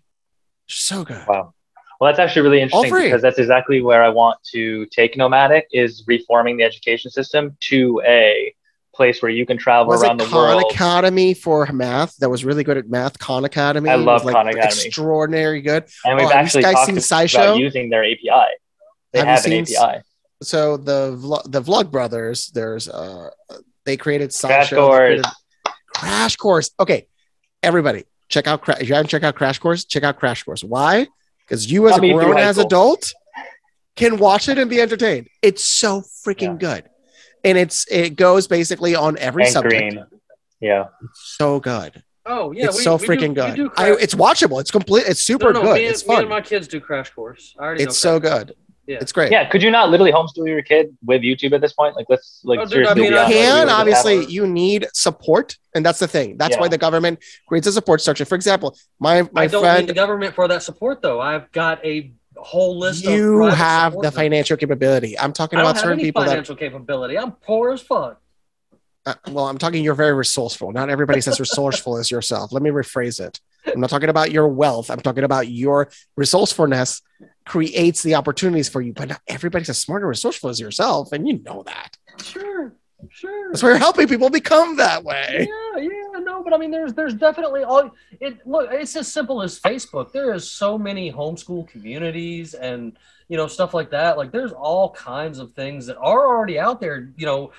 So 0.69 1.05
good. 1.05 1.25
Wow. 1.29 1.55
Well, 2.01 2.11
that's 2.11 2.19
actually 2.19 2.43
really 2.43 2.61
interesting 2.61 2.93
because 2.95 3.23
that's 3.23 3.39
exactly 3.39 3.81
where 3.81 4.03
I 4.03 4.09
want 4.09 4.39
to 4.53 4.87
take 4.87 5.15
Gnomadic 5.15 5.63
is 5.73 6.03
reforming 6.07 6.57
the 6.57 6.65
education 6.65 7.11
system 7.13 7.57
to 7.69 8.03
a 8.05 8.53
place 8.95 9.23
where 9.23 9.31
you 9.31 9.47
can 9.47 9.57
travel 9.57 9.87
Was 9.93 10.03
around 10.03 10.21
it 10.21 10.25
the 10.25 10.31
Khan 10.31 10.57
world. 10.59 10.73
Academy 10.73 11.33
for 11.33 11.65
math 11.73 12.17
that 12.17 12.29
was 12.29 12.45
really 12.45 12.65
good 12.65 12.77
at 12.77 12.89
math? 12.91 13.19
Khan 13.19 13.45
Academy. 13.45 13.89
I 13.89 13.95
love 13.95 14.25
like, 14.25 14.35
Khan 14.35 14.49
Academy. 14.49 14.83
Extraordinary 14.85 15.61
good. 15.63 15.85
and 16.05 16.19
we've 16.19 16.27
Oh, 16.27 16.33
actually 16.33 16.65
guys 16.65 16.75
talked 16.75 16.87
seen 16.89 16.97
SciShow? 16.97 17.57
using 17.59 17.89
their 17.89 18.05
API. 18.05 18.29
They 19.13 19.21
Have 19.21 19.29
have, 19.29 19.45
an 19.47 19.65
seen 19.67 19.77
API. 19.79 20.03
So 20.43 20.77
the 20.77 21.17
vlog, 21.17 21.51
the 21.53 21.63
Vlog 21.63 21.91
Brothers, 21.93 22.49
there's 22.49 22.89
uh 22.89 23.31
they 23.85 23.97
created 23.97 24.31
SciShow, 24.31 24.71
they 24.71 24.77
Course. 24.77 25.35
Crash 25.95 26.37
Course. 26.37 26.71
Okay, 26.81 27.07
everybody, 27.63 28.05
check 28.33 28.47
out. 28.49 28.63
Cra- 28.63 28.81
if 28.81 28.89
you 28.89 28.95
haven't 28.95 29.09
checked 29.09 29.25
out 29.25 29.35
Crash 29.37 29.59
Course, 29.59 29.85
check 29.85 30.03
out 30.03 30.19
Crash 30.19 30.43
Course. 30.43 30.65
Why? 30.65 31.07
Because 31.47 31.71
you, 31.71 31.87
as 31.89 31.97
Got 31.97 32.05
a 32.05 32.13
grown 32.13 32.39
as 32.39 32.59
adult, 32.59 33.13
can 33.95 34.17
watch 34.19 34.49
it 34.49 34.59
and 34.59 34.69
be 34.71 34.81
entertained. 34.81 35.29
It's 35.43 35.65
so 35.65 36.01
freaking 36.27 36.59
good, 36.59 36.85
and 37.45 37.59
it's 37.59 37.87
it 37.91 38.17
goes 38.17 38.49
basically 38.49 38.95
on 38.95 39.19
every 39.19 39.45
Hank 39.45 39.53
subject. 39.53 39.81
Green. 39.95 40.05
Yeah. 40.61 40.87
So 41.15 41.61
good. 41.61 42.03
Oh 42.25 42.53
yeah, 42.53 42.67
it's 42.67 42.79
we- 42.79 42.85
so 42.85 42.97
we 42.97 43.07
freaking 43.07 43.29
we 43.31 43.35
good. 43.35 43.57
do 43.57 43.71
I, 43.77 43.93
it's 43.93 44.15
watchable. 44.15 44.61
It's 44.61 44.71
complete. 44.71 45.05
It's 45.09 45.21
super 45.23 45.53
No, 45.53 45.61
no, 45.61 45.63
good. 45.67 45.75
Me 45.75 45.85
and, 45.87 45.93
it's 45.95 46.07
me 46.07 46.15
fun. 46.15 46.21
and 46.23 46.31
my 46.31 46.41
kids 46.41 46.69
do 46.69 46.81
Crash 46.81 47.11
Course. 47.11 47.55
I 47.59 47.63
already 47.65 47.83
It's 47.85 48.05
know 48.05 48.11
so 48.13 48.21
good. 48.21 48.55
Yeah. 48.87 48.99
It's 49.01 49.13
great. 49.13 49.31
Yeah. 49.31 49.49
Could 49.49 49.63
you 49.63 49.71
not 49.71 49.91
literally 49.91 50.11
homeschool 50.11 50.47
your 50.49 50.63
kid 50.63 50.97
with 51.05 51.23
YouTube 51.23 51.53
at 51.53 51.61
this 51.61 51.73
point? 51.73 51.95
Like, 51.95 52.07
let's 52.09 52.41
like 52.43 52.59
Oh, 52.59 52.63
dude, 52.65 52.71
seriously. 52.73 52.91
I 52.91 52.95
mean, 52.95 53.05
you 53.05 53.11
can 53.17 53.29
We 53.29 53.35
would 53.61 53.69
have 53.69 53.79
obviously 53.81 54.17
a- 54.19 54.29
you 54.29 54.47
need 54.47 54.87
support 54.93 55.57
and 55.75 55.87
that's 55.87 56.01
the 56.01 56.09
thing 56.09 56.37
that's 56.37 56.57
why 56.59 56.67
the 56.69 56.79
government 56.79 57.21
creates 57.47 57.67
a 57.69 57.73
support 57.73 58.01
structure 58.01 58.25
for 58.25 58.35
example 58.35 58.77
my 58.99 59.23
my 59.33 59.43
I 59.43 59.47
don't 59.47 59.63
friend 59.63 59.81
need 59.83 59.89
the 59.89 59.95
government 59.95 60.35
for 60.35 60.49
that 60.49 60.63
support 60.65 61.01
though. 61.01 61.21
I've 61.21 61.51
got 61.53 61.83
a 61.85 62.13
whole 62.37 62.77
list. 62.79 63.07
of 63.07 63.13
you 63.13 63.37
private 63.37 63.55
have 63.57 63.93
the 63.95 64.03
now. 64.03 64.11
financial 64.11 64.57
capability 64.57 65.17
i'm 65.19 65.33
talking 65.33 65.59
I 65.59 65.63
don't 65.63 65.71
about 65.71 65.77
have 65.77 65.83
certain 65.85 66.01
any 66.01 66.09
people 66.09 66.23
that 66.23 66.29
financial 66.31 66.57
capability. 66.57 67.17
I'm 67.17 67.33
poor 67.33 67.73
as 67.73 67.81
fuck. 67.83 68.21
uh, 69.07 69.15
well 69.31 69.47
i'm 69.47 69.59
talking 69.59 69.85
you're 69.85 69.95
very 69.95 70.13
resourceful 70.15 70.73
not 70.73 70.91
everybody's 70.91 71.29
as 71.29 71.39
resourceful 71.39 71.97
as 71.99 72.11
yourself 72.11 72.51
let 72.53 72.63
me 72.63 72.71
rephrase 72.71 73.21
it 73.25 73.41
i'm 73.67 73.81
not 73.81 73.91
talking 73.91 74.09
about 74.09 74.31
your 74.33 74.49
wealth 74.49 74.91
i'm 74.91 75.01
talking 75.01 75.25
about 75.25 75.49
your 75.49 75.89
resourcefulness 76.17 77.03
creates 77.47 78.03
the 78.03 78.15
opportunities 78.15 78.69
for 78.69 78.81
you 78.81 78.93
but 78.93 79.09
not 79.09 79.21
everybody's 79.29 79.69
as 79.69 79.79
smart 79.81 80.03
and 80.03 80.09
resourceful 80.09 80.49
as 80.51 80.61
yourself 80.61 81.13
and 81.13 81.27
you 81.29 81.39
know 81.43 81.63
that 81.65 81.97
Sure, 82.23 82.75
sure. 83.11 83.51
that's 83.51 83.63
why 83.63 83.71
you're 83.71 83.79
helping 83.79 84.07
people 84.09 84.31
become 84.31 84.77
that 84.77 85.03
way 85.05 85.49
Yeah, 85.77 85.83
yeah, 85.83 86.19
no, 86.21 86.43
but 86.45 86.53
I 86.53 86.59
mean, 86.59 86.71
there's 86.71 86.93
there's 86.95 87.15
definitely 87.15 87.65
all 87.65 87.91
it. 88.21 88.47
Look, 88.47 88.69
it's 88.71 88.95
as 88.97 89.11
simple 89.11 89.43
as 89.43 89.59
Facebook. 89.59 90.13
There 90.13 90.33
is 90.35 90.51
so 90.51 90.79
many 90.79 91.11
homeschool 91.11 91.67
communities 91.69 92.55
and 92.55 92.97
you 93.33 93.39
know 93.39 93.47
stuff 93.47 93.73
like 93.73 93.89
that. 93.91 94.19
Like, 94.19 94.31
there's 94.31 94.53
all 94.53 94.91
kinds 94.91 95.39
of 95.39 95.55
things 95.55 95.87
that 95.87 95.97
are 95.97 96.27
already 96.37 96.59
out 96.59 96.83
there. 96.83 97.11
You 97.17 97.25
know, 97.25 97.53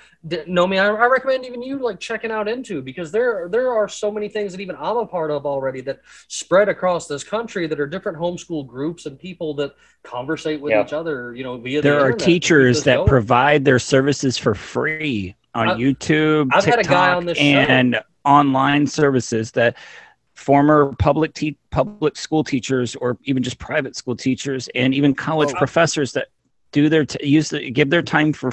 Gnomie. 0.46 0.78
I, 0.78 0.86
I 0.88 1.08
recommend 1.08 1.46
even 1.48 1.64
you 1.64 1.80
like 1.80 2.00
checking 2.00 2.30
out 2.30 2.48
into 2.48 2.84
because 2.84 3.12
there 3.12 3.50
there 3.50 3.72
are 3.72 3.88
so 3.90 4.12
many 4.12 4.30
things 4.30 4.52
that 4.52 4.62
even 4.62 4.76
I'm 4.76 4.98
a 4.98 5.08
part 5.08 5.32
of 5.32 5.48
already 5.48 5.82
that 5.82 6.02
spread 6.28 6.70
across 6.70 7.08
this 7.08 7.24
country 7.24 7.66
that 7.66 7.80
are 7.80 7.88
different 7.88 8.20
homeschool 8.20 8.68
groups 8.68 9.08
and 9.08 9.18
people 9.18 9.56
that 9.56 9.74
conversate 10.04 10.62
with 10.62 10.70
Yeah. 10.74 10.84
each 10.86 10.94
other. 10.94 11.34
You 11.36 11.44
know, 11.44 11.58
via 11.58 11.82
the 11.82 11.90
there 11.90 12.00
are 12.00 12.12
internet 12.12 12.20
teachers 12.20 12.84
that 12.84 12.98
going. 12.98 13.08
provide 13.08 13.66
their 13.66 13.80
services 13.80 14.38
for 14.38 14.54
free 14.54 15.36
on 15.56 15.70
I- 15.70 15.74
YouTube, 15.74 16.50
I've 16.54 16.66
had 16.66 16.76
a 16.76 16.78
TikTok, 16.84 16.92
guy 16.92 17.14
on 17.16 17.26
this 17.26 17.38
show. 17.40 17.44
and 17.44 18.00
online 18.26 18.86
services 18.86 19.52
that 19.54 19.76
former 20.34 20.94
public 21.00 21.34
te- 21.34 21.58
public 21.70 22.16
school 22.18 22.44
teachers 22.44 22.96
or 22.98 23.18
even 23.24 23.44
just 23.44 23.60
private 23.60 23.96
school 23.96 24.16
teachers 24.16 24.68
and 24.76 24.94
even 24.94 25.14
college 25.14 25.52
Oh. 25.54 25.58
professors 25.58 26.14
that 26.14 26.28
do 26.72 26.90
their 26.90 27.06
t- 27.06 27.26
use 27.28 27.50
the, 27.50 27.70
give 27.70 27.90
their 27.92 28.02
time 28.02 28.34
for 28.34 28.52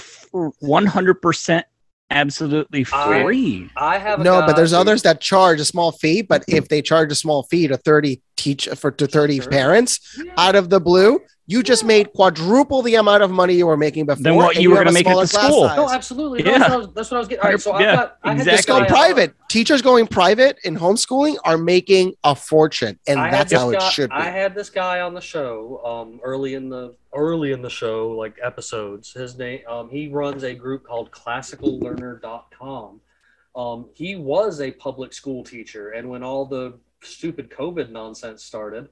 one 0.60 0.84
hundred 0.86 1.14
percent 1.22 1.64
absolutely 2.10 2.82
free. 2.84 3.70
I 3.76 3.96
have 3.96 4.18
no, 4.18 4.40
guy 4.40 4.46
but 4.48 4.56
there's 4.56 4.72
who- 4.72 4.76
others 4.78 5.02
that 5.02 5.20
charge 5.20 5.60
a 5.60 5.64
small 5.64 5.92
fee. 5.92 6.22
But 6.22 6.44
if 6.48 6.68
they 6.68 6.82
charge 6.82 7.10
a 7.12 7.14
small 7.14 7.44
fee 7.44 7.68
to 7.68 7.76
30 7.76 8.20
teach 8.40 8.68
for 8.80 8.90
to 8.90 9.06
30 9.06 9.40
Sure. 9.40 9.50
parents 9.50 10.00
Yeah. 10.24 10.32
out 10.38 10.54
of 10.56 10.70
the 10.70 10.80
blue, 10.80 11.20
you 11.46 11.62
just 11.64 11.84
made 11.84 12.12
quadruple 12.12 12.80
the 12.80 12.94
amount 12.94 13.22
of 13.24 13.30
money 13.30 13.54
you 13.54 13.66
were 13.66 13.76
making 13.76 14.06
before. 14.06 14.22
Than 14.22 14.36
what 14.36 14.54
and 14.54 14.62
you 14.62 14.70
were 14.70 14.76
gonna 14.76 14.92
make 14.92 15.06
at 15.06 15.10
smaller 15.10 15.22
the 15.24 15.28
school. 15.28 15.66
size. 15.68 15.76
No, 15.76 15.90
absolutely. 15.90 16.38
Yeah. 16.44 16.58
That's, 16.58 16.60
what 16.62 16.72
I 16.72 16.76
was, 16.76 16.88
that's 16.94 17.10
what 17.10 17.16
I 17.16 17.18
was 17.18 17.28
getting. 17.28 17.44
All 17.44 17.50
right, 17.50 17.60
so 17.60 17.72
I've 17.72 17.96
got 17.96 18.16
I 18.22 18.28
had 18.30 18.38
this 18.38 18.46
Just 18.46 18.68
exactly. 18.68 18.88
go 18.88 18.94
private. 18.94 19.34
Teachers 19.48 19.82
going 19.82 20.06
private 20.06 20.58
in 20.64 20.76
homeschooling 20.76 21.36
are 21.44 21.58
making 21.58 22.14
a 22.22 22.34
fortune, 22.36 22.98
and 23.08 23.18
I 23.18 23.30
that's 23.32 23.50
this 23.50 23.58
how 23.60 23.70
it 23.70 23.78
guy- 23.80 23.88
should 23.90 24.10
be. 24.10 24.16
I 24.16 24.30
had 24.30 24.54
this 24.54 24.70
guy 24.70 25.00
on 25.00 25.12
the 25.12 25.20
show 25.20 25.82
um, 25.84 26.20
early 26.22 26.54
in 26.54 26.68
the 26.68 26.94
early 27.14 27.50
in 27.50 27.60
the 27.62 27.70
show, 27.70 28.10
like 28.10 28.34
episodes. 28.40 29.12
His 29.12 29.36
name, 29.36 29.60
um, 29.68 29.90
he 29.90 30.08
runs 30.08 30.44
a 30.44 30.54
group 30.54 30.84
called 30.84 31.10
ClassicalLearner.com. 31.10 33.00
Um, 33.56 33.86
he 33.94 34.14
was 34.14 34.60
a 34.60 34.70
public 34.70 35.12
school 35.12 35.42
teacher, 35.42 35.90
and 35.90 36.08
when 36.08 36.22
all 36.22 36.46
the 36.46 36.74
stupid 37.02 37.50
COVID 37.50 37.90
nonsense 37.90 38.42
started, 38.44 38.88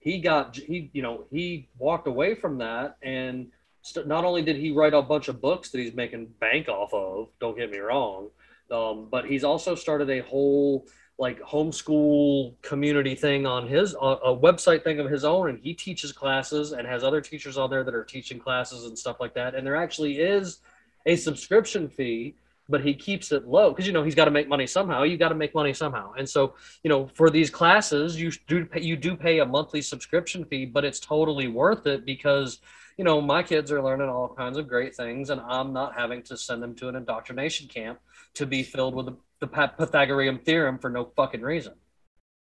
he 0.00 0.20
got 0.20 0.56
he 0.56 0.90
you 0.92 1.02
know 1.02 1.24
he 1.30 1.68
walked 1.78 2.06
away 2.06 2.34
from 2.34 2.58
that 2.58 2.96
and. 3.02 3.48
St- 3.84 4.06
not 4.06 4.24
only 4.24 4.42
did 4.42 4.54
he 4.54 4.70
write 4.70 4.94
a 4.94 5.02
bunch 5.02 5.26
of 5.26 5.40
books 5.40 5.70
that 5.70 5.78
he's 5.78 5.92
making 5.92 6.26
bank 6.38 6.68
off 6.68 6.94
of, 6.94 7.30
don't 7.40 7.58
get 7.58 7.68
me 7.68 7.78
wrong, 7.78 8.28
um, 8.70 9.08
but 9.10 9.26
he's 9.26 9.42
also 9.42 9.74
started 9.74 10.08
a 10.08 10.20
whole 10.20 10.86
like 11.18 11.40
homeschool 11.42 12.54
community 12.62 13.14
thing 13.14 13.46
on 13.46 13.68
his 13.68 13.94
a, 13.94 13.96
a 13.98 14.36
website 14.36 14.82
thing 14.82 14.98
of 14.98 15.10
his 15.10 15.24
own 15.24 15.50
and 15.50 15.58
he 15.60 15.74
teaches 15.74 16.10
classes 16.10 16.72
and 16.72 16.86
has 16.86 17.04
other 17.04 17.20
teachers 17.20 17.58
on 17.58 17.70
there 17.70 17.84
that 17.84 17.94
are 17.94 18.04
teaching 18.04 18.38
classes 18.38 18.86
and 18.86 18.98
stuff 18.98 19.20
like 19.20 19.34
that 19.34 19.54
and 19.54 19.66
there 19.66 19.76
actually 19.76 20.18
is 20.18 20.58
a 21.06 21.14
subscription 21.14 21.88
fee 21.88 22.34
but 22.68 22.84
he 22.84 22.94
keeps 22.94 23.32
it 23.32 23.46
low 23.46 23.70
because 23.70 23.86
you 23.86 23.92
know 23.92 24.02
he's 24.02 24.14
got 24.14 24.26
to 24.26 24.30
make 24.30 24.48
money 24.48 24.66
somehow. 24.66 25.02
You 25.02 25.16
got 25.16 25.30
to 25.30 25.34
make 25.34 25.54
money 25.54 25.72
somehow. 25.72 26.12
And 26.16 26.28
so 26.28 26.54
you 26.82 26.88
know 26.88 27.08
for 27.14 27.30
these 27.30 27.50
classes 27.50 28.20
you 28.20 28.32
do 28.46 28.64
pay, 28.66 28.80
you 28.80 28.96
do 28.96 29.16
pay 29.16 29.38
a 29.40 29.46
monthly 29.46 29.82
subscription 29.82 30.44
fee 30.44 30.66
but 30.66 30.84
it's 30.84 31.00
totally 31.00 31.48
worth 31.48 31.86
it 31.86 32.04
because 32.04 32.60
you 32.96 33.04
know 33.04 33.20
my 33.20 33.42
kids 33.42 33.70
are 33.72 33.82
learning 33.82 34.08
all 34.08 34.28
kinds 34.28 34.58
of 34.58 34.68
great 34.68 34.94
things 34.94 35.30
and 35.30 35.40
i'm 35.42 35.72
not 35.72 35.94
having 35.94 36.22
to 36.22 36.36
send 36.36 36.62
them 36.62 36.74
to 36.74 36.88
an 36.88 36.96
indoctrination 36.96 37.68
camp 37.68 37.98
to 38.34 38.46
be 38.46 38.62
filled 38.62 38.94
with 38.94 39.06
the, 39.06 39.16
the 39.40 39.46
pythagorean 39.46 40.38
theorem 40.38 40.78
for 40.78 40.90
no 40.90 41.04
fucking 41.16 41.42
reason 41.42 41.74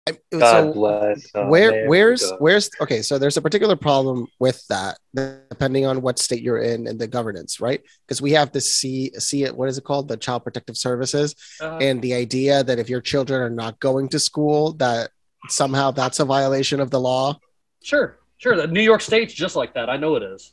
I- 0.09 0.19
God 0.33 0.41
so 0.41 0.73
bless. 0.73 1.27
Oh, 1.35 1.47
where 1.47 1.73
man. 1.73 1.89
where's 1.89 2.31
God. 2.31 2.41
where's 2.41 2.71
okay 2.81 3.03
so 3.03 3.19
there's 3.19 3.37
a 3.37 3.43
particular 3.43 3.77
problem 3.77 4.27
with 4.39 4.67
that 4.69 4.99
depending 5.15 5.87
on 5.87 6.01
what 6.01 6.19
state 6.19 6.43
you're 6.43 6.59
in 6.63 6.87
and 6.87 6.99
the 6.99 7.07
governance 7.07 7.61
right 7.61 7.83
because 8.07 8.23
we 8.23 8.33
have 8.33 8.51
to 8.53 8.61
see 8.61 9.13
see 9.19 9.45
it 9.45 9.55
what 9.55 9.69
is 9.69 9.79
it 9.79 9.85
called 9.85 10.09
the 10.09 10.17
child 10.17 10.43
protective 10.43 10.77
services 10.77 11.35
uh, 11.61 11.77
and 11.79 12.01
the 12.01 12.15
idea 12.15 12.65
that 12.65 12.79
if 12.79 12.89
your 12.89 13.01
children 13.01 13.43
are 13.43 13.51
not 13.51 13.79
going 13.79 14.09
to 14.09 14.19
school 14.19 14.73
that 14.75 15.11
somehow 15.49 15.91
that's 15.91 16.19
a 16.19 16.25
violation 16.25 16.81
of 16.81 16.91
the 16.91 17.01
law 17.01 17.39
Sure, 17.83 18.19
sure. 18.39 18.57
The 18.57 18.67
New 18.67 18.83
York 18.83 19.01
State's 19.01 19.33
just 19.33 19.57
like 19.57 19.75
that. 19.75 19.89
I 19.89 19.97
know 19.97 20.17
it 20.17 20.23
is. 20.23 20.53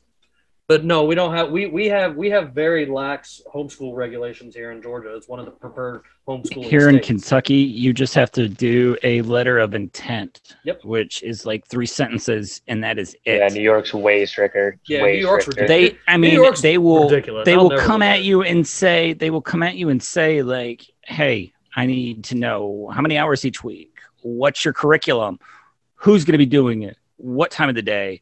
But 0.68 0.84
no, 0.84 1.06
we 1.06 1.16
don't 1.16 1.34
have 1.34 1.50
we 1.50 1.68
we 1.68 1.88
have 1.88 2.18
we 2.18 2.30
have 2.30 2.52
very 2.52 2.86
lax 2.86 3.42
homeschool 3.54 3.96
regulations 3.96 4.54
here 4.54 4.72
in 4.72 4.82
Georgia. 4.82 5.16
It's 5.16 5.30
one 5.30 5.40
of 5.40 5.46
the 5.46 5.52
preferred 5.52 6.02
homeschooling 6.28 6.66
Here 6.66 6.90
in. 6.90 7.00
Kentucky, 7.00 7.54
you 7.56 7.94
just 7.94 8.14
have 8.16 8.32
to 8.34 8.50
do 8.50 8.98
a 9.02 9.22
letter 9.22 9.60
of 9.60 9.74
intent, 9.76 10.42
Yep. 10.66 10.84
which 10.84 11.24
is 11.24 11.46
like 11.46 11.66
three 11.68 11.86
sentences, 11.86 12.62
and 12.68 12.84
that 12.84 13.00
is 13.00 13.16
it. 13.24 13.38
Yeah, 13.38 13.48
New 13.48 13.62
York's 13.62 13.94
way 13.94 14.26
stricter. 14.26 14.78
Yeah, 14.90 15.04
way 15.04 15.14
New 15.14 15.20
York's 15.22 15.46
stricter. 15.46 15.62
ridiculous. 15.62 15.94
they, 16.06 16.12
I 16.12 16.18
New 16.18 16.22
mean, 16.28 16.34
York's 16.34 16.62
they 16.62 16.78
will, 16.78 17.10
ridiculous. 17.10 17.46
they 17.46 17.54
I'll 17.56 17.70
come 17.80 18.02
at 18.02 18.18
at 18.18 18.24
you 18.24 18.42
and 18.44 18.68
say, 18.68 19.14
they 19.14 19.30
will 19.30 19.42
come 19.42 19.64
at 19.64 19.76
you 19.76 19.88
and 19.88 20.04
say, 20.04 20.42
like, 20.42 20.86
hey, 21.06 21.54
I 21.78 21.86
need 21.86 22.26
to 22.26 22.36
know 22.36 22.92
how 22.94 23.02
many 23.02 23.18
hours 23.18 23.46
each 23.46 23.64
week. 23.64 24.00
What's 24.22 24.66
your 24.66 24.74
curriculum? 24.74 25.40
Who's 25.96 26.26
going 26.26 26.34
to 26.34 26.38
be 26.38 26.46
doing 26.46 26.82
it? 26.84 26.98
What 27.16 27.52
time 27.52 27.70
of 27.70 27.76
the 27.76 27.82
day? 27.82 28.22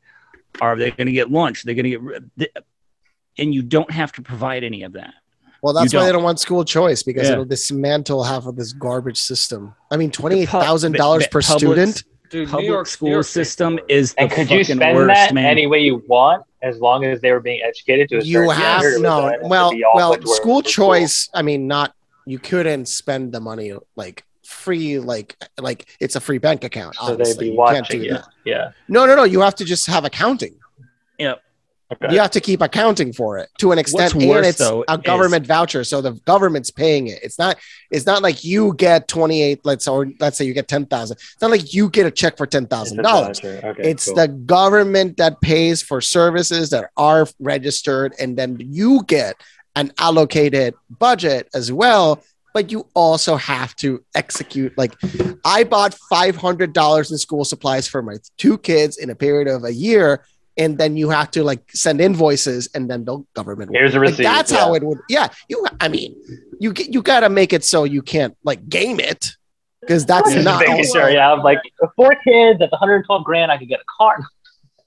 Are 0.62 0.76
they 0.76 0.92
going 0.92 1.08
to 1.08 1.14
get 1.14 1.32
lunch? 1.32 1.64
They're 1.64 1.76
going 1.76 1.92
to 1.92 2.22
get, 2.38 2.64
and 3.38 3.54
you 3.54 3.62
don't 3.62 3.92
have 3.92 4.12
to 4.14 4.22
provide 4.22 4.64
any 4.64 4.84
of 4.84 4.94
that. 4.94 5.14
well 5.62 5.74
that's 5.74 5.92
You 5.94 6.00
why 6.00 6.06
they 6.06 6.12
don't. 6.12 6.20
don't 6.20 6.24
want 6.24 6.40
school 6.40 6.64
choice 6.64 7.04
because 7.04 7.28
Yeah. 7.28 7.34
it'll 7.34 7.46
dismantle 7.46 8.24
half 8.24 8.46
of 8.46 8.56
this 8.56 8.72
garbage 8.74 9.18
system 9.18 9.74
i 9.92 9.98
mean 9.98 10.12
$28000 10.12 11.30
per 11.32 11.42
public- 11.42 11.44
student 11.60 12.04
Dude, 12.30 12.48
New 12.48 12.52
Public 12.52 12.66
York 12.68 12.88
school 12.88 13.08
New 13.10 13.14
York 13.16 13.26
system 13.26 13.76
the 13.76 13.94
is 13.96 14.14
the 14.14 14.22
And 14.22 14.32
could 14.32 14.50
you 14.50 14.60
fucking 14.64 14.76
spend 14.78 14.96
worst, 14.98 15.08
that 15.14 15.34
man. 15.34 15.46
any 15.46 15.68
way 15.68 15.80
you 15.80 16.04
want, 16.08 16.44
as 16.64 16.80
long 16.80 17.06
as 17.06 17.22
they 17.22 17.32
were 17.32 17.40
being 17.40 17.62
educated 17.64 18.10
to 18.10 18.18
a 18.18 18.22
you 18.24 18.50
have 18.50 18.82
standard? 18.82 18.88
or 18.88 18.94
was 18.94 19.02
no 19.02 19.22
that 19.22 19.30
meant 19.30 19.42
to 19.44 19.48
well 19.48 19.72
well 19.96 20.12
put 20.14 20.22
towards 20.24 20.38
school 20.42 20.62
choice 20.64 21.30
i 21.34 21.42
mean 21.42 21.68
not 21.68 21.94
you 22.26 22.40
couldn't 22.40 22.88
spend 22.88 23.32
the 23.32 23.40
money 23.40 23.74
like 23.96 24.24
free 24.46 25.00
like 25.00 25.36
like 25.60 25.88
it's 26.00 26.16
a 26.16 26.20
free 26.20 26.38
bank 26.38 26.64
account 26.64 26.96
So 26.96 27.06
they'd 27.08 27.12
obviously. 27.14 27.46
be 27.50 27.52
you 27.56 27.58
can't 27.66 27.82
watching 27.82 28.00
do 28.02 28.06
you. 28.08 28.14
that 28.14 28.28
Yeah. 28.46 28.72
no 28.88 29.06
no 29.06 29.16
no 29.16 29.24
you 29.24 29.42
have 29.42 29.56
to 29.56 29.66
just 29.66 29.88
have 29.88 30.06
accounting 30.06 30.56
Okay. 31.94 32.12
you 32.16 32.20
have 32.20 32.32
to 32.32 32.40
keep 32.42 32.62
accounting 32.64 33.14
for 33.14 33.38
it 33.38 33.48
to 33.60 33.72
an 33.72 33.78
extent 33.78 34.16
What's 34.16 34.24
and 34.24 34.28
worse, 34.30 34.48
it's 34.48 34.58
though, 34.58 34.84
a 34.88 34.94
is- 34.96 35.02
government 35.04 35.46
voucher 35.46 35.84
so 35.84 36.02
the 36.02 36.14
government's 36.26 36.72
paying 36.72 37.06
it 37.08 37.20
it's 37.22 37.38
not 37.38 37.58
it's 37.92 38.08
not 38.08 38.24
like 38.24 38.44
you 38.44 38.74
get 38.74 39.08
28 39.08 39.62
let's 39.66 39.88
or 39.88 40.08
let's 40.20 40.36
say 40.36 40.46
you 40.46 40.54
get 40.56 40.68
10,000 40.68 41.16
it's 41.16 41.42
not 41.44 41.52
like 41.52 41.76
you 41.76 41.88
get 41.92 42.08
a 42.08 42.12
check 42.12 42.38
for 42.38 42.46
It's 42.46 42.56
a 42.56 42.62
$10,000 42.62 43.04
voucher. 43.04 43.62
Okay, 43.64 43.88
it's 43.92 44.06
cool. 44.08 44.16
the 44.16 44.28
government 44.30 45.18
that 45.18 45.40
pays 45.42 45.84
for 45.84 46.02
services 46.02 46.72
that 46.72 46.90
are 46.98 47.28
registered, 47.40 48.16
and 48.20 48.36
then 48.36 48.58
you 48.60 49.04
get 49.06 49.36
an 49.76 49.92
allocated 50.00 50.74
budget 50.90 51.50
as 51.54 51.72
well. 51.72 52.24
But 52.56 52.72
you 52.72 52.88
also 52.94 53.36
have 53.36 53.76
to 53.84 54.02
execute. 54.16 54.72
Like, 54.78 54.96
I 55.44 55.66
bought 55.66 55.94
five 56.10 56.38
hundred 56.38 56.72
dollars 56.72 57.12
in 57.12 57.18
school 57.18 57.44
supplies 57.44 57.86
for 57.86 58.02
my 58.02 58.16
two 58.38 58.58
kids 58.58 58.96
in 58.98 59.10
a 59.10 59.16
period 59.16 59.50
of 59.50 59.66
a 59.66 59.74
year, 59.74 60.24
and 60.58 60.78
then 60.78 60.96
you 60.96 61.10
have 61.10 61.30
to 61.32 61.44
like 61.44 61.64
send 61.74 62.00
invoices, 62.00 62.70
and 62.74 62.90
then 62.90 63.04
the 63.04 63.22
government. 63.34 63.72
will- 63.72 63.80
Here's 63.80 63.94
a 63.94 64.00
Like, 64.00 64.12
receipt. 64.12 64.24
that's 64.24 64.54
yeah. 64.54 64.60
how 64.60 64.74
it 64.74 64.84
would. 64.84 65.00
Yeah, 65.10 65.28
you. 65.50 65.66
I 65.82 65.90
mean, 65.90 66.16
you 66.62 66.74
you 66.78 67.02
got 67.02 67.20
to 67.20 67.30
make 67.30 67.52
it 67.52 67.66
so 67.66 67.84
you 67.84 68.02
can't 68.02 68.38
like 68.46 68.70
game 68.70 69.02
it. 69.02 69.32
because 69.82 70.06
that's 70.06 70.32
Just 70.32 70.46
not 70.46 70.62
making 70.66 70.86
sure, 70.94 71.10
yeah, 71.10 71.34
I'm 71.34 71.44
like 71.44 71.60
four 71.98 72.16
kids 72.24 72.62
at 72.62 72.72
112 72.72 73.24
grand, 73.26 73.52
I 73.52 73.58
could 73.58 73.68
get 73.68 73.82
a 73.82 73.90
car. 73.98 74.18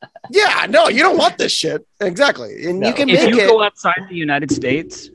yeah 0.31 0.65
no 0.71 0.89
you 0.89 1.03
don't 1.03 1.19
want 1.19 1.37
this 1.39 1.51
shit 1.51 1.85
exactly 2.01 2.65
and 2.67 2.79
No. 2.81 2.89
you 2.89 2.95
can 2.95 3.09
if 3.09 3.21
make 3.25 3.35
you 3.35 3.41
it 3.41 3.49
go 3.49 3.63
outside 3.63 4.01
the 4.09 4.15
United 4.15 4.51
States 4.53 5.11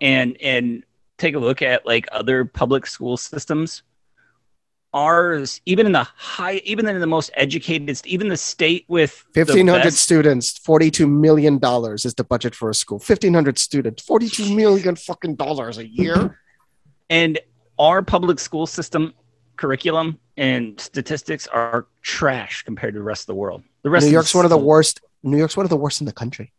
and 0.00 0.36
and 0.42 0.84
take 1.18 1.34
a 1.34 1.38
look 1.38 1.62
at 1.62 1.86
like 1.86 2.06
other 2.12 2.44
public 2.44 2.86
school 2.86 3.16
systems, 3.16 3.82
ours 4.92 5.60
even 5.66 5.86
in 5.86 5.92
the 5.92 6.04
high, 6.04 6.56
even 6.64 6.86
in 6.88 7.00
the 7.00 7.06
most 7.06 7.30
educated, 7.34 8.00
even 8.06 8.28
the 8.28 8.36
state 8.36 8.84
with 8.88 9.24
1500 9.34 9.82
best- 9.82 9.98
students 9.98 10.58
42 10.58 11.06
million 11.06 11.58
dollars 11.58 12.04
is 12.04 12.14
the 12.14 12.24
budget 12.24 12.54
for 12.54 12.70
a 12.70 12.74
school. 12.74 12.98
1500 12.98 13.58
students 13.58 14.02
42 14.04 14.54
million 14.54 14.96
fucking 14.96 15.34
dollars 15.34 15.78
a 15.78 15.86
year. 15.86 16.38
And 17.10 17.38
our 17.78 18.02
public 18.02 18.38
school 18.38 18.66
system 18.66 19.12
curriculum 19.56 20.18
and 20.36 20.80
statistics 20.80 21.46
are 21.48 21.86
trash 22.02 22.62
compared 22.62 22.94
to 22.94 23.00
the 23.00 23.04
rest 23.04 23.22
of 23.22 23.26
the 23.26 23.34
world. 23.34 23.62
The 23.82 23.90
rest 23.90 24.04
new 24.04 24.08
of 24.08 24.12
york's 24.12 24.34
one 24.34 24.44
of 24.44 24.50
the 24.50 24.58
worst 24.58 25.00
new 25.22 25.38
york's 25.38 25.56
one 25.56 25.66
of 25.66 25.70
the 25.70 25.76
worst 25.76 26.00
in 26.00 26.06
the 26.06 26.12
country. 26.12 26.52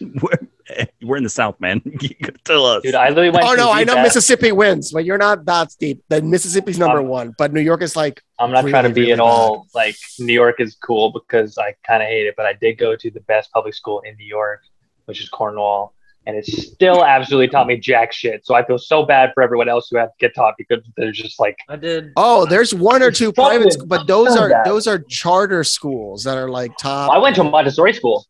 we're, 0.00 0.38
we're 1.02 1.16
in 1.16 1.22
the 1.22 1.28
South, 1.28 1.58
man. 1.60 1.80
You 1.84 2.08
gotta 2.22 2.38
tell 2.44 2.66
us. 2.66 2.82
Dude, 2.82 2.94
I 2.94 3.08
literally 3.08 3.30
went 3.30 3.44
oh 3.44 3.54
no 3.54 3.70
i 3.72 3.84
know 3.84 3.96
VBAC. 3.96 4.02
mississippi 4.02 4.52
wins 4.52 4.92
but 4.92 5.04
you're 5.04 5.18
not 5.18 5.44
that 5.46 5.68
deep 5.80 6.02
then 6.08 6.30
mississippi's 6.30 6.78
number 6.78 6.98
Um, 6.98 7.08
one 7.08 7.34
but 7.38 7.52
new 7.52 7.60
york 7.60 7.82
is 7.82 7.96
like 7.96 8.22
I'm 8.38 8.50
not 8.52 8.66
trying 8.66 8.84
to 8.84 8.90
be 8.90 9.00
really 9.02 9.12
at 9.14 9.20
all 9.20 9.66
like 9.74 9.96
New 10.18 10.32
York 10.32 10.56
is 10.60 10.76
cool 10.76 11.10
because 11.12 11.58
I 11.58 11.74
kind 11.86 12.02
of 12.02 12.08
hate 12.08 12.26
it, 12.26 12.34
but 12.36 12.46
I 12.46 12.52
did 12.52 12.78
go 12.78 12.94
to 12.96 13.10
the 13.10 13.20
best 13.20 13.50
public 13.52 13.74
school 13.74 14.00
in 14.00 14.16
New 14.16 14.26
York, 14.26 14.60
which 15.06 15.20
is 15.20 15.28
Cornwall, 15.28 15.92
and 16.26 16.36
it 16.36 16.46
still 16.46 17.04
absolutely 17.04 17.48
taught 17.48 17.66
me 17.66 17.76
jack 17.78 18.12
shit. 18.12 18.46
So 18.46 18.54
I 18.54 18.64
feel 18.64 18.78
so 18.78 19.04
bad 19.04 19.32
for 19.34 19.42
everyone 19.42 19.68
else 19.68 19.88
who 19.90 19.96
had 19.96 20.06
to 20.06 20.12
get 20.20 20.34
taught 20.36 20.54
because 20.56 20.84
they're 20.96 21.10
just 21.10 21.40
like, 21.40 21.56
I 21.68 21.74
did. 21.76 22.12
oh 22.16 22.46
there's 22.46 22.72
one 22.74 23.02
or 23.02 23.10
two 23.10 23.26
Something- 23.26 23.44
private 23.44 23.72
schools, 23.72 23.88
but 23.88 24.06
those 24.06 24.36
are 24.36 24.50
bad. 24.50 24.64
those 24.66 24.86
are 24.86 25.00
charter 25.08 25.64
schools 25.64 26.22
that 26.24 26.36
are 26.38 26.48
like 26.48 26.76
top 26.78 27.10
I 27.10 27.18
went 27.18 27.34
to 27.36 27.40
a 27.42 27.50
Montessori 27.50 27.92
school. 27.94 28.24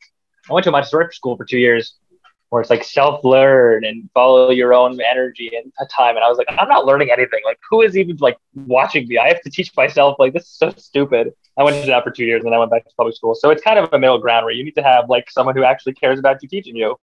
I 0.49 0.55
went 0.55 0.65
to 0.65 0.71
a 0.71 0.73
Montessori 0.73 1.13
school 1.13 1.37
for 1.37 1.45
two 1.45 1.59
years, 1.59 1.97
where 2.51 2.63
it's 2.63 2.71
like 2.71 2.83
self-learn 2.83 3.85
and 3.85 4.09
follow 4.15 4.51
your 4.51 4.73
own 4.73 4.99
energy 5.01 5.51
and 5.55 5.71
time. 5.91 6.17
And 6.17 6.25
I 6.25 6.29
was 6.29 6.39
like, 6.39 6.49
I'm 6.59 6.69
not 6.69 6.87
learning 6.87 7.11
anything. 7.11 7.41
Like, 7.45 7.59
who 7.69 7.83
is 7.83 7.97
even 7.97 8.17
like 8.17 8.39
watching 8.55 9.07
me? 9.07 9.19
I 9.19 9.29
have 9.29 9.43
to 9.43 9.51
teach 9.51 9.71
myself. 9.77 10.17
Like, 10.19 10.33
this 10.33 10.45
is 10.45 10.53
so 10.53 10.71
stupid. 10.77 11.33
I 11.59 11.65
went 11.65 11.83
to 11.83 11.87
that 11.89 12.05
for 12.05 12.11
two 12.11 12.25
years, 12.25 12.41
and 12.45 12.47
then 12.47 12.55
I 12.55 12.59
went 12.59 12.71
back 12.71 12.85
to 12.85 12.91
public 12.97 13.17
school. 13.17 13.35
So 13.35 13.51
it's 13.51 13.63
kind 13.63 13.79
of 13.79 13.93
a 13.93 13.99
middle 13.99 14.19
ground 14.19 14.45
where 14.45 14.55
you 14.55 14.65
need 14.65 14.77
to 14.77 14.83
have 14.83 15.11
like 15.11 15.31
someone 15.31 15.57
who 15.57 15.65
actually 15.65 15.95
cares 15.95 16.19
about 16.19 16.43
you 16.43 16.49
teaching 16.49 16.77
you, 16.77 16.97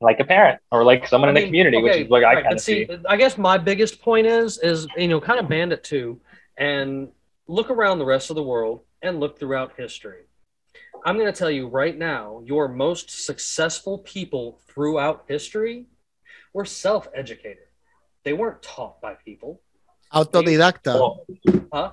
like 0.00 0.18
a 0.18 0.24
parent 0.24 0.58
or 0.72 0.82
like 0.82 1.06
someone 1.06 1.28
I 1.28 1.30
in 1.30 1.34
the 1.34 1.40
mean, 1.42 1.48
community, 1.48 1.82
which 1.82 1.92
okay, 1.92 2.02
is 2.04 2.08
what 2.08 2.24
I 2.24 2.34
right, 2.34 2.42
kind 2.42 2.54
of 2.54 2.60
see. 2.60 2.86
see. 2.86 2.98
I 3.06 3.16
guess 3.16 3.36
my 3.36 3.58
biggest 3.58 4.00
point 4.00 4.26
is 4.26 4.58
is 4.58 4.88
you 4.96 5.08
know 5.08 5.20
kind 5.20 5.38
of 5.38 5.48
bandit 5.48 5.84
too, 5.84 6.20
and 6.56 7.08
look 7.46 7.70
around 7.70 7.98
the 7.98 8.06
rest 8.06 8.30
of 8.30 8.36
the 8.36 8.42
world 8.42 8.80
and 9.02 9.20
look 9.20 9.38
throughout 9.38 9.74
history. 9.76 10.22
I'm 11.04 11.16
going 11.18 11.32
to 11.32 11.38
tell 11.38 11.50
you 11.50 11.68
right 11.68 11.96
now, 11.96 12.42
your 12.44 12.68
most 12.68 13.24
successful 13.24 13.98
people 13.98 14.60
throughout 14.68 15.24
history 15.28 15.86
were 16.52 16.64
self-educated. 16.64 17.64
They 18.24 18.32
weren't 18.32 18.62
taught 18.62 19.00
by 19.00 19.14
people. 19.24 19.60
autodidacta 20.12 20.92
Huh? 21.72 21.92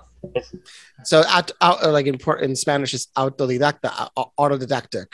so 1.04 1.24
out, 1.28 1.52
out 1.62 1.84
uh, 1.84 1.92
like 1.92 2.08
in, 2.08 2.18
in 2.42 2.56
spanish 2.56 2.94
is 2.96 3.08
autodidacta 3.16 4.10
autodidactic 4.40 5.14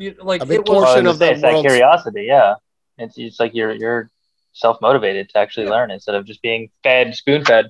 You, 0.00 0.16
like 0.20 0.42
A 0.42 0.46
big 0.46 0.60
it 0.60 0.60
was, 0.62 0.68
well, 0.68 0.84
portion 0.86 1.04
was 1.04 1.14
of 1.14 1.18
the 1.20 1.30
it's 1.30 1.42
that 1.42 1.60
curiosity. 1.60 2.24
Yeah, 2.24 2.54
it's, 2.98 3.16
it's 3.18 3.38
like 3.38 3.52
you're 3.54 3.74
you're 3.82 4.10
self 4.52 4.80
motivated 4.80 5.28
to 5.30 5.38
actually 5.38 5.66
Yeah. 5.66 5.76
learn 5.76 5.90
instead 5.90 6.16
of 6.16 6.24
just 6.24 6.40
being 6.42 6.70
fed 6.82 7.14
spoon 7.14 7.44
fed. 7.44 7.66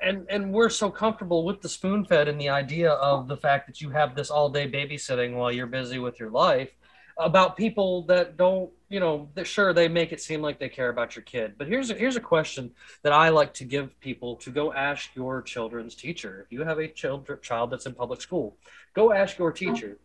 And 0.00 0.26
and 0.28 0.52
we're 0.52 0.70
so 0.70 0.90
comfortable 0.90 1.44
with 1.44 1.60
the 1.60 1.68
spoon 1.68 2.04
fed 2.04 2.28
and 2.28 2.40
the 2.40 2.48
idea 2.48 2.90
of 2.92 3.28
the 3.28 3.36
fact 3.36 3.66
that 3.66 3.80
you 3.80 3.90
have 3.90 4.14
this 4.14 4.30
all 4.30 4.48
day 4.48 4.70
babysitting 4.70 5.34
while 5.34 5.52
you're 5.52 5.66
busy 5.66 5.98
with 5.98 6.18
your 6.18 6.30
life 6.30 6.70
about 7.18 7.56
people 7.56 8.02
that 8.02 8.36
don't 8.36 8.70
you 8.88 8.98
know 8.98 9.28
that 9.34 9.46
sure 9.46 9.72
they 9.72 9.88
make 9.88 10.10
it 10.10 10.20
seem 10.20 10.40
like 10.40 10.58
they 10.58 10.68
care 10.68 10.88
about 10.88 11.14
your 11.14 11.22
kid. 11.22 11.54
But 11.58 11.68
here's 11.68 11.90
a, 11.90 11.94
here's 11.94 12.16
a 12.16 12.20
question 12.20 12.72
that 13.02 13.12
i 13.12 13.28
like 13.28 13.52
to 13.54 13.64
give 13.64 13.98
people 14.00 14.36
to 14.36 14.50
go 14.50 14.72
ask 14.72 15.14
your 15.14 15.42
children's 15.42 15.94
teacher. 15.94 16.42
If 16.44 16.52
you 16.52 16.64
have 16.64 16.78
a 16.78 16.88
child, 16.88 17.28
child 17.42 17.70
that's 17.70 17.86
in 17.86 17.94
public 17.94 18.20
school 18.20 18.56
go 18.94 19.12
ask 19.12 19.38
your 19.38 19.52
teacher. 19.52 19.98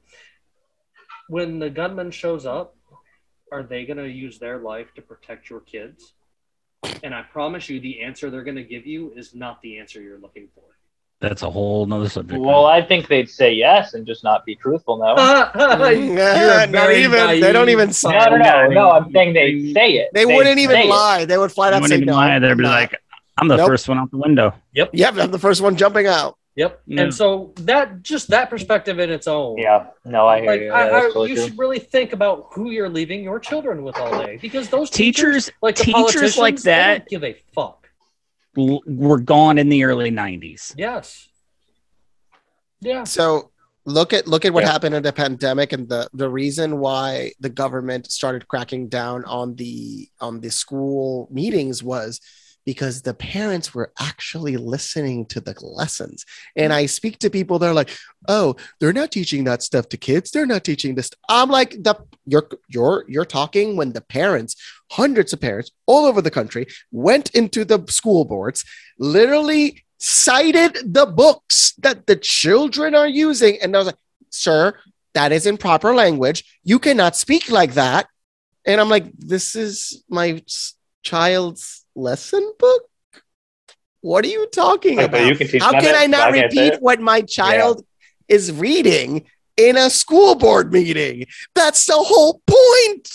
When 1.28 1.58
the 1.58 1.70
gunman 1.70 2.12
shows 2.12 2.46
up 2.46 2.76
are 3.52 3.64
they 3.64 3.86
going 3.86 3.98
to 3.98 4.10
use 4.10 4.38
their 4.40 4.60
life 4.60 4.94
to 4.96 5.02
protect 5.02 5.50
your 5.50 5.62
kids 5.62 6.14
and 7.04 7.14
I 7.14 7.22
promise 7.24 7.70
you, 7.70 7.80
the 7.80 8.02
answer 8.02 8.30
they're 8.30 8.44
going 8.44 8.56
to 8.58 8.64
give 8.64 8.86
you 8.86 9.14
is 9.16 9.34
not 9.36 9.62
the 9.62 9.80
answer 9.80 10.02
you're 10.02 10.20
looking 10.20 10.48
for. 10.56 10.62
That's 11.22 11.44
a 11.44 11.50
whole 11.50 11.86
nother 11.86 12.10
subject. 12.10 12.42
Well, 12.42 12.66
I 12.66 12.82
think 12.82 13.08
they'd 13.08 13.30
say 13.30 13.54
yes 13.54 13.94
and 13.94 14.06
just 14.06 14.24
not 14.24 14.46
be 14.46 14.56
truthful. 14.56 14.98
No, 14.98 15.16
not 15.16 15.54
very 15.54 17.04
even 17.04 17.40
they 17.40 17.54
don't 17.54 17.66
naive. 17.68 17.70
even 17.70 17.88
no, 17.88 17.92
say 17.94 18.10
no, 18.12 18.36
no, 18.38 18.68
no. 18.68 18.92
I'm 18.92 19.12
saying 19.12 19.34
they'd 19.34 19.74
say 19.74 19.92
it. 19.94 20.10
they 20.14 20.26
They'd 20.26 20.36
wouldn't 20.36 20.60
even 20.60 20.76
say 20.76 20.84
it. 20.84 20.90
lie 20.90 21.26
they 21.26 21.38
would 21.38 21.52
flat 21.52 21.70
They 21.72 21.76
out 21.78 21.82
wouldn't 21.84 21.90
say 21.98 22.02
even 22.04 22.08
no 22.08 22.14
lie. 22.16 22.40
They'd 22.40 22.58
be 22.58 22.64
like, 22.64 22.96
I'm 23.38 23.48
the 23.48 23.58
Nope. 23.58 23.68
first 23.68 23.88
one 23.88 23.98
out 23.98 24.12
the 24.12 24.18
window. 24.18 24.54
Yep. 24.74 24.90
yep 24.94 25.16
i'm 25.18 25.32
the 25.32 25.40
first 25.40 25.62
one 25.62 25.76
jumping 25.78 26.06
out 26.06 26.38
Yep. 26.56 26.82
Yeah. 26.88 27.02
And 27.02 27.14
so 27.14 27.54
that 27.58 28.02
just 28.02 28.30
that 28.30 28.50
perspective 28.50 28.98
in 29.00 29.10
its 29.10 29.28
own. 29.28 29.58
Yeah, 29.58 29.88
no, 30.06 30.26
I 30.26 30.40
hear 30.40 30.52
Like 30.52 30.62
you. 30.62 30.72
I, 30.72 30.86
Yeah, 30.86 30.92
that's 30.92 30.96
I, 30.96 31.08
totally 31.10 31.30
you 31.32 31.36
true. 31.36 31.46
should 31.48 31.58
really 31.60 31.80
think 31.80 32.14
about 32.14 32.48
who 32.54 32.72
you're 32.72 32.88
leaving 32.90 33.24
your 33.24 33.40
children 33.40 33.84
with 33.84 33.98
all 33.98 34.24
day 34.26 34.38
because 34.42 34.70
those 34.70 34.90
Teachers, 34.90 35.52
like 35.62 35.76
the 35.76 35.84
teachers 35.84 36.38
like 36.38 36.56
politicians, 36.56 36.64
they 36.64 36.72
that 36.72 36.98
don't 37.00 37.10
give 37.10 37.24
a 37.26 37.34
fuck. 37.54 37.90
l- 38.58 38.82
were 38.88 39.20
gone 39.20 39.58
in 39.58 39.68
the 39.68 39.84
early 39.84 40.12
90s. 40.12 40.74
Yes. 40.78 41.28
Yeah. 42.80 43.04
So 43.04 43.52
look 43.86 44.14
at 44.14 44.26
look 44.28 44.46
at 44.46 44.54
what 44.54 44.64
Yeah. 44.64 44.72
happened 44.72 44.96
in 44.96 45.04
the 45.04 45.14
pandemic 45.14 45.74
and 45.74 45.88
the 45.90 46.08
the 46.14 46.30
reason 46.30 46.80
why 46.80 47.32
the 47.40 47.50
government 47.50 48.10
started 48.12 48.48
cracking 48.48 48.88
down 48.88 49.26
on 49.26 49.56
the 49.56 50.08
on 50.22 50.40
the 50.40 50.50
school 50.52 51.28
meetings 51.32 51.84
was 51.84 52.20
because 52.66 53.02
the 53.02 53.14
parents 53.14 53.74
were 53.74 53.92
actually 54.00 54.58
listening 54.58 55.26
to 55.28 55.40
the 55.40 55.56
lessons. 55.62 56.26
And 56.56 56.72
mm. 56.72 56.76
I 56.76 56.86
speak 56.88 57.20
to 57.20 57.30
people 57.30 57.60
they're 57.60 57.74
like, 57.74 57.96
"Oh, 58.28 58.56
they're 58.80 58.94
not 58.94 59.12
teaching 59.12 59.44
that 59.46 59.64
stuff 59.64 59.90
to 59.90 59.98
kids. 59.98 60.32
They're 60.32 60.46
not 60.46 60.64
teaching 60.64 60.96
this." 60.96 61.12
I'm 61.30 61.50
like, 61.50 61.72
"The 61.84 61.96
you're 62.26 62.50
you're 62.68 63.06
you're 63.08 63.26
talking 63.26 63.76
when 63.76 63.94
the 63.94 64.02
parents, 64.02 64.56
hundreds 64.92 65.34
of 65.34 65.42
parents 65.42 65.72
all 65.86 66.06
over 66.06 66.22
the 66.22 66.32
country 66.32 66.68
went 66.92 67.30
into 67.32 67.64
the 67.66 67.86
school 67.88 68.26
boards, 68.26 68.66
literally 69.00 69.86
cited 69.98 70.94
the 70.94 71.06
books 71.06 71.74
that 71.80 72.06
the 72.08 72.16
children 72.16 72.96
are 72.96 73.08
using. 73.08 73.58
And 73.62 73.76
I 73.76 73.80
was 73.80 73.88
like, 73.88 73.96
sir, 74.30 74.78
that 75.14 75.32
is 75.32 75.46
improper 75.46 75.94
language. 75.94 76.60
You 76.64 76.80
cannot 76.80 77.16
speak 77.16 77.50
like 77.50 77.74
that. 77.74 78.08
And 78.66 78.82
I'm 78.82 78.90
like, 78.90 79.12
this 79.18 79.56
is 79.56 80.04
my 80.10 80.44
child's 81.04 81.85
lesson 81.96 82.54
book. 82.60 82.84
What 84.02 84.24
are 84.26 84.30
you 84.30 84.48
talking 84.48 84.98
Like, 84.98 85.08
about? 85.10 85.26
you 85.26 85.36
can 85.36 85.48
teach 85.48 85.62
How 85.64 85.72
can 85.72 85.86
it, 85.86 85.96
I 85.96 86.06
not 86.06 86.32
but 86.32 86.44
repeat 86.44 86.74
it. 86.74 86.82
what 86.82 87.00
my 87.00 87.22
child 87.22 87.84
is 88.28 88.52
reading 88.52 89.26
in 89.58 89.78
a 89.78 89.90
school 89.90 90.36
board 90.36 90.72
meeting? 90.72 91.26
That's 91.56 91.86
the 91.88 91.94
whole 91.98 92.42
point. 92.46 93.10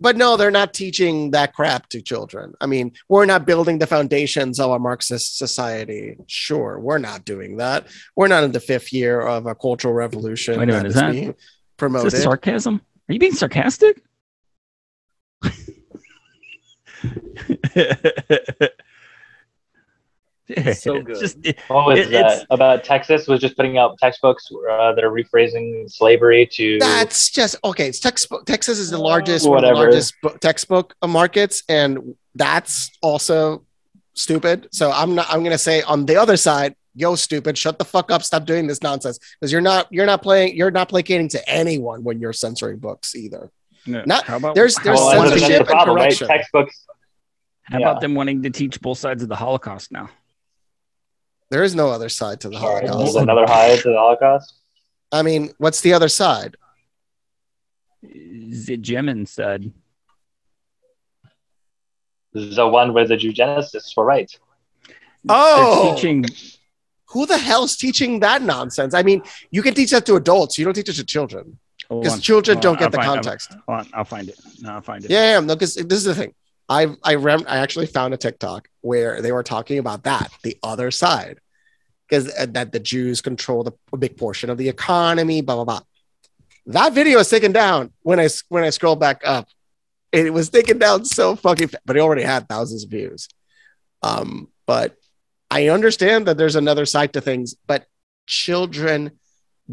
But 0.00 0.16
no, 0.16 0.36
they're 0.36 0.52
not 0.52 0.72
teaching 0.74 1.32
that 1.32 1.52
crap 1.54 1.88
to 1.88 2.00
children. 2.00 2.54
I 2.60 2.66
mean, 2.66 2.92
we're 3.08 3.26
not 3.26 3.44
building 3.46 3.80
the 3.80 3.86
foundations 3.88 4.60
of 4.60 4.70
a 4.70 4.78
Marxist 4.78 5.36
society. 5.38 6.16
Sure, 6.28 6.78
we're 6.78 6.98
not 6.98 7.24
doing 7.24 7.56
that. 7.56 7.88
We're 8.14 8.28
not 8.28 8.44
in 8.44 8.52
the 8.52 8.60
fifth 8.60 8.92
year 8.92 9.20
of 9.20 9.46
a 9.46 9.56
cultural 9.56 9.94
revolution 9.94 10.60
Wait 10.60 10.68
a 10.68 10.72
minute, 10.72 10.82
that 10.82 10.86
is 10.86 10.94
is 10.94 11.00
that- 11.00 11.10
being 11.12 11.28
Is 11.30 11.34
promoted. 11.76 12.12
this 12.12 12.22
sarcasm? 12.22 12.80
Are 13.08 13.12
you 13.12 13.18
being 13.18 13.32
sarcastic? 13.34 14.00
So 20.72 21.02
good. 21.02 21.20
just- 21.20 21.36
it- 21.44 21.58
What 21.68 21.86
was 21.88 21.98
It- 21.98 22.10
it's- 22.12 22.38
that 22.38 22.46
about 22.50 22.82
Texas? 22.82 23.26
Was 23.28 23.38
just 23.40 23.54
putting 23.54 23.76
out 23.76 23.98
textbooks 23.98 24.48
uh, 24.70 24.94
that 24.94 25.04
are 25.04 25.10
rephrasing 25.10 25.90
slavery 25.90 26.46
to. 26.54 26.78
That's 26.78 27.28
just 27.30 27.56
okay. 27.64 27.88
It's 27.88 28.00
textbook. 28.00 28.46
Texas 28.46 28.78
is 28.78 28.90
the 28.90 28.96
largest, 28.98 29.46
one 29.46 29.58
of 29.58 29.62
the 29.62 29.74
Whatever. 29.74 29.90
largest 29.90 30.14
bo- 30.22 30.36
textbook 30.40 30.94
markets, 31.06 31.62
and 31.68 32.14
that's 32.34 32.90
also 33.02 33.66
stupid. 34.14 34.68
So 34.72 34.90
I'm 34.90 35.14
not. 35.14 35.26
I'm 35.28 35.42
gonna 35.44 35.58
say 35.58 35.82
on 35.82 36.06
the 36.06 36.16
other 36.16 36.38
side, 36.38 36.74
yo, 36.94 37.14
stupid, 37.14 37.58
shut 37.58 37.78
the 37.78 37.84
fuck 37.84 38.10
up, 38.10 38.22
stop 38.22 38.46
doing 38.46 38.66
this 38.66 38.82
nonsense 38.82 39.18
because 39.38 39.52
you're 39.52 39.60
not. 39.60 39.86
You're 39.90 40.06
not 40.06 40.22
playing. 40.22 40.56
You're 40.56 40.70
not 40.70 40.88
placating 40.88 41.28
to 41.28 41.46
anyone 41.46 42.04
when 42.04 42.20
you're 42.20 42.32
censoring 42.32 42.78
books 42.78 43.14
either. 43.14 43.50
Not- 43.86 44.24
how 44.24 44.36
about, 44.36 44.54
there's- 44.54 44.78
there's 44.82 44.98
well, 44.98 45.10
how 45.10 45.28
that's, 45.28 45.30
about- 45.30 45.30
that's 45.30 45.40
censorship 45.40 45.66
the 45.66 45.72
and 45.72 45.84
problem, 45.84 45.96
right? 45.96 46.16
Textbooks. 46.16 46.86
how 47.64 47.78
yeah. 47.78 47.88
about 47.90 48.00
them 48.00 48.14
wanting 48.14 48.42
to 48.42 48.50
teach 48.50 48.80
both 48.80 48.98
sides 48.98 49.22
of 49.22 49.28
the 49.28 49.36
Holocaust 49.36 49.92
now? 49.92 50.10
There 51.50 51.62
is 51.62 51.74
no 51.74 51.88
other 51.88 52.08
side 52.08 52.40
to 52.42 52.48
the 52.50 52.58
Sorry, 52.58 52.86
Holocaust. 52.86 53.16
another 53.16 53.46
high 53.46 53.76
to 53.76 53.82
the 53.88 53.96
Holocaust. 53.96 54.54
I 55.10 55.22
mean, 55.22 55.52
what's 55.58 55.80
the 55.80 55.94
other 55.94 56.08
side? 56.08 56.56
The 58.02 58.76
Jimin 58.76 59.26
said. 59.26 59.72
The 62.34 62.68
one 62.68 62.92
where 62.92 63.06
the 63.06 63.16
eugenicists 63.16 63.96
were 63.96 64.04
right. 64.04 64.30
Oh, 65.28 65.84
They're 65.86 65.94
teaching. 65.94 66.24
who 67.06 67.26
the 67.26 67.38
hell's 67.38 67.76
teaching 67.76 68.20
that 68.20 68.42
nonsense? 68.42 68.92
I 68.94 69.02
mean, 69.02 69.22
you 69.50 69.62
can 69.62 69.74
teach 69.74 69.90
that 69.90 70.04
to 70.06 70.16
adults. 70.16 70.58
You 70.58 70.64
don't 70.66 70.74
teach 70.74 70.88
it 70.90 70.94
to 70.96 71.04
children 71.04 71.44
hold 71.44 71.56
because 71.88 72.20
children 72.20 72.58
don't 72.60 72.74
on, 72.74 72.78
get 72.78 72.84
I'll 72.84 72.90
the 72.90 72.96
find- 72.98 73.08
I'll- 73.08 73.14
context. 73.16 73.50
Hold 73.66 73.78
on, 73.80 73.88
I'll 73.94 74.04
find 74.04 74.28
it. 74.28 74.38
No, 74.60 74.72
I'll 74.74 74.80
find 74.82 75.04
it. 75.04 75.10
Yeah, 75.10 75.34
yeah, 75.34 75.40
no, 75.40 75.54
because 75.54 75.74
this 75.74 75.98
is 75.98 76.04
the 76.04 76.14
thing. 76.14 76.34
I 76.68 76.88
I 77.02 77.14
rem- 77.14 77.46
I 77.48 77.58
actually 77.58 77.86
found 77.86 78.12
a 78.14 78.16
TikTok 78.18 78.68
where 78.82 79.22
they 79.22 79.32
were 79.32 79.42
talking 79.42 79.78
about 79.78 80.04
that, 80.04 80.30
the 80.42 80.58
other 80.62 80.90
side, 80.90 81.40
because 82.08 82.32
that 82.34 82.72
the 82.72 82.80
Jews 82.80 83.20
control 83.22 83.64
the, 83.64 83.72
a 83.92 83.96
big 83.96 84.16
portion 84.18 84.50
of 84.50 84.58
the 84.58 84.68
economy, 84.68 85.40
blah 85.40 85.54
blah 85.56 85.64
blah. 85.64 85.80
That 86.66 86.92
video 86.92 87.18
is 87.20 87.30
taken 87.30 87.52
down 87.52 87.92
when 88.02 88.20
I 88.20 88.28
when 88.50 88.64
I 88.64 88.70
scroll 88.70 88.96
back 88.96 89.22
up. 89.24 89.48
It 90.12 90.32
was 90.32 90.50
taken 90.50 90.78
down 90.78 91.04
so 91.06 91.36
fucking, 91.36 91.70
but 91.86 91.96
it 91.96 92.00
already 92.00 92.22
had 92.22 92.48
thousands 92.48 92.84
of 92.84 92.90
views. 92.90 93.28
Um, 94.02 94.48
but 94.66 94.96
I 95.50 95.68
understand 95.68 96.26
that 96.26 96.36
there's 96.36 96.56
another 96.56 96.84
side 96.86 97.14
to 97.14 97.20
things, 97.22 97.54
but 97.66 97.86
children 98.26 99.12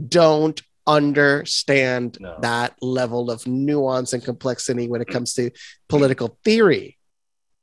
don't 0.07 0.61
understand 0.87 2.17
No. 2.19 2.37
that 2.41 2.75
level 2.81 3.31
of 3.31 3.45
nuance 3.47 4.13
and 4.13 4.23
complexity 4.23 4.87
when 4.87 5.01
it 5.01 5.07
comes 5.07 5.33
to 5.35 5.51
political 5.87 6.37
theory. 6.43 6.97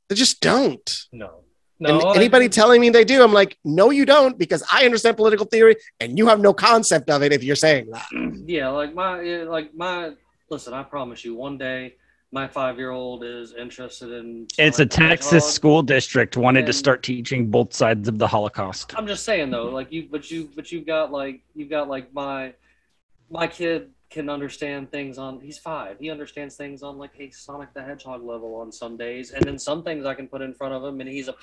They 0.09 0.15
just 0.15 0.41
don't. 0.41 0.89
No. 1.13 1.41
and 1.85 1.99
No. 1.99 2.11
anybody 2.13 2.45
I- 2.45 2.49
telling 2.49 2.81
me 2.81 2.91
they 2.91 3.05
do, 3.05 3.23
I'm 3.25 3.33
like, 3.33 3.59
no, 3.65 3.91
you 3.91 4.05
don't, 4.07 4.39
because 4.39 4.63
I 4.73 4.85
understand 4.85 5.17
political 5.17 5.47
theory 5.47 5.77
and 6.01 6.17
you 6.17 6.29
have 6.29 6.39
no 6.41 6.53
concept 6.55 7.11
of 7.11 7.23
it 7.23 7.33
if 7.33 7.43
you're 7.43 7.57
saying 7.57 7.89
that. 7.91 8.07
yeah, 8.47 8.69
like 8.69 8.95
my 8.95 9.21
like 9.45 9.75
my 9.75 10.13
listen, 10.51 10.75
I 10.75 10.83
promise 10.85 11.25
you 11.25 11.35
one 11.35 11.59
day 11.59 11.97
my 12.31 12.47
five 12.47 12.79
year 12.79 12.91
old 12.91 13.25
is 13.25 13.53
interested 13.55 14.13
in 14.13 14.47
It's 14.59 14.79
a 14.79 14.87
Texas 14.87 15.31
Hedgehog. 15.33 15.51
school 15.51 15.83
district 15.83 16.37
wanted 16.37 16.67
to 16.67 16.73
start 16.73 17.03
teaching 17.03 17.51
both 17.51 17.75
sides 17.75 18.07
of 18.09 18.17
the 18.19 18.27
Holocaust. 18.29 18.95
I'm 18.97 19.07
just 19.07 19.25
saying 19.25 19.51
though, 19.51 19.65
like 19.69 19.91
you, 19.93 20.09
but 20.11 20.31
you, 20.31 20.51
but 20.55 20.71
you've 20.73 20.87
got 20.87 21.11
like 21.11 21.41
you've 21.55 21.69
got 21.71 21.89
like 21.89 22.13
my 22.15 22.55
my 23.33 23.47
kid 23.47 23.91
can 24.11 24.29
understand 24.29 24.91
things 24.91 25.17
on. 25.17 25.41
He's 25.41 25.59
five. 25.59 25.97
He 25.99 26.11
understands 26.11 26.55
things 26.55 26.83
on 26.83 26.99
like 26.99 27.13
a 27.19 27.31
Sonic 27.31 27.73
the 27.73 27.83
Hedgehog 27.83 28.23
level 28.23 28.55
on 28.57 28.71
some 28.71 28.97
days, 28.97 29.31
and 29.31 29.43
then 29.43 29.59
some 29.59 29.83
things 29.83 30.05
I 30.05 30.15
can 30.15 30.29
put 30.29 30.43
in 30.43 30.53
front 30.53 30.75
of 30.75 30.85
him, 30.85 31.01
and 31.01 31.09
he's 31.09 31.29
a 31.29 31.35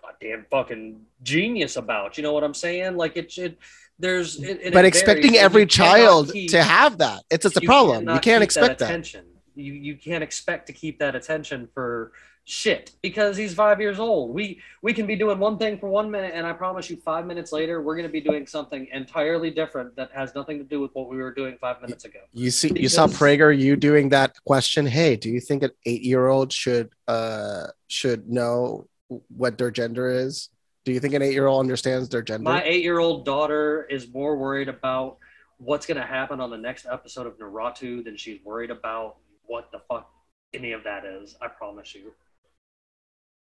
goddamn 0.00 0.44
fucking 0.50 1.00
genius 1.22 1.76
about. 1.76 2.16
You 2.18 2.22
know 2.22 2.32
what 2.32 2.44
I'm 2.44 2.54
saying? 2.54 2.96
Like 2.96 3.16
it 3.16 3.32
should. 3.32 3.56
There's. 3.98 4.40
It, 4.42 4.60
it 4.60 4.64
but 4.64 4.80
varies, 4.80 4.88
expecting 4.88 5.34
you 5.34 5.40
every 5.40 5.66
child 5.66 6.30
keep- 6.30 6.50
to 6.50 6.62
have 6.62 6.98
that, 6.98 7.22
it's, 7.30 7.46
it's 7.46 7.56
a 7.56 7.62
problem. 7.62 8.08
You 8.08 8.20
can't 8.20 8.44
expect 8.44 8.78
that. 8.80 8.84
attention. 8.84 9.24
You 9.56 9.72
you 9.72 9.96
can't 9.96 10.22
expect 10.22 10.66
to 10.66 10.72
keep 10.74 10.98
that 11.00 11.14
attention 11.16 11.68
for 11.74 12.12
shit 12.44 12.92
because 13.02 13.36
he's 13.36 13.54
five 13.54 13.80
years 13.80 13.98
old. 13.98 14.34
We 14.34 14.60
we 14.82 14.92
can 14.92 15.06
be 15.06 15.16
doing 15.16 15.38
one 15.38 15.56
thing 15.58 15.78
for 15.78 15.88
one 15.88 16.10
minute, 16.10 16.32
and 16.34 16.46
I 16.46 16.52
promise 16.52 16.90
you, 16.90 16.96
five 16.96 17.26
minutes 17.26 17.52
later, 17.52 17.80
we're 17.82 17.94
going 17.94 18.06
to 18.06 18.12
be 18.12 18.20
doing 18.20 18.46
something 18.46 18.88
entirely 18.92 19.50
different 19.50 19.94
that 19.96 20.10
has 20.12 20.34
nothing 20.34 20.58
to 20.58 20.64
do 20.64 20.80
with 20.80 20.90
what 20.94 21.08
we 21.08 21.16
were 21.16 21.32
doing 21.32 21.56
five 21.60 21.80
minutes 21.80 22.04
ago. 22.04 22.20
You 22.32 22.50
see, 22.50 22.72
you 22.74 22.88
saw 22.88 23.06
Because- 23.06 23.20
Prager, 23.20 23.56
you 23.56 23.76
doing 23.76 24.08
that 24.10 24.36
question. 24.44 24.86
Hey, 24.86 25.16
do 25.16 25.28
you 25.30 25.40
think 25.40 25.62
an 25.62 25.70
eight-year-old 25.86 26.52
should 26.52 26.90
uh 27.06 27.68
should 27.88 28.28
know 28.28 28.86
what 29.28 29.58
their 29.58 29.70
gender 29.70 30.08
is? 30.08 30.48
Do 30.84 30.92
you 30.92 31.00
think 31.00 31.14
an 31.14 31.22
eight-year-old 31.22 31.60
understands 31.60 32.08
their 32.08 32.22
gender? 32.22 32.44
My 32.44 32.62
eight-year-old 32.64 33.24
daughter 33.24 33.86
is 33.90 34.12
more 34.12 34.36
worried 34.36 34.68
about 34.68 35.18
what's 35.58 35.84
going 35.86 36.00
to 36.00 36.06
happen 36.06 36.40
on 36.40 36.48
the 36.50 36.56
next 36.56 36.86
episode 36.90 37.26
of 37.26 37.38
Naruto 37.38 38.02
than 38.02 38.16
she's 38.16 38.38
worried 38.42 38.70
about 38.70 39.16
what 39.44 39.70
the 39.72 39.80
fuck 39.88 40.10
any 40.54 40.72
of 40.72 40.82
that 40.84 41.04
is. 41.04 41.36
I 41.42 41.48
promise 41.48 41.94
you. 41.94 42.12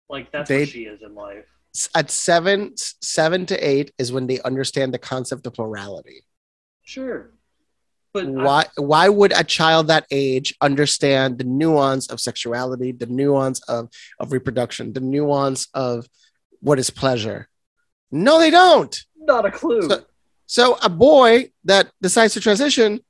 Like 0.09 0.31
that's 0.33 0.49
They- 0.49 0.61
what 0.61 0.69
she 0.69 0.85
is 0.85 1.01
in 1.03 1.15
life. 1.15 1.45
At 1.95 2.09
seven, 2.11 2.75
seven 3.03 3.47
to 3.47 3.57
eight 3.59 3.93
is 3.99 4.13
when 4.13 4.29
they 4.29 4.41
understand 4.43 4.95
the 4.95 4.99
concept 4.99 5.45
of 5.47 5.59
morality. 5.59 6.23
Sure. 6.83 7.33
But 8.13 8.27
I- 8.27 8.31
why 8.31 8.67
why 8.77 9.09
would 9.09 9.33
a 9.33 9.43
child 9.43 9.89
that 9.89 10.07
age 10.11 10.55
understand 10.61 11.39
the 11.39 11.45
nuance 11.45 12.07
of 12.09 12.21
sexuality 12.21 12.93
the 12.93 13.07
nuance 13.07 13.61
of 13.63 13.89
of 14.21 14.31
reproduction 14.33 14.93
the 14.93 15.01
nuance 15.01 15.67
of 15.75 16.07
what 16.61 16.79
is 16.79 16.91
pleasure 16.91 17.49
no 18.13 18.39
they 18.39 18.51
don't 18.51 19.05
not 19.17 19.45
a 19.47 19.51
clue. 19.51 19.83
So- 19.89 20.05
so 20.47 20.79
a 20.83 20.89
boy 20.89 21.51
that 21.65 21.91
decides 22.01 22.35
to 22.35 22.41
transition 22.41 23.01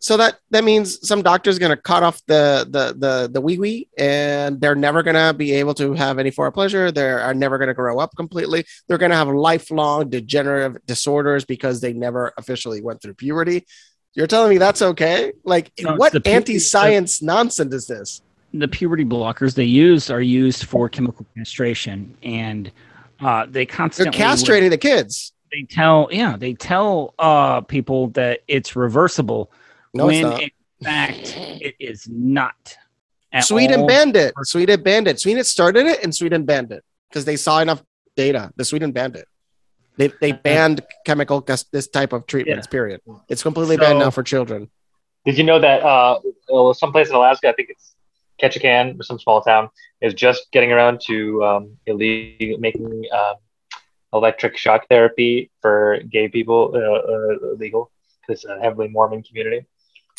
so 0.00 0.16
that 0.16 0.38
that 0.50 0.62
means 0.62 1.06
some 1.06 1.22
doctor's 1.22 1.58
going 1.58 1.70
to 1.70 1.76
cut 1.76 2.02
off 2.02 2.24
the 2.26 2.66
the 2.70 2.94
the 2.96 3.30
the 3.32 3.40
wee 3.40 3.58
wee 3.58 3.88
and 3.98 4.60
they're 4.60 4.76
never 4.76 5.02
going 5.02 5.16
to 5.16 5.34
be 5.34 5.52
able 5.52 5.74
to 5.74 5.92
have 5.94 6.18
any 6.18 6.30
form 6.30 6.48
of 6.48 6.54
pleasure. 6.54 6.92
They 6.92 7.10
are 7.10 7.34
never 7.34 7.58
going 7.58 7.68
to 7.68 7.74
grow 7.74 7.98
up 7.98 8.14
completely. 8.16 8.64
They're 8.86 8.98
going 8.98 9.10
to 9.10 9.16
have 9.16 9.28
lifelong 9.28 10.08
degenerative 10.08 10.84
disorders 10.86 11.44
because 11.44 11.80
they 11.80 11.92
never 11.92 12.32
officially 12.36 12.80
went 12.80 13.02
through 13.02 13.14
puberty. 13.14 13.66
You're 14.14 14.28
telling 14.28 14.50
me 14.50 14.58
that's 14.58 14.82
okay? 14.82 15.32
Like 15.44 15.72
No, 15.80 15.96
what 15.96 16.12
pu- 16.12 16.22
anti-science 16.24 17.20
nonsense 17.20 17.74
is 17.74 17.86
this? 17.86 18.22
The 18.54 18.68
puberty 18.68 19.04
blockers 19.04 19.54
they 19.54 19.64
use 19.64 20.10
are 20.10 20.22
used 20.22 20.64
for 20.64 20.88
chemical 20.88 21.26
castration 21.36 22.16
and 22.22 22.70
uh, 23.20 23.46
they 23.46 23.50
they're 23.50 23.66
constantly 23.66 24.18
castrating 24.18 24.70
the 24.70 24.78
kids. 24.78 25.32
They 25.52 25.62
tell 25.62 26.08
yeah 26.12 26.36
they 26.36 26.54
tell 26.54 27.14
uh, 27.18 27.62
people 27.62 28.08
that 28.10 28.40
it's 28.46 28.76
reversible 28.76 29.50
no 29.94 30.08
it's 30.08 30.22
not 30.22 30.42
in 30.42 30.50
fact 30.82 31.34
it 31.36 31.74
is 31.78 32.08
not 32.08 32.76
at 33.32 33.44
Sweden 33.44 33.80
all. 33.80 33.86
banned 33.86 34.16
it. 34.16 34.32
Sweden 34.42 34.82
banned 34.82 35.08
it. 35.08 35.20
Sweden 35.20 35.44
started 35.44 35.86
it 35.86 36.02
and 36.02 36.14
Sweden 36.14 36.44
banned 36.44 36.72
it 36.72 36.84
because 37.08 37.24
they 37.24 37.36
saw 37.36 37.60
enough 37.60 37.82
data. 38.16 38.52
The 38.56 38.64
Sweden 38.64 38.92
banned 38.92 39.16
it. 39.16 39.26
They, 39.96 40.12
they 40.20 40.32
banned 40.32 40.80
chemical 41.04 41.40
this 41.40 41.88
type 41.88 42.12
of 42.12 42.26
treatments. 42.26 42.66
Period. 42.66 43.00
It's 43.28 43.42
completely 43.42 43.76
banned 43.76 43.98
now 43.98 44.10
for 44.10 44.22
children. 44.22 44.70
Did 45.24 45.36
you 45.36 45.44
know 45.44 45.58
that 45.58 45.82
uh, 45.82 46.20
well, 46.48 46.72
someplace 46.72 47.08
in 47.08 47.16
Alaska, 47.16 47.48
I 47.48 47.52
think 47.52 47.70
it's 47.70 47.96
Ketchikan 48.40 48.98
or 48.98 49.02
some 49.02 49.18
small 49.18 49.42
town, 49.42 49.68
is 50.00 50.14
just 50.14 50.50
getting 50.52 50.72
around 50.72 51.00
to 51.06 51.44
um, 51.44 51.76
illegal 51.86 52.58
making 52.58 53.04
um, 53.12 53.34
electric 54.12 54.56
shock 54.56 54.86
therapy 54.88 55.50
for 55.60 56.00
gay 56.08 56.28
people 56.28 56.72
uh, 56.74 56.78
uh, 56.78 57.54
illegal 57.54 57.90
because 58.20 58.44
it's 58.44 58.50
a 58.50 58.60
heavily 58.60 58.88
Mormon 58.88 59.24
community. 59.24 59.66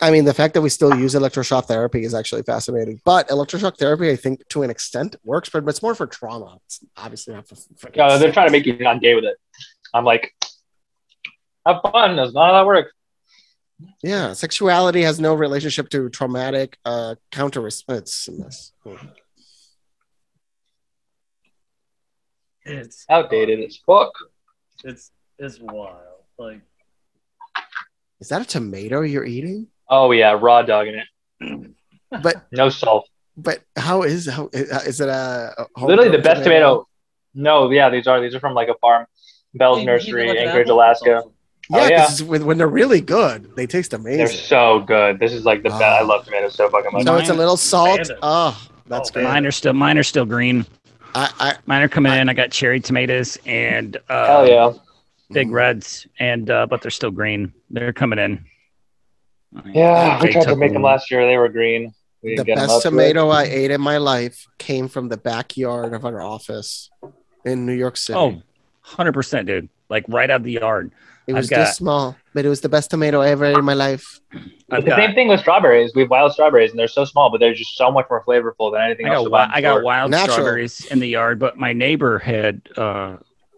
I 0.01 0.11
mean, 0.11 0.25
the 0.25 0.33
fact 0.33 0.53
that 0.53 0.61
we 0.61 0.69
still 0.69 0.97
use 0.97 1.13
electroshock 1.13 1.65
therapy 1.65 2.03
is 2.03 2.13
actually 2.13 2.43
fascinating. 2.43 3.01
But 3.03 3.27
electroshock 3.29 3.77
therapy, 3.77 4.09
I 4.09 4.15
think, 4.15 4.47
to 4.49 4.63
an 4.63 4.69
extent, 4.69 5.17
works, 5.23 5.49
but 5.49 5.67
it's 5.67 5.81
more 5.81 5.93
for 5.93 6.07
trauma. 6.07 6.59
It's 6.65 6.79
obviously 6.95 7.33
not 7.33 7.47
for 7.47 7.55
freaking. 7.55 7.99
Uh, 7.99 8.17
they're 8.17 8.31
trying 8.31 8.47
to 8.47 8.51
make 8.51 8.65
you 8.65 8.77
not 8.77 9.01
gay 9.01 9.15
with 9.15 9.25
it. 9.25 9.37
I'm 9.93 10.05
like, 10.05 10.33
have 11.65 11.81
fun. 11.81 12.15
That's 12.15 12.33
not 12.33 12.47
how 12.47 12.59
that 12.59 12.65
works. 12.65 12.91
yeah, 14.01 14.33
sexuality 14.33 15.01
has 15.01 15.19
no 15.19 15.33
relationship 15.33 15.89
to 15.89 16.09
traumatic 16.09 16.77
uh, 16.85 17.15
counter. 17.31 17.67
It's 17.67 17.83
a. 17.89 18.71
It's 22.65 23.05
Outdated 23.09 23.59
as 23.61 23.77
fuck. 23.77 24.11
It's 24.83 25.11
it's 25.37 25.59
wild. 25.59 25.97
Like 26.37 26.61
Is 28.19 28.29
that 28.29 28.41
a 28.41 28.45
tomato 28.45 29.01
you're 29.01 29.25
eating? 29.25 29.67
Oh 29.89 30.11
yeah, 30.11 30.37
raw 30.39 30.61
dog 30.61 30.87
in 30.87 30.95
it. 30.95 31.71
But 32.23 32.47
No 32.51 32.69
salt. 32.69 33.07
but 33.37 33.59
how 33.75 34.01
is 34.01 34.27
how 34.27 34.49
is 34.51 34.99
it 34.99 35.09
a, 35.09 35.53
a 35.77 35.85
Literally 35.85 36.09
the 36.09 36.17
best 36.23 36.43
tomato. 36.43 36.87
No, 37.35 37.69
yeah, 37.69 37.89
these 37.91 38.07
are 38.07 38.19
these 38.19 38.33
are 38.33 38.39
from 38.39 38.55
like 38.55 38.67
a 38.67 38.73
farm, 38.81 39.05
Bell's 39.53 39.77
you- 39.77 39.81
you 39.83 39.85
Nursery, 39.85 40.27
look 40.27 40.37
at 40.37 40.47
Anchorage, 40.47 40.69
Alaska. 40.69 41.23
Yeah, 41.69 41.77
Oh, 41.77 41.87
yeah. 41.87 42.05
'cause 42.07 42.23
when, 42.23 42.45
when 42.47 42.57
they're 42.57 42.67
really 42.67 42.99
good, 42.99 43.55
they 43.55 43.67
taste 43.67 43.93
amazing. 43.93 44.17
They're 44.17 44.27
so 44.33 44.79
good. 44.79 45.19
This 45.19 45.33
is 45.33 45.45
like 45.45 45.61
the 45.61 45.69
best. 45.69 45.83
I 45.83 45.99
Oh. 46.01 46.05
love 46.07 46.25
tomatoes 46.25 46.55
so 46.55 46.67
fucking 46.67 46.91
much. 46.93 47.03
so 47.05 47.15
it's 47.17 47.29
a 47.29 47.33
little 47.35 47.57
salt. 47.57 47.97
Bandit. 47.97 48.17
Oh, 48.23 48.59
that's 48.87 49.11
Oh, 49.11 49.13
great. 49.13 49.23
mine 49.25 49.45
are 49.45 49.51
still 49.51 49.73
mine 49.73 49.99
are 49.99 50.03
still 50.03 50.25
green 50.25 50.65
I, 51.13 51.29
I 51.39 51.55
mine 51.67 51.83
are 51.83 51.87
coming 51.87 52.11
in 52.11 52.27
i 52.27 52.33
got 52.33 52.49
cherry 52.51 52.79
tomatoes 52.79 53.37
and 53.45 53.97
uh, 54.09 54.25
Hell 54.27 54.47
yeah. 54.47 54.73
big 55.31 55.51
reds 55.51 56.07
and 56.19 56.49
uh, 56.49 56.65
but 56.65 56.81
they're 56.81 56.89
still 56.91 57.11
green 57.11 57.53
they're 57.69 57.93
coming 57.93 58.17
in 58.17 58.43
Yeah, 59.73 60.21
we 60.21 60.31
tried 60.31 60.45
to 60.45 60.55
make 60.55 60.73
them 60.73 60.83
last 60.83 61.09
year. 61.11 61.25
They 61.25 61.37
were 61.37 61.49
green. 61.49 61.93
We 62.21 62.31
the 62.31 62.43
didn't 62.43 62.47
get 62.47 62.55
them 62.57 62.67
best 62.67 62.77
up 62.77 62.81
to 62.83 62.87
it. 62.87 62.91
tomato 62.91 63.29
I 63.29 63.43
ate 63.43 63.71
in 63.71 63.81
my 63.81 63.97
life 63.97 64.45
came 64.57 64.87
from 64.87 65.07
the 65.09 65.17
backyard 65.17 65.93
of 65.93 66.05
our 66.05 66.21
office 66.21 66.89
in 67.45 67.65
New 67.65 67.73
York 67.73 67.95
City. 67.97 68.17
oh 68.19 68.41
100% 68.85 69.45
dude 69.45 69.69
like 69.89 70.03
right 70.07 70.29
out 70.29 70.37
of 70.37 70.43
the 70.43 70.53
yard 70.53 70.91
it 71.27 71.33
was 71.33 71.47
got- 71.49 71.57
this 71.59 71.75
small, 71.77 72.15
but 72.33 72.43
it 72.43 72.49
was 72.49 72.59
the 72.61 72.69
best 72.69 72.89
tomato 72.89 73.21
I 73.21 73.29
ever 73.29 73.45
in 73.45 73.63
my 73.63 73.75
life. 73.75 74.19
I've 74.71 74.83
the 74.83 74.89
got, 74.89 74.97
same 74.97 75.13
thing 75.13 75.27
with 75.27 75.39
strawberries. 75.39 75.91
We 75.93 76.01
have 76.01 76.09
wild 76.09 76.33
strawberries, 76.33 76.71
and 76.71 76.79
they're 76.79 76.87
so 76.87 77.05
small, 77.05 77.29
but 77.29 77.39
they're 77.39 77.53
just 77.53 77.77
so 77.77 77.91
much 77.91 78.07
more 78.09 78.23
flavorful 78.23 78.71
than 78.73 78.81
anything 78.81 79.05
I 79.07 79.13
else. 79.13 79.17
got, 79.17 79.21
you'll 79.21 79.29
wi- 79.31 79.45
buy 79.45 79.45
in 79.45 79.51
the 79.51 79.57
I 79.57 79.61
got 79.75 79.83
wild 79.83 80.11
Natural. 80.11 80.33
strawberries 80.33 80.85
in 80.87 80.99
the 80.99 81.07
yard, 81.07 81.37
but 81.37 81.55
my 81.57 81.71
neighbor 81.71 82.17
had 82.17 82.61
uh, 82.77 83.17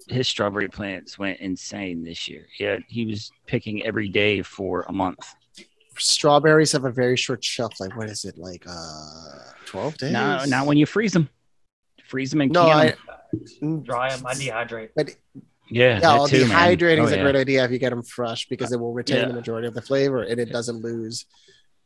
his 0.09 0.27
strawberry 0.27 0.67
plants 0.67 1.17
went 1.17 1.39
insane 1.39 2.03
this 2.03 2.27
year. 2.27 2.45
He 2.53 2.65
had, 2.65 2.83
he 2.89 3.05
was 3.05 3.31
picking 3.47 3.83
every 3.85 4.09
day 4.09 4.41
for 4.41 4.81
a 4.89 4.91
month. 4.91 5.33
Strawberries 5.97 6.71
have 6.71 6.85
a 6.85 6.91
very 6.91 7.17
short 7.17 7.43
shelf 7.43 7.79
life. 7.79 7.91
What 7.95 8.09
is 8.09 8.25
it 8.25 8.37
like? 8.37 8.63
Uh, 8.67 9.51
twelve 9.65 9.97
days. 9.97 10.11
No, 10.11 10.43
not 10.45 10.65
when 10.65 10.77
you 10.77 10.85
freeze 10.85 11.13
them. 11.13 11.29
Freeze 12.07 12.31
them 12.31 12.41
and 12.41 12.51
No, 12.51 12.65
can 12.67 12.77
I. 12.77 12.85
'em. 12.89 12.95
Mm, 13.61 13.83
Dry 13.85 14.13
them. 14.15 14.25
I 14.25 14.33
dehydrate. 14.33 14.89
Yeah, 14.95 15.05
Yeah, 15.69 15.99
that 16.01 16.13
well, 16.17 16.27
too, 16.27 16.45
man. 16.47 16.77
dehydrating 16.77 16.99
Oh, 16.99 17.05
is 17.05 17.11
a 17.13 17.15
yeah. 17.17 17.23
great 17.23 17.35
idea 17.37 17.63
if 17.63 17.71
you 17.71 17.77
get 17.79 17.91
them 17.91 18.03
fresh 18.03 18.47
because 18.49 18.73
it 18.73 18.79
will 18.79 18.91
retain 18.93 19.17
Yeah. 19.21 19.27
the 19.27 19.33
majority 19.33 19.67
of 19.67 19.73
the 19.73 19.81
flavor 19.81 20.23
and 20.23 20.39
it 20.39 20.51
doesn't 20.51 20.81
lose 20.81 21.25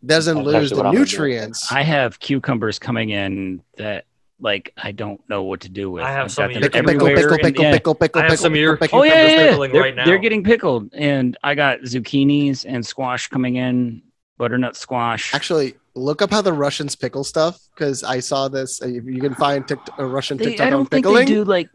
doesn't 0.06 0.38
That's 0.38 0.48
lose 0.48 0.70
the 0.72 0.76
what 0.78 0.86
I'm 0.88 0.94
gonna 0.94 1.06
do. 1.06 1.12
nutrients. 1.12 1.72
I 1.72 1.82
have 1.84 2.20
cucumbers 2.20 2.78
coming 2.80 3.10
in 3.12 3.62
that 3.78 4.06
like 4.40 4.74
I 4.78 4.92
don't 4.92 5.22
know 5.30 5.44
what 5.44 5.62
to 5.62 5.70
do 5.70 5.90
with. 5.92 6.04
I 6.04 6.12
have 6.12 6.26
I've 6.26 6.32
some 6.32 6.52
them 6.52 6.62
Pickle, 6.62 6.84
pickle, 6.84 7.08
pickle, 7.08 7.38
pickle, 7.38 7.64
yeah. 7.66 7.72
pickle, 7.72 7.96
pickle, 7.96 8.22
I 8.22 8.26
have 8.30 8.40
some 8.40 8.54
of 8.54 8.58
your 8.60 8.78
pickle, 8.78 9.00
Oh 9.00 9.04
yeah, 9.04 9.14
yeah, 9.28 9.28
yeah. 9.52 9.68
They're, 9.72 9.82
right 9.82 9.96
now. 9.96 10.06
they're 10.06 10.18
getting 10.18 10.44
pickled, 10.44 10.94
and 10.94 11.38
I 11.44 11.56
got 11.56 11.80
zucchinis 11.82 12.66
and 12.68 12.86
squash 12.86 13.28
coming 13.30 13.56
in, 13.56 14.02
butternut 14.38 14.76
squash. 14.76 15.34
Actually, 15.34 15.76
look 15.96 16.22
up 16.22 16.32
how 16.32 16.42
the 16.42 16.52
Russians 16.54 16.96
pickle 16.96 17.24
stuff 17.24 17.60
because 17.74 18.04
I 18.04 18.20
saw 18.20 18.48
this. 18.50 18.82
uh, 18.82 18.88
You 18.88 19.22
can 19.22 19.36
find 19.36 19.66
tic- 19.68 19.80
a 19.98 20.06
Russian 20.06 20.38
They- 20.38 20.46
TikTok 20.46 20.68
I 20.68 20.70
don't 20.70 20.80
on 20.82 20.86
think 20.88 21.06
they 21.06 21.26
do 21.26 21.44
like 21.46 21.70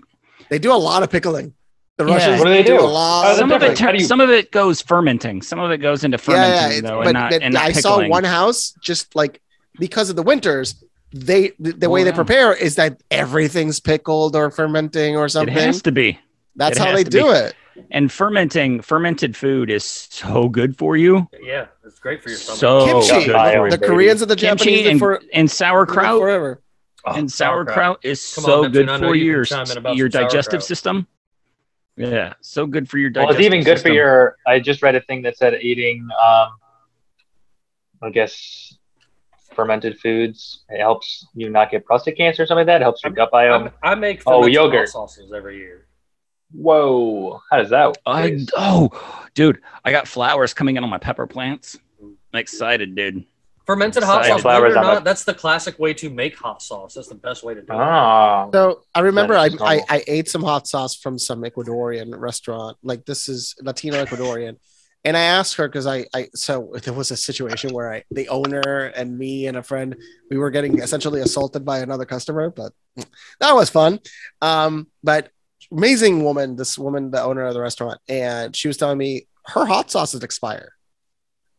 They 0.51 0.59
do 0.59 0.73
a 0.73 0.75
lot 0.77 1.03
of 1.03 1.11
pickling. 1.11 1.55
The 1.97 2.05
Yeah. 2.07 2.15
Russians 2.15 2.39
What 2.41 2.47
do 2.47 2.51
they 2.51 2.63
do 2.63 2.77
do? 2.79 2.81
a 2.81 2.83
lot. 2.83 3.25
How's 3.27 3.39
some 3.39 3.53
of 3.53 3.57
it. 3.57 3.61
different? 3.61 3.79
How 3.79 3.87
tur- 3.87 3.93
do 3.93 3.99
you- 4.03 4.05
some 4.09 4.21
of 4.21 4.31
it 4.31 4.51
goes 4.53 4.81
fermenting. 4.83 5.43
Some 5.43 5.59
of 5.61 5.71
it 5.71 5.79
goes 5.79 6.03
into 6.05 6.19
fermenting 6.19 6.53
yeah, 6.55 6.69
yeah. 6.77 6.81
though, 6.81 6.99
but, 6.99 7.07
and 7.09 7.13
not, 7.15 7.31
but 7.31 7.43
and 7.43 7.55
not 7.55 7.63
I 7.63 7.73
saw 7.73 8.07
one 8.07 8.25
house 8.25 8.75
just 8.83 9.15
like 9.17 9.41
because 9.79 10.11
of 10.11 10.17
the 10.17 10.23
winters. 10.23 10.83
They 11.13 11.53
the, 11.59 11.73
the 11.73 11.87
Oh, 11.87 11.91
way 11.91 12.05
they 12.05 12.13
prepare 12.13 12.53
is 12.55 12.77
that 12.77 13.03
everything's 13.11 13.81
pickled 13.81 14.37
or 14.37 14.51
fermenting 14.51 15.17
or 15.17 15.29
something. 15.29 15.57
It 15.57 15.61
has 15.61 15.83
to 15.83 15.93
be. 15.93 16.19
That's 16.57 16.79
it 16.79 16.85
how 16.85 16.95
they 16.95 17.05
do 17.05 17.25
be. 17.25 17.31
it. 17.31 17.55
And 17.91 18.13
fermenting, 18.13 18.81
fermented 18.83 19.37
food 19.37 19.71
is 19.71 19.85
so 19.85 20.49
good 20.49 20.77
for 20.77 20.97
you. 20.97 21.29
Yeah, 21.41 21.67
it's 21.85 21.99
great 21.99 22.23
for 22.23 22.29
your 22.29 22.39
stomach. 22.39 22.59
So 22.59 23.01
Kimchi. 23.03 23.27
good 23.27 23.33
Bio. 23.33 23.71
The. 23.71 23.79
Koreans 23.79 24.23
and 24.23 24.31
the 24.31 24.37
Japanese 24.37 24.65
Kimchi 24.67 24.91
and, 24.91 24.99
for 24.99 25.21
and 25.33 25.51
sauerkraut 25.51 26.19
forever. 26.21 26.63
Oh, 27.07 27.15
and 27.15 27.33
sauerkraut 27.33 28.01
is 28.05 28.35
Come 28.35 28.45
so 28.45 28.65
on, 28.65 28.73
good 28.73 28.87
Neptune, 28.87 28.89
I 28.91 28.97
know 28.99 29.09
for 29.09 29.15
you 29.15 29.25
your 29.25 29.45
chime 29.45 29.71
in 29.71 29.79
about 29.79 29.97
your 29.97 30.09
digestive 30.09 30.63
sauerkraut. 30.63 30.65
system. 30.65 31.07
Yeah, 31.97 32.35
so 32.41 32.67
good 32.67 32.89
for 32.89 32.99
your 32.99 33.11
Well, 33.15 33.31
it's 33.31 33.41
even 33.41 33.63
good 33.63 33.81
for 33.81 33.89
your. 33.89 34.37
I 34.47 34.61
just 34.61 34.83
read 34.83 34.95
a 34.95 35.01
thing 35.01 35.23
that 35.23 35.37
said 35.37 35.55
eating, 35.63 36.07
um, 36.23 36.49
I 38.03 38.11
guess, 38.11 38.77
fermented 39.55 39.99
foods. 39.99 40.65
It 40.69 40.81
helps 40.81 41.27
you 41.35 41.51
not 41.51 41.71
get 41.71 41.85
prostate 41.85 42.17
cancer 42.17 42.43
or 42.43 42.47
something 42.47 42.67
like 42.67 42.67
that. 42.67 42.81
It 42.81 42.85
helps 42.85 43.03
your 43.05 43.13
gut 43.13 43.31
biome. 43.33 43.51
I'm- 43.65 43.71
I 43.83 43.95
make 43.95 44.23
Oh, 44.27 44.47
yogurt. 44.47 44.89
sauces 44.89 45.33
every 45.33 45.57
year. 45.59 45.87
Whoa, 46.53 47.41
how 47.51 47.59
does 47.59 47.71
that? 47.71 47.97
I 48.07 48.31
taste? 48.31 48.53
oh, 48.57 48.91
dude, 49.35 49.61
I 49.85 49.93
got 49.93 50.09
flowers 50.09 50.53
coming 50.53 50.77
in 50.77 50.83
on 50.85 50.91
my 50.91 50.99
pepper 50.99 51.27
plants. 51.27 51.79
I'm 52.03 52.17
excited, 52.35 52.95
dude. 52.97 53.25
Fermented 53.67 54.03
hot 54.03 54.25
sauce, 54.25 54.27
believe 54.27 54.39
it 54.39 54.43
Flowers 54.43 54.75
or 54.75 54.79
on 54.79 54.85
my- 54.85 54.95
not, 54.95 55.05
that's 55.05 55.23
the 55.23 55.35
classic 55.35 55.79
way 55.79 55.95
to 55.95 56.11
make 56.11 56.37
hot 56.37 56.61
sauce. 56.61 56.95
That's 56.95 57.07
the 57.07 57.15
best 57.15 57.45
way 57.45 57.55
to 57.55 57.61
do 57.61 57.73
it. 57.73 57.77
Ah, 57.77 58.51
So 58.53 58.83
I 58.95 59.01
remember 59.01 59.35
I, 59.37 59.49
I. 59.61 59.81
I 59.89 60.03
ate 60.09 60.29
some 60.29 60.43
hot 60.43 60.67
sauce 60.67 60.97
from 60.97 61.19
some 61.21 61.43
Ecuadorian 61.43 62.19
restaurant. 62.19 62.79
Like 62.83 63.05
this 63.05 63.29
is 63.29 63.55
Latino 63.63 64.05
Ecuadorian. 64.05 64.57
And 65.05 65.17
I 65.17 65.23
asked 65.23 65.57
her 65.57 65.67
because 65.67 65.87
I, 65.87 66.07
I 66.15 66.29
so 66.35 66.75
there 66.83 66.93
was 66.93 67.11
a 67.11 67.17
situation 67.17 67.73
where 67.73 67.93
I 67.93 68.05
the 68.11 68.29
owner 68.29 68.93
and 68.95 69.19
me 69.19 69.47
and 69.47 69.57
a 69.57 69.63
friend 69.63 69.97
we 70.31 70.37
were 70.37 70.51
getting 70.51 70.79
essentially 70.79 71.21
assaulted 71.21 71.65
by 71.65 71.79
another 71.79 72.05
customer, 72.05 72.51
but 72.51 72.73
that 73.41 73.55
was 73.55 73.71
fun. 73.71 74.01
Um, 74.43 74.89
but 75.03 75.31
amazing 75.73 76.23
woman, 76.23 76.57
this 76.57 76.79
woman, 76.79 77.11
the 77.11 77.23
owner 77.23 77.45
of 77.45 77.55
the 77.55 77.61
restaurant, 77.61 77.99
and 78.09 78.55
she 78.55 78.69
was 78.69 78.77
telling 78.77 78.99
me 78.99 79.27
her 79.47 79.65
hot 79.65 79.91
sauces 79.91 80.23
expire. 80.23 80.73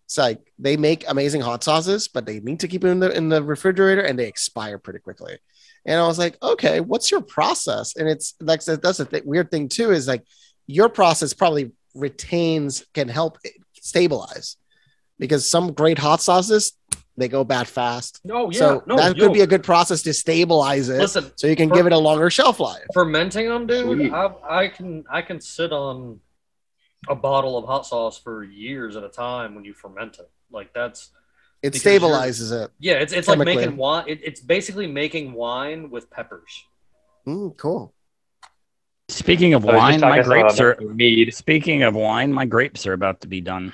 It's 0.05 0.17
like 0.17 0.39
they 0.59 0.77
make 0.77 1.05
amazing 1.07 1.41
hot 1.41 1.63
sauces, 1.63 2.09
but 2.09 2.25
they 2.25 2.41
need 2.41 2.59
to 2.59 2.67
keep 2.67 2.83
it 2.83 2.89
in 2.89 2.99
the 2.99 3.15
in 3.15 3.29
the 3.29 3.41
refrigerator 3.41 4.01
and 4.01 4.19
they 4.19 4.27
expire 4.27 4.77
pretty 4.77 4.99
quickly. 4.99 5.37
And 5.85 5.99
I 5.99 6.05
was 6.05 6.19
like, 6.19 6.37
okay, 6.43 6.79
what's 6.79 7.09
your 7.09 7.21
process? 7.21 7.95
And 7.95 8.07
it's 8.07 8.35
like 8.39 8.63
that's 8.63 8.97
the 8.97 9.05
th- 9.05 9.23
weird 9.23 9.49
thing 9.49 9.67
too 9.67 9.91
is 9.91 10.07
like 10.07 10.23
your 10.67 10.89
process 10.89 11.33
probably 11.33 11.71
retains 11.95 12.85
can 12.93 13.07
help 13.07 13.37
stabilize 13.73 14.57
because 15.19 15.47
some 15.49 15.73
great 15.73 15.97
hot 15.97 16.21
sauces 16.21 16.73
they 17.17 17.27
go 17.27 17.43
bad 17.43 17.67
fast. 17.67 18.21
No, 18.23 18.49
yeah, 18.51 18.57
so 18.59 18.83
no, 18.87 18.95
that 18.97 19.15
yo, 19.17 19.25
could 19.25 19.33
be 19.33 19.41
a 19.41 19.47
good 19.47 19.63
process 19.63 20.01
to 20.03 20.13
stabilize 20.13 20.87
it, 20.89 20.97
Listen, 20.99 21.31
so 21.35 21.45
you 21.47 21.55
can 21.55 21.69
for- 21.69 21.75
give 21.75 21.85
it 21.85 21.91
a 21.93 21.97
longer 21.97 22.29
shelf 22.29 22.59
life. 22.59 22.85
fermenting 22.93 23.47
them, 23.49 23.67
dude. 23.67 23.97
Sweet. 23.97 24.13
I, 24.13 24.31
I 24.49 24.67
can 24.69 25.03
I 25.09 25.21
can 25.21 25.39
sit 25.41 25.71
on 25.73 26.19
a 27.09 27.15
bottle 27.15 27.57
of 27.57 27.65
hot 27.65 27.85
sauce 27.85 28.17
for 28.17 28.43
years 28.43 28.95
at 28.95 29.03
a 29.03 29.09
time 29.09 29.55
when 29.55 29.65
you 29.65 29.73
ferment 29.73 30.19
it. 30.19 30.29
Like 30.51 30.73
that's 30.73 31.09
It 31.61 31.73
stabilizes 31.73 32.51
it. 32.63 32.71
yeah, 32.79 32.93
it's 32.93 33.11
it's 33.13 33.27
like 33.27 33.39
making 33.39 33.75
wine. 33.75 34.05
It, 34.07 34.21
it's 34.23 34.39
basically 34.39 34.87
making 34.87 35.33
wine 35.33 35.89
with 35.91 36.09
peppers. 36.09 36.63
Mm, 37.27 37.55
cool. 37.57 37.93
Speaking 39.11 39.53
of 39.53 39.63
I 39.63 39.65
was 39.67 39.73
just 39.73 39.81
wine, 39.81 39.99
my 40.01 40.21
grapes 40.23 40.59
are. 40.59 40.71
about 40.73 40.95
mead. 40.95 41.33
Speaking 41.33 41.83
of 41.83 41.95
wine, 41.95 42.31
my 42.31 42.45
grapes 42.45 42.85
are 42.87 42.93
about 42.93 43.21
to 43.21 43.27
be 43.27 43.41
done. 43.41 43.73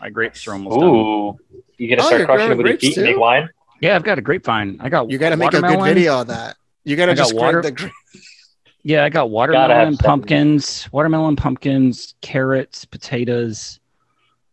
My 0.00 0.10
grapes 0.10 0.46
are 0.48 0.52
almost 0.52 0.80
done. 0.80 0.88
Ooh, 0.88 1.38
you 1.78 1.88
gonna 1.88 2.02
Oh, 2.02 2.06
start 2.06 2.18
you're 2.20 2.26
crushing 2.26 2.46
growing 2.46 2.58
with 2.58 2.66
your 2.66 2.72
grapes 2.76 2.84
feet 2.86 2.96
and 2.98 3.06
make 3.06 3.18
wine? 3.18 3.48
Yeah, 3.80 3.96
I've 3.96 4.02
got 4.04 4.18
a 4.18 4.22
grapevine. 4.22 4.78
I 4.80 4.88
got 4.88 5.10
You 5.10 5.18
got 5.18 5.30
to 5.30 5.36
make 5.36 5.52
a 5.54 5.60
good 5.60 5.80
video 5.82 6.14
on 6.18 6.26
that. 6.28 6.56
You 6.84 6.96
got 6.96 7.06
to 7.06 7.12
I 7.12 7.14
got 7.14 7.22
just 7.22 7.34
water- 7.34 7.62
the 7.62 7.72
gra- 7.72 7.90
Yeah, 8.84 9.04
I 9.04 9.08
got 9.10 9.30
watermelon, 9.30 9.94
seven. 9.94 9.96
pumpkins, 9.98 10.88
watermelon, 10.90 11.36
pumpkins, 11.36 12.14
carrots, 12.20 12.84
potatoes, 12.84 13.78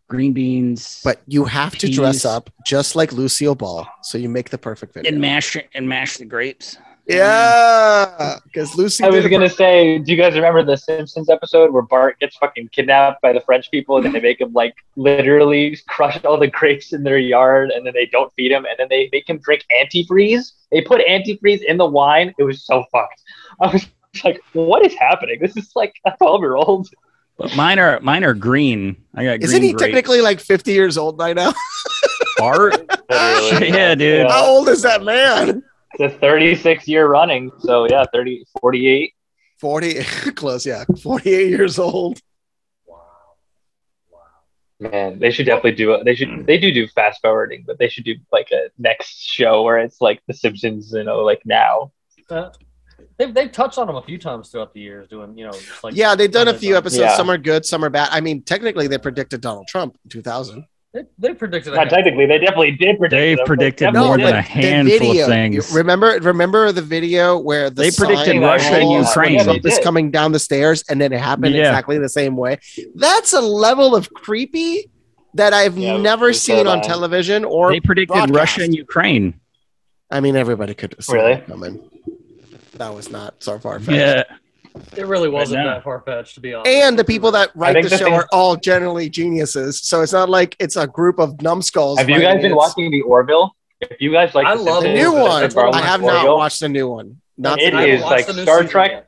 green 0.06 0.32
beans, 0.32 1.00
But 1.02 1.20
you 1.26 1.44
have 1.46 1.76
to 1.78 1.88
dress 1.90 2.24
up 2.24 2.48
just 2.64 2.94
like 2.94 3.12
Lucille 3.12 3.56
Ball, 3.56 3.88
so 4.02 4.18
you 4.18 4.28
make 4.28 4.50
the 4.50 4.58
perfect 4.58 4.94
video. 4.94 5.10
and 5.10 5.20
mash 5.20 5.56
and 5.74 5.88
mash 5.88 6.16
the 6.18 6.24
grapes. 6.26 6.76
Yeah, 7.10 8.38
because 8.44 8.74
Lucy. 8.76 9.04
I 9.04 9.08
was 9.08 9.26
gonna 9.26 9.48
for- 9.48 9.54
say, 9.54 9.98
do 9.98 10.12
you 10.12 10.18
guys 10.18 10.34
remember 10.34 10.62
the 10.62 10.76
Simpsons 10.76 11.28
episode 11.28 11.72
where 11.72 11.82
Bart 11.82 12.18
gets 12.20 12.36
fucking 12.36 12.68
kidnapped 12.72 13.20
by 13.22 13.32
the 13.32 13.40
French 13.40 13.70
people 13.70 13.96
and 13.98 14.14
they 14.14 14.20
make 14.20 14.40
him 14.40 14.52
like 14.52 14.74
literally 14.96 15.76
crush 15.88 16.22
all 16.24 16.38
the 16.38 16.48
grapes 16.48 16.92
in 16.92 17.02
their 17.02 17.18
yard 17.18 17.70
and 17.70 17.84
then 17.86 17.92
they 17.94 18.06
don't 18.06 18.32
feed 18.34 18.52
him 18.52 18.64
and 18.64 18.74
then 18.78 18.86
they 18.90 19.08
make 19.12 19.28
him 19.28 19.38
drink 19.38 19.64
antifreeze? 19.72 20.52
They 20.70 20.80
put 20.82 21.04
antifreeze 21.06 21.62
in 21.62 21.76
the 21.76 21.86
wine. 21.86 22.34
It 22.38 22.44
was 22.44 22.64
so 22.64 22.84
fucked. 22.92 23.22
I 23.60 23.72
was 23.72 23.86
like, 24.24 24.40
what 24.52 24.84
is 24.86 24.94
happening? 24.94 25.38
This 25.40 25.56
is 25.56 25.72
like 25.74 25.94
a 26.06 26.12
12 26.18 26.40
year 26.40 26.56
old. 26.56 26.88
But 27.36 27.56
mine 27.56 27.78
are 27.78 27.98
mine 28.00 28.22
are 28.24 28.34
green. 28.34 28.96
I 29.14 29.24
got 29.24 29.42
Isn't 29.42 29.60
green 29.60 29.62
he 29.62 29.72
grapes. 29.72 29.82
technically 29.84 30.20
like 30.20 30.40
50 30.40 30.72
years 30.72 30.98
old 30.98 31.16
by 31.16 31.32
now? 31.32 31.52
Bart? 32.36 32.84
Yeah, 33.10 33.94
dude. 33.94 34.26
How 34.26 34.44
old 34.46 34.68
is 34.68 34.82
that 34.82 35.02
man? 35.02 35.62
It's 36.00 36.14
a 36.14 36.18
36 36.18 36.88
year 36.88 37.06
running. 37.06 37.50
So 37.58 37.86
yeah, 37.88 38.04
30, 38.12 38.46
48. 38.60 39.12
40, 39.58 39.94
close, 40.34 40.64
yeah. 40.64 40.84
48 41.02 41.48
years 41.48 41.78
old. 41.78 42.20
Wow. 42.86 42.96
Wow. 44.10 44.18
Man, 44.90 45.18
they 45.18 45.30
should 45.30 45.44
definitely 45.44 45.72
do 45.72 45.92
it. 45.92 46.04
They 46.06 46.14
should. 46.14 46.46
They 46.46 46.58
do 46.58 46.72
do 46.72 46.88
fast 46.88 47.20
forwarding, 47.20 47.64
but 47.66 47.78
they 47.78 47.88
should 47.88 48.04
do 48.04 48.14
like 48.32 48.48
a 48.50 48.70
next 48.78 49.20
show 49.20 49.62
where 49.62 49.78
it's 49.78 50.00
like 50.00 50.22
The 50.26 50.32
Simpsons, 50.32 50.92
you 50.92 51.04
know, 51.04 51.18
like 51.18 51.42
now. 51.44 51.92
Uh, 52.30 52.48
they've, 53.18 53.34
they've 53.34 53.52
touched 53.52 53.76
on 53.76 53.86
them 53.86 53.96
a 53.96 54.02
few 54.02 54.16
times 54.16 54.48
throughout 54.48 54.72
the 54.72 54.80
years, 54.80 55.06
doing 55.08 55.36
you 55.36 55.44
know, 55.44 55.52
like 55.84 55.94
Yeah, 55.94 56.14
they've 56.14 56.32
done 56.32 56.48
a 56.48 56.54
few 56.54 56.76
episodes. 56.76 57.00
Yeah. 57.00 57.16
Some 57.16 57.30
are 57.30 57.38
good, 57.38 57.66
some 57.66 57.84
are 57.84 57.90
bad. 57.90 58.08
I 58.10 58.22
mean, 58.22 58.42
technically, 58.42 58.86
they 58.86 58.96
predicted 58.96 59.42
Donald 59.42 59.66
Trump 59.68 59.98
in 60.04 60.10
2000. 60.10 60.64
They, 60.92 61.02
they 61.18 61.34
predicted. 61.34 61.72
Not 61.74 61.88
technically, 61.88 62.26
they 62.26 62.38
definitely 62.38 62.72
did 62.72 62.98
predict. 62.98 63.10
They've 63.20 63.38
it. 63.38 63.46
predicted 63.46 63.86
Definitely 63.86 64.08
more 64.08 64.18
than 64.18 64.26
a 64.26 64.30
the 64.32 64.42
handful 64.42 64.98
video, 64.98 65.22
of 65.24 65.28
things. 65.30 65.72
remember, 65.72 66.18
remember 66.20 66.72
the 66.72 66.82
video 66.82 67.38
where 67.38 67.70
the 67.70 67.82
They 67.82 67.90
predicted 67.92 68.40
Russia 68.40 68.64
and 68.74 68.88
rolls 68.88 69.14
when 69.16 69.32
Ukraine. 69.34 69.44
Trump 69.44 69.66
is 69.66 69.78
coming 69.84 70.10
down 70.10 70.32
the 70.32 70.40
stairs, 70.40 70.82
and 70.88 71.00
then 71.00 71.12
it 71.12 71.20
happened 71.20 71.54
Yeah. 71.54 71.68
exactly 71.68 71.98
the 71.98 72.08
same 72.08 72.36
way. 72.36 72.58
That's 72.96 73.32
a 73.34 73.40
level 73.40 73.94
of 73.94 74.12
creepy 74.12 74.90
that 75.34 75.52
I've 75.52 75.78
Yeah, 75.78 75.96
never 75.96 76.32
seen 76.32 76.66
on 76.66 76.82
television 76.82 77.44
or 77.44 77.70
they 77.70 77.78
predicted 77.78 78.08
broadcast. 78.14 78.34
Russia 78.34 78.62
and 78.64 78.74
Ukraine. 78.74 79.34
I 80.10 80.18
mean, 80.18 80.34
everybody 80.34 80.74
could 80.74 80.96
see 80.98 81.12
Really? 81.14 81.34
that 81.34 81.46
coming. 81.46 81.88
That 82.78 82.92
was 82.92 83.10
not 83.10 83.34
so 83.44 83.60
far 83.60 83.78
fetched. 83.78 83.96
Yeah. 83.96 84.24
It 84.96 85.06
really 85.06 85.28
wasn't 85.28 85.64
that 85.64 85.82
far 85.82 86.00
fetched, 86.00 86.34
to 86.34 86.40
be 86.40 86.54
honest. 86.54 86.68
And 86.70 86.98
the 86.98 87.04
people 87.04 87.30
that 87.32 87.50
write 87.54 87.82
the 87.82 87.88
the 87.88 87.98
show 87.98 88.04
thing- 88.06 88.14
are 88.14 88.28
all 88.32 88.56
generally 88.56 89.08
geniuses. 89.08 89.80
So 89.82 90.02
it's 90.02 90.12
not 90.12 90.28
like 90.28 90.56
it's 90.60 90.76
a 90.76 90.86
group 90.86 91.18
of 91.18 91.40
numbskulls. 91.42 91.98
Have 91.98 92.08
you 92.08 92.16
writing 92.16 92.34
guys 92.36 92.42
been 92.42 92.56
watching 92.56 92.90
the 92.90 93.02
Orville? 93.02 93.54
If 93.80 94.00
you 94.00 94.12
guys 94.12 94.34
like, 94.34 94.46
I 94.46 94.56
The 94.56 94.62
love 94.62 94.82
the 94.82 94.88
Simpsons, 94.90 95.14
new 95.14 95.20
one? 95.20 95.40
That's 95.42 95.56
I 95.56 95.80
have 95.80 96.02
not 96.02 96.16
Orville, 96.16 96.36
watched 96.36 96.60
the 96.60 96.68
new 96.68 96.88
one. 96.88 97.20
Not 97.38 97.60
It 97.60 97.72
the 97.72 97.80
is 97.86 98.02
like 98.02 98.28
Star 98.28 98.62
Trek. 98.64 98.90
yet. 98.90 99.06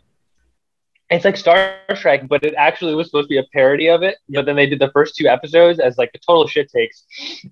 It's 1.10 1.26
like 1.26 1.36
Star 1.36 1.76
Trek, 1.94 2.26
but 2.26 2.42
it 2.42 2.54
actually 2.56 2.94
was 2.94 3.08
supposed 3.08 3.26
to 3.26 3.28
be 3.28 3.36
a 3.36 3.44
parody 3.52 3.88
of 3.90 4.02
it. 4.02 4.16
But 4.30 4.46
then 4.46 4.56
they 4.56 4.66
did 4.66 4.78
the 4.78 4.90
first 4.92 5.14
two 5.14 5.26
episodes 5.28 5.78
as 5.78 5.98
like 5.98 6.10
a 6.14 6.18
total 6.26 6.46
shit 6.46 6.70
takes, 6.70 7.04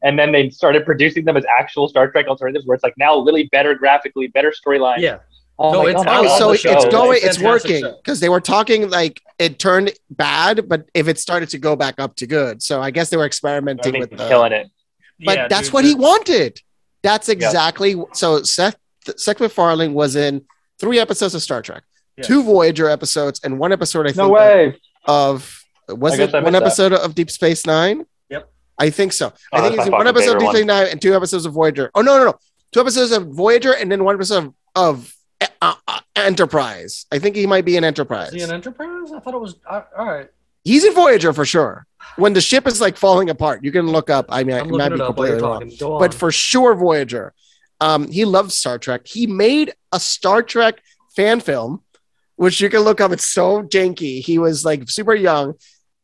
and 0.03 0.19
then 0.19 0.33
they 0.33 0.49
started 0.49 0.87
producing 0.87 1.27
them 1.27 1.37
as 1.37 1.45
actual 1.45 1.87
Star 1.87 2.11
Trek 2.11 2.27
alternatives, 2.27 2.65
where 2.67 2.75
it's 2.75 2.83
like 2.83 2.95
now 2.97 3.19
really 3.21 3.51
better 3.53 3.75
graphically, 3.75 4.29
better 4.29 4.51
storyline. 4.53 5.01
Yeah, 5.01 5.19
Oh 5.63 5.73
No, 5.73 5.87
it's 5.87 6.03
God, 6.03 6.27
Oh, 6.27 6.39
so 6.39 6.51
it's 6.53 6.63
going, 6.91 7.19
It's 7.19 7.37
it's 7.37 7.39
working 7.41 7.83
because 8.03 8.19
they 8.21 8.29
were 8.31 8.41
talking 8.41 8.89
like 8.89 9.21
it 9.39 9.59
turned 9.59 9.93
bad, 10.11 10.69
but 10.69 10.89
if 10.95 11.07
it 11.07 11.19
started 11.19 11.51
to 11.51 11.59
go 11.59 11.77
back 11.77 11.97
up 11.99 12.17
to 12.17 12.27
good, 12.27 12.63
so 12.63 12.81
I 12.81 12.91
guess 12.91 13.11
they 13.11 13.17
were 13.19 13.27
experimenting 13.27 13.99
with 14.01 14.11
the. 14.11 14.17
killing 14.17 14.53
it. 14.53 14.69
but 15.25 15.37
Yeah, 15.37 15.49
that's 15.49 15.69
dude, 15.69 15.75
what 15.75 15.83
the- 15.83 15.89
he 15.89 15.95
wanted. 15.95 16.61
That's 17.03 17.29
exactly 17.29 17.95
so. 18.15 18.43
Seth 18.43 18.77
Seth 19.17 19.39
MacFarlane 19.41 19.93
was 19.95 20.17
in 20.17 20.43
three 20.79 20.99
episodes 20.99 21.35
of 21.35 21.43
Star 21.43 21.63
Trek, 21.63 21.83
Yes. 22.17 22.27
two 22.27 22.43
Voyager 22.43 22.89
episodes, 22.89 23.41
and 23.45 23.59
one 23.59 23.73
episode 23.73 24.03
I 24.07 24.09
think 24.11 24.17
No 24.19 24.29
way. 24.31 24.77
of 25.07 25.63
was 25.89 26.19
it 26.19 26.33
one 26.33 26.43
missed 26.45 26.53
that. 26.53 26.63
episode 26.63 26.93
of 26.95 27.15
Deep 27.15 27.31
Space 27.31 27.67
Nine? 27.67 28.05
Yep. 28.31 28.51
I 28.79 28.91
think 28.91 29.13
so. 29.13 29.33
Oh, 29.53 29.59
I 29.59 29.61
think 29.63 29.77
that's 29.77 29.89
it's 29.89 29.93
one 29.93 30.07
episode 30.07 30.37
of 30.37 30.41
Deep 30.41 30.51
Space 30.51 30.65
Nine 30.67 30.87
and 30.89 31.01
two 31.03 31.15
episodes 31.15 31.45
of 31.47 31.53
Voyager. 31.53 31.91
Oh 31.95 32.03
no, 32.03 32.19
no, 32.19 32.25
no, 32.27 32.35
two 32.73 32.81
episodes 32.81 33.13
of 33.13 33.27
Voyager 33.29 33.73
and 33.73 33.91
then 33.91 34.05
one 34.05 34.15
episode 34.15 34.45
of, 34.45 34.55
of 34.77 35.15
uh, 35.61 35.75
uh, 35.89 36.01
Enterprise. 36.17 37.07
I 37.13 37.19
think 37.19 37.37
he 37.37 37.47
might 37.47 37.65
be 37.65 37.77
an 37.77 37.85
Enterprise. 37.85 38.29
Is 38.29 38.35
he 38.35 38.41
an 38.43 38.53
Enterprise? 38.53 39.11
I 39.15 39.21
thought 39.21 39.35
it 39.35 39.41
was. 39.41 39.57
Uh, 39.69 39.83
all 39.97 40.07
right. 40.07 40.29
He's 40.65 40.85
in 40.85 40.93
Voyager 40.95 41.33
for 41.33 41.45
sure. 41.45 41.87
When 42.17 42.33
the 42.33 42.41
ship 42.41 42.67
is 42.67 42.81
like 42.81 42.97
falling 42.97 43.31
apart, 43.31 43.65
you 43.65 43.73
can 43.73 43.87
look 43.87 44.11
up. 44.11 44.27
I 44.29 44.45
mean, 44.45 44.57
I 44.57 44.61
I'm 44.61 44.71
might 44.71 44.89
be 44.91 44.95
it 44.97 45.01
up 45.01 45.17
while 45.17 45.29
you're 45.29 45.37
completely 45.39 45.43
wrong 45.43 45.61
talking. 45.61 45.77
Go 45.79 45.95
on. 45.95 45.99
but 46.01 46.15
for 46.15 46.31
sure 46.33 46.75
Voyager. 46.75 47.33
Um, 47.81 48.11
he 48.11 48.25
loves 48.27 48.55
Star 48.55 48.79
Trek. 48.79 49.07
He 49.07 49.27
made 49.27 49.73
a 49.93 49.99
Star 49.99 50.43
Trek 50.43 50.83
fan 51.17 51.41
film, 51.41 51.83
which 52.37 52.61
you 52.61 52.69
can 52.69 52.81
look 52.81 53.01
up. 53.01 53.11
It's 53.11 53.31
so 53.31 53.63
janky. 53.63 54.21
He 54.23 54.39
was 54.39 54.65
like 54.67 54.91
super 54.91 55.15
young, 55.15 55.55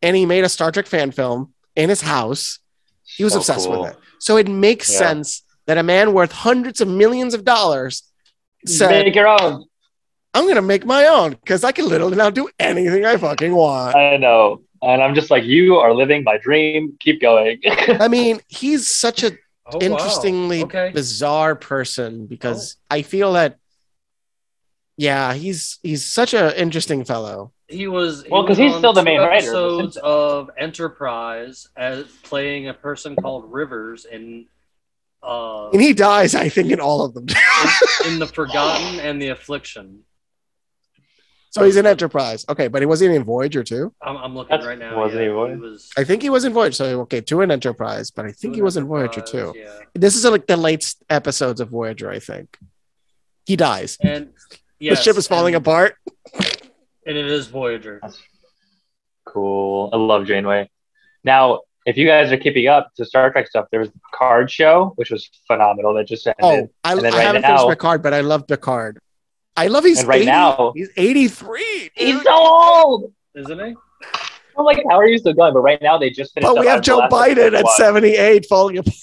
and 0.01 0.17
he 0.17 0.25
made 0.25 0.45
a 0.45 0.49
Star 0.49 0.73
Trek 0.73 0.87
fan 0.87 1.11
film 1.11 1.53
in 1.75 1.91
his 1.91 2.01
house. 2.01 2.59
He 3.05 3.25
was 3.25 3.35
So 3.35 3.41
obsessed 3.41 3.67
cool. 3.67 3.83
with 3.83 3.91
it. 3.93 3.99
So 4.21 4.39
it 4.39 4.49
makes 4.49 4.91
Yeah. 4.91 4.99
sense 4.99 5.43
that 5.67 5.77
a 5.77 5.83
man 5.83 6.15
worth 6.15 6.33
hundreds 6.33 6.81
of 6.81 6.89
millions 6.89 7.35
of 7.35 7.45
dollars 7.45 8.03
said, 8.67 9.05
Make 9.05 9.15
your 9.15 9.29
own. 9.29 9.65
"I'm 10.35 10.47
gonna 10.49 10.63
make 10.63 10.85
my 10.85 11.07
own 11.07 11.31
because 11.33 11.65
I 11.65 11.73
can 11.73 11.89
literally 11.89 12.17
now 12.17 12.31
do 12.31 12.49
anything 12.59 13.05
I 13.05 13.17
fucking 13.17 13.55
want." 13.55 13.97
I 13.97 14.17
know. 14.17 14.63
And 14.83 15.03
I'm 15.03 15.15
just 15.15 15.31
like, 15.31 15.45
you 15.45 15.77
are 15.77 15.93
living 15.95 16.23
my 16.23 16.37
dream. 16.37 16.97
Keep 17.01 17.21
going. 17.23 17.61
I 17.67 18.09
mean, 18.09 18.41
he's 18.49 18.93
such 18.93 19.23
a 19.23 19.33
Oh, 19.69 19.79
wow. 19.79 19.81
interestingly 19.81 20.63
Okay. 20.63 20.93
bizarre 20.95 21.57
person 21.57 22.27
because 22.27 22.77
oh. 22.79 22.95
I 22.97 23.03
feel 23.03 23.33
that 23.33 23.59
yeah, 24.97 25.35
he's 25.35 25.79
he's 25.83 26.05
such 26.05 26.35
an 26.35 26.55
interesting 26.55 27.05
fellow. 27.05 27.53
He 27.69 27.89
was 27.89 28.23
he 28.23 28.31
Well, 28.31 28.43
'cause 28.47 28.59
was 28.59 28.59
he's 28.59 28.77
still 28.77 28.93
the 28.93 29.01
two 29.01 29.05
main 29.07 29.19
writer 29.21 29.35
of 29.35 29.53
The 29.53 29.67
Episodes 29.85 29.97
of 29.97 30.51
Enterprise 30.57 31.67
as 31.77 32.05
playing 32.23 32.69
a 32.69 32.75
person 32.75 33.17
called 33.17 33.53
Rivers 33.53 34.05
in 34.05 34.47
uh 35.27 35.71
And 35.71 35.81
he 35.83 35.93
dies, 35.93 36.35
I 36.35 36.49
think, 36.49 36.71
in 36.71 36.81
all 36.81 37.05
of 37.05 37.15
them. 37.15 37.27
in 38.07 38.19
the 38.19 38.27
Forgotten 38.27 39.01
and 39.01 39.21
the 39.21 39.29
Affliction. 39.29 40.03
so 41.51 41.65
he's 41.65 41.77
in 41.77 41.87
Enterprise. 41.87 42.45
Okay, 42.49 42.69
but 42.69 42.81
he 42.83 42.87
wasn't 42.87 43.15
in 43.15 43.25
Voyager 43.25 43.63
too. 43.65 43.93
I'm, 44.03 44.17
I'm 44.17 44.35
looking 44.35 44.51
That's- 44.51 44.67
right 44.69 44.79
now. 44.79 44.97
wasn't 44.99 45.23
yeah, 45.23 45.29
he 45.29 45.33
Voyager? 45.35 45.61
was 45.61 45.91
I 45.97 46.05
think 46.05 46.23
he 46.23 46.31
was 46.31 46.45
in 46.45 46.53
Voyager. 46.53 46.73
So 46.75 47.01
okay, 47.03 47.21
two 47.21 47.41
in 47.41 47.51
Enterprise, 47.51 48.11
but 48.11 48.25
I 48.27 48.33
think 48.33 48.55
he 48.55 48.63
was 48.63 48.77
in 48.77 48.85
Voyager 48.87 49.21
too. 49.23 49.53
Yeah. 49.57 49.79
This 49.95 50.15
is 50.17 50.25
like 50.25 50.47
the 50.47 50.57
late 50.57 50.95
episodes 51.11 51.61
of 51.61 51.71
Voyager, 51.71 52.11
I 52.11 52.19
think. 52.21 52.57
He 53.47 53.57
dies. 53.57 53.97
And 54.03 54.31
yes, 54.79 54.99
the 54.99 55.03
ship 55.05 55.17
is 55.17 55.27
falling 55.27 55.55
and, 55.55 55.63
apart. 55.65 55.97
And 57.07 57.17
it 57.17 57.27
is 57.27 57.47
Voyager. 57.47 58.01
cool. 59.25 59.91
I 59.93 59.97
love 59.97 60.27
Janeway. 60.27 60.69
Now, 61.25 61.61
if 61.87 61.97
you 61.97 62.07
guys 62.07 62.31
are 62.33 62.37
keeping 62.37 62.67
up 62.67 62.93
to 62.97 63.05
Star 63.05 63.31
Trek 63.31 63.47
stuff, 63.49 63.67
there 63.71 63.81
was 63.81 63.91
the 63.91 63.99
Picard 64.11 64.51
show, 64.51 64.93
which 64.97 65.11
was 65.11 65.31
phenomenal. 65.47 65.95
That 65.95 66.07
just 66.07 66.27
ended. 66.27 66.37
Oh, 66.43 66.69
I, 66.85 66.93
And 66.93 67.01
then 67.03 67.15
I 67.15 67.17
right 67.17 67.23
haven't 67.27 67.43
now- 67.43 67.57
finished 67.59 67.69
Picard, 67.69 68.03
but 68.03 68.13
I 68.13 68.21
love 68.21 68.47
Picard. 68.47 68.99
I 69.57 69.69
love 69.69 69.85
he's 69.85 70.01
And 70.01 70.09
right 70.09 70.17
80 70.23 70.27
now- 70.27 70.73
he's 70.77 70.91
83. 70.97 71.91
He's 71.95 72.23
so 72.23 72.31
old. 72.35 73.13
Isn't 73.35 73.59
he? 73.59 73.75
I'm 74.59 74.65
like, 74.65 74.83
how 74.89 74.97
are 74.99 75.07
you 75.07 75.19
still 75.19 75.35
going? 75.35 75.53
But 75.53 75.61
right 75.61 75.81
now, 75.83 75.99
they 75.99 76.09
just 76.11 76.33
finished. 76.35 76.47
But 76.55 76.61
we 76.61 76.67
up 76.67 76.75
have 76.77 76.81
Joe 76.83 77.01
Biden 77.11 77.53
at 77.59 77.67
78 77.77 78.47
falling 78.47 78.79
apart. 78.79 78.95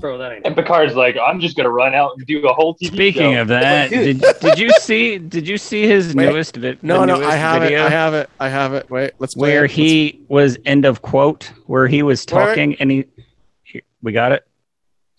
Bro, 0.00 0.18
that 0.18 0.32
ain't 0.32 0.46
And 0.46 0.54
Picard's 0.54 0.94
like, 0.94 1.16
I'm 1.16 1.40
just 1.40 1.56
gonna 1.56 1.70
run 1.70 1.94
out 1.94 2.12
and 2.18 2.26
do 2.26 2.46
a 2.46 2.52
whole 2.52 2.74
TV 2.74 2.86
Speaking 2.88 3.34
show. 3.34 3.40
of 3.40 3.48
that, 3.48 3.88
Dude. 3.88 4.20
did, 4.20 4.38
did 4.40 4.58
you 4.58 4.70
see 4.80 5.16
did 5.16 5.48
you 5.48 5.56
see 5.56 5.86
his 5.86 6.14
Wait. 6.14 6.26
newest 6.28 6.56
vi- 6.56 6.76
No, 6.82 7.04
no, 7.06 7.14
newest 7.16 7.30
I 7.30 7.36
have 7.36 7.62
video 7.62 7.84
it. 7.84 7.86
I 7.86 7.90
have 7.90 8.12
it. 8.14 8.30
I 8.38 8.48
have 8.50 8.74
it. 8.74 8.90
Wait, 8.90 9.12
let's 9.18 9.34
play 9.34 9.48
where 9.54 9.64
it. 9.64 9.70
he 9.70 10.20
was 10.28 10.58
end 10.66 10.84
of 10.84 11.00
quote 11.00 11.50
where 11.66 11.86
he 11.86 12.02
was 12.02 12.26
Where- 12.30 12.46
talking 12.48 12.76
and 12.80 12.90
he 12.90 13.06
here, 13.62 13.80
we 14.02 14.12
got 14.12 14.32
it. 14.32 14.46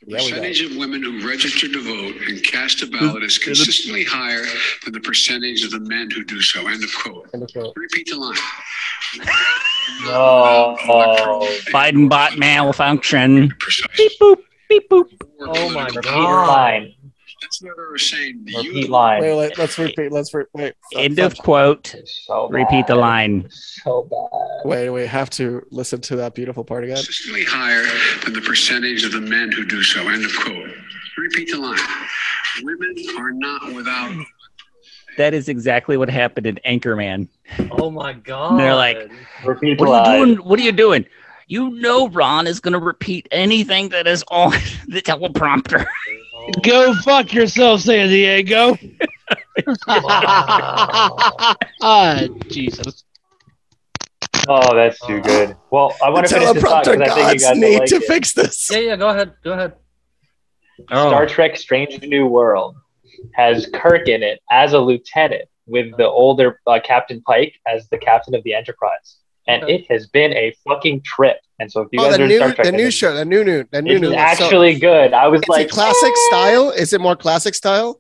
Yeah, 0.06 0.18
we 0.18 0.22
got 0.22 0.22
it. 0.22 0.30
percentage 0.36 0.62
of 0.62 0.78
women 0.78 1.02
who 1.02 1.28
register 1.28 1.68
to 1.68 1.82
vote 1.84 2.22
and 2.28 2.44
cast 2.44 2.84
a 2.84 2.88
ballot 2.88 3.24
is 3.24 3.40
consistently 3.40 4.04
higher 4.04 4.44
than 4.84 4.94
the 4.94 5.00
percentage 5.02 5.64
of 5.64 5.72
the 5.72 5.80
men 5.80 6.12
who 6.12 6.24
do 6.24 6.40
so. 6.42 6.68
End 6.68 6.84
of 6.84 6.94
quote. 6.96 7.28
End 7.34 7.42
of 7.42 7.52
quote. 7.54 7.74
Repeat 7.76 8.08
the 8.12 8.18
line. 8.18 8.36
No. 10.04 10.78
Oh. 10.88 11.58
Biden 11.72 12.08
bot 12.08 12.38
malfunction. 12.38 13.50
Precise. 13.60 13.88
Beep 13.98 14.12
boop 14.20 14.38
beep 14.70 14.90
boop. 14.90 15.06
Oh, 15.42 15.52
oh 15.56 15.70
my 15.72 15.86
Repeat 15.86 16.04
God. 16.04 16.48
line. 16.48 16.94
That's 17.42 17.62
not 17.62 17.78
what 17.78 17.88
I 17.88 17.92
was 17.94 18.10
saying. 18.10 18.42
The 18.46 18.58
Repeat 18.58 18.74
youth- 18.74 18.90
line. 18.90 19.22
Wait, 19.22 19.38
wait, 19.38 19.58
let's 19.58 19.78
repeat. 19.80 20.12
Let's 20.12 20.34
re- 20.34 20.44
wait. 20.54 20.74
End 20.96 21.20
of 21.20 21.38
quote. 21.38 21.96
So 22.26 22.50
Repeat 22.50 22.88
the 22.88 22.96
line. 22.96 23.48
So 23.52 24.04
bad. 24.04 24.68
Wait, 24.70 24.90
we 24.90 25.06
Have 25.06 25.30
to 25.32 25.66
listen 25.72 26.02
to 26.02 26.16
that 26.18 26.36
beautiful 26.36 26.64
part 26.66 26.84
again. 26.84 26.98
consistently 26.98 27.46
higher 27.46 27.84
than 28.24 28.34
the 28.34 28.42
percentage 28.42 29.04
of 29.06 29.14
the 29.14 29.22
men 29.22 29.52
who 29.52 29.66
do 29.66 29.82
so. 29.84 30.08
End 30.10 30.26
of 30.26 30.36
quote. 30.38 30.70
Repeat 31.18 31.50
the 31.52 31.58
line. 31.60 31.80
Women 32.64 32.96
are 33.18 33.32
not 33.32 33.74
without. 33.74 34.14
That 35.18 35.34
is 35.34 35.50
exactly 35.50 35.98
what 35.98 36.10
happened 36.10 36.46
in 36.46 36.60
Anchorman. 36.66 37.28
Oh 37.72 37.90
my 37.90 38.14
god. 38.14 38.60
They're 38.60 38.76
like, 38.76 39.10
Repeat 39.46 39.78
the 39.78 39.84
What 39.86 40.08
are 40.08 40.14
you 40.16 40.20
line. 40.20 40.28
doing? 40.36 40.48
What 40.48 40.60
are 40.60 40.64
you 40.64 40.72
doing? 40.74 41.06
You 41.50 41.72
know 41.72 42.08
Ron 42.10 42.46
is 42.46 42.60
gonna 42.60 42.78
repeat 42.80 43.28
anything 43.32 43.90
that 43.90 44.06
is 44.06 44.24
on 44.30 44.52
the 44.88 45.02
teleprompter. 45.02 45.86
Go 46.64 46.94
fuck 47.02 47.34
yourself, 47.34 47.82
San 47.82 48.08
Diego. 48.10 48.78
wow. 49.88 51.56
Ah, 51.82 52.22
Jesus. 52.50 53.04
Oh, 54.48 54.76
that's 54.76 55.00
too 55.06 55.22
good. 55.22 55.56
Well, 55.72 55.96
I 56.04 56.10
want 56.10 56.28
to 56.28 56.34
finish 56.36 56.54
this 56.54 56.64
thought 56.64 56.86
because 56.86 57.02
I 57.02 57.16
think 57.16 57.42
you 57.42 57.48
guys 57.48 57.58
need 57.58 57.80
like 57.80 57.90
to 57.90 57.96
it. 57.96 58.04
fix 58.04 58.34
this. 58.34 58.70
yeah, 58.72 58.80
yeah, 58.80 58.96
go 58.96 59.10
ahead. 59.10 59.34
Go 59.44 59.54
ahead. 59.54 59.74
Oh. 60.92 61.10
Star 61.10 61.26
Trek 61.26 61.58
Strange 61.58 62.02
New 62.04 62.28
World 62.28 62.76
has 63.34 63.68
Kirk 63.74 64.08
in 64.08 64.22
it 64.24 64.40
as 64.52 64.74
a 64.74 64.80
lieutenant 64.80 65.46
with 65.66 65.96
the 65.98 66.08
older 66.08 66.60
uh, 66.68 66.80
Captain 66.84 67.22
Pike 67.22 67.54
as 67.68 67.88
the 67.90 67.98
captain 67.98 68.36
of 68.36 68.44
the 68.44 68.54
Enterprise. 68.54 69.18
And 69.50 69.64
Okay. 69.64 69.76
it 69.76 69.92
has 69.92 70.08
been 70.08 70.32
a 70.34 70.54
fucking 70.68 71.02
trip. 71.04 71.38
And 71.60 71.72
so 71.72 71.82
if 71.82 71.90
you 71.92 72.00
Oh, 72.00 72.06
guys 72.10 72.18
the 72.18 72.24
are 72.24 72.28
new, 72.28 72.38
Star 72.38 72.54
Trek, 72.54 72.66
the 72.68 72.72
new 72.72 72.92
show, 72.92 73.14
the 73.16 73.26
new, 73.26 73.44
new, 73.44 73.66
the 73.72 73.82
new, 73.82 73.94
it's 73.94 74.02
new. 74.02 74.10
So 74.12 74.16
actually 74.16 74.80
good. 74.80 75.12
I 75.14 75.28
was 75.28 75.42
it's 75.42 75.50
like, 75.50 75.68
a 75.68 75.70
classic 75.70 76.14
style. 76.30 76.70
Is 76.70 76.94
it 76.94 77.02
more 77.02 77.16
classic 77.16 77.56
style? 77.56 78.00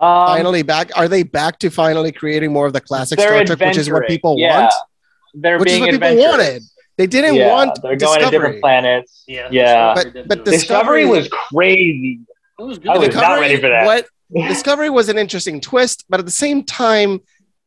um, 0.00 0.26
finally 0.26 0.62
back. 0.62 0.90
Are 0.96 1.08
they 1.08 1.22
back 1.22 1.58
to 1.60 1.70
finally 1.70 2.12
creating 2.12 2.52
more 2.52 2.66
of 2.66 2.72
the 2.72 2.80
classic 2.80 3.18
they're 3.18 3.28
Star 3.46 3.56
Trek, 3.56 3.68
which 3.68 3.78
is 3.78 3.90
what 3.90 4.06
people 4.08 4.36
yeah. 4.38 4.60
want? 4.62 4.72
They're 5.34 5.58
Which 5.58 5.70
is 5.70 5.78
being 5.78 5.92
what 5.92 6.00
people 6.00 6.16
wanted. 6.16 6.62
They 6.96 7.06
didn't 7.06 7.34
yeah, 7.36 7.52
want 7.52 7.80
they're 7.82 7.96
going 7.96 7.98
to 7.98 8.04
Discovery. 8.06 8.30
different 8.30 8.60
planets. 8.60 9.24
Yeah. 9.26 9.48
Yeah. 9.50 9.94
But- 9.94 10.28
but. 10.28 10.44
Discovery 10.44 11.02
Discovery- 11.02 11.06
was 11.06 11.28
crazy. 11.28 12.20
It 12.58 12.62
was 12.62 12.78
good. 12.78 12.90
I 12.90 12.98
was 12.98 13.08
good. 13.08 13.16
not 13.16 13.40
ready 13.40 13.56
for 13.56 13.68
that. 13.68 13.84
What 14.28 14.48
Discovery 14.48 14.90
was 14.90 15.08
an 15.08 15.18
interesting 15.18 15.60
twist, 15.60 16.04
but 16.08 16.18
at 16.18 16.26
the 16.26 16.32
same 16.32 16.64
time, 16.64 17.20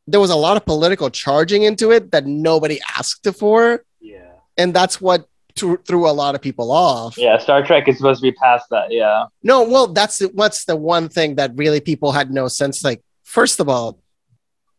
there 0.07 0.19
was 0.19 0.29
a 0.29 0.35
lot 0.35 0.57
of 0.57 0.65
political 0.65 1.09
charging 1.09 1.63
into 1.63 1.91
it 1.91 2.11
that 2.11 2.25
nobody 2.25 2.79
asked 2.97 3.27
for, 3.37 3.83
Yeah. 3.99 4.31
and 4.57 4.73
that's 4.73 5.01
what 5.01 5.27
th- 5.55 5.79
threw 5.85 6.07
a 6.09 6.11
lot 6.11 6.33
of 6.35 6.41
people 6.41 6.71
off. 6.71 7.17
Yeah, 7.17 7.37
Star 7.39 7.61
Trek 7.65 7.87
is 7.87 7.97
supposed 7.97 8.21
to 8.21 8.23
be 8.23 8.31
past 8.31 8.67
that. 8.71 8.91
Yeah. 8.91 9.25
No, 9.43 9.63
well, 9.63 9.87
that's 9.87 10.19
what's 10.33 10.65
the 10.65 10.75
one 10.77 11.09
thing 11.09 11.35
that 11.35 11.51
really 11.55 11.81
people 11.81 12.11
had 12.13 12.31
no 12.31 12.47
sense. 12.47 12.83
Like, 12.83 13.01
first 13.23 13.59
of 13.59 13.67
all, 13.67 13.99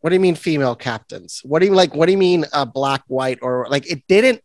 what 0.01 0.11
do 0.11 0.15
you 0.15 0.21
mean 0.21 0.37
female 0.37 0.77
captains? 0.77 1.41
What 1.45 1.59
do 1.59 1.67
you 1.67 1.75
like? 1.75 1.95
What 1.95 2.07
do 2.07 2.13
you 2.13 2.19
mean 2.19 2.45
uh, 2.53 2.65
black, 2.65 3.03
white, 3.09 3.41
or 3.43 3.67
like 3.69 3.91
it 3.91 4.05
didn't? 4.09 4.41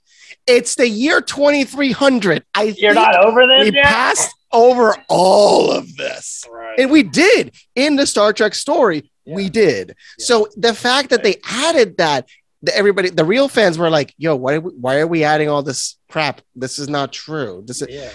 It's 0.47 0.73
the 0.75 0.89
year 0.89 1.21
twenty 1.21 1.63
three 1.63 1.91
hundred. 1.91 2.43
I 2.55 2.73
You're 2.75 2.95
not 2.95 3.15
over 3.23 3.45
this 3.45 3.69
we 3.69 3.75
yet? 3.75 3.85
passed 3.85 4.33
over 4.51 4.97
all 5.09 5.71
of 5.71 5.95
this. 5.95 6.43
Right. 6.51 6.79
And 6.79 6.89
we 6.89 7.03
did 7.03 7.53
in 7.75 7.95
the 7.97 8.07
Star 8.07 8.33
Trek 8.33 8.55
story. 8.55 9.11
We 9.25 9.49
did. 9.49 9.95
Yeah. 10.17 10.25
So 10.25 10.47
the 10.55 10.73
fact 10.73 11.09
that 11.09 11.23
they 11.23 11.37
added 11.45 11.97
that, 11.97 12.27
the, 12.61 12.75
everybody, 12.75 13.09
the 13.09 13.25
real 13.25 13.47
fans 13.47 13.77
were 13.77 13.89
like, 13.89 14.13
"Yo, 14.17 14.35
why? 14.35 14.55
Are 14.55 14.59
we, 14.61 14.71
why 14.71 14.99
are 14.99 15.07
we 15.07 15.23
adding 15.23 15.49
all 15.49 15.63
this 15.63 15.97
crap? 16.09 16.41
This 16.55 16.79
is 16.79 16.89
not 16.89 17.13
true. 17.13 17.63
This 17.65 17.81
is 17.81 17.89
yeah. 17.89 18.11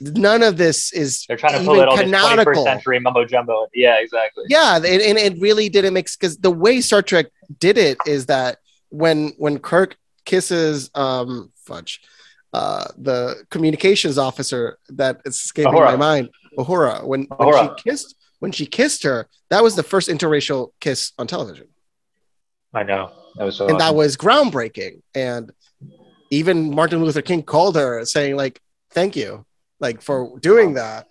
none 0.00 0.42
of 0.42 0.56
this 0.56 0.92
is 0.92 1.24
They're 1.26 1.36
trying 1.36 1.58
to 1.58 1.64
pull 1.64 1.80
it 1.80 1.88
all 1.88 1.96
this 1.96 2.06
21st 2.06 2.10
canonical." 2.10 2.64
century 2.64 3.00
mumbo 3.00 3.24
jumbo. 3.24 3.66
Yeah, 3.74 4.00
exactly. 4.00 4.44
Yeah, 4.48 4.76
and, 4.76 4.86
and 4.86 5.18
it 5.18 5.40
really 5.40 5.68
didn't 5.68 5.94
mix 5.94 6.16
because 6.16 6.36
the 6.38 6.50
way 6.50 6.80
Star 6.80 7.02
Trek 7.02 7.26
did 7.58 7.78
it 7.78 7.98
is 8.06 8.26
that 8.26 8.58
when 8.90 9.32
when 9.38 9.58
Kirk 9.58 9.96
kisses 10.24 10.90
um 10.94 11.52
fudge, 11.56 12.00
uh 12.52 12.86
the 12.96 13.44
communications 13.50 14.18
officer 14.18 14.78
that 14.90 15.20
is 15.24 15.36
escaping 15.36 15.72
my 15.72 15.96
mind, 15.96 16.30
Uhura, 16.58 17.04
when, 17.04 17.24
when 17.36 17.76
she 17.76 17.82
kissed 17.82 18.14
when 18.44 18.52
she 18.52 18.66
kissed 18.66 19.04
her, 19.04 19.26
that 19.48 19.62
was 19.62 19.74
the 19.74 19.82
first 19.82 20.10
interracial 20.10 20.72
kiss 20.78 21.12
on 21.18 21.26
television. 21.26 21.66
I 22.74 22.82
know. 22.82 23.10
That 23.36 23.44
was 23.44 23.56
so 23.56 23.68
and 23.68 23.80
that 23.80 23.94
was 23.94 24.18
groundbreaking. 24.18 25.00
And 25.14 25.50
even 26.30 26.74
Martin 26.74 27.02
Luther 27.02 27.22
King 27.22 27.42
called 27.42 27.74
her 27.76 28.04
saying, 28.04 28.36
like, 28.36 28.60
thank 28.90 29.16
you, 29.16 29.46
like 29.80 30.02
for 30.02 30.38
doing 30.40 30.74
that, 30.74 31.06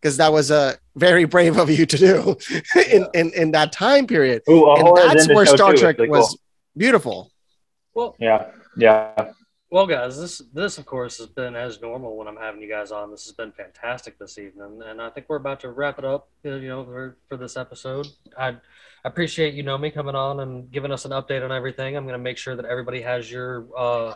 because 0.00 0.16
that 0.16 0.32
was 0.32 0.50
a 0.50 0.78
very 0.96 1.26
brave 1.26 1.58
of 1.58 1.68
you 1.68 1.84
to 1.84 1.98
do 1.98 2.36
in, 2.90 3.06
in 3.12 3.32
in 3.34 3.50
that 3.50 3.70
time 3.70 4.06
period. 4.06 4.40
Ooh, 4.48 4.72
and 4.72 4.96
that's 4.96 5.28
where 5.28 5.44
Star 5.44 5.72
too. 5.72 5.78
Trek 5.80 5.98
really 5.98 6.08
was 6.08 6.28
cool. 6.28 6.38
beautiful. 6.74 7.30
Well, 7.92 8.16
Yeah, 8.18 8.46
yeah. 8.78 9.32
Well, 9.70 9.86
guys, 9.86 10.18
this 10.18 10.38
this 10.54 10.78
of 10.78 10.86
course 10.86 11.18
has 11.18 11.26
been 11.26 11.54
as 11.54 11.82
normal 11.82 12.16
when 12.16 12.26
I'm 12.26 12.38
having 12.38 12.62
you 12.62 12.70
guys 12.70 12.90
on. 12.90 13.10
This 13.10 13.26
has 13.26 13.34
been 13.34 13.52
fantastic 13.52 14.18
this 14.18 14.38
evening, 14.38 14.80
and 14.82 15.00
I 15.00 15.10
think 15.10 15.26
we're 15.28 15.36
about 15.36 15.60
to 15.60 15.70
wrap 15.70 15.98
it 15.98 16.06
up. 16.06 16.30
You 16.42 16.58
know, 16.60 16.84
for, 16.84 17.18
for 17.28 17.36
this 17.36 17.54
episode, 17.54 18.06
I 18.38 18.56
appreciate 19.04 19.52
you 19.52 19.62
Gnomie 19.62 19.90
coming 19.90 20.14
on 20.14 20.40
and 20.40 20.70
giving 20.72 20.90
us 20.90 21.04
an 21.04 21.10
update 21.10 21.44
on 21.44 21.52
everything. 21.52 21.98
I'm 21.98 22.04
going 22.04 22.14
to 22.14 22.18
make 22.18 22.38
sure 22.38 22.56
that 22.56 22.64
everybody 22.64 23.02
has 23.02 23.30
your 23.30 23.66
uh 23.76 24.14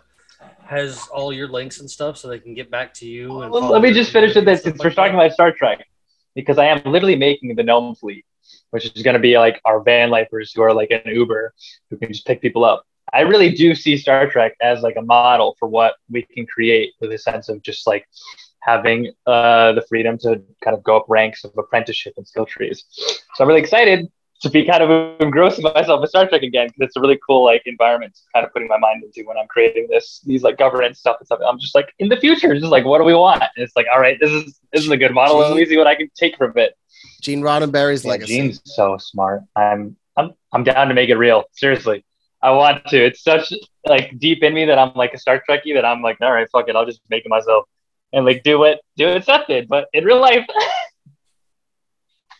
has 0.64 1.06
all 1.08 1.34
your 1.34 1.48
links 1.48 1.80
and 1.80 1.90
stuff 1.90 2.16
so 2.16 2.28
they 2.28 2.38
can 2.38 2.54
get 2.54 2.70
back 2.70 2.94
to 2.94 3.06
you. 3.06 3.42
And 3.42 3.52
Well, 3.52 3.68
let 3.68 3.82
me 3.82 3.92
just 3.92 4.10
finish 4.10 4.34
with 4.34 4.46
this 4.46 4.62
since 4.62 4.82
we're 4.82 4.90
talking 4.90 5.14
about 5.14 5.32
Star 5.32 5.52
Trek, 5.52 5.86
because 6.34 6.56
I 6.56 6.64
am 6.64 6.80
literally 6.86 7.16
making 7.16 7.54
the 7.56 7.62
gnome 7.62 7.94
fleet, 7.94 8.24
which 8.70 8.86
is 8.86 9.02
going 9.02 9.14
to 9.14 9.20
be 9.20 9.36
like 9.36 9.60
our 9.66 9.82
van 9.82 10.08
lifers 10.08 10.50
who 10.54 10.62
are 10.62 10.72
like 10.72 10.90
an 10.90 11.02
Uber 11.04 11.52
who 11.90 11.98
can 11.98 12.10
just 12.10 12.26
pick 12.26 12.40
people 12.40 12.64
up. 12.64 12.86
I 13.12 13.20
really 13.20 13.50
do 13.50 13.74
see 13.74 13.96
Star 13.96 14.28
Trek 14.30 14.54
as 14.62 14.82
like 14.82 14.96
a 14.96 15.02
model 15.02 15.56
for 15.58 15.68
what 15.68 15.94
we 16.10 16.22
can 16.22 16.46
create 16.46 16.94
with 17.00 17.12
a 17.12 17.18
sense 17.18 17.48
of 17.48 17.62
just 17.62 17.86
like 17.86 18.06
having 18.60 19.12
uh, 19.26 19.72
the 19.72 19.82
freedom 19.88 20.16
to 20.18 20.40
kind 20.62 20.76
of 20.76 20.82
go 20.82 20.96
up 20.96 21.06
ranks 21.08 21.44
of 21.44 21.52
apprenticeship 21.58 22.14
and 22.16 22.26
skill 22.26 22.46
trees. 22.46 22.84
So 23.34 23.42
I'm 23.42 23.48
really 23.48 23.60
excited 23.60 24.10
to 24.42 24.50
be 24.50 24.64
kind 24.64 24.82
of 24.82 25.20
engrossing 25.20 25.62
myself 25.62 26.00
with 26.00 26.10
Star 26.10 26.28
Trek 26.28 26.42
again 26.42 26.66
because 26.66 26.88
it's 26.88 26.96
a 26.96 27.00
really 27.00 27.18
cool 27.26 27.44
like 27.44 27.62
environment 27.66 28.14
to 28.14 28.20
kind 28.34 28.44
of 28.44 28.52
putting 28.52 28.68
my 28.68 28.78
mind 28.78 29.04
into 29.04 29.26
when 29.26 29.36
I'm 29.36 29.46
creating 29.46 29.86
this 29.88 30.20
these 30.24 30.42
like 30.42 30.58
governance 30.58 30.98
stuff 30.98 31.16
and 31.20 31.26
stuff. 31.26 31.40
I'm 31.46 31.60
just 31.60 31.74
like 31.74 31.92
in 31.98 32.08
the 32.08 32.16
future, 32.16 32.52
just 32.54 32.66
like 32.66 32.84
what 32.84 32.98
do 32.98 33.04
we 33.04 33.14
want? 33.14 33.42
And 33.42 33.50
it's 33.56 33.74
like 33.76 33.86
all 33.92 34.00
right, 34.00 34.18
this 34.20 34.30
is 34.30 34.58
this 34.72 34.84
is 34.84 34.90
a 34.90 34.96
good 34.96 35.12
model. 35.12 35.38
Let 35.38 35.56
me 35.56 35.64
see 35.64 35.76
what 35.76 35.86
I 35.86 35.94
can 35.94 36.10
take 36.16 36.36
from 36.36 36.52
it. 36.56 36.76
Gene 37.20 37.40
Roddenberry's 37.40 38.04
Yeah, 38.04 38.12
legacy. 38.12 38.36
Gene's 38.36 38.60
so 38.64 38.96
smart. 38.98 39.42
I'm 39.54 39.96
I'm 40.16 40.32
I'm 40.52 40.64
down 40.64 40.88
to 40.88 40.94
make 40.94 41.08
it 41.08 41.16
real. 41.16 41.44
Seriously. 41.52 42.04
I 42.42 42.50
want 42.50 42.84
to. 42.86 43.04
It's 43.04 43.22
such 43.22 43.52
like 43.86 44.18
deep 44.18 44.42
in 44.42 44.52
me 44.52 44.64
that 44.66 44.78
I'm 44.78 44.92
like 44.94 45.14
a 45.14 45.18
Star 45.18 45.42
Trekkie 45.48 45.74
that 45.74 45.84
I'm 45.84 46.02
like, 46.02 46.20
all 46.20 46.32
right, 46.32 46.48
fuck 46.50 46.68
it, 46.68 46.76
I'll 46.76 46.86
just 46.86 47.00
make 47.08 47.24
it 47.24 47.28
myself 47.28 47.66
and 48.12 48.24
like 48.24 48.42
do 48.42 48.58
what 48.58 48.80
do 48.96 49.08
what 49.08 49.24
Seth 49.24 49.46
did, 49.46 49.68
but 49.68 49.88
in 49.92 50.04
real 50.04 50.20
life. 50.20 50.46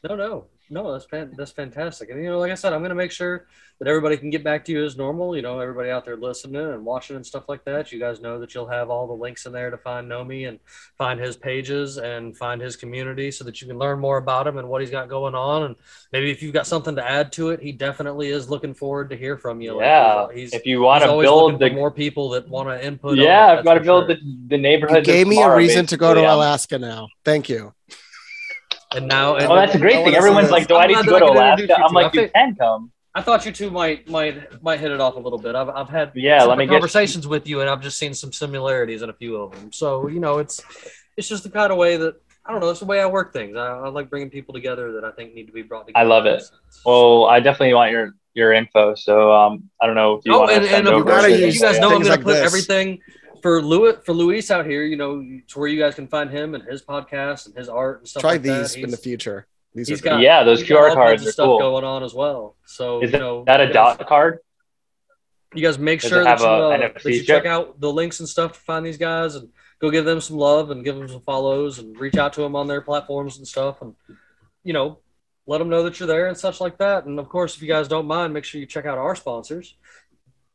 No, 0.09 0.17
no, 0.17 0.47
no. 0.73 0.93
That's 0.93 1.05
fan- 1.05 1.35
that's 1.37 1.53
fantastic. 1.53 2.11
And 2.11 2.23
you 2.23 2.31
know, 2.31 2.39
like 2.39 2.51
I 2.51 2.55
said, 2.55 2.73
I'm 2.73 2.83
gonna 2.83 2.95
make 2.95 3.13
sure 3.13 3.47
that 3.79 3.89
everybody 3.89 4.17
can 4.17 4.31
get 4.31 4.45
back 4.45 4.65
to 4.65 4.73
you 4.73 4.85
as 4.85 4.97
normal. 4.97 5.35
You 5.35 5.43
know, 5.43 5.59
everybody 5.59 5.91
out 5.91 6.05
there 6.05 6.17
listening 6.17 6.61
and 6.61 6.85
watching 6.85 7.17
and 7.17 7.27
stuff 7.27 7.49
like 7.49 7.65
that. 7.65 7.93
You 7.93 7.99
guys 7.99 8.21
know 8.21 8.39
that 8.41 8.55
you'll 8.55 8.69
have 8.69 8.91
all 8.91 9.07
the 9.07 9.13
links 9.13 9.47
in 9.47 9.53
there 9.53 9.71
to 9.71 9.77
find 9.77 10.09
Gnomie 10.09 10.45
and 10.45 10.59
find 10.97 11.19
his 11.19 11.37
pages 11.37 11.99
and 11.99 12.37
find 12.37 12.61
his 12.61 12.77
community, 12.77 13.31
so 13.31 13.45
that 13.45 13.61
you 13.61 13.69
can 13.69 13.79
learn 13.79 13.99
more 13.99 14.19
about 14.19 14.47
him 14.47 14.59
and 14.59 14.69
what 14.69 14.81
he's 14.81 14.91
got 14.91 15.09
going 15.09 15.35
on. 15.35 15.65
And 15.65 15.77
maybe 16.13 16.31
if 16.31 16.43
you've 16.43 16.53
got 16.53 16.67
something 16.67 16.97
to 16.97 17.09
add 17.09 17.33
to 17.33 17.51
it, 17.51 17.61
he 17.61 17.73
definitely 17.73 18.29
is 18.29 18.49
looking 18.49 18.75
forward 18.75 19.11
to 19.11 19.17
hear 19.17 19.37
from 19.37 19.61
you. 19.61 19.81
Yeah. 19.81 20.29
he's, 20.33 20.53
he's, 20.53 20.55
if 20.55 20.67
you 20.67 20.81
want 20.81 21.03
to 21.05 21.21
build 21.21 21.59
the 21.59 21.71
more 21.71 21.91
people 21.91 22.31
that 22.31 22.49
want 22.49 22.69
to 22.69 22.85
input. 22.85 23.19
yeah, 23.19 23.57
I've 23.59 23.65
got 23.65 23.75
to 23.75 23.81
build 23.81 24.07
sure. 24.07 24.17
the, 24.17 24.21
the 24.49 24.59
neighborhood. 24.59 25.07
You 25.07 25.13
gave 25.13 25.27
me 25.27 25.37
a 25.37 25.41
tomorrow, 25.41 25.57
reason 25.57 25.87
to 25.87 25.97
go 25.97 26.09
to 26.09 26.15
basically. 26.15 26.27
I'm- 26.29 26.39
Alaska 26.39 26.79
now. 26.79 27.09
Thank 27.25 27.49
you. 27.49 27.75
And 28.95 29.09
now, 29.09 29.37
and 29.37 29.47
Oh, 29.51 29.57
that's 29.57 29.75
a 29.75 29.79
great 29.79 30.05
thing. 30.05 30.15
Everyone's 30.15 30.51
like, 30.51 30.69
"Do 30.69 30.77
I 30.77 30.87
need 30.87 30.99
to 30.99 31.05
go 31.05 31.19
to 31.19 31.27
I 31.27 31.29
Alaska?" 31.55 31.77
I'm 31.85 31.93
like, 31.93 32.15
"You 32.15 32.29
can 32.29 32.55
come." 32.57 32.91
I 33.15 33.21
thought 33.21 33.45
you 33.45 33.53
two 33.53 33.71
might 33.71 34.09
might 34.09 34.63
might 34.63 34.81
hit 34.81 34.91
it 34.91 35.01
off 35.01 35.17
a 35.17 35.19
little 35.19 35.39
bit. 35.39 35.55
I've 35.55 35.69
I've 35.69 35.89
had 35.89 36.13
Yeah, 36.15 36.35
let 36.35 36.41
separate 36.43 36.57
me 36.59 36.67
get- 36.67 36.73
conversations 36.73 37.27
with 37.27 37.47
you, 37.47 37.61
and 37.61 37.69
I've 37.69 37.83
just 37.83 37.99
seen 37.99 38.15
some 38.15 38.33
similarities 38.33 39.03
in 39.03 39.11
a 39.11 39.13
few 39.13 39.37
of 39.37 39.53
them. 39.53 39.71
So 39.73 40.09
you 40.09 40.21
know, 40.21 40.39
it's 40.39 40.63
it's 41.17 41.29
just 41.29 41.43
the 41.43 41.51
kind 41.51 41.71
of 41.73 41.79
way 41.79 41.97
that 41.99 42.15
I 42.47 42.53
don't 42.53 42.61
know. 42.61 42.71
It's 42.71 42.81
the 42.81 42.87
way 42.87 43.01
I 43.01 43.07
work 43.07 43.33
things. 43.33 43.57
I, 43.57 43.67
I 43.67 43.89
like 43.89 44.09
bringing 44.11 44.31
people 44.31 44.55
together 44.55 44.93
that 44.93 45.05
I 45.05 45.11
think 45.13 45.35
need 45.35 45.47
to 45.47 45.53
be 45.53 45.63
brought 45.63 45.87
together. 45.87 46.05
I 46.05 46.09
love 46.09 46.27
it. 46.27 46.43
Well, 46.87 47.27
I 47.27 47.41
definitely 47.41 47.75
want 47.75 47.93
your 47.93 48.15
your 48.35 48.53
info. 48.55 48.95
So 48.95 49.31
um, 49.33 49.69
I 49.81 49.87
don't 49.87 49.95
know 49.95 50.15
if 50.15 50.23
you 50.25 50.35
oh, 50.35 50.39
want 50.41 50.51
to 50.51 50.57
and, 50.57 50.65
send 50.65 50.77
and 50.79 50.89
of 50.89 50.95
over. 51.03 51.05
gotta 51.11 51.31
use 51.31 51.55
you 51.55 51.61
guys 51.61 51.79
know 51.79 51.89
I'm 51.89 52.03
things 52.03 52.09
going 52.09 52.11
like 52.11 52.21
to 52.21 52.25
put 52.25 52.33
this. 52.33 52.47
everything 52.47 52.99
for 53.43 53.61
Louis 53.61 53.97
for 54.05 54.13
Luis 54.13 54.51
out 54.51 54.67
here. 54.67 54.85
You 54.85 54.97
know, 54.97 55.21
to 55.49 55.59
where 55.59 55.69
you 55.69 55.79
guys 55.79 55.95
can 55.95 56.07
find 56.09 56.31
him 56.31 56.55
and 56.55 56.65
his 56.65 56.83
podcast 56.83 57.47
and 57.47 57.57
his 57.57 57.69
art 57.69 57.99
and 58.01 58.09
stuff. 58.09 58.21
Try 58.23 58.33
like 58.33 58.43
these 58.43 58.75
that. 58.75 58.83
in 58.83 58.91
the 58.91 58.97
future. 58.97 59.47
These 59.75 59.89
He's 59.89 60.01
are 60.01 60.05
got 60.05 60.21
Yeah, 60.21 60.43
those 60.45 60.61
he's 60.61 60.69
got 60.69 60.91
QR 60.91 60.95
cards 60.95 61.21
kinds 61.23 61.29
are 61.29 61.33
stuff 61.33 61.47
cool. 61.47 61.59
going 61.59 61.85
on 61.85 62.03
as 62.03 62.13
well. 62.15 62.57
So 62.67 63.01
Is 63.03 63.07
you 63.09 63.13
that, 63.13 63.19
know 63.19 63.45
that 63.47 63.61
a 63.61 63.67
you 63.67 63.73
guys- 63.73 63.97
dot 63.99 64.07
card? 64.07 64.39
you 65.55 65.63
guys 65.63 65.79
make 65.79 66.01
Does 66.01 66.09
sure 66.11 66.21
it 66.23 66.25
that 66.25 66.41
you, 66.41 66.47
uh, 66.47 66.79
that 66.79 67.05
you 67.05 67.23
check 67.23 67.45
out 67.45 67.79
the 67.79 67.93
links 67.93 68.21
and 68.21 68.29
stuff 68.29 68.53
to 68.55 68.61
find 68.61 68.87
these 68.87 68.97
guys 68.97 69.35
and 69.35 69.51
go 69.81 69.91
give 69.91 70.05
them 70.07 70.19
some 70.21 70.37
love 70.39 70.71
and 70.71 70.83
give 70.85 70.97
them 70.97 71.09
some 71.09 71.21
follows 71.21 71.79
and 71.79 71.99
reach 72.01 72.17
out 72.17 72.33
to 72.35 72.41
them 72.41 72.57
on 72.57 72.67
their 72.69 72.81
platforms 72.81 73.37
and 73.37 73.47
stuff 73.47 73.83
and 73.83 73.95
you 74.65 74.73
know 74.73 74.99
let 75.47 75.59
them 75.59 75.69
know 75.69 75.83
that 75.83 75.99
you're 76.01 76.07
there 76.07 76.29
and 76.29 76.39
such 76.39 76.59
like 76.61 76.79
that 76.79 77.05
and 77.05 77.19
of 77.19 77.29
course 77.29 77.55
if 77.55 77.61
you 77.61 77.69
guys 77.69 77.87
don't 77.87 78.07
mind 78.07 78.33
make 78.33 78.45
sure 78.45 78.61
you 78.63 78.67
check 78.67 78.87
out 78.87 78.97
our 78.97 79.15
sponsors 79.15 79.75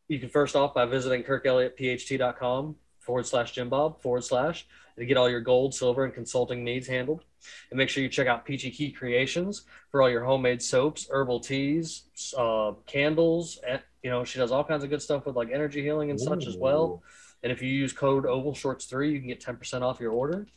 you 0.07 0.19
can 0.19 0.29
first 0.29 0.55
off 0.55 0.73
by 0.73 0.85
visiting 0.85 1.23
kirkelliottphd.com 1.23 2.75
forward 2.99 3.25
slash 3.25 3.51
Jim 3.51 3.69
Bob 3.69 4.01
forward 4.01 4.23
slash 4.23 4.67
to 4.97 5.05
get 5.05 5.17
all 5.17 5.29
your 5.29 5.41
gold, 5.41 5.73
silver, 5.73 6.05
and 6.05 6.13
consulting 6.13 6.63
needs 6.63 6.87
handled. 6.87 7.23
And 7.69 7.77
make 7.77 7.87
sure 7.87 8.01
you 8.01 8.09
check 8.09 8.27
out 8.27 8.45
Peachy 8.45 8.71
Key 8.71 8.91
Creations 8.91 9.63
for 9.91 10.01
all 10.01 10.09
your 10.09 10.23
homemade 10.23 10.61
soaps, 10.61 11.07
herbal 11.09 11.39
teas, 11.39 12.03
uh, 12.35 12.71
candles. 12.85 13.59
And, 13.65 13.79
you 14.01 14.09
know, 14.09 14.23
she 14.23 14.39
does 14.39 14.51
all 14.51 14.63
kinds 14.63 14.83
of 14.83 14.89
good 14.89 15.01
stuff 15.01 15.25
with 15.25 15.35
like 15.35 15.49
energy 15.53 15.83
healing 15.83 16.09
and 16.09 16.19
such 16.19 16.47
as 16.47 16.57
well. 16.57 17.03
And 17.43 17.51
if 17.51 17.61
you 17.61 17.69
use 17.69 17.93
code 17.93 18.25
Oval 18.25 18.55
Shorts 18.55 18.85
three, 18.85 19.13
you 19.13 19.19
can 19.19 19.27
get 19.27 19.39
ten 19.39 19.55
percent 19.55 19.83
off 19.83 19.99
your 19.99 20.11
order. 20.11 20.47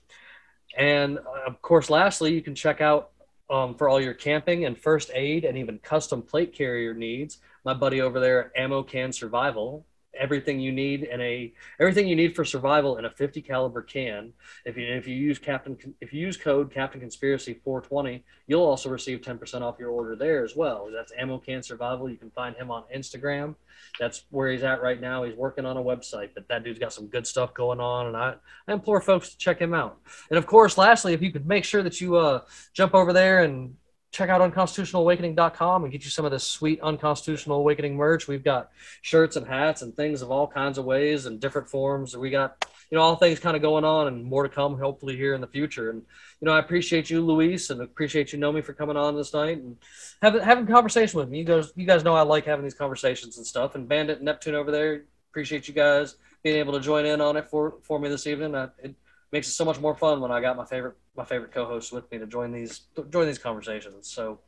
And 0.77 1.19
uh, 1.19 1.47
of 1.47 1.61
course, 1.61 1.91
lastly, 1.91 2.33
you 2.33 2.41
can 2.41 2.55
check 2.55 2.81
out 2.81 3.11
um, 3.51 3.75
for 3.75 3.89
all 3.89 4.01
your 4.01 4.15
camping 4.15 4.65
and 4.65 4.79
first 4.79 5.11
aid 5.13 5.45
and 5.45 5.59
even 5.59 5.79
custom 5.79 6.23
plate 6.23 6.55
carrier 6.55 6.95
needs. 6.95 7.39
My 7.65 7.75
buddy 7.75 8.01
over 8.01 8.21
there, 8.21 8.53
Ammo 8.57 8.83
Can 8.83 9.13
Survival, 9.13 9.85
everything 10.19 10.61
you 10.61 10.73
need 10.73 11.05
in 11.05 11.21
a 11.21 11.53
everything 11.79 12.09
you 12.09 12.17
need 12.17 12.35
for 12.35 12.45
survival 12.45 12.99
in 12.99 13.05
a 13.05 13.11
50 13.11 13.41
caliber 13.43 13.83
can. 13.83 14.33
If 14.65 14.77
you 14.77 14.87
if 14.87 15.07
you 15.07 15.15
use 15.15 15.39
Captain 15.39 15.77
if 16.01 16.13
you 16.13 16.21
use 16.21 16.37
code 16.37 16.73
Captain 16.73 17.01
Conspiracy 17.01 17.61
420, 17.65 18.25
you'll 18.47 18.63
also 18.63 18.89
receive 18.89 19.21
10% 19.21 19.63
off 19.63 19.79
your 19.79 19.91
order 19.91 20.17
there 20.17 20.45
as 20.45 20.57
well. 20.57 20.89
That's 20.93 21.13
Ammo 21.19 21.39
Can 21.39 21.63
Survival. 21.63 22.09
You 22.09 22.17
can 22.17 22.31
find 22.31 22.57
him 22.57 22.71
on 22.71 22.85
Instagram. 22.95 23.55
That's 23.99 24.25
where 24.31 24.51
he's 24.51 24.63
at 24.63 24.83
right 24.83 25.01
now. 25.01 25.23
He's 25.25 25.37
working 25.37 25.65
on 25.65 25.77
a 25.77 25.83
website, 25.83 26.31
but 26.35 26.49
that 26.49 26.65
dude's 26.65 26.79
got 26.79 26.93
some 26.93 27.07
good 27.07 27.27
stuff 27.27 27.55
going 27.55 27.81
on, 27.81 28.07
and 28.07 28.17
I, 28.17 28.35
I 28.69 28.73
implore 28.73 29.01
folks 29.01 29.31
to 29.31 29.39
check 29.39 29.59
him 29.59 29.75
out. 29.75 29.99
And 30.29 30.39
of 30.39 30.47
course, 30.47 30.77
lastly, 30.77 31.15
if 31.15 31.23
you 31.23 31.33
could 31.33 31.47
make 31.47 31.65
sure 31.65 31.83
that 31.83 32.01
you 32.01 32.17
uh, 32.17 32.43
jump 32.73 32.95
over 32.95 33.13
there 33.13 33.43
and 33.43 33.77
check 34.13 34.29
out 34.29 34.41
unconstitutionalawakening.com 34.41 35.85
and 35.85 35.93
get 35.93 36.05
you 36.05 36.11
some 36.11 36.25
of 36.25 36.33
this 36.33 36.45
sweet 36.45 36.81
unconstitutional 36.81 37.59
awakening 37.59 37.97
merch. 37.97 38.27
We've 38.27 38.43
got 38.43 38.71
shirts 39.03 39.37
and 39.37 39.47
hats 39.47 39.83
and 39.83 39.95
things 39.95 40.21
of 40.21 40.31
all 40.31 40.49
kinds 40.49 40.79
of 40.79 40.85
ways 40.85 41.27
and 41.27 41.41
different 41.41 41.69
forms. 41.69 42.17
We 42.17 42.31
got, 42.31 42.67
you 42.91 42.99
know, 42.99 43.03
all 43.03 43.15
things 43.15 43.39
kind 43.39 43.55
of 43.55 43.63
going 43.63 43.85
on 43.85 44.09
and 44.09 44.25
more 44.25 44.43
to 44.43 44.49
come 44.49 44.79
hopefully 44.79 45.17
here 45.17 45.35
in 45.35 45.41
the 45.41 45.47
future. 45.47 45.91
And, 45.91 46.03
you 46.41 46.47
know, 46.47 46.53
I 46.53 46.59
appreciate 46.59 47.09
you, 47.09 47.25
Luis, 47.25 47.71
and 47.71 47.81
appreciate 47.81 48.33
you, 48.33 48.39
Gnomie, 48.39 48.63
for 48.63 48.73
coming 48.73 48.97
on 48.97 49.15
this 49.15 49.33
night 49.33 49.59
and 49.59 49.77
having, 50.21 50.43
having 50.43 50.67
conversation 50.67 51.21
with 51.21 51.29
me. 51.29 51.39
You 51.39 51.45
guys, 51.45 51.73
you 51.77 51.87
guys 51.87 52.03
know 52.03 52.15
I 52.15 52.23
like 52.23 52.47
having 52.47 52.65
these 52.65 52.75
conversations 52.75 53.37
and 53.37 53.47
stuff. 53.47 53.77
And 53.77 53.89
Bandit 53.89 54.17
and 54.17 54.25
Neptune 54.25 54.57
over 54.57 54.73
there, 54.73 55.05
appreciate 55.31 55.69
you 55.69 55.75
guys 55.75 56.17
being 56.43 56.57
able 56.57 56.73
to 56.73 56.81
join 56.81 57.07
in 57.07 57.21
on 57.21 57.37
it 57.37 57.49
for, 57.49 57.75
for 57.83 58.01
me 58.01 58.09
this 58.09 58.27
evening. 58.27 58.55
It 58.83 58.97
makes 59.31 59.47
it 59.47 59.53
so 59.53 59.65
much 59.65 59.79
more 59.79 59.95
fun 59.95 60.21
when 60.21 60.33
I 60.33 60.41
got 60.41 60.57
my 60.57 60.65
favorite 60.65 60.97
my 61.21 61.27
favorite 61.27 61.53
co-hosts 61.53 61.93
with 61.93 62.11
me 62.11 62.19
to 62.19 62.27
join 62.27 62.51
these 62.51 62.81
join 63.11 63.27
these 63.27 63.39
conversations. 63.39 64.09
So 64.09 64.41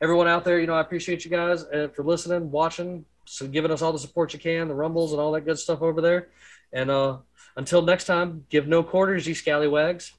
everyone 0.00 0.26
out 0.26 0.42
there, 0.42 0.58
you 0.58 0.66
know, 0.66 0.74
I 0.74 0.80
appreciate 0.80 1.22
you 1.24 1.30
guys 1.30 1.64
uh, 1.64 1.88
for 1.94 2.02
listening, 2.02 2.50
watching, 2.50 3.04
so 3.26 3.46
giving 3.46 3.70
us 3.70 3.82
all 3.82 3.92
the 3.92 3.98
support 3.98 4.32
you 4.32 4.38
can, 4.38 4.68
the 4.68 4.74
rumbles 4.74 5.12
and 5.12 5.20
all 5.20 5.32
that 5.32 5.42
good 5.42 5.58
stuff 5.58 5.82
over 5.82 6.00
there. 6.00 6.28
And 6.72 6.90
uh, 6.90 7.18
until 7.56 7.82
next 7.82 8.06
time, 8.06 8.46
give 8.48 8.66
no 8.66 8.82
quarters, 8.82 9.26
you 9.26 9.34
scallywags. 9.34 10.12